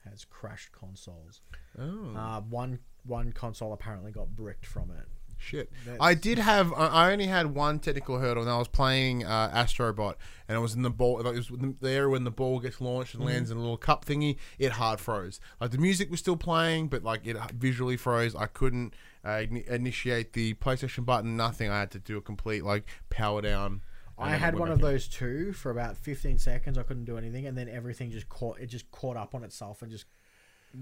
Has 0.05 0.25
crashed 0.25 0.73
consoles. 0.73 1.43
Oh 1.79 2.15
Uh, 2.17 2.41
one 2.41 2.79
one 3.05 3.33
console 3.33 3.73
apparently 3.73 4.11
got 4.11 4.35
bricked 4.35 4.65
from 4.65 4.91
it. 4.91 5.07
Shit! 5.39 5.71
that's- 5.85 5.99
I 6.01 6.15
did 6.15 6.39
have. 6.39 6.73
I 6.75 7.11
only 7.13 7.27
had 7.27 7.55
one 7.55 7.79
technical 7.79 8.19
hurdle, 8.19 8.43
and 8.43 8.51
I 8.51 8.59
was 8.59 8.69
playing 8.69 9.25
uh, 9.25 9.51
Astrobot, 9.55 10.15
and 10.49 10.57
it 10.57 10.61
was 10.61 10.75
in 10.75 10.83
the 10.83 10.91
ball. 10.91 11.21
It 11.21 11.35
was 11.35 11.51
there 11.81 12.09
when 12.11 12.25
the 12.25 12.31
ball 12.31 12.61
gets 12.61 12.81
launched 12.81 13.15
and 13.15 13.25
lands 13.25 13.51
in 13.51 13.57
a 13.57 13.61
little 13.61 13.77
cup 13.77 14.05
thingy. 14.05 14.37
It 14.59 14.73
hard 14.73 15.01
froze. 15.01 15.41
Like 15.61 15.71
the 15.71 15.79
music 15.79 16.11
was 16.11 16.21
still 16.21 16.37
playing, 16.37 16.89
but 16.89 17.03
like 17.03 17.27
it 17.27 17.37
visually 17.53 17.97
froze. 17.97 18.35
I 18.35 18.47
couldn't 18.47 18.95
uh, 19.25 19.45
initiate 19.67 20.33
the 20.33 20.55
PlayStation 20.55 21.05
button. 21.05 21.37
Nothing. 21.37 21.71
I 21.71 21.81
had 21.81 21.91
to 21.93 21.99
do 21.99 22.17
a 22.17 22.23
complete 22.23 22.65
like 22.65 22.87
power 23.11 23.41
down. 23.41 23.83
I 24.21 24.31
had 24.31 24.59
one 24.59 24.71
of 24.73 24.81
those 24.81 25.07
too 25.07 25.53
for 25.53 25.71
about 25.71 25.97
15 25.97 26.39
seconds. 26.39 26.77
I 26.77 26.83
couldn't 26.83 27.05
do 27.05 27.17
anything, 27.17 27.47
and 27.47 27.57
then 27.57 27.69
everything 27.69 28.11
just 28.11 28.29
caught. 28.29 28.59
It 28.59 28.67
just 28.67 28.91
caught 28.91 29.17
up 29.17 29.35
on 29.35 29.45
itself 29.45 29.81
and 29.81 29.91
just 29.91 30.07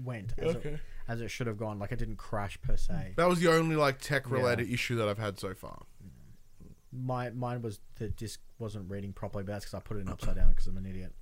went 0.03 0.33
as, 0.37 0.55
it, 0.55 0.57
Okay. 0.57 0.79
As 1.07 1.21
it 1.21 1.29
should 1.29 1.47
have 1.47 1.57
gone. 1.57 1.79
Like 1.79 1.91
it 1.91 1.99
didn't 1.99 2.17
crash 2.17 2.59
per 2.61 2.75
se. 2.75 2.93
Mm. 2.93 3.15
That 3.15 3.27
was 3.27 3.39
the 3.39 3.51
only 3.51 3.75
like 3.75 3.99
tech 3.99 4.29
related 4.29 4.69
issue 4.69 4.95
that 4.95 5.07
I've 5.07 5.17
had 5.17 5.39
so 5.39 5.53
far. 5.53 5.83
My 6.91 7.29
mine 7.29 7.61
was 7.61 7.79
the 7.95 8.09
disc 8.09 8.39
wasn't 8.59 8.89
reading 8.89 9.13
properly, 9.13 9.43
but 9.43 9.53
that's 9.53 9.65
because 9.65 9.75
I 9.75 9.79
put 9.79 9.97
it 9.97 10.01
in 10.01 10.09
upside 10.09 10.35
down 10.35 10.49
because 10.49 10.67
I'm 10.67 10.77
an 10.77 10.85
idiot. 10.85 11.13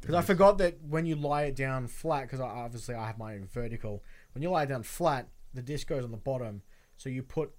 Because 0.00 0.16
I 0.16 0.22
forgot 0.22 0.58
that 0.58 0.82
when 0.82 1.06
you 1.06 1.14
lie 1.14 1.42
it 1.42 1.54
down 1.54 1.86
flat, 1.86 2.22
because 2.22 2.40
obviously 2.40 2.94
I 2.94 3.06
have 3.06 3.18
my 3.18 3.38
vertical. 3.52 4.02
When 4.32 4.42
you 4.42 4.50
lie 4.50 4.64
it 4.64 4.68
down 4.68 4.82
flat, 4.82 5.28
the 5.54 5.62
disc 5.62 5.86
goes 5.86 6.04
on 6.04 6.10
the 6.10 6.16
bottom. 6.16 6.62
So 6.96 7.08
you 7.08 7.22
put. 7.22 7.52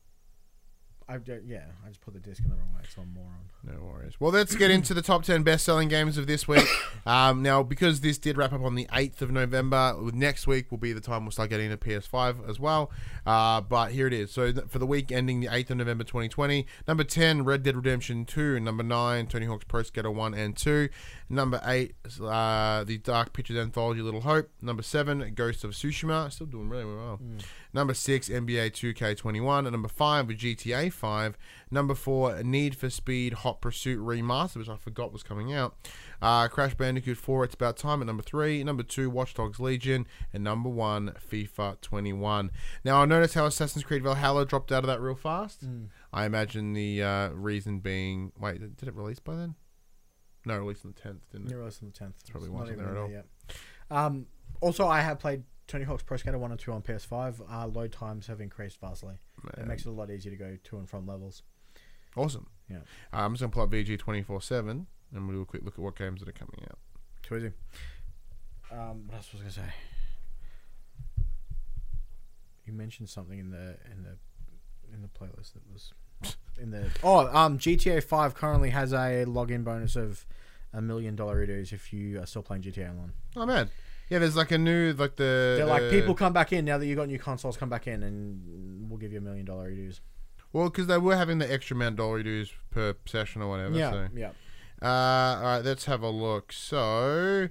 I 1.10 1.20
yeah, 1.46 1.66
I 1.86 1.90
just 1.90 2.02
put 2.02 2.14
the 2.14 2.20
disc 2.20 2.42
in 2.44 2.50
the 2.50 2.56
wrong 2.56 2.74
way, 2.76 2.82
so 2.94 3.02
I'm 3.02 3.14
moron. 3.14 3.34
No 3.64 3.86
worries. 3.86 4.14
Well, 4.20 4.32
let's 4.32 4.56
get 4.56 4.72
into 4.72 4.94
the 4.94 5.02
top 5.02 5.24
10 5.24 5.44
best 5.44 5.66
selling 5.66 5.88
games 5.88 6.18
of 6.18 6.28
this 6.28 6.48
week. 6.48 6.68
Um, 7.06 7.42
now, 7.42 7.64
because 7.64 8.00
this 8.00 8.18
did 8.18 8.38
wrap 8.38 8.54
up 8.54 8.64
on 8.64 8.76
the 8.76 8.86
8th 8.86 9.22
of 9.22 9.30
November, 9.30 9.94
next 10.14 10.48
week 10.48 10.72
will 10.72 10.78
be 10.78 10.94
the 10.94 11.02
time 11.02 11.26
we'll 11.26 11.34
start 11.34 11.50
getting 11.50 11.70
into 11.70 11.76
PS5 11.76 12.50
as 12.50 12.62
well. 12.62 12.92
Uh, 13.26 13.60
but 13.60 13.92
here 13.92 14.08
it 14.08 14.14
is. 14.14 14.32
So, 14.32 14.54
th- 14.54 14.68
for 14.70 14.80
the 14.80 14.86
week 14.86 15.12
ending 15.12 15.42
the 15.42 15.48
8th 15.48 15.72
of 15.72 15.78
November 15.78 16.06
2020, 16.06 16.66
number 16.88 17.04
10, 17.04 17.44
Red 17.44 17.64
Dead 17.64 17.76
Redemption 17.76 18.24
2. 18.24 18.58
Number 18.62 18.84
9, 18.84 19.28
Tony 19.28 19.46
Hawk's 19.46 19.66
Pro 19.66 19.84
Skater 19.84 20.10
1 20.12 20.34
and 20.34 20.56
2. 20.56 20.88
Number 21.34 21.60
8, 21.66 21.96
uh, 22.22 22.84
the 22.84 23.00
Dark 23.00 23.34
Pictures 23.34 23.58
Anthology 23.58 24.02
Little 24.02 24.22
Hope. 24.22 24.52
Number 24.62 24.84
7, 24.84 25.34
Ghost 25.34 25.64
of 25.64 25.72
Tsushima. 25.72 26.32
Still 26.32 26.46
doing 26.46 26.70
really 26.70 26.86
well. 26.86 27.20
Number 27.74 27.96
6, 27.96 28.30
NBA 28.30 28.72
2K21. 28.72 29.72
Number 29.72 29.88
5, 29.88 30.28
GTA 30.28 30.94
5. 30.94 31.38
Number 31.72 31.96
4, 31.96 32.44
Need 32.44 32.76
for 32.76 32.92
Speed 32.92 33.34
Hot 33.34 33.62
Pursuit 33.62 34.00
Remastered, 34.00 34.58
which 34.58 34.70
I 34.70 34.76
forgot 34.76 35.12
was 35.12 35.24
coming 35.24 35.52
out. 35.52 35.76
Uh, 36.22 36.48
Crash 36.48 36.76
Bandicoot 36.76 37.18
4, 37.18 37.46
It's 37.46 37.56
About 37.56 37.78
Time 37.78 38.02
at 38.02 38.06
number 38.06 38.24
3. 38.24 38.64
Number 38.64 38.84
2, 38.84 39.10
Watch 39.10 39.34
Dogs 39.34 39.60
Legion. 39.60 40.06
And 40.34 40.44
number 40.44 40.70
1, 40.70 41.16
FIFA 41.32 41.82
21. 41.82 42.52
Now, 42.86 43.02
I 43.02 43.06
noticed 43.06 43.34
how 43.34 43.48
Assassin's 43.48 43.84
Creed 43.84 44.04
Valhalla 44.04 44.46
dropped 44.46 44.72
out 44.72 44.84
of 44.84 44.88
that 44.88 45.02
real 45.02 45.16
fast. 45.16 45.64
I 46.14 46.26
imagine 46.26 46.74
the 46.74 47.02
uh, 47.02 47.30
reason 47.30 47.80
being. 47.80 48.34
Wait, 48.40 48.60
did 48.78 48.88
it 48.88 48.96
release 48.96 49.20
by 49.20 49.36
then? 49.36 49.56
No, 50.46 50.58
released 50.58 50.86
on 50.86 50.94
the 50.94 51.10
10th, 51.10 51.20
didn't 51.32 51.48
it? 51.48 51.54
It 51.54 51.58
released 51.58 51.82
on 51.82 51.90
the 51.90 51.98
tenth. 51.98 52.16
Probably 52.30 52.50
wasn't 52.50 52.80
there 52.80 52.90
at 52.90 52.98
all. 52.98 53.12
Um, 53.90 54.28
also, 54.62 54.88
I 54.88 55.02
have 55.02 55.20
played 55.20 55.44
Tony 55.68 55.86
Hawk's 55.86 56.04
Pro 56.04 56.18
Skater 56.18 56.38
one 56.38 56.52
and 56.52 56.60
two 56.60 56.72
on 56.72 56.82
PS5. 56.82 57.42
Uh, 57.50 57.68
load 57.68 57.92
times 57.92 58.28
have 58.28 58.42
increased 58.42 58.80
vastly. 58.82 59.16
It 59.58 59.68
makes 59.68 59.86
it 59.86 59.90
a 59.90 59.92
lot 59.92 60.10
easier 60.10 60.32
to 60.32 60.38
go 60.38 60.58
to 60.64 60.78
and 60.78 60.90
from 60.90 61.06
levels. 61.08 61.44
Awesome. 62.16 62.48
Yeah. 62.70 62.78
Uh, 63.14 63.18
I'm 63.18 63.34
just 63.34 63.42
going 63.42 63.52
to 63.52 63.56
pull 63.56 63.64
up 63.64 63.72
VG 63.72 64.00
24 64.00 64.42
7 64.42 64.88
and 65.14 65.28
we'll 65.28 65.38
do 65.38 65.42
a 65.42 65.46
quick 65.46 65.64
look 65.64 65.76
at 65.76 65.80
what 65.80 65.98
games 65.98 66.20
that 66.22 66.30
are 66.30 66.34
coming 66.34 66.60
out. 66.64 66.78
Too 67.22 67.38
easy. 67.38 67.52
Um, 68.72 69.08
what 69.08 69.18
else 69.18 69.32
was 69.32 69.42
I 69.42 69.44
gonna 69.44 69.52
say? 69.52 69.74
You 72.66 72.74
mentioned 72.74 73.10
something 73.10 73.38
in 73.38 73.52
the 73.52 73.78
in 73.92 74.04
the 74.04 74.18
in 74.94 75.02
the 75.02 75.08
playlist 75.08 75.54
that 75.54 75.62
was 75.72 75.94
in 76.62 76.72
the 76.72 76.90
oh 77.04 77.28
um 77.36 77.58
GTA 77.58 78.04
Five 78.04 78.36
currently 78.36 78.70
has 78.70 78.94
a 78.94 79.26
login 79.28 79.64
bonus 79.64 79.96
of 79.96 80.26
a 80.74 80.82
million 80.82 81.16
dollar 81.16 81.46
dues 81.46 81.72
if 81.72 81.94
you 81.94 82.20
are 82.20 82.26
still 82.26 82.42
playing 82.42 82.64
GTA 82.64 82.90
Online. 82.90 83.14
Oh, 83.36 83.46
man. 83.46 83.70
Yeah, 84.10 84.20
there's 84.20 84.36
like 84.36 84.52
a 84.52 84.58
new, 84.58 84.94
like 84.94 85.16
the. 85.16 85.56
They're 85.58 85.66
like 85.66 85.84
the- 85.84 85.90
people 85.90 86.14
come 86.16 86.34
back 86.34 86.52
in 86.52 86.66
now 86.66 86.78
that 86.78 86.86
you 86.86 86.92
have 86.92 87.04
got 87.04 87.08
new 87.10 87.20
consoles. 87.20 87.58
Come 87.58 87.70
back 87.70 87.88
in 87.88 88.04
and 88.04 88.90
we'll 88.90 89.00
give 89.00 89.12
you 89.12 89.20
a 89.20 89.22
million 89.22 89.46
dollar 89.46 89.70
dues. 89.72 90.02
Well, 90.52 90.70
because 90.70 90.88
they 90.88 90.98
were 90.98 91.16
having 91.16 91.40
the 91.40 91.52
extra 91.52 91.76
amount 91.76 91.94
of 91.94 91.98
dollar 91.98 92.46
per 92.70 92.96
session 93.06 93.42
or 93.42 93.50
whatever. 93.50 93.76
Yeah, 93.76 93.92
So. 93.92 94.08
yeah. 94.16 94.32
Uh, 94.82 94.86
all 95.38 95.44
right, 95.44 95.66
let's 95.66 95.86
have 95.86 96.02
a 96.04 96.10
look. 96.10 96.52
So, 96.52 97.50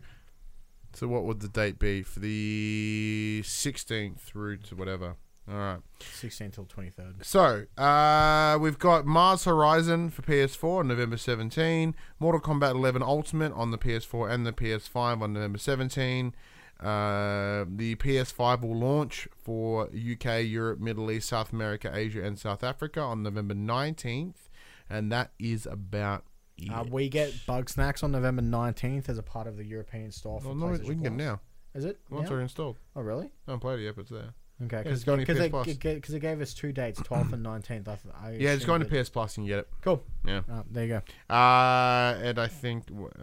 so 0.92 1.08
what 1.08 1.24
would 1.24 1.40
the 1.40 1.48
date 1.48 1.78
be 1.78 2.02
for 2.02 2.20
the 2.20 3.40
16th 3.44 4.20
through 4.20 4.58
to 4.58 4.76
whatever? 4.76 5.16
All 5.50 5.56
right. 5.56 5.78
16 6.00 6.52
till 6.52 6.66
23rd. 6.66 7.24
So, 7.24 7.64
uh, 7.82 8.58
we've 8.60 8.78
got 8.78 9.06
Mars 9.06 9.44
Horizon 9.44 10.10
for 10.10 10.22
PS4 10.22 10.80
on 10.80 10.88
November 10.88 11.16
17, 11.16 11.94
Mortal 12.20 12.40
Kombat 12.40 12.72
11 12.72 13.02
Ultimate 13.02 13.52
on 13.52 13.70
the 13.72 13.78
PS4 13.78 14.30
and 14.30 14.46
the 14.46 14.52
PS5 14.52 15.20
on 15.20 15.32
November 15.32 15.58
17. 15.58 16.34
Uh, 16.78 17.64
the 17.68 17.96
PS5 17.96 18.62
will 18.62 18.76
launch 18.76 19.28
for 19.36 19.88
UK, 19.88 20.44
Europe, 20.44 20.80
Middle 20.80 21.10
East, 21.10 21.28
South 21.28 21.52
America, 21.52 21.90
Asia, 21.92 22.22
and 22.24 22.38
South 22.38 22.62
Africa 22.64 23.00
on 23.00 23.22
November 23.22 23.54
19th. 23.54 24.48
And 24.88 25.10
that 25.10 25.32
is 25.38 25.66
about 25.66 26.24
it. 26.58 26.70
Uh, 26.70 26.84
we 26.88 27.08
get 27.08 27.32
Bugsnax 27.48 28.04
on 28.04 28.12
November 28.12 28.42
19th 28.42 29.08
as 29.08 29.18
a 29.18 29.22
part 29.22 29.46
of 29.46 29.56
the 29.56 29.64
European 29.64 30.10
store 30.12 30.40
for 30.40 30.48
Well, 30.48 30.56
no, 30.56 30.66
we 30.66 30.78
can 30.94 31.02
get 31.02 31.12
it 31.12 31.16
now. 31.16 31.40
Is 31.74 31.84
it? 31.84 31.98
Once 32.10 32.24
now? 32.24 32.30
they're 32.30 32.40
installed. 32.40 32.76
Oh, 32.94 33.00
really? 33.00 33.26
I 33.26 33.52
haven't 33.52 33.60
played 33.60 33.78
it 33.78 33.84
yet, 33.84 33.96
but 33.96 34.02
it's 34.02 34.10
there. 34.10 34.34
Okay, 34.64 34.76
it's 34.78 34.84
because 34.84 35.04
going 35.04 35.24
to 35.24 35.32
PS 35.34 35.40
it, 35.40 35.50
Plus. 35.50 35.66
because 35.76 36.14
it 36.14 36.20
gave 36.20 36.40
us 36.40 36.54
two 36.54 36.72
dates, 36.72 37.00
12th 37.02 37.32
and 37.32 37.44
19th. 37.44 37.88
I, 37.88 37.98
I 38.26 38.30
Yeah, 38.32 38.50
it's 38.52 38.64
assumed 38.64 38.66
going 38.66 38.90
to 38.90 39.02
PS 39.04 39.08
Plus 39.08 39.36
and 39.36 39.46
you 39.46 39.52
get 39.54 39.58
it. 39.60 39.68
Cool. 39.82 40.02
Yeah. 40.26 40.42
Uh, 40.50 40.62
there 40.70 40.84
you 40.84 41.00
go. 41.28 41.34
Uh, 41.34 42.18
and 42.22 42.38
I 42.38 42.46
think 42.48 42.84
uh, 42.90 43.22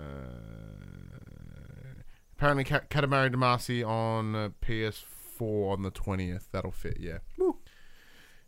apparently 2.37 2.63
Ka- 2.63 2.81
Katamari 2.89 3.33
Damacy 3.33 3.87
on 3.87 4.35
uh, 4.35 4.49
PS4 4.61 5.71
on 5.73 5.83
the 5.83 5.91
20th. 5.91 6.45
That'll 6.51 6.71
fit, 6.71 6.97
yeah. 6.99 7.19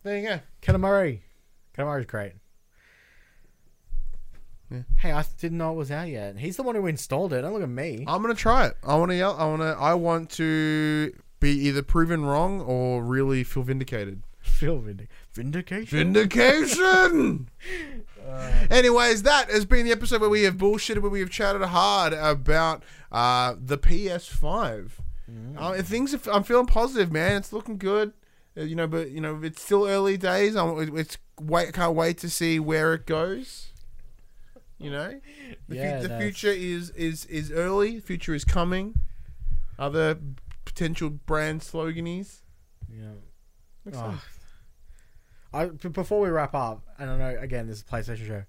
There 0.04 0.18
you 0.18 0.28
go. 0.28 0.40
Katamari. 0.62 1.20
Katamari's 1.78 2.06
great. 2.08 2.34
Yeah. 4.70 4.80
Hey, 5.00 5.12
I 5.12 5.24
didn't 5.38 5.58
know 5.58 5.74
it 5.74 5.76
was 5.76 5.92
out 5.92 6.08
yet. 6.08 6.38
He's 6.38 6.56
the 6.58 6.64
one 6.64 6.76
who 6.76 6.88
installed 6.88 7.34
it. 7.34 7.42
Don't 7.42 7.54
look 7.54 7.62
at 7.62 7.70
me. 7.70 8.06
I'm 8.08 8.22
gonna 8.22 8.34
try 8.34 8.68
it. 8.68 8.78
I 8.84 8.96
want 8.96 9.12
to 9.12 9.18
yell. 9.18 9.36
I 9.38 9.44
want 9.46 9.62
to. 9.62 9.66
I 9.78 9.94
want 9.96 10.30
to 10.32 11.14
be 11.42 11.52
either 11.68 11.82
proven 11.84 12.24
wrong 12.24 12.62
or 12.62 13.04
really 13.04 13.44
feel 13.44 13.64
vindicated. 13.64 14.24
Feel 14.42 14.80
vindic- 14.80 15.10
vindication. 15.34 16.14
Vindication. 16.14 17.50
Anyways, 18.72 19.24
that 19.24 19.52
has 19.52 19.66
been 19.66 19.86
the 19.86 19.92
episode 19.92 20.22
where 20.22 20.30
we 20.30 20.44
have 20.44 20.56
bullshitted, 20.56 21.00
where 21.02 21.12
we 21.12 21.20
have 21.20 21.30
chatted 21.30 21.62
hard 21.62 22.14
about 22.14 22.82
uh, 23.12 23.56
the 23.60 23.78
PS5. 23.78 24.92
Uh, 25.58 25.82
things, 25.82 26.14
are, 26.14 26.32
I'm 26.32 26.44
feeling 26.44 26.66
positive, 26.66 27.12
man. 27.12 27.38
It's 27.38 27.54
looking 27.54 27.78
good. 27.78 28.14
Uh, 28.58 28.62
you 28.62 28.76
know, 28.76 28.88
but 28.88 29.12
you 29.12 29.22
know, 29.22 29.40
it's 29.44 29.62
still 29.62 29.86
early 29.88 30.18
days. 30.18 30.56
I'm, 30.56 30.98
it's 30.98 31.18
wait, 31.40 31.74
can't 31.74 31.96
wait 31.96 32.18
to 32.20 32.30
see 32.30 32.60
where 32.60 32.94
it 32.94 33.06
goes. 33.06 33.68
You 34.78 34.90
know, 34.92 35.22
the, 35.70 35.76
fu- 36.02 36.08
the 36.08 36.18
future 36.20 36.52
is 36.52 36.90
is 36.92 37.26
is 37.28 37.52
early. 37.52 37.96
The 37.98 38.02
future 38.02 38.34
is 38.34 38.44
coming. 38.44 38.96
Other 39.78 40.18
potential 40.74 41.10
brand 41.10 41.62
sloganies. 41.62 42.42
Yeah. 42.90 43.12
Oh. 43.94 44.12
sense. 44.12 44.22
I, 45.54 45.66
b- 45.66 45.90
before 45.90 46.22
we 46.22 46.30
wrap 46.30 46.56
up, 46.56 46.84
and 46.98 47.10
I 47.10 47.18
know 47.18 47.38
again 47.40 47.68
this 47.68 47.78
is 47.78 47.84
a 47.84 47.86
PlayStation 47.86 48.28
show. 48.28 48.44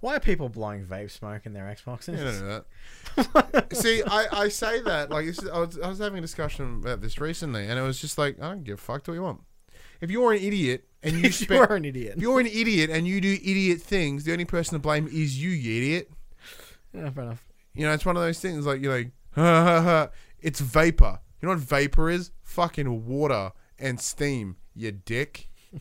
Why 0.00 0.16
are 0.16 0.20
people 0.20 0.48
blowing 0.48 0.84
vape 0.84 1.10
smoke 1.10 1.44
in 1.44 1.52
their 1.52 1.64
Xboxes? 1.64 2.16
Yeah, 2.16 2.22
I 2.22 2.24
don't 2.24 2.48
know 2.48 2.64
that. 3.56 3.76
See, 3.76 4.02
I, 4.06 4.26
I 4.32 4.48
say 4.48 4.80
that 4.82 5.10
like 5.10 5.26
this 5.26 5.42
is, 5.42 5.48
I 5.48 5.58
was 5.58 5.78
I 5.78 5.88
was 5.88 5.98
having 5.98 6.18
a 6.18 6.22
discussion 6.22 6.80
about 6.82 7.00
this 7.00 7.20
recently, 7.20 7.66
and 7.68 7.78
it 7.78 7.82
was 7.82 8.00
just 8.00 8.18
like 8.18 8.40
I 8.40 8.48
don't 8.48 8.64
give 8.64 8.78
a 8.78 8.80
fuck. 8.80 9.04
Do 9.04 9.12
what 9.12 9.16
you 9.16 9.22
want. 9.22 9.40
If 10.00 10.10
you're 10.10 10.32
an 10.32 10.40
idiot 10.42 10.84
and 11.02 11.14
you 11.14 11.22
you 11.22 11.32
spend, 11.32 11.60
are 11.60 11.74
an 11.74 11.84
idiot. 11.84 12.14
if 12.16 12.22
you're 12.22 12.40
an 12.40 12.46
idiot 12.46 12.90
and 12.90 13.06
you 13.06 13.20
do 13.20 13.32
idiot 13.32 13.80
things, 13.80 14.24
the 14.24 14.32
only 14.32 14.44
person 14.44 14.74
to 14.74 14.78
blame 14.78 15.06
is 15.08 15.40
you, 15.42 15.50
you 15.50 15.76
idiot. 15.82 16.10
Yeah, 16.92 17.10
fair 17.10 17.24
enough. 17.24 17.44
You 17.74 17.86
know, 17.86 17.92
it's 17.92 18.06
one 18.06 18.16
of 18.16 18.22
those 18.22 18.40
things 18.40 18.66
like 18.66 18.80
you're 18.80 18.96
like, 18.96 19.10
ha 19.34 19.64
ha 19.64 19.82
ha. 19.82 20.08
It's 20.40 20.60
vapor. 20.60 21.20
You 21.40 21.48
know 21.48 21.54
what 21.54 21.58
vapor 21.60 22.10
is? 22.10 22.30
Fucking 22.42 23.06
water 23.06 23.52
and 23.78 24.00
steam. 24.00 24.56
You 24.74 24.92
dick. 24.92 25.48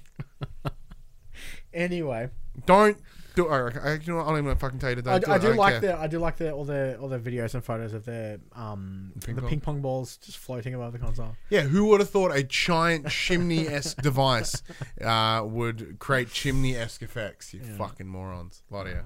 Anyway, 1.73 2.29
Don't 2.65 2.97
do. 3.35 3.47
I, 3.49 3.57
I, 3.67 3.93
you 3.93 3.99
know 4.07 4.15
what? 4.15 4.25
I 4.25 4.29
don't 4.31 4.45
even 4.45 4.57
fucking 4.57 4.79
tell 4.79 4.89
you 4.89 4.95
to 4.95 5.01
don't 5.03 5.13
I, 5.13 5.19
do 5.19 5.31
I 5.31 5.37
do 5.37 5.47
don't 5.49 5.57
like 5.57 5.73
care. 5.73 5.81
the 5.81 5.99
I 5.99 6.07
do 6.07 6.17
like 6.17 6.37
the 6.37 6.51
all 6.51 6.65
the 6.65 6.97
all 6.99 7.07
the 7.07 7.19
videos 7.19 7.53
and 7.53 7.63
photos 7.63 7.93
of 7.93 8.03
the 8.05 8.39
um 8.55 9.11
Ping 9.23 9.35
the 9.35 9.41
pong? 9.41 9.49
ping 9.49 9.59
pong 9.59 9.81
balls 9.81 10.17
just 10.17 10.39
floating 10.39 10.73
above 10.73 10.93
the 10.93 10.97
console. 10.97 11.35
Yeah, 11.51 11.61
who 11.61 11.85
would 11.87 11.99
have 11.99 12.09
thought 12.09 12.35
a 12.35 12.41
giant 12.41 13.09
chimney 13.09 13.67
esque 13.67 14.01
device 14.01 14.63
uh, 15.01 15.43
would 15.45 15.99
create 15.99 16.31
chimney 16.31 16.75
esque 16.75 17.03
effects? 17.03 17.53
You 17.53 17.61
fucking 17.61 18.07
morons. 18.07 18.63
Lot 18.71 18.87
of 18.87 18.93
you. 18.93 19.01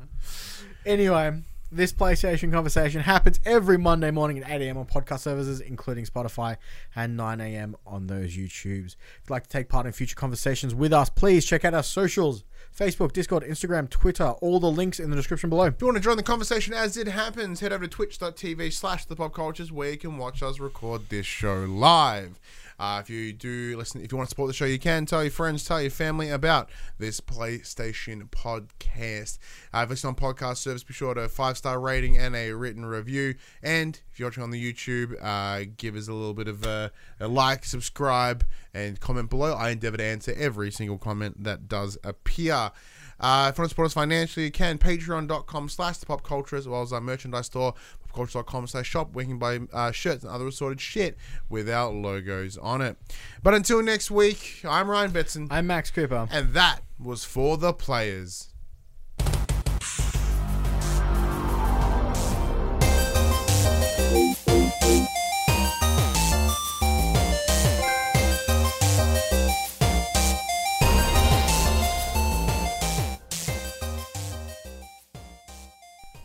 Anyway, 0.86 1.42
this 1.72 1.94
PlayStation 1.94 2.52
conversation 2.52 3.02
happens 3.02 3.40
every 3.46 3.78
Monday 3.78 4.12
morning 4.12 4.40
at 4.40 4.50
8 4.50 4.62
a.m. 4.62 4.78
on 4.78 4.86
podcast 4.86 5.20
services, 5.20 5.62
including 5.62 6.06
Spotify, 6.06 6.58
and 6.96 7.16
9 7.16 7.40
a.m. 7.40 7.76
on 7.88 8.08
those 8.08 8.36
YouTubes. 8.36 8.96
If 8.96 9.22
you'd 9.24 9.30
like 9.30 9.44
to 9.44 9.50
take 9.50 9.70
part 9.70 9.86
in 9.86 9.92
future 9.94 10.16
conversations 10.16 10.76
with 10.76 10.92
us, 10.92 11.10
please 11.10 11.46
check 11.46 11.64
out 11.64 11.74
our 11.74 11.84
socials 11.84 12.44
Facebook, 12.78 13.12
Discord, 13.12 13.44
Instagram, 13.44 13.90
Twitter, 13.90 14.30
all 14.42 14.60
the 14.60 14.72
links 14.72 15.00
in 15.00 15.10
the 15.10 15.16
description 15.16 15.50
below. 15.50 15.66
If 15.66 15.82
you 15.82 15.88
want 15.88 15.98
to 15.98 16.04
join 16.04 16.18
the 16.18 16.24
conversation 16.24 16.74
as 16.74 16.96
it 16.96 17.08
happens, 17.08 17.60
head 17.60 17.74
over 17.74 17.86
to 17.86 17.90
twitch.tv 17.90 18.72
slash 18.72 19.06
the 19.06 19.16
pop 19.16 19.34
cultures 19.34 19.72
where 19.72 19.92
you 19.92 19.98
can 19.98 20.18
watch 20.18 20.42
us 20.42 20.60
record 20.60 21.10
this 21.10 21.26
show 21.26 21.66
live. 21.66 22.40
Uh, 22.82 23.00
if 23.00 23.12
you 23.12 23.32
do 23.32 23.76
listen, 23.78 24.04
if 24.04 24.12
you 24.12 24.18
want 24.18 24.28
to 24.28 24.32
support 24.32 24.48
the 24.48 24.54
show, 24.56 24.66
you 24.66 24.80
can 24.80 25.06
tell 25.06 25.22
your 25.22 25.30
friends, 25.30 25.64
tell 25.64 25.80
your 25.80 25.92
family 25.92 26.32
about 26.32 26.68
this 26.98 27.22
PlayStation 27.22 28.28
podcast. 28.32 29.38
Uh, 29.72 29.82
if 29.84 29.90
you 29.90 29.92
listen 29.92 30.08
on 30.08 30.16
podcast 30.16 30.58
service, 30.58 30.84
be 30.84 30.92
sure 30.92 31.14
to 31.14 31.30
five 31.30 31.60
star 31.60 31.80
rating 31.80 32.18
and 32.18 32.36
a 32.36 32.54
written 32.54 32.84
review. 32.84 33.36
And 33.62 34.02
if 34.12 34.20
you're 34.20 34.30
watching 34.30 34.42
on 34.42 34.50
the 34.50 34.74
YouTube, 34.74 35.16
uh, 35.22 35.70
give 35.78 35.96
us 35.96 36.08
a 36.08 36.14
little 36.14 36.34
bit 36.34 36.48
of 36.48 36.66
a, 36.66 36.92
a 37.20 37.28
like, 37.28 37.66
subscribe, 37.66 38.44
and 38.74 39.00
comment 39.00 39.30
below. 39.30 39.54
I 39.54 39.70
endeavor 39.70 39.98
to 39.98 40.04
answer 40.04 40.34
every 40.36 40.72
single 40.72 40.98
comment 40.98 41.44
that 41.44 41.68
does 41.68 42.00
appear. 42.04 42.72
Uh, 43.20 43.50
if 43.52 43.58
you 43.58 43.62
want 43.62 43.70
to 43.70 43.70
support 43.70 43.86
us 43.86 43.94
financially, 43.94 44.48
you 44.48 44.52
can. 44.52 44.80
Patreon.com 44.80 45.70
slash 45.70 46.00
the 46.00 46.08
pop 46.08 46.24
culture, 46.24 46.56
as 46.56 46.68
well 46.68 46.82
as 46.82 46.92
our 46.92 47.00
merchandise 47.00 47.46
store, 47.46 47.76
popculture.com 48.14 48.68
slash 48.68 48.88
shop, 48.88 49.14
where 49.14 49.24
you 49.24 49.30
can 49.30 49.40
buy 49.40 49.60
uh, 49.74 49.92
shirts 49.92 50.24
and 50.24 50.32
other 50.32 50.48
assorted 50.48 50.82
shit 50.82 51.18
with 51.50 51.70
our 51.70 51.92
logos 51.92 52.58
on 52.58 52.82
it. 52.82 52.98
But 53.44 53.54
until 53.54 53.82
next 53.82 54.12
week, 54.12 54.62
I'm 54.68 54.90
Ryan 54.90 55.12
Betson, 55.12 55.48
I'm 55.50 55.68
Max 55.68 55.92
Cooper. 55.92 56.28
and 56.32 56.54
that 56.54 56.82
was 57.00 57.24
for 57.24 57.58
the 57.58 57.74
players. 57.74 58.51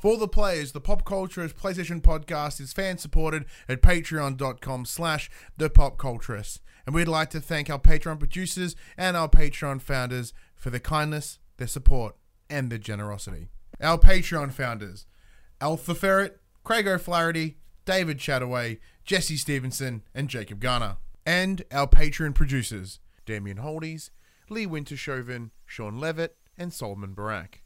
For 0.07 0.17
the 0.17 0.29
players, 0.29 0.71
the 0.71 0.81
Pop 0.81 1.03
Culturist 1.05 1.55
PlayStation 1.55 2.01
podcast 2.01 2.61
is 2.61 2.73
fan 2.73 2.97
supported 2.97 3.45
at 3.69 3.83
patreon.com 3.83 4.85
slash 4.85 5.29
the 5.57 5.69
pop. 5.69 6.01
And 6.87 6.95
we'd 6.95 7.09
like 7.09 7.29
to 7.31 7.41
thank 7.41 7.69
our 7.69 7.81
Patreon 7.81 8.21
producers 8.21 8.77
and 8.97 9.17
our 9.17 9.29
Patreon 9.29 9.83
founders 9.83 10.33
for 10.55 10.71
their 10.71 10.79
kindness, 10.79 11.41
their 11.57 11.67
support, 11.67 12.15
and 12.49 12.71
their 12.71 12.79
generosity. 12.79 13.49
Our 13.81 13.99
Patreon 13.99 14.53
founders, 14.53 15.07
Alpha 15.61 15.93
Ferret, 15.93 16.41
Craig 16.63 16.87
O'Flaherty, 16.87 17.57
David 17.85 18.19
Chataway, 18.19 18.79
Jesse 19.05 19.37
Stevenson, 19.37 20.05
and 20.15 20.29
Jacob 20.29 20.61
Garner. 20.61 20.99
And 21.27 21.65
our 21.73 21.89
Patreon 21.89 22.37
producers, 22.37 23.01
Damien 23.25 23.57
Holdies, 23.57 24.11
Lee 24.49 24.69
Wintershoven, 24.69 25.51
Sean 25.65 25.99
Levitt, 25.99 26.37
and 26.57 26.73
Solomon 26.73 27.13
Barak. 27.13 27.63